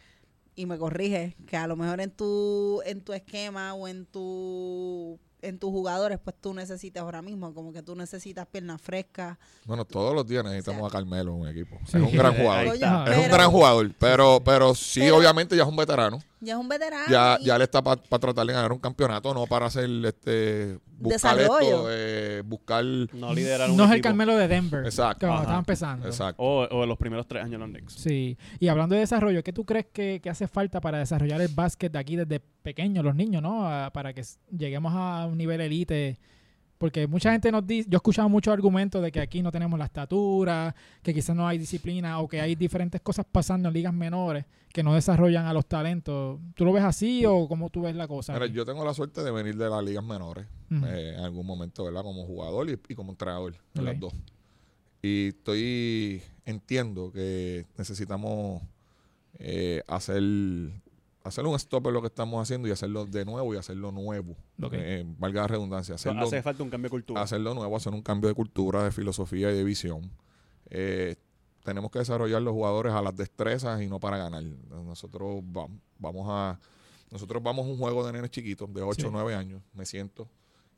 y 0.57 0.66
me 0.66 0.78
corrige, 0.78 1.36
que 1.46 1.57
a 1.57 1.66
lo 1.66 1.76
mejor 1.76 2.00
en 2.00 2.11
tu, 2.11 2.80
en 2.86 3.00
tu 3.02 3.12
esquema 3.12 3.74
o 3.74 3.88
en 3.88 4.07
tu 4.07 5.18
en 5.44 5.59
tus 5.59 5.70
jugadores, 5.70 6.18
pues 6.24 6.34
tú 6.40 6.55
necesitas 6.55 7.02
ahora 7.02 7.20
mismo, 7.20 7.52
como 7.52 7.70
que 7.70 7.82
tú 7.82 7.94
necesitas 7.94 8.46
piernas 8.46 8.80
frescas. 8.80 9.36
Bueno, 9.66 9.84
todos 9.84 10.14
los 10.14 10.26
días 10.26 10.42
necesitamos 10.42 10.80
O 10.82 10.86
a 10.86 10.90
Carmelo 10.90 11.32
en 11.34 11.40
un 11.42 11.48
equipo. 11.48 11.78
Sí. 11.86 11.98
Es 11.98 12.02
un 12.02 12.12
gran 12.12 12.34
jugador. 12.40 12.74
Es 12.74 13.18
un 13.18 13.30
gran 13.30 13.50
jugador, 13.50 13.94
pero, 13.98 14.40
pero 14.42 14.74
sí, 14.74 15.00
Pero- 15.00 15.18
obviamente 15.18 15.55
ya 15.55 15.64
es 15.64 15.68
un 15.68 15.76
veterano. 15.76 16.18
Ya 16.45 16.53
es 16.55 16.59
un 16.59 16.68
veterano. 16.68 17.05
Ya, 17.11 17.38
y- 17.40 17.45
ya 17.47 17.59
le 17.59 17.64
está 17.64 17.82
para 17.82 18.01
tratar 18.01 18.47
de 18.47 18.53
ganar 18.53 18.72
un 18.72 18.78
campeonato, 18.78 19.32
no 19.34 19.47
para 19.47 19.66
hacer 19.66 19.88
este 20.05 20.78
buscar 20.99 21.36
Desarrollo. 21.36 21.61
esto, 21.61 21.86
eh, 21.90 22.42
buscar 22.45 22.84
No 23.12 23.34
liderar 23.34 23.70
un 23.70 23.76
no 23.76 23.84
es 23.86 23.92
el. 23.92 24.01
Carmelo 24.01 24.36
de 24.36 24.47
Denver. 24.49 24.84
Exacto. 24.84 25.20
Que 25.20 25.26
cuando 25.26 25.42
estaba 25.42 25.59
empezando. 25.59 26.07
exacto. 26.07 26.42
O, 26.42 26.64
o 26.64 26.82
en 26.82 26.88
los 26.88 26.99
primeros 26.99 27.26
tres 27.26 27.42
años 27.42 27.55
en 27.55 27.61
los 27.61 27.68
Knicks. 27.70 27.95
Sí. 27.95 28.36
Y 28.61 28.68
hablando 28.68 28.95
de 28.95 29.01
desarrollo, 29.01 29.42
¿qué 29.42 29.53
tú 29.53 29.64
crees 29.64 29.86
que, 29.92 30.20
que 30.22 30.30
hace 30.30 30.47
falta 30.49 30.80
para 30.80 30.99
desarrollar 30.99 31.40
el 31.40 31.49
básquet 31.49 31.90
de 31.92 31.99
aquí 31.99 32.16
desde 32.16 32.40
pequeños, 32.40 33.05
los 33.05 33.14
niños, 33.14 33.42
¿no? 33.42 33.66
A- 33.66 33.90
para 33.90 34.12
que 34.12 34.22
lleguemos 34.57 34.92
a 34.95 35.26
un 35.26 35.36
nivel 35.38 35.61
elite. 35.61 36.18
Porque 36.78 37.06
mucha 37.06 37.30
gente 37.32 37.50
nos 37.52 37.66
dice, 37.66 37.88
yo 37.88 37.96
he 37.96 37.98
escuchado 37.98 38.28
muchos 38.28 38.52
argumentos 38.52 39.00
de 39.02 39.10
que 39.12 39.20
aquí 39.20 39.42
no 39.42 39.52
tenemos 39.52 39.78
la 39.78 39.84
estatura, 39.86 40.74
que 41.02 41.14
quizás 41.14 41.34
no 41.36 41.46
hay 41.46 41.56
disciplina 41.58 42.18
o 42.20 42.28
que 42.28 42.40
hay 42.40 42.54
diferentes 42.56 43.00
cosas 43.00 43.24
pasando 43.30 43.68
en 43.68 43.74
ligas 43.74 43.94
menores 43.94 44.44
que 44.72 44.82
no 44.82 44.92
desarrollan 44.94 45.46
a 45.46 45.52
los 45.52 45.66
talentos. 45.66 46.40
¿Tú 46.56 46.64
lo 46.64 46.72
ves 46.72 46.82
así 46.82 47.24
o 47.26 47.46
cómo 47.48 47.70
tú 47.70 47.82
ves 47.82 47.94
la 47.94 48.08
cosa? 48.08 48.32
Mira, 48.32 48.46
yo 48.46 48.64
tengo 48.64 48.84
la 48.84 48.92
suerte 48.92 49.22
de 49.22 49.30
venir 49.30 49.56
de 49.56 49.70
las 49.70 49.84
ligas 49.84 50.02
menores 50.04 50.46
eh, 50.70 51.14
en 51.16 51.24
algún 51.24 51.46
momento, 51.46 51.84
¿verdad? 51.84 52.02
Como 52.02 52.24
jugador 52.26 52.68
y, 52.68 52.72
y 52.88 52.94
como 52.96 53.12
entrenador, 53.12 53.54
en 53.74 53.80
Ok. 53.80 53.86
las 53.86 54.00
dos. 54.00 54.12
Y 55.00 55.28
estoy, 55.28 56.22
entiendo 56.44 57.12
que 57.12 57.66
necesitamos 57.78 58.62
eh, 59.38 59.82
hacer, 59.86 60.22
hacer 61.24 61.44
un 61.46 61.54
stop 61.56 61.86
en 61.86 61.94
lo 61.94 62.00
que 62.02 62.08
estamos 62.08 62.40
haciendo 62.40 62.68
y 62.68 62.70
hacerlo 62.70 63.06
de 63.06 63.24
nuevo 63.24 63.54
y 63.54 63.56
hacerlo 63.56 63.90
nuevo. 63.90 64.36
Ok. 64.62 64.74
Eh, 64.76 65.04
valga 65.18 65.40
la 65.42 65.46
redundancia. 65.48 65.94
Hacerlo, 65.94 66.22
hace 66.22 66.42
falta 66.42 66.62
un 66.62 66.68
cambio 66.70 66.86
de 66.88 66.90
cultura. 66.90 67.22
hacerlo 67.22 67.54
nuevo, 67.54 67.74
hacer 67.76 67.92
un 67.94 68.02
cambio 68.02 68.28
de 68.28 68.34
cultura, 68.34 68.84
de 68.84 68.92
filosofía 68.92 69.50
y 69.50 69.56
de 69.56 69.64
visión. 69.64 70.10
Eh, 70.68 71.16
tenemos 71.64 71.90
que 71.90 71.98
desarrollar 71.98 72.42
los 72.42 72.52
jugadores 72.52 72.92
a 72.92 73.00
las 73.00 73.16
destrezas 73.16 73.80
y 73.80 73.86
no 73.88 73.98
para 73.98 74.18
ganar. 74.18 74.42
Nosotros 74.70 75.42
va- 75.44 75.66
vamos 75.98 76.26
a 76.28 76.60
nosotros 77.10 77.42
vamos 77.42 77.64
a 77.66 77.68
un 77.70 77.78
juego 77.78 78.04
de 78.04 78.12
nenes 78.12 78.30
chiquitos 78.30 78.72
de 78.74 78.82
8 78.82 79.06
o 79.06 79.10
Sí. 79.10 79.12
9 79.12 79.34
años, 79.34 79.62
me 79.72 79.86
siento, 79.86 80.28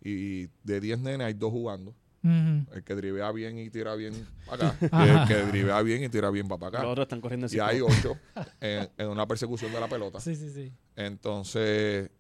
y 0.03 0.47
de 0.63 0.81
10 0.81 0.99
nenes 1.01 1.27
hay 1.27 1.33
dos 1.35 1.51
jugando. 1.51 1.95
El 2.23 2.83
que 2.85 2.95
drivea 2.95 3.31
bien 3.33 3.59
y 3.59 3.71
tira 3.71 3.95
bien 3.95 4.13
para 4.47 4.71
acá, 4.71 4.77
y 4.81 5.09
el 5.09 5.29
que 5.29 5.35
drivea 5.47 5.81
bien 5.83 6.03
y 6.05 6.09
tira 6.09 6.31
bien 6.31 6.49
para 6.49 6.67
Los 6.71 6.75
acá. 6.75 6.89
otros 6.89 7.05
están 7.05 7.21
corriendo 7.21 7.47
en 7.47 7.55
Y 7.55 7.59
hay. 7.61 7.81
8 7.81 8.17
en, 8.61 8.89
en 8.99 9.09
una 9.09 9.27
persecución 9.27 9.73
de 9.73 9.79
la 9.81 9.89
pelota. 9.89 10.19
Sí, 10.21 10.35
sí, 10.35 10.51
sí. 10.51 10.73
Entonces, 10.97 12.11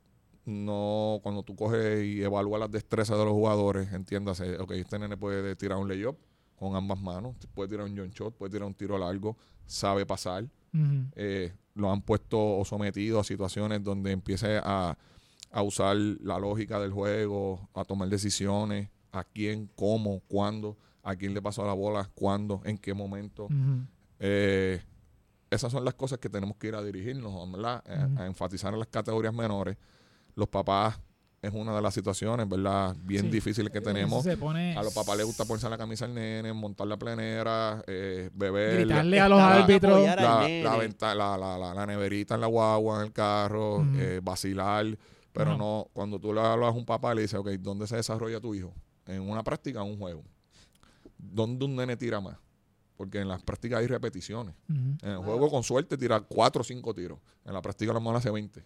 no, 0.45 1.19
cuando 1.23 1.43
tú 1.43 1.57
coges 1.57 2.05
y 2.05 2.23
evalúas 2.23 2.61
las 2.61 2.71
destrezas 2.71 3.19
de 3.19 3.25
los 3.25 3.33
jugadores, 3.35 3.93
entiéndase, 3.93 4.59
ok, 4.59 4.73
este 4.73 4.99
nene 4.99 5.17
puede 5.17 5.57
tirar 5.57 5.79
un 5.79 5.89
layup 5.89 6.17
con 6.57 6.77
ambas 6.77 7.01
manos, 7.01 7.35
puede 7.55 7.69
tirar 7.71 7.87
un 7.87 7.97
jump 7.97 8.15
shot, 8.15 8.35
puede 8.37 8.53
tirar 8.53 8.67
un 8.67 8.75
tiro 8.75 8.97
largo, 8.99 9.37
sabe 9.67 10.07
pasar. 10.07 10.47
Eh, 11.15 11.53
lo 11.75 11.91
han 11.91 12.03
puesto 12.03 12.39
o 12.59 12.65
sometido 12.65 13.19
a 13.19 13.25
situaciones 13.25 13.83
donde 13.83 14.13
empiece 14.13 14.61
a, 14.63 14.97
a 15.51 15.63
usar 15.63 15.97
la 15.97 16.39
lógica 16.39 16.79
del 16.79 16.93
juego, 16.93 17.69
a 17.75 17.83
tomar 17.85 18.09
decisiones, 18.09 18.89
a 19.17 19.25
quién, 19.25 19.71
cómo, 19.75 20.21
cuándo, 20.29 20.77
a 21.03 21.15
quién 21.17 21.35
le 21.35 21.43
pasó 21.43 21.65
la 21.67 21.73
bola, 21.73 22.11
cuándo, 22.15 22.61
en 22.65 22.79
qué 22.79 22.95
momento. 22.95 23.49
Eh, 24.19 24.83
esas 25.51 25.71
son 25.73 25.85
las 25.85 25.95
cosas 25.95 26.19
que 26.19 26.29
tenemos 26.29 26.57
que 26.57 26.69
ir 26.69 26.75
a 26.75 26.83
dirigirnos, 26.83 27.51
¿verdad? 27.53 27.83
Eh. 27.87 28.07
A 28.21 28.27
enfatizar 28.27 28.73
en 28.73 28.79
las 28.81 28.89
categorías 28.89 29.33
menores. 29.35 29.77
Los 30.35 30.49
papás 30.49 30.99
es 31.41 31.53
una 31.53 31.75
de 31.77 31.81
las 31.83 31.95
situaciones, 31.95 32.49
¿verdad? 32.49 32.97
Bien 33.05 33.23
Sí. 33.27 33.31
difíciles 33.31 33.71
que 33.71 33.81
tenemos. 33.81 34.25
se 34.25 34.37
pone 34.37 34.77
A 34.77 34.83
los 34.83 34.93
papás 34.93 35.17
les 35.17 35.25
gusta 35.27 35.45
ponerse 35.45 35.69
la 35.71 35.79
camisa 35.79 36.05
al 36.07 36.15
nene, 36.15 36.53
montar 36.53 36.87
la 36.89 36.97
plenera, 36.97 37.83
eh, 37.87 38.31
beber. 38.35 38.81
gritarle 38.81 39.21
a 39.21 39.29
los 39.29 39.39
Estaban 39.39 39.63
árbitros. 39.63 40.03
La, 40.05 40.49
la, 40.49 40.77
venta- 40.77 41.15
la, 41.15 41.37
la, 41.39 41.57
la- 41.59 41.75
la 41.75 41.87
neverita 41.87 42.35
en 42.35 42.41
la 42.41 42.47
guagua, 42.49 42.99
en 43.01 43.07
el 43.07 43.13
carro, 43.13 43.87
eh, 43.97 44.21
vacilar. 44.23 44.87
Pero 45.33 45.57
no, 45.57 45.87
cuando 45.93 46.19
tú 46.19 46.33
le 46.33 46.41
hablas 46.41 46.71
a 46.71 46.73
un 46.73 46.87
papá, 46.87 47.15
le 47.15 47.21
dices, 47.23 47.39
ok, 47.39 47.49
¿dónde 47.61 47.87
se 47.87 47.97
desarrolla 47.97 48.41
tu 48.41 48.55
hijo? 48.55 48.73
¿En 49.07 49.23
una 49.23 49.43
práctica 49.45 49.83
un 49.83 49.99
juego? 49.99 50.25
¿Dónde 51.19 51.65
un 51.65 51.77
nene 51.77 51.97
tira 51.97 52.21
más? 52.21 52.37
Porque 52.97 53.21
en 53.21 53.29
las 53.29 53.43
prácticas 53.43 53.81
hay 53.81 53.87
repeticiones. 53.87 54.55
En 54.69 54.99
el 55.03 55.19
juego, 55.19 55.51
con 55.51 55.63
suerte, 55.63 55.97
tira 55.99 56.21
4 56.21 56.61
o 56.61 56.65
5 56.65 56.95
tiros. 56.95 57.19
En 57.45 57.53
la 57.53 57.61
práctica, 57.63 57.91
a 57.91 57.95
lo 57.95 58.01
mejor 58.01 58.17
hace 58.17 58.31
20. 58.31 58.65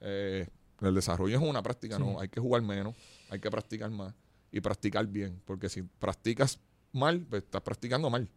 Eh, 0.00 0.48
el 0.80 0.94
desarrollo 0.94 1.36
es 1.36 1.42
una 1.42 1.62
práctica, 1.62 1.96
Sí. 1.96 2.02
¿no? 2.02 2.18
Hay 2.20 2.28
que 2.28 2.40
jugar 2.40 2.62
menos, 2.62 2.94
hay 3.30 3.40
que 3.40 3.50
practicar 3.50 3.90
más. 3.90 4.14
y 4.50 4.60
practicar 4.62 5.06
bien. 5.06 5.42
Porque 5.44 5.68
si 5.68 5.82
practicas 5.82 6.58
mal, 6.92 7.20
pues 7.28 7.42
estás 7.44 7.60
practicando 7.62 8.08
mal. 8.10 8.28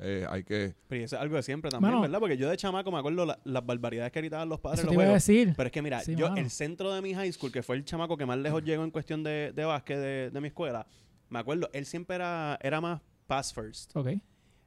Eh, 0.00 0.24
hay 0.28 0.44
que... 0.44 0.74
Pero 0.88 1.04
eso 1.04 1.16
es 1.16 1.22
algo 1.22 1.36
de 1.36 1.42
siempre 1.42 1.70
también, 1.70 1.90
Mano. 1.92 2.02
¿verdad? 2.02 2.20
Porque 2.20 2.36
yo 2.36 2.48
de 2.48 2.56
chamaco 2.56 2.90
me 2.92 2.98
acuerdo 2.98 3.26
la- 3.26 3.38
las 3.44 3.64
barbaridades 3.66 4.12
que 4.12 4.20
gritaban 4.20 4.48
los 4.48 4.60
padres 4.60 4.80
Eso 4.80 4.88
te 4.88 4.94
iba 4.94 5.04
a 5.04 5.08
decir. 5.08 5.52
Pero 5.56 5.66
es 5.66 5.72
que 5.72 5.82
mira, 5.82 6.00
Sí, 6.00 6.14
yo, 6.14 6.28
mano. 6.28 6.40
el 6.40 6.50
centro 6.50 6.92
de 6.94 7.02
mi 7.02 7.12
high 7.14 7.32
school, 7.32 7.50
que 7.52 7.62
fue 7.62 7.76
el 7.76 7.84
chamaco 7.84 8.16
que 8.16 8.24
más 8.26 8.38
lejos 8.38 8.62
llegó 8.62 8.84
en 8.84 8.90
cuestión 8.90 9.22
de, 9.22 9.52
de 9.54 9.64
básquet 9.64 9.98
de, 9.98 10.30
de 10.30 10.40
mi 10.40 10.48
escuela, 10.48 10.86
me 11.28 11.38
acuerdo, 11.40 11.68
él 11.72 11.84
siempre 11.86 12.16
era, 12.16 12.58
era 12.62 12.80
más 12.80 13.00
pass 13.26 13.52
first. 13.52 13.94
Ok. 13.96 14.08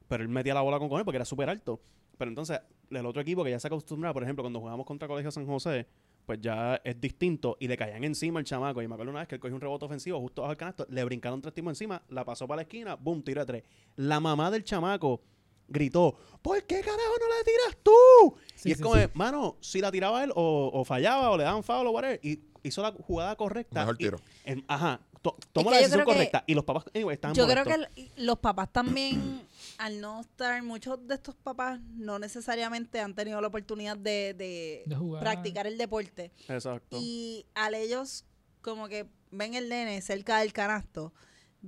Pero 0.08 0.24
él 0.24 0.30
metía 0.30 0.54
la 0.54 0.62
bola 0.62 0.78
con 0.78 0.90
cojones 0.90 1.06
porque 1.06 1.16
era 1.18 1.26
súper 1.26 1.50
alto. 1.50 1.82
Pero 2.18 2.30
entonces, 2.30 2.60
el 2.92 3.06
otro 3.06 3.22
equipo 3.22 3.44
que 3.44 3.50
ya 3.50 3.60
se 3.60 3.68
acostumbraba, 3.68 4.14
por 4.14 4.24
ejemplo, 4.24 4.44
cuando 4.44 4.60
jugamos 4.60 4.86
contra 4.86 5.08
Colegio 5.08 5.32
San 5.32 5.46
José, 5.48 5.88
pues 6.32 6.40
ya 6.42 6.80
es 6.86 7.00
distinto 7.02 7.58
y 7.60 7.68
le 7.68 7.76
caían 7.76 8.06
encima 8.06 8.40
al 8.40 8.46
chamaco. 8.46 8.82
Y 8.82 8.88
me 8.88 8.94
acuerdo 8.94 9.12
una 9.12 9.20
vez 9.20 9.28
que 9.28 9.36
él 9.36 9.42
cogió 9.42 9.54
un 9.54 9.60
rebote 9.60 9.84
ofensivo 9.84 10.18
justo 10.22 10.42
bajo 10.44 10.54
el 10.54 10.58
canasto, 10.58 10.86
le 10.90 11.04
brincaron 11.04 11.42
tres 11.42 11.54
tipos 11.54 11.72
encima, 11.72 12.02
la 12.08 12.24
pasó 12.24 12.48
para 12.48 12.58
la 12.58 12.62
esquina, 12.62 12.96
boom, 12.96 13.22
tira 13.22 13.46
tres. 13.46 13.64
La 13.98 14.22
mamá 14.22 14.50
del 14.50 14.64
chamaco 14.64 15.22
gritó, 15.68 16.16
¿por 16.42 16.64
qué 16.64 16.80
carajo 16.80 17.00
no 17.20 17.28
la 17.28 17.44
tiras 17.44 17.78
tú? 17.84 18.38
Sí, 18.56 18.70
y 18.70 18.72
es 18.72 18.78
sí, 18.78 18.84
como, 18.84 18.96
sí. 18.96 19.08
mano, 19.14 19.58
si 19.60 19.82
la 19.82 19.92
tiraba 19.92 20.24
él 20.24 20.32
o, 20.36 20.72
o 20.74 20.86
fallaba 20.86 21.32
o 21.32 21.38
le 21.38 21.44
daban 21.44 21.64
foul 21.64 21.88
o 21.88 21.92
whatever, 21.92 22.18
y 22.24 22.40
hizo 22.64 22.82
la 22.82 22.92
jugada 22.94 23.36
correcta. 23.36 23.82
Mejor 23.82 23.96
y- 24.00 24.04
tiro. 24.06 24.20
en- 24.46 24.64
ajá, 24.70 25.02
to- 25.22 25.36
tomó 25.52 25.70
que 25.70 25.76
la 25.76 25.82
decisión 25.82 26.06
que- 26.06 26.12
correcta. 26.14 26.44
Y 26.48 26.54
los 26.54 26.64
papás, 26.64 26.86
anyway, 26.96 27.16
estaban 27.16 27.36
Yo 27.36 27.46
creo 27.46 27.66
que 27.66 27.74
el- 27.74 27.90
los 28.26 28.40
papás 28.40 28.72
también, 28.72 29.42
al 29.82 30.00
no 30.00 30.22
estar, 30.22 30.62
muchos 30.62 31.08
de 31.08 31.16
estos 31.16 31.34
papás 31.34 31.82
no 31.82 32.20
necesariamente 32.20 33.00
han 33.00 33.16
tenido 33.16 33.42
la 33.42 33.48
oportunidad 33.48 33.98
de, 33.98 34.36
de 34.38 34.84
De 34.86 34.96
jugar. 34.96 35.24
practicar 35.24 35.66
el 35.66 35.76
deporte. 35.76 36.32
Exacto. 36.48 36.98
Y 37.00 37.48
al 37.56 37.74
ellos 37.74 38.24
como 38.62 38.88
que 38.88 39.10
ven 39.32 39.56
el 39.56 39.70
nene 39.70 40.00
cerca 40.04 40.38
del 40.38 40.54
canasto, 40.54 41.14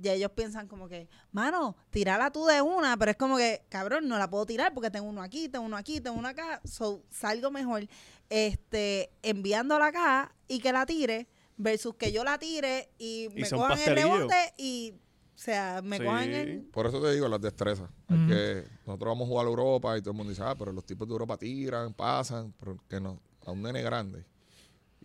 y 0.00 0.08
ellos 0.08 0.30
piensan 0.30 0.68
como 0.68 0.88
que, 0.88 1.08
mano, 1.32 1.76
tirala 1.90 2.30
tú 2.30 2.46
de 2.46 2.62
una, 2.62 2.96
pero 2.96 3.10
es 3.10 3.16
como 3.16 3.36
que, 3.36 3.64
cabrón, 3.68 4.06
no 4.06 4.16
la 4.16 4.30
puedo 4.30 4.46
tirar 4.46 4.72
porque 4.74 4.90
tengo 4.90 5.08
uno 5.08 5.20
aquí, 5.20 5.48
tengo 5.48 5.64
uno 5.64 5.76
aquí, 5.76 6.00
tengo 6.00 6.16
uno 6.16 6.28
acá, 6.28 6.60
so, 6.64 7.02
salgo 7.10 7.50
mejor 7.50 7.88
este 8.30 9.10
enviándola 9.22 9.86
acá 9.86 10.34
y 10.46 10.60
que 10.60 10.72
la 10.72 10.86
tire 10.86 11.26
versus 11.56 11.96
que 11.96 12.12
yo 12.12 12.22
la 12.22 12.38
tire 12.38 12.90
y 12.96 13.28
me 13.34 13.50
cojan 13.50 13.78
el 13.80 13.94
rebote 13.96 14.54
y, 14.56 14.94
o 15.34 15.38
sea, 15.38 15.80
me 15.82 15.98
Sí. 15.98 16.04
cojan 16.04 16.30
el... 16.32 16.60
Por 16.72 16.86
eso 16.86 17.00
te 17.02 17.12
digo, 17.12 17.28
las 17.28 17.40
destrezas. 17.40 17.90
Hay 18.08 18.26
que- 18.26 18.64
nosotros 18.86 19.10
vamos 19.10 19.26
a 19.26 19.28
jugar 19.28 19.46
a 19.46 19.48
Europa 19.50 19.98
y 19.98 20.00
todo 20.00 20.10
el 20.12 20.16
mundo 20.16 20.30
dice, 20.30 20.42
ah, 20.44 20.54
pero 20.58 20.72
los 20.72 20.84
tipos 20.84 21.06
de 21.08 21.12
Europa 21.12 21.36
tiran, 21.36 21.92
pasan, 21.92 22.54
pero 22.58 22.78
que 22.88 23.00
no, 23.00 23.20
a 23.44 23.50
un 23.50 23.62
nene 23.62 23.82
grande. 23.82 24.24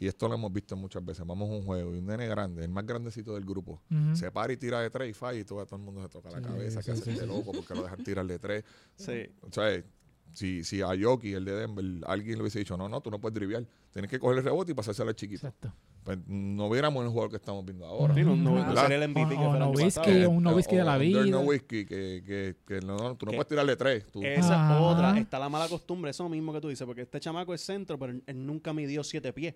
Y 0.02 0.08
esto 0.08 0.30
lo 0.30 0.36
hemos 0.36 0.54
visto 0.54 0.78
muchas 0.78 1.04
veces. 1.04 1.26
Vamos 1.28 1.50
a 1.50 1.54
un 1.54 1.64
juego 1.66 1.94
y 1.94 1.98
un 1.98 2.06
nene 2.06 2.26
grande, 2.28 2.64
el 2.64 2.70
más 2.70 2.86
grandecito 2.86 3.34
del 3.34 3.44
grupo, 3.44 3.82
se 4.14 4.32
para 4.32 4.54
y 4.54 4.58
tira 4.58 4.80
de 4.80 4.90
tres 4.90 5.10
y 5.10 5.14
falla 5.14 5.40
y 5.40 5.44
todo, 5.44 5.66
todo 5.66 5.76
el 5.76 5.82
mundo 5.82 6.02
se 6.04 6.08
toca 6.10 6.30
la 6.30 6.38
Sí, 6.38 6.44
cabeza, 6.46 6.82
sí, 6.82 6.86
que 6.86 6.92
hace 6.94 7.04
sí, 7.14 7.18
sí. 7.20 7.26
loco 7.26 7.52
porque 7.52 7.74
lo 7.76 7.84
dejan 7.84 8.02
tirar 8.04 8.26
de 8.26 8.40
tres. 8.40 8.64
Sí. 8.96 9.30
O 9.42 9.52
sea, 9.52 9.84
si, 10.32 10.64
si 10.64 10.82
a 10.82 10.94
Yoki, 10.96 11.34
el 11.34 11.44
de 11.44 11.54
Denver, 11.54 11.86
alguien 12.08 12.36
le 12.38 12.44
hubiese 12.44 12.60
dicho, 12.60 12.78
no, 12.78 12.88
no, 12.88 13.02
tú 13.02 13.12
no 13.12 13.20
puedes 13.20 13.34
driviar, 13.34 13.66
tienes 13.92 14.10
que 14.10 14.20
coger 14.20 14.38
el 14.38 14.44
rebote 14.46 14.72
y 14.72 14.76
pasárselo 14.76 15.10
al 15.10 15.16
chiquito. 15.16 15.48
Exacto. 15.48 15.74
Pues 16.16 16.28
no 16.28 16.70
viéramos 16.72 17.04
el 17.04 17.10
jugador 17.10 17.30
que 17.30 17.36
estamos 17.36 17.64
viendo 17.64 17.86
ahora. 17.86 18.16
Sí, 18.16 18.24
no, 18.24 18.36
no, 18.36 18.66
no 18.66 18.76
sería 18.82 18.98
el 18.98 19.04
MVP 19.10 19.36
O- 19.36 19.54
que 19.54 19.60
no 19.60 19.70
whisky, 19.70 20.26
un 20.26 20.42
no 20.42 20.56
whisky 20.56 20.76
de 20.76 20.84
la 20.84 20.94
un 20.96 21.00
vida. 21.02 21.24
no 21.26 21.42
whisky 21.42 21.86
que, 21.86 22.24
que, 22.26 22.56
que 22.66 22.82
no, 22.84 22.98
no, 22.98 23.16
tú 23.16 23.28
no 23.28 23.32
Que- 23.32 23.38
puedes 23.38 23.48
tirarle 23.48 23.76
tres. 23.76 24.08
Tú, 24.12 24.24
Esa 24.24 24.40
es 24.40 24.50
Ajá. 24.50 24.82
otra. 24.82 25.20
Está 25.20 25.38
la 25.38 25.50
mala 25.50 25.68
costumbre, 25.68 26.10
eso 26.10 26.28
mismo 26.28 26.52
que 26.52 26.62
tú 26.62 26.70
dices, 26.70 26.84
porque 26.88 27.04
este 27.04 27.20
chamaco 27.20 27.54
es 27.54 27.62
centro, 27.62 28.00
pero 28.00 28.14
él, 28.26 28.46
nunca 28.48 28.74
midió 28.74 29.04
siete 29.04 29.32
pies. 29.34 29.54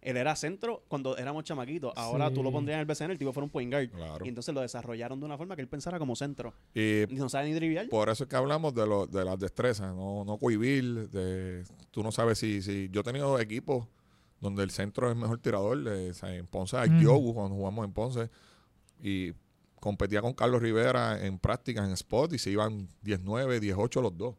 Él 0.00 0.16
era 0.16 0.34
centro 0.34 0.82
cuando 0.88 1.16
éramos 1.16 1.44
chamaquitos. 1.44 1.92
Ahora 1.94 2.28
tú 2.32 2.42
lo 2.42 2.48
Sí. 2.48 2.54
pondrías 2.54 2.74
en 2.74 2.80
el 2.80 2.86
BCN, 2.86 3.12
el 3.12 3.18
tipo 3.18 3.32
fuera 3.32 3.44
un 3.44 3.50
point 3.50 3.72
guard. 3.72 3.88
Claro. 3.90 4.24
Y 4.24 4.28
entonces 4.30 4.52
lo 4.52 4.60
desarrollaron 4.60 5.20
de 5.20 5.26
una 5.26 5.36
forma 5.38 5.54
que 5.54 5.62
él 5.62 5.68
pensara 5.68 6.00
como 6.00 6.16
centro. 6.16 6.52
Y 6.74 7.02
Y 7.04 7.14
no 7.14 7.28
sabe 7.28 7.46
ni 7.48 7.54
driviar. 7.54 7.88
por 7.88 8.08
eso 8.08 8.24
es 8.24 8.28
que 8.28 8.34
hablamos 8.34 8.74
de, 8.74 8.84
lo, 8.84 9.06
de 9.06 9.24
las 9.24 9.38
destrezas, 9.38 9.94
no, 9.94 10.24
no 10.24 10.38
cohibir. 10.38 11.08
De, 11.10 11.62
tú 11.92 12.02
no 12.02 12.10
sabes 12.10 12.38
si, 12.38 12.60
si. 12.62 12.88
Yo 12.90 13.02
he 13.02 13.04
tenido 13.04 13.38
equipos 13.38 13.86
donde 14.42 14.62
el 14.62 14.70
centro 14.70 15.06
es 15.08 15.14
el 15.14 15.18
mejor 15.22 15.38
tirador. 15.38 15.82
eh, 15.88 16.12
en 16.24 16.46
Ponce, 16.46 16.76
a 16.76 16.84
Mm. 16.84 17.00
Yogu, 17.00 17.32
cuando 17.32 17.54
jugamos 17.56 17.86
en 17.86 17.92
Ponce. 17.94 18.28
Y 19.02 19.32
competía 19.80 20.20
con 20.20 20.34
Carlos 20.34 20.60
Rivera 20.60 21.24
en 21.24 21.38
prácticas 21.38 21.86
en 21.86 21.92
spot 21.92 22.34
y 22.34 22.38
se 22.38 22.50
iban 22.50 22.88
19, 23.02 23.58
18 23.60 24.02
los 24.02 24.16
dos. 24.18 24.34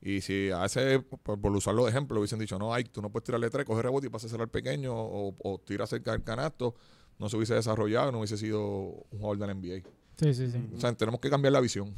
Y 0.00 0.20
si 0.20 0.50
a 0.50 0.64
ese, 0.66 1.00
por, 1.00 1.40
por 1.40 1.50
usarlo 1.56 1.84
de 1.84 1.90
ejemplo, 1.90 2.20
hubiesen 2.20 2.38
dicho, 2.38 2.56
no, 2.58 2.72
Ike, 2.72 2.90
tú 2.90 3.02
no 3.02 3.10
puedes 3.10 3.24
tirarle 3.26 3.50
tres, 3.50 3.66
coge 3.66 3.82
rebote 3.82 4.06
y 4.06 4.10
pásaselo 4.10 4.44
al 4.44 4.48
pequeño 4.48 4.94
o, 4.94 5.34
o 5.42 5.58
tira 5.58 5.86
cerca 5.88 6.12
del 6.12 6.22
canasto, 6.22 6.74
no 7.18 7.28
se 7.28 7.36
hubiese 7.36 7.54
desarrollado, 7.54 8.12
no 8.12 8.18
hubiese 8.18 8.36
sido 8.36 8.62
un 9.10 9.18
jugador 9.18 9.38
del 9.38 9.56
NBA. 9.56 9.88
Sí, 10.18 10.34
sí, 10.34 10.50
sí. 10.50 10.68
O 10.76 10.80
sea, 10.80 10.92
tenemos 10.94 11.18
que 11.20 11.28
cambiar 11.30 11.52
la 11.52 11.60
visión. 11.60 11.94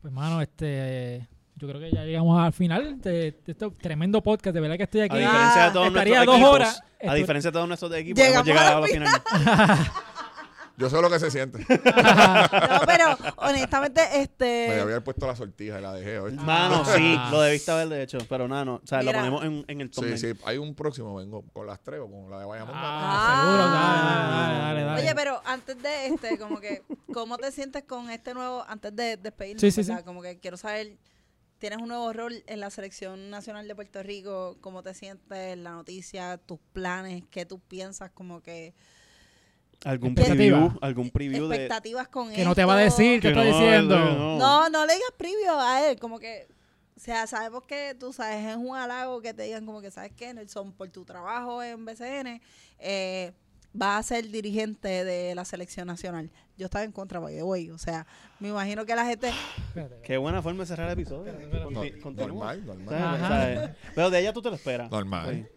Pues, 0.00 0.12
mano, 0.12 0.40
este. 0.40 1.26
Yo 1.56 1.68
creo 1.68 1.80
que 1.80 1.90
ya 1.92 2.04
llegamos 2.04 2.40
al 2.40 2.52
final 2.52 3.00
de, 3.00 3.10
de 3.10 3.28
este 3.46 3.70
tremendo 3.80 4.20
podcast. 4.22 4.54
De 4.54 4.60
verdad 4.60 4.76
que 4.76 4.82
estoy 4.84 5.02
aquí. 5.02 5.16
A 5.16 5.20
diferencia 5.20 5.64
de 5.66 5.70
todos 5.72 5.86
estaría 5.88 6.14
nuestros 6.24 6.26
dos 6.26 6.34
equipos, 6.36 6.54
horas. 6.54 6.82
A 7.06 7.14
diferencia 7.14 7.50
de 7.50 7.52
todos 7.52 7.68
nuestros 7.68 7.94
equipos, 7.94 8.24
Llegamos 8.24 8.48
hemos 8.48 8.60
llegado 8.60 8.76
a 8.76 8.80
la 8.80 8.86
final. 8.88 9.20
Yo 10.78 10.88
sé 10.88 11.00
lo 11.02 11.10
que 11.10 11.18
se 11.20 11.30
siente. 11.30 11.58
No, 11.68 12.80
pero 12.86 13.04
honestamente, 13.36 14.00
Me 14.10 14.22
este... 14.22 14.80
había 14.80 15.04
puesto 15.04 15.26
la 15.26 15.36
sortija 15.36 15.78
y 15.78 15.82
la 15.82 15.92
dejé. 15.92 16.18
¿oíste? 16.18 16.42
Mano, 16.42 16.82
Ah. 16.86 16.92
sí, 16.96 17.16
lo 17.30 17.40
debiste 17.42 17.70
haber 17.70 17.88
de 17.90 18.02
hecho. 18.02 18.18
Pero 18.28 18.48
nada, 18.48 18.64
no. 18.64 18.74
O 18.76 18.80
sea, 18.86 18.98
Mira. 19.00 19.12
lo 19.12 19.18
ponemos 19.18 19.44
en, 19.44 19.64
en 19.68 19.80
el 19.82 19.88
Sí, 19.88 19.96
thumbnail. 20.00 20.18
sí. 20.18 20.32
Hay 20.46 20.56
un 20.58 20.74
próximo, 20.74 21.14
vengo 21.14 21.44
con 21.52 21.66
las 21.66 21.78
tres 21.82 22.00
o 22.00 22.10
con 22.10 22.30
la 22.30 22.40
de 22.40 22.46
Bayamón. 22.46 22.74
Ah, 22.76 23.42
seguro. 23.44 23.70
Dale, 23.70 24.32
dale, 24.32 24.58
dale, 24.58 24.82
dale. 24.86 25.02
Oye, 25.02 25.14
pero 25.14 25.42
antes 25.44 25.80
de 25.82 26.06
este, 26.06 26.38
como 26.38 26.58
que, 26.58 26.82
¿cómo 27.12 27.36
te 27.36 27.52
sientes 27.52 27.84
con 27.84 28.10
este 28.10 28.32
nuevo, 28.32 28.64
antes 28.66 28.96
de 28.96 29.18
despedirnos, 29.18 29.60
Sí, 29.60 29.70
sí, 29.70 29.84
sí. 29.84 29.92
Como 30.04 30.22
que 30.22 30.38
quiero 30.40 30.56
saber, 30.56 30.96
tienes 31.62 31.78
un 31.78 31.86
nuevo 31.86 32.12
rol 32.12 32.42
en 32.48 32.58
la 32.58 32.70
Selección 32.70 33.30
Nacional 33.30 33.68
de 33.68 33.76
Puerto 33.76 34.02
Rico, 34.02 34.56
¿cómo 34.60 34.82
te 34.82 34.94
sientes, 34.94 35.56
la 35.56 35.70
noticia, 35.70 36.36
tus 36.36 36.58
planes, 36.72 37.22
qué 37.30 37.46
tú 37.46 37.60
piensas, 37.60 38.10
como 38.10 38.42
que 38.42 38.74
¿Algún 39.84 40.16
preview? 40.16 40.72
¿Algún 40.80 41.08
preview 41.10 41.46
de...? 41.46 41.54
expectativas 41.54 42.08
con 42.08 42.32
que 42.32 42.44
no 42.44 42.56
te 42.56 42.64
va 42.64 42.74
a 42.74 42.78
decir, 42.78 43.20
¿qué 43.20 43.28
Que 43.32 43.40
está 43.40 43.44
no, 43.44 43.46
diciendo? 43.46 43.96
no, 43.96 44.38
No, 44.38 44.68
no 44.70 44.86
le 44.86 44.94
digas 44.94 45.12
preview 45.16 45.54
a 45.56 45.88
él, 45.88 46.00
como 46.00 46.18
que, 46.18 46.48
o 46.96 47.00
sea, 47.00 47.28
sabemos 47.28 47.62
que 47.62 47.94
tú 47.96 48.12
sabes, 48.12 48.44
es 48.44 48.56
un 48.56 48.74
halago 48.76 49.22
que 49.22 49.32
te 49.32 49.44
digan 49.44 49.64
como 49.64 49.80
que, 49.80 49.92
¿sabes 49.92 50.10
qué, 50.16 50.34
Nelson? 50.34 50.72
Por 50.72 50.88
tu 50.88 51.04
trabajo 51.04 51.62
en 51.62 51.84
BCN, 51.84 52.42
eh, 52.80 53.30
vas 53.72 54.00
a 54.00 54.02
ser 54.14 54.30
dirigente 54.30 55.04
de 55.04 55.34
la 55.34 55.44
selección 55.44 55.86
nacional. 55.86 56.30
Yo 56.58 56.66
estaba 56.66 56.84
en 56.84 56.92
contra, 56.92 57.18
by 57.18 57.34
the 57.34 57.42
way, 57.42 57.70
o 57.70 57.78
sea, 57.78 58.06
me 58.38 58.48
imagino 58.48 58.84
que 58.84 58.94
la 58.94 59.06
gente... 59.06 59.32
Qué 60.04 60.16
buena 60.18 60.42
forma 60.42 60.60
de 60.64 60.66
cerrar 60.66 60.86
el 60.88 60.92
episodio. 60.92 61.32
Espérate, 61.32 61.44
espérate. 61.44 62.00
Conti- 62.00 62.14
No, 62.16 62.26
normal, 62.28 62.66
normal. 62.66 63.76
Pero 63.94 64.10
de 64.10 64.20
ella 64.20 64.32
tú 64.32 64.42
te 64.42 64.50
lo 64.50 64.56
esperas. 64.56 64.90
Normal. 64.90 65.46
Sí. 65.50 65.56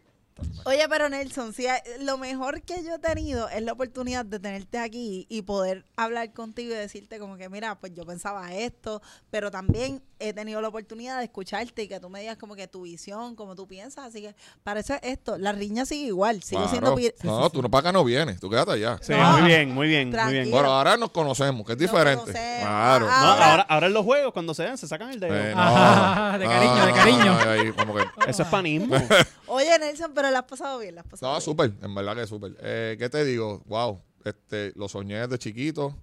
Oye, 0.66 0.86
pero 0.90 1.08
Nelson, 1.08 1.54
si 1.54 1.66
hay- 1.68 1.80
lo 2.02 2.18
mejor 2.18 2.62
que 2.64 2.84
yo 2.84 2.96
he 2.96 3.00
tenido 3.00 3.48
es 3.50 3.62
la 3.62 3.72
oportunidad 3.72 4.26
de 4.26 4.40
tenerte 4.40 4.78
aquí 4.80 5.26
y 5.30 5.44
poder 5.44 5.86
hablar 5.96 6.34
contigo 6.34 6.74
y 6.74 6.78
decirte 6.78 7.20
como 7.20 7.38
que, 7.38 7.48
mira, 7.50 7.76
pues 7.76 7.94
yo 7.96 8.06
pensaba 8.06 8.52
esto, 8.54 9.02
pero 9.30 9.50
también 9.50 10.02
he 10.20 10.34
tenido 10.34 10.60
la 10.62 10.70
oportunidad 10.70 11.20
de 11.20 11.26
escucharte 11.26 11.84
y 11.84 11.88
que 11.88 12.00
tú 12.00 12.10
me 12.10 12.20
digas 12.22 12.38
como 12.38 12.56
que 12.56 12.68
tu 12.68 12.82
visión, 12.82 13.36
como 13.36 13.56
tú 13.56 13.68
piensas, 13.68 14.06
así 14.08 14.22
que 14.22 14.36
para 14.64 14.80
eso 14.82 14.94
es 14.96 15.00
esto, 15.04 15.38
la 15.38 15.52
riña 15.54 15.86
sigue 15.86 16.08
igual, 16.08 16.42
Claro. 16.42 16.68
siendo... 16.70 16.96
No, 17.24 17.40
no, 17.42 17.50
tú 17.50 17.62
no 17.62 17.70
para 17.70 17.80
acá 17.82 17.92
no 17.94 18.04
vienes, 18.04 18.40
tú 18.40 18.50
quédate 18.50 18.72
allá. 18.72 18.98
Sí, 19.02 19.14
No. 19.14 19.34
muy 19.38 19.42
bien, 19.44 19.72
muy 19.72 19.88
bien, 19.88 20.10
muy 20.12 20.34
bien. 20.34 20.52
Bueno, 20.52 20.70
ahora 20.72 20.98
nos 20.98 21.12
conocemos, 21.12 21.66
que 21.66 21.74
es 21.74 21.78
diferente. 21.78 22.32
Claro. 22.32 23.06
No, 23.06 23.12
Ah, 23.12 23.52
ahora, 23.52 23.62
ahora 23.70 23.88
en 23.88 23.94
los 23.94 24.04
juegos, 24.04 24.34
cuando 24.34 24.54
se 24.54 24.64
dan, 24.64 24.78
se 24.78 24.88
sacan 24.88 25.12
el 25.12 25.20
dedo. 25.20 25.34
Eh, 25.36 25.52
no. 25.56 25.62
Ajá, 25.62 26.38
de 26.38 26.46
cariño, 26.46 26.86
de 26.88 26.92
cariño. 26.94 27.26
no, 27.46 27.52
ahí 27.52 27.72
como 27.72 27.96
que- 27.96 28.06
Eso 28.28 28.44
es 28.44 28.48
panismo. 28.50 28.96
Oye, 29.48 29.78
Nelson, 29.80 30.12
pero 30.14 30.32
la 30.32 30.40
has 30.40 30.46
pasado 30.46 30.80
bien, 30.80 30.96
la 30.96 31.02
has 31.02 31.08
pasado 31.08 31.34
No, 31.34 31.42
súper, 31.42 31.74
en 31.82 31.96
verdad 31.96 32.16
que 32.16 32.28
súper. 32.28 32.56
Eh, 32.62 32.96
¿Qué 32.98 33.10
te 33.10 33.24
digo? 33.24 33.62
Wow, 33.66 34.02
este, 34.24 34.74
lo 34.76 34.88
soñé 34.88 35.20
desde 35.20 35.38
chiquito. 35.38 35.96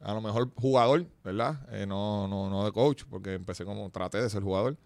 A 0.00 0.12
lo 0.12 0.20
mejor 0.20 0.50
jugador, 0.54 1.06
¿verdad? 1.24 1.66
Eh, 1.72 1.86
no, 1.86 2.28
no, 2.28 2.50
no 2.50 2.64
de 2.66 2.72
coach, 2.72 3.04
porque 3.08 3.34
empecé 3.34 3.64
como, 3.64 3.88
traté 3.90 4.20
de 4.20 4.28
ser 4.28 4.42
jugador. 4.42 4.76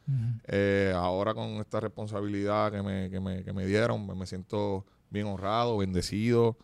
Eh, 0.46 0.92
ahora 0.94 1.34
con 1.34 1.48
esta 1.54 1.80
responsabilidad 1.80 2.70
que 2.70 2.82
me, 2.82 3.10
que 3.10 3.18
me, 3.18 3.42
que 3.42 3.52
me 3.52 3.66
dieron, 3.66 4.06
me, 4.06 4.14
me 4.14 4.26
siento 4.26 4.84
bien 5.10 5.26
honrado, 5.26 5.76
bendecido. 5.78 6.56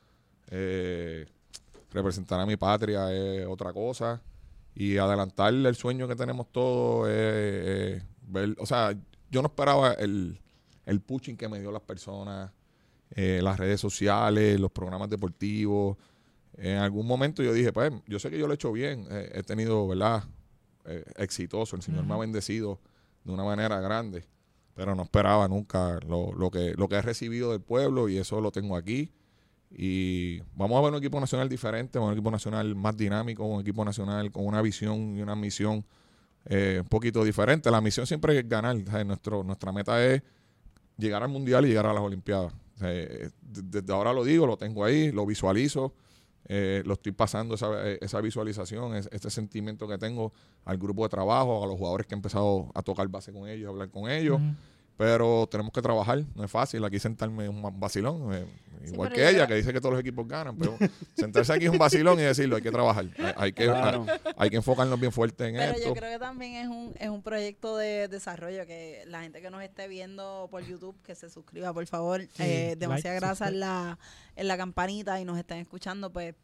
Eh, 0.51 1.27
representar 1.91 2.39
a 2.39 2.47
mi 2.47 2.57
patria 2.57 3.12
es 3.12 3.47
otra 3.47 3.73
cosa. 3.73 4.23
Y 4.77 4.99
adelantarle 4.99 5.69
el 5.69 5.75
sueño 5.75 6.07
que 6.07 6.15
tenemos 6.15 6.47
todos 6.53 7.09
es 7.09 7.65
es 7.97 8.03
ver, 8.23 8.55
o 8.59 8.67
sea, 8.67 8.95
yo 9.31 9.43
no 9.43 9.49
esperaba 9.49 9.95
el, 9.95 10.41
el 10.87 11.01
pushing 11.01 11.37
que 11.37 11.49
me 11.49 11.61
dio 11.61 11.70
las 11.70 11.82
personas, 11.82 12.51
eh, 13.11 13.41
las 13.43 13.59
redes 13.59 13.80
sociales, 13.80 14.59
los 14.61 14.70
programas 14.70 15.09
deportivos. 15.11 15.97
En 16.57 16.78
algún 16.78 17.07
momento 17.07 17.43
yo 17.43 17.53
dije, 17.53 17.72
pues, 17.72 17.93
yo 18.07 18.18
sé 18.18 18.30
que 18.30 18.39
yo 18.39 18.47
lo 18.47 18.53
he 18.53 18.57
hecho 18.57 18.72
bien, 18.72 19.07
eh, 19.11 19.30
he 19.35 19.43
tenido, 19.43 19.87
¿verdad? 19.89 20.24
Eh, 20.87 21.05
exitoso, 21.16 21.76
el 21.76 21.82
Señor 21.82 22.05
me 22.05 22.14
ha 22.14 22.18
bendecido 22.18 22.80
de 23.24 23.32
una 23.32 23.45
manera 23.45 23.80
grande, 23.80 24.26
pero 24.74 24.95
no 24.95 25.03
esperaba 25.05 25.49
nunca 25.49 25.99
lo, 26.07 26.32
lo 26.35 26.51
que, 26.51 26.74
lo 26.76 26.89
que 26.89 26.97
he 26.97 27.03
recibido 27.03 27.53
del 27.53 27.62
pueblo 27.62 28.09
y 28.09 28.18
eso 28.18 28.41
lo 28.41 28.53
tengo 28.53 28.76
aquí. 28.76 29.12
Y 29.76 30.41
vamos 30.55 30.78
a 30.78 30.82
ver 30.82 30.93
un 30.93 30.99
equipo 30.99 31.18
nacional 31.18 31.49
diferente, 31.49 31.99
un 31.99 32.12
equipo 32.12 32.30
nacional 32.30 32.76
más 32.76 32.97
dinámico, 32.97 33.45
un 33.45 33.61
equipo 33.61 33.85
nacional 33.85 34.30
con 34.30 34.47
una 34.47 34.62
visión 34.62 35.16
y 35.16 35.22
una 35.22 35.35
misión 35.35 35.85
eh, 36.45 36.78
un 36.80 36.89
poquito 36.89 37.24
diferente. 37.24 37.70
La 37.70 37.80
misión 37.80 38.07
siempre 38.07 38.39
es 38.39 38.49
ganar. 38.49 38.76
¿sabes? 38.87 39.07
Nuestro, 39.07 39.43
nuestra 39.43 39.72
meta 39.72 40.05
es 40.05 40.22
llegar 40.99 41.23
al 41.23 41.29
mundial 41.29 41.65
y 41.65 41.69
llegar 41.69 41.87
a 41.87 41.93
las 41.93 42.03
Olimpiadas. 42.03 42.53
Eh, 42.83 43.31
de- 43.41 43.63
Desde 43.81 43.93
ahora 43.93 44.13
lo 44.13 44.25
digo, 44.25 44.47
lo 44.47 44.57
tengo 44.57 44.85
ahí, 44.85 45.13
lo 45.13 45.25
visualizo, 45.27 45.95
eh, 46.47 46.83
lo 46.85 46.95
estoy 46.95 47.13
pasando 47.13 47.55
esa, 47.55 47.69
eh, 47.89 47.99
visualización, 48.23 48.95
es- 48.97 49.09
ese 49.13 49.31
sentimiento 49.31 49.89
que 49.89 49.97
tengo 49.99 50.33
al 50.65 50.77
grupo 50.79 51.05
de 51.05 51.09
trabajo, 51.09 51.63
a 51.65 51.67
los 51.67 51.77
jugadores 51.79 52.07
que 52.07 52.15
he 52.15 52.19
empezado 52.19 52.71
a 52.75 52.83
tocar 52.83 53.09
base 53.09 53.33
con 53.33 53.49
ellos, 53.49 53.69
a 53.69 53.71
hablar 53.71 53.91
con 53.91 54.11
ellos. 54.11 54.41
Pero 54.97 55.49
tenemos 55.51 55.73
que 55.73 55.83
trabajar, 55.83 56.23
no 56.37 56.45
es 56.45 56.51
fácil. 56.51 56.85
Aquí 56.85 57.01
sentarme 57.01 57.45
es 57.45 57.51
un 57.51 57.63
vacilón, 57.81 58.33
eh, 58.33 58.47
Sí, 58.85 58.93
igual 58.93 59.09
pero 59.09 59.17
que 59.25 59.31
ella, 59.31 59.47
que 59.47 59.55
dice 59.55 59.73
que 59.73 59.81
todos 59.81 59.93
los 59.95 60.01
equipos 60.03 60.29
ganan. 60.29 60.57
Pero 60.59 60.77
sentarse 61.17 61.53
aquí 61.55 61.65
es 61.65 61.71
un 61.71 61.79
vacilón 61.79 62.19
y 62.21 62.23
decirlo, 62.23 62.57
hay 62.57 62.63
que 62.63 62.71
trabajar. 62.71 63.07
Hay, 63.19 63.33
hay 63.37 63.53
que, 63.55 63.65
Claro. 63.65 64.05
hay, 64.09 64.33
hay 64.37 64.51
que 64.51 64.57
enfocarnos 64.57 65.01
bien 65.01 65.11
fuerte 65.11 65.47
en 65.49 65.55
Pero 65.57 65.73
esto. 65.73 65.87
yo 65.89 65.95
creo 65.95 66.11
que 66.13 66.19
también 66.19 66.55
es 66.57 66.69
un, 66.69 66.95
es 67.01 67.09
un 67.09 67.23
proyecto 67.23 67.77
de 67.79 68.09
desarrollo 68.09 68.67
que 68.67 69.03
la 69.07 69.23
gente 69.23 69.41
que 69.41 69.51
nos 69.51 69.63
esté 69.63 69.89
viendo 69.89 70.49
por 70.51 70.63
YouTube, 70.65 70.95
que 71.03 71.15
se 71.15 71.31
suscriba, 71.31 71.73
por 71.73 71.87
favor. 71.87 72.21
Sí, 72.21 72.29
eh, 72.43 72.63
like, 72.67 72.77
demasiada 72.77 73.17
grasa 73.17 73.49
en 73.49 73.61
la, 73.61 73.99
en 74.37 74.49
la 74.49 74.57
campanita 74.59 75.19
y 75.19 75.25
nos 75.25 75.39
estén 75.39 75.59
escuchando, 75.59 76.13
pues 76.13 76.35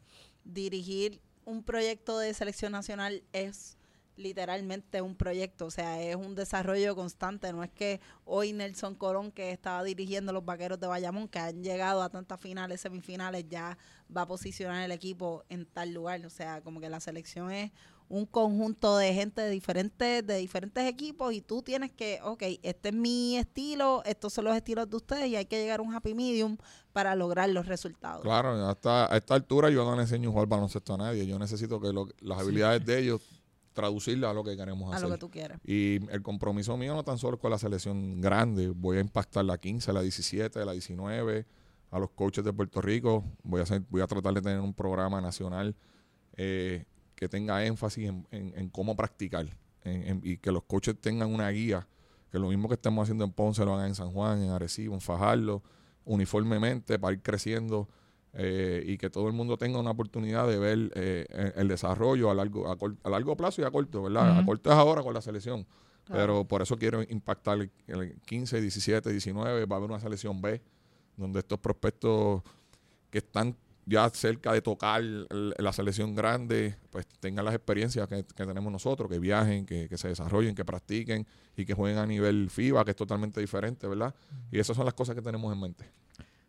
dirigir 0.43 1.21
un 1.45 1.63
proyecto 1.63 2.17
de 2.19 2.33
selección 2.33 2.71
nacional 2.71 3.23
es 3.33 3.77
literalmente 4.21 5.01
un 5.01 5.15
proyecto, 5.15 5.65
o 5.65 5.71
sea, 5.71 6.01
es 6.01 6.15
un 6.15 6.35
desarrollo 6.35 6.95
constante, 6.95 7.51
no 7.51 7.63
es 7.63 7.69
que 7.71 7.99
hoy 8.25 8.53
Nelson 8.53 8.95
Colón, 8.95 9.31
que 9.31 9.51
estaba 9.51 9.83
dirigiendo 9.83 10.31
los 10.33 10.45
vaqueros 10.45 10.79
de 10.79 10.87
Bayamón, 10.87 11.27
que 11.27 11.39
han 11.39 11.63
llegado 11.63 12.01
a 12.01 12.09
tantas 12.09 12.39
finales, 12.39 12.81
semifinales, 12.81 13.45
ya 13.49 13.77
va 14.15 14.21
a 14.23 14.27
posicionar 14.27 14.83
el 14.83 14.91
equipo 14.91 15.43
en 15.49 15.65
tal 15.65 15.93
lugar, 15.93 16.25
o 16.25 16.29
sea, 16.29 16.61
como 16.61 16.79
que 16.79 16.89
la 16.89 16.99
selección 16.99 17.51
es 17.51 17.71
un 18.09 18.25
conjunto 18.25 18.97
de 18.97 19.13
gente 19.13 19.39
de 19.39 19.49
diferentes, 19.49 20.27
de 20.27 20.35
diferentes 20.35 20.83
equipos 20.85 21.33
y 21.33 21.39
tú 21.39 21.61
tienes 21.61 21.91
que, 21.91 22.19
ok, 22.23 22.43
este 22.61 22.89
es 22.89 22.93
mi 22.95 23.37
estilo, 23.37 24.01
estos 24.03 24.33
son 24.33 24.43
los 24.43 24.55
estilos 24.57 24.89
de 24.89 24.97
ustedes 24.97 25.27
y 25.29 25.37
hay 25.37 25.45
que 25.45 25.61
llegar 25.61 25.79
a 25.79 25.83
un 25.83 25.95
happy 25.95 26.13
medium 26.13 26.57
para 26.91 27.15
lograr 27.15 27.49
los 27.49 27.67
resultados. 27.67 28.21
Claro, 28.21 28.49
hasta 28.67 29.05
a 29.13 29.15
esta 29.15 29.33
altura 29.35 29.69
yo 29.69 29.85
no 29.85 29.95
le 29.95 30.01
enseño 30.01 30.27
a 30.27 30.31
jugar 30.33 30.47
baloncesto 30.49 30.93
a 30.95 30.97
nadie. 30.97 31.25
Yo 31.25 31.39
necesito 31.39 31.79
que 31.79 31.93
lo- 31.93 32.09
las 32.19 32.39
habilidades 32.39 32.85
de 32.85 32.99
ellos 32.99 33.21
traducirlas 33.73 34.31
a 34.31 34.33
lo 34.33 34.43
que 34.43 34.55
queremos 34.57 34.91
A 34.93 34.97
hacer. 34.97 35.07
lo 35.09 35.15
que 35.15 35.19
tú 35.19 35.29
quieres. 35.29 35.57
Y 35.65 35.99
el 36.11 36.21
compromiso 36.21 36.75
mío 36.77 36.93
no 36.93 37.03
tan 37.03 37.17
solo 37.17 37.35
es 37.35 37.41
con 37.41 37.51
la 37.51 37.57
selección 37.57 38.19
grande, 38.21 38.69
voy 38.69 38.97
a 38.97 38.99
impactar 39.01 39.45
la 39.45 39.57
15, 39.57 39.93
la 39.93 40.01
17, 40.01 40.63
la 40.65 40.71
19, 40.73 41.45
a 41.91 41.99
los 41.99 42.09
coaches 42.11 42.43
de 42.43 42.53
Puerto 42.53 42.81
Rico. 42.81 43.23
Voy 43.43 43.59
a, 43.59 43.63
hacer, 43.63 43.81
voy 43.89 44.01
a 44.01 44.07
tratar 44.07 44.33
de 44.33 44.41
tener 44.41 44.59
un 44.59 44.73
programa 44.73 45.19
nacional 45.21 45.75
eh, 46.37 46.85
que 47.15 47.27
tenga 47.29 47.65
énfasis 47.65 48.07
en, 48.09 48.27
en- 48.31 48.53
en 48.57 48.69
cómo 48.69 48.95
practicar 48.95 49.45
en- 49.83 50.03
en- 50.07 50.21
y 50.23 50.37
que 50.37 50.51
los 50.51 50.63
coaches 50.63 50.95
tengan 50.99 51.33
una 51.33 51.49
guía, 51.49 51.87
que 52.31 52.39
lo 52.39 52.47
mismo 52.47 52.67
que 52.69 52.75
estamos 52.75 53.03
haciendo 53.03 53.23
en 53.25 53.31
Ponce 53.31 53.63
lo 53.65 53.73
hagan 53.75 53.87
en 53.87 53.95
San 53.95 54.11
Juan, 54.11 54.41
en 54.41 54.49
Arecibo, 54.51 54.93
en 54.95 55.01
Fajardo, 55.01 55.61
uniformemente 56.05 56.97
para 56.99 57.13
ir 57.13 57.21
creciendo 57.21 57.87
eh, 58.33 58.83
y 58.85 58.97
que 58.97 59.09
todo 59.09 59.27
el 59.27 59.33
mundo 59.33 59.57
tenga 59.57 59.79
una 59.79 59.91
oportunidad 59.91 60.47
de 60.47 60.57
ver 60.57 60.91
eh, 60.95 61.25
el, 61.29 61.53
el 61.61 61.67
desarrollo 61.67 62.29
a 62.31 62.33
largo, 62.33 62.69
a, 62.71 62.77
cor- 62.77 62.97
a 63.03 63.09
largo 63.09 63.35
plazo 63.35 63.61
y 63.61 63.65
a 63.65 63.71
corto, 63.71 64.03
¿verdad? 64.03 64.37
A 64.39 64.45
corto 64.45 64.69
es 64.71 64.75
ahora 64.75 65.01
con 65.03 65.13
la 65.13 65.21
selección, 65.21 65.65
Claro. 66.05 66.21
pero 66.21 66.47
por 66.47 66.61
eso 66.61 66.77
quiero 66.77 67.01
impactar 67.03 67.59
el, 67.59 67.71
el 67.87 68.15
15, 68.25 68.59
17, 68.61 69.09
19, 69.11 69.65
va 69.65 69.75
a 69.75 69.77
haber 69.77 69.89
una 69.91 69.99
selección 69.99 70.41
B, 70.41 70.61
donde 71.17 71.39
estos 71.39 71.59
prospectos 71.59 72.41
que 73.09 73.19
están 73.19 73.55
ya 73.85 74.09
cerca 74.09 74.53
de 74.53 74.61
tocar 74.61 75.01
el- 75.01 75.53
la 75.57 75.73
selección 75.73 76.15
grande, 76.15 76.75
pues 76.91 77.05
tengan 77.19 77.43
las 77.45 77.53
experiencias 77.55 78.07
que, 78.07 78.23
que 78.23 78.45
tenemos 78.45 78.71
nosotros, 78.71 79.09
que 79.09 79.19
viajen, 79.19 79.65
que, 79.65 79.89
que 79.89 79.97
se 79.97 80.07
desarrollen, 80.07 80.55
que 80.55 80.63
practiquen 80.63 81.27
y 81.57 81.65
que 81.65 81.73
jueguen 81.73 81.97
a 81.99 82.05
nivel 82.05 82.49
FIBA, 82.49 82.85
que 82.85 82.91
es 82.91 82.97
totalmente 82.97 83.39
diferente, 83.41 83.87
¿verdad? 83.87 84.13
Y 84.51 84.59
esas 84.59 84.75
son 84.77 84.85
las 84.85 84.93
cosas 84.93 85.15
que 85.15 85.21
tenemos 85.21 85.51
en 85.53 85.59
mente. 85.59 85.85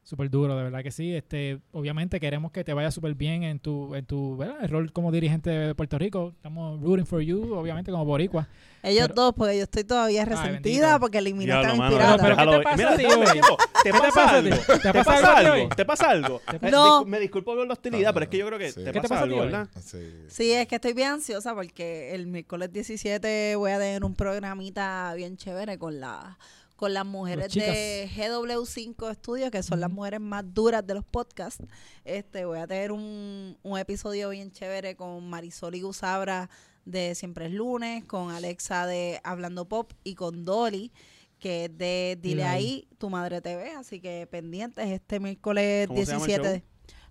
Súper 0.05 0.29
duro, 0.31 0.57
de 0.57 0.65
verdad 0.65 0.83
que 0.83 0.91
sí. 0.91 1.15
Este, 1.15 1.61
obviamente 1.71 2.19
queremos 2.19 2.51
que 2.51 2.65
te 2.65 2.75
vaya 2.75 2.91
súper 2.91 3.15
bien 3.15 3.45
en 3.45 3.61
tu, 3.61 3.95
en 3.95 4.05
tu 4.05 4.37
¿verdad? 4.37 4.57
el 4.61 4.69
rol 4.69 4.93
como 4.93 5.13
dirigente 5.13 5.49
de 5.49 5.75
Puerto 5.77 5.97
Rico. 5.97 6.33
Estamos 6.35 6.81
rooting 6.83 7.07
for 7.07 7.21
you, 7.23 7.55
obviamente 7.55 7.93
como 7.93 8.05
boricua. 8.05 8.49
Ellos 8.83 9.03
Pero- 9.09 9.15
dos, 9.15 9.35
porque 9.37 9.57
yo 9.59 9.63
estoy 9.63 9.85
todavía 9.85 10.25
resentida 10.25 10.99
porque 10.99 11.19
eliminaste 11.19 11.69
a 11.69 11.89
piratas. 11.89 12.21
pero- 12.21 12.37
¿qué 12.37 12.57
te 12.59 12.63
pasa 12.65 12.77
Mira, 12.77 12.91
a 12.93 12.97
ti. 12.97 13.05
¿Te 13.05 13.91
¿Qué 13.91 13.93
te 13.93 13.99
pasa 14.01 14.29
algo? 14.37 14.57
¿Te 14.57 14.79
¿Te 14.81 14.93
pasa 14.93 15.37
algo? 15.37 15.69
¿Te 15.77 15.85
pasa 15.85 16.11
algo? 16.11 16.41
¿Te- 16.51 16.57
Eh, 16.67 16.71
No. 16.73 17.05
Me 17.05 17.21
disculpo 17.21 17.55
por 17.55 17.65
la 17.65 17.73
hostilidad, 17.73 18.13
pero 18.13 18.25
es 18.25 18.31
que 18.31 18.39
yo 18.39 18.47
creo 18.49 18.59
que 18.59 18.73
Sí. 18.73 18.83
te 18.83 18.91
¿Qué 18.93 19.01
te 19.01 19.09
pasa 19.09 19.23
algo? 19.23 19.39
¿verdad? 19.39 19.69
Sí. 19.81 19.99
Sí, 20.27 20.51
es 20.53 20.67
que 20.67 20.75
estoy 20.75 20.95
bien 20.95 21.13
ansiosa 21.13 21.55
porque 21.55 22.13
el 22.13 22.27
miércoles 22.27 22.73
17 22.73 23.55
voy 23.55 23.71
a 23.71 23.79
tener 23.79 24.05
un 24.05 24.15
programita 24.17 25.15
bien 25.15 25.37
chévere 25.37 25.79
con 25.79 26.01
la 26.01 26.39
con 26.83 26.95
las 26.95 27.07
mujeres 27.07 27.55
de 27.55 28.11
GW5 28.16 29.14
Studios, 29.14 29.53
que 29.53 29.62
son 29.62 29.78
las 29.78 29.89
mujeres 29.89 30.18
más 30.18 30.43
duras 30.53 30.85
de 30.85 30.95
los 30.95 31.05
podcasts. 31.05 31.64
Este, 32.05 32.45
voy 32.45 32.59
a 32.59 32.66
tener 32.66 32.91
un, 32.91 33.57
un 33.62 33.78
episodio 33.78 34.30
bien 34.30 34.51
chévere 34.51 34.97
con 34.97 35.30
Marisol 35.30 35.76
y 35.76 35.83
Gusabra 35.83 36.51
de 36.85 37.14
Siempre 37.14 37.47
es 37.47 37.53
Lunes, 37.53 38.05
con 38.05 38.33
Alexa 38.33 38.87
de 38.87 39.20
Hablando 39.22 39.68
Pop 39.68 39.93
y 40.03 40.16
con 40.16 40.45
Dolly 40.45 40.91
que 41.39 41.66
es 41.66 41.78
de 41.78 42.18
Dile 42.20 42.43
ahí. 42.43 42.89
tu 42.99 43.11
madre 43.11 43.41
TV, 43.41 43.70
así 43.78 44.01
que 44.01 44.26
pendientes 44.28 44.89
este 44.91 45.20
miércoles 45.20 45.87
¿Cómo 45.87 46.01
se 46.01 46.07
llama 46.07 46.24
el 46.24 46.26
17. 46.43 46.64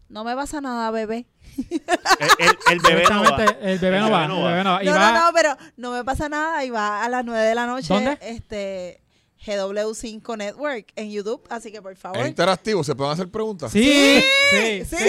No 0.10 0.26
me 0.26 0.36
pasa 0.36 0.60
nada, 0.60 0.92
bebé. 0.92 1.28
El, 1.58 1.82
el- 2.40 2.58
el 2.74 2.80
bebé 2.82 3.04
no 3.10 3.24
va. 3.24 3.46
El 3.46 3.80
bebé 3.80 4.00
no 4.00 4.12
va. 4.12 4.26
El 4.26 4.32
bebé 4.32 4.64
no 4.66 4.72
va. 4.74 4.84
Y 4.84 4.86
no, 4.88 4.94
no, 5.00 5.14
no, 5.14 5.34
pero 5.34 5.56
no 5.78 5.92
me 5.94 6.04
pasa 6.04 6.28
nada 6.28 6.66
y 6.66 6.70
va 6.70 7.06
a 7.06 7.08
las 7.08 7.24
9 7.24 7.40
de 7.42 7.56
la 7.56 7.68
noche. 7.68 7.94
¿Dónde? 7.94 8.18
Este 8.22 9.02
GW5 9.46 10.38
Network 10.38 10.92
en 10.96 11.12
YouTube, 11.12 11.42
así 11.50 11.72
que 11.72 11.82
por 11.82 11.96
favor. 11.96 12.20
Es 12.20 12.28
interactivo, 12.28 12.84
¿se 12.84 12.96
pueden 12.96 13.14
hacer 13.14 13.30
preguntas? 13.30 13.72
Sí, 13.72 14.24
sí, 14.52 14.86
sí. 14.86 14.96
sí. 14.98 15.06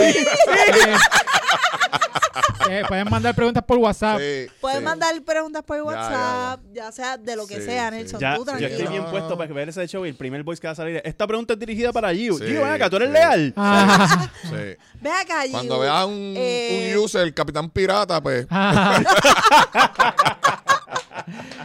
Eh, 2.69 2.81
eh, 2.81 2.83
pueden 2.89 3.11
mandar 3.11 3.35
preguntas 3.35 3.63
por 3.65 3.77
WhatsApp. 3.79 4.19
Sí, 4.21 4.47
Pueden 4.61 4.79
sí. 4.79 4.85
mandar 4.85 5.21
preguntas 5.23 5.63
por 5.65 5.77
ya, 5.77 5.83
WhatsApp, 5.83 6.61
ya, 6.73 6.93
sea 6.93 7.17
de 7.19 7.37
lo 7.37 7.47
que 7.47 7.57
Sí, 7.57 7.63
sea, 7.67 7.91
sí. 7.91 7.97
Nelson. 7.97 8.21
Ya, 8.21 8.37
tú 8.37 8.45
ya 8.45 8.53
tranquilo. 8.57 8.71
estoy 8.71 8.87
bien 8.89 9.05
puesto 9.11 9.37
para 9.37 9.53
ver 9.53 9.69
ese 9.69 9.87
show 9.89 10.07
y 10.07 10.09
el 10.09 10.15
primer 10.15 10.43
voice 10.45 10.61
que 10.61 10.69
va 10.69 10.73
a 10.73 10.77
salir 10.77 10.97
es, 10.97 11.03
Esta 11.05 11.27
pregunta 11.27 11.53
es 11.55 11.59
dirigida 11.59 11.93
para 11.93 12.15
Gio. 12.15 12.39
Sí, 12.39 12.47
Gio, 12.47 12.63
ven 12.63 12.71
acá, 12.73 12.89
¿tú 12.89 12.97
eres 12.97 13.09
sí. 13.09 13.15
leal? 13.15 13.53
Ah, 13.57 14.31
Sí. 14.45 14.77
Ve 15.01 15.11
acá, 15.11 15.43
Giu. 15.43 15.53
Cuando 15.53 15.81
veas 15.81 16.07
un, 16.07 16.35
Eh, 16.37 16.95
un 16.97 17.05
user, 17.05 17.23
el 17.23 17.35
Capitán 17.35 17.69
Pirata, 17.69 18.23
pues 18.23 18.47
ah, 18.49 19.01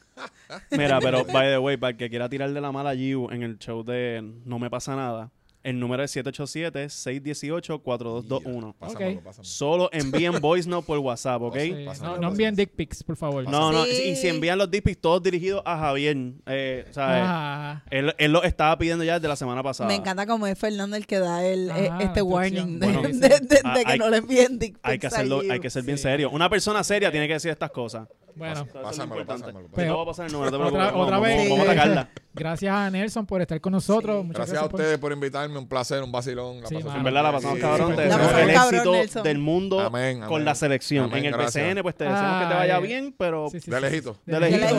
Mira, 0.70 0.98
pero 1.00 1.24
by 1.26 1.48
the 1.48 1.58
way, 1.58 1.76
para 1.76 1.90
el 1.90 1.96
que 1.98 2.08
quiera 2.08 2.30
tirar 2.30 2.50
de 2.50 2.60
la 2.62 2.72
mala 2.72 2.90
a 2.90 2.94
Giu 2.94 3.30
en 3.30 3.42
el 3.42 3.58
show 3.58 3.84
de 3.84 4.22
No 4.46 4.58
Me 4.58 4.70
Pasa 4.70 4.96
Nada, 4.96 5.30
El 5.62 5.78
número 5.78 6.02
es 6.02 6.16
787-618-4221. 6.16 8.74
Pásamelo, 8.78 9.18
Ok. 9.18 9.24
pásamelo. 9.24 9.44
Solo 9.44 9.90
envíen 9.92 10.32
voice 10.40 10.66
note 10.68 10.86
por 10.86 10.98
WhatsApp, 10.98 11.42
¿ok? 11.42 11.56
Sí, 11.58 11.74
no, 12.20 12.28
envíen 12.28 12.56
dick 12.56 12.70
pics, 12.70 13.02
por 13.04 13.16
favor. 13.16 13.44
No, 13.48 13.70
no, 13.72 13.84
Sí. 13.84 14.10
y 14.10 14.16
si 14.16 14.28
envían 14.28 14.56
los 14.58 14.70
dick 14.70 14.84
pics 14.84 15.00
todos 15.00 15.22
dirigidos 15.22 15.62
a 15.66 15.76
Javier, 15.78 16.16
eh, 16.46 16.86
¿sabes? 16.92 17.22
Ah, 17.26 17.82
Él, 17.90 18.14
él 18.18 18.32
lo 18.32 18.42
estaba 18.42 18.76
pidiendo 18.78 19.04
ya 19.04 19.14
desde 19.14 19.28
la 19.28 19.36
semana 19.36 19.62
pasada. 19.62 19.88
Me 19.88 19.96
encanta 19.96 20.26
como 20.26 20.46
es 20.46 20.58
Fernando 20.58 20.96
el 20.96 21.06
que 21.06 21.18
da 21.18 21.44
el, 21.44 21.70
Ajá, 21.70 21.80
eh, 21.80 21.90
este 22.04 22.22
warning 22.22 22.78
de, 22.80 22.86
Bueno, 22.86 23.02
de- 23.02 23.12
de- 23.18 23.28
de 23.40 23.60
Ah, 23.64 23.74
que 23.84 23.92
hay- 23.92 23.98
no 23.98 24.08
le 24.08 24.16
envíen 24.18 24.58
dick 24.58 24.78
Hay 24.82 24.98
que 24.98 25.08
pics 25.08 25.14
hacerlo, 25.14 25.42
hay 25.50 25.60
que 25.60 25.68
ser 25.70 25.82
bien 25.82 25.98
Sí. 25.98 26.02
serio. 26.04 26.30
Una 26.30 26.48
persona 26.48 26.82
seria 26.84 27.10
tiene 27.10 27.26
que 27.26 27.34
decir 27.34 27.50
estas 27.50 27.70
cosas. 27.70 28.08
Bueno, 28.36 28.66
Pásamelo, 28.66 29.26
pásamelo, 29.26 30.00
a 30.02 30.06
pasar 30.06 30.26
el 30.26 30.32
número, 30.32 30.50
no 30.50 30.58
te 30.58 30.64
Otra- 30.76 30.86
otra 30.96 31.18
Vamos- 31.18 31.22
vez. 31.22 31.48
Vamos 31.48 31.58
a 31.66 31.70
atacarla. 31.72 32.08
gracias 32.32 32.74
a 32.74 32.90
Nelson 32.90 33.26
por 33.26 33.40
estar 33.40 33.60
con 33.60 33.72
nosotros. 33.72 34.20
Sí. 34.20 34.26
Muchas 34.28 34.36
Gracias 34.46 34.58
a 34.64 34.68
por- 34.68 34.80
ustedes 34.80 34.98
por 34.98 35.12
invitarme, 35.12 35.58
un 35.58 35.68
placer, 35.68 36.02
un 36.02 36.12
vacilón. 36.12 36.60
La 36.62 36.66
Sí. 36.68 36.76
En 36.76 37.02
verdad 37.04 37.22
la 37.22 37.32
pasamos 37.32 37.56
Sí, 37.56 37.62
cabrón. 37.62 37.96
Te 37.96 38.08
pasamos 38.08 38.32
el 38.40 38.50
éxito 38.50 38.92
Nelson. 38.92 39.22
del 39.22 39.38
mundo 39.38 39.80
Amén, 39.80 40.20
con 40.26 40.44
la 40.44 40.54
selección. 40.54 41.04
Amén, 41.06 41.18
en 41.18 41.24
el 41.26 41.32
gracias. 41.32 41.64
BCN, 41.64 41.82
pues 41.82 41.94
te 41.96 42.04
deseamos 42.04 42.40
que 42.42 42.46
te 42.48 42.52
Ay, 42.54 42.58
vaya 42.60 42.76
ay. 42.76 42.82
bien, 42.86 43.14
pero 43.18 43.48
Sí, 43.50 43.60
sí, 43.60 43.70
De 43.70 43.80
lejito. 43.80 44.16
de 44.26 44.40
lejito. 44.40 44.74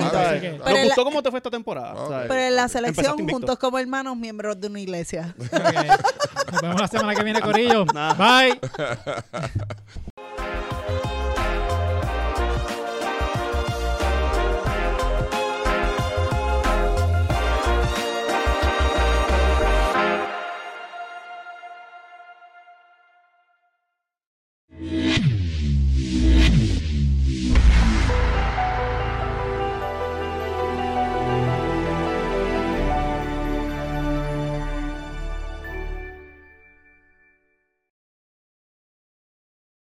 ¿Nos 0.69 0.83
gustó 0.85 1.03
cómo 1.03 1.21
te 1.23 1.29
fue 1.29 1.39
esta 1.39 1.49
temporada? 1.51 2.25
Pero 2.27 2.41
en 2.41 2.55
la 2.55 2.67
selección, 2.67 3.27
juntos 3.29 3.57
como 3.59 3.77
hermanos, 3.79 4.15
miembros 4.17 4.59
de 4.59 4.67
una 4.67 4.79
iglesia. 4.79 5.35
Nos 6.51 6.61
vemos 6.61 6.81
la 6.81 6.87
semana 6.87 7.15
que 7.15 7.23
viene, 7.23 7.39
Corillo. 7.41 7.85
Bye. 7.85 8.59